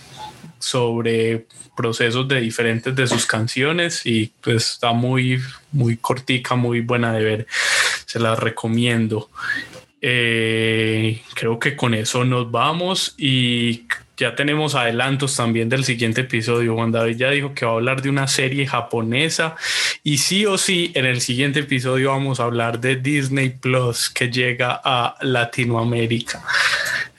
sobre 0.59 1.47
procesos 1.79 2.27
de 2.27 2.41
diferentes 2.41 2.95
de 2.97 3.07
sus 3.07 3.25
canciones 3.25 4.05
y 4.05 4.33
pues 4.41 4.73
está 4.73 4.93
muy 4.93 5.41
muy 5.71 5.97
cortica 5.97 6.57
muy 6.57 6.81
buena 6.81 7.13
de 7.13 7.23
ver. 7.23 7.47
Se 8.05 8.19
las 8.19 8.37
recomiendo 8.37 9.31
eh, 10.01 11.21
creo 11.35 11.59
que 11.59 11.77
con 11.77 11.95
eso 11.95 12.25
nos 12.25 12.51
vamos 12.51 13.15
y 13.19 13.85
ya 14.19 14.35
tenemos 14.35 14.75
adelantos 14.75 15.37
también 15.37 15.69
del 15.69 15.85
siguiente 15.85 16.23
episodio. 16.23 16.75
Juan 16.75 16.91
David 16.91 17.17
ya 17.17 17.31
dijo 17.31 17.55
que 17.55 17.65
va 17.65 17.73
a 17.73 17.75
hablar 17.75 18.03
de 18.03 18.09
una 18.09 18.27
serie 18.27 18.67
japonesa 18.67 19.55
y 20.03 20.19
sí 20.19 20.45
o 20.45 20.59
sí 20.59 20.93
en 20.95 21.07
el 21.07 21.21
siguiente 21.21 21.61
episodio 21.61 22.11
vamos 22.11 22.41
a 22.41 22.45
hablar 22.45 22.81
de 22.81 22.97
Disney 22.97 23.51
Plus 23.51 24.11
que 24.11 24.29
llega 24.29 24.81
a 24.83 25.17
Latinoamérica. 25.21 26.45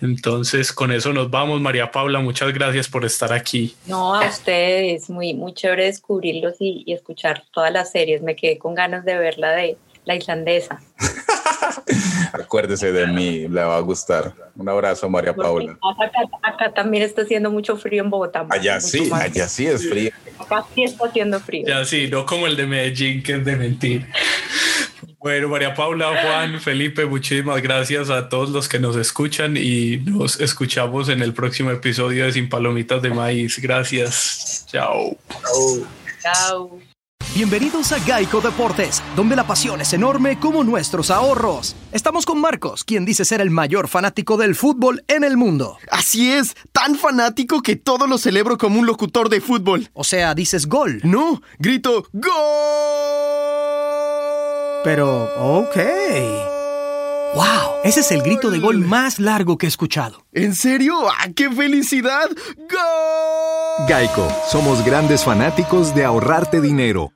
Entonces 0.02 0.74
con 0.74 0.92
eso 0.92 1.14
nos 1.14 1.30
vamos. 1.30 1.62
María 1.62 1.90
Paula, 1.90 2.20
muchas 2.20 2.54
gracias 2.54 2.88
por 2.88 3.06
estar 3.06 3.32
aquí. 3.32 3.76
No, 3.86 4.14
a 4.14 4.28
ustedes, 4.28 5.10
muy, 5.10 5.34
muy 5.34 5.54
chévere 5.54 5.86
descubrirlos 5.86 6.56
y, 6.60 6.84
y 6.86 6.94
escuchar 6.94 7.44
todas 7.54 7.72
las 7.72 7.92
series. 7.92 8.22
Me 8.22 8.36
quedé 8.36 8.58
con 8.58 8.76
ganas 8.76 9.06
de 9.06 9.18
verla 9.18 9.52
de 9.52 9.78
la 10.04 10.16
islandesa. 10.16 10.82
Acuérdese 12.34 12.92
de 12.92 13.08
mí, 13.08 13.48
le 13.48 13.64
va 13.64 13.78
a 13.78 13.82
gustar. 13.82 14.34
Un 14.56 14.70
abrazo, 14.70 15.10
María 15.10 15.34
Paula. 15.36 15.78
Acá, 15.82 16.12
acá, 16.44 16.74
también 16.74 17.04
está 17.04 17.22
haciendo 17.24 17.52
mucho 17.52 17.78
frío 17.78 18.04
en 18.04 18.10
Bogotá. 18.10 18.46
Allá 18.50 18.80
sí, 18.80 19.10
más. 19.10 19.24
allá 19.24 19.48
sí 19.48 19.66
es 19.66 19.88
frío. 19.88 20.12
Acá 20.38 20.66
sí 20.74 20.84
está 20.84 21.06
haciendo 21.06 21.40
frío. 21.40 21.68
Ya 21.68 21.86
sí, 21.86 22.08
no 22.10 22.26
como 22.26 22.48
el 22.48 22.56
de 22.56 22.66
Medellín, 22.66 23.24
que 23.24 23.36
es 23.36 23.46
de 23.46 23.56
mentir. 23.56 24.06
Bueno, 25.20 25.50
María 25.50 25.74
Paula, 25.74 26.08
Juan, 26.22 26.62
Felipe, 26.62 27.06
muchísimas 27.06 27.62
gracias 27.62 28.10
a 28.10 28.30
todos 28.30 28.52
los 28.52 28.70
que 28.70 28.80
nos 28.80 28.96
escuchan 28.96 29.58
y 29.58 29.98
nos 29.98 30.40
escuchamos 30.40 31.10
en 31.10 31.22
el 31.22 31.34
próximo 31.34 31.72
episodio 31.72 32.24
de 32.24 32.32
Sin 32.32 32.48
Palomitas 32.48 33.02
de 33.02 33.10
Maíz. 33.10 33.60
Gracias. 33.60 34.66
Chao. 34.68 35.18
Chao. 35.30 35.88
Chao. 36.22 36.89
Bienvenidos 37.36 37.92
a 37.92 38.00
Geico 38.00 38.42
Deportes, 38.42 39.04
donde 39.16 39.36
la 39.36 39.46
pasión 39.46 39.80
es 39.82 39.94
enorme 39.94 40.40
como 40.40 40.64
nuestros 40.64 41.12
ahorros. 41.12 41.76
Estamos 41.92 42.26
con 42.26 42.42
Marcos, 42.42 42.84
quien 42.84 43.06
dice 43.06 43.24
ser 43.24 43.40
el 43.40 43.52
mayor 43.52 43.88
fanático 43.88 44.36
del 44.36 44.56
fútbol 44.56 45.04
en 45.08 45.24
el 45.24 45.38
mundo. 45.38 45.78
Así 45.92 46.32
es, 46.32 46.56
tan 46.72 46.96
fanático 46.96 47.62
que 47.62 47.76
todo 47.76 48.08
lo 48.08 48.18
celebro 48.18 48.58
como 48.58 48.80
un 48.80 48.88
locutor 48.88 49.30
de 49.30 49.42
fútbol. 49.42 49.90
O 49.94 50.04
sea, 50.04 50.34
dices 50.34 50.66
gol. 50.66 51.02
No, 51.04 51.44
grito 51.60 52.08
¡Gol! 52.14 52.34
Pero, 54.84 55.26
ok. 55.60 55.76
¡Wow! 57.36 57.46
Ese 57.84 58.00
es 58.00 58.12
el 58.12 58.24
grito 58.24 58.50
de 58.50 58.58
gol 58.58 58.80
más 58.80 59.20
largo 59.20 59.60
que 59.60 59.68
he 59.68 59.70
escuchado. 59.70 60.26
¿En 60.34 60.56
serio? 60.56 60.96
¡Ah, 61.08 61.28
qué 61.36 61.48
felicidad! 61.52 62.28
¡Gol! 62.58 63.88
Geico, 63.88 64.28
somos 64.50 64.84
grandes 64.84 65.24
fanáticos 65.24 65.94
de 65.94 66.06
ahorrarte 66.06 66.60
dinero. 66.60 67.14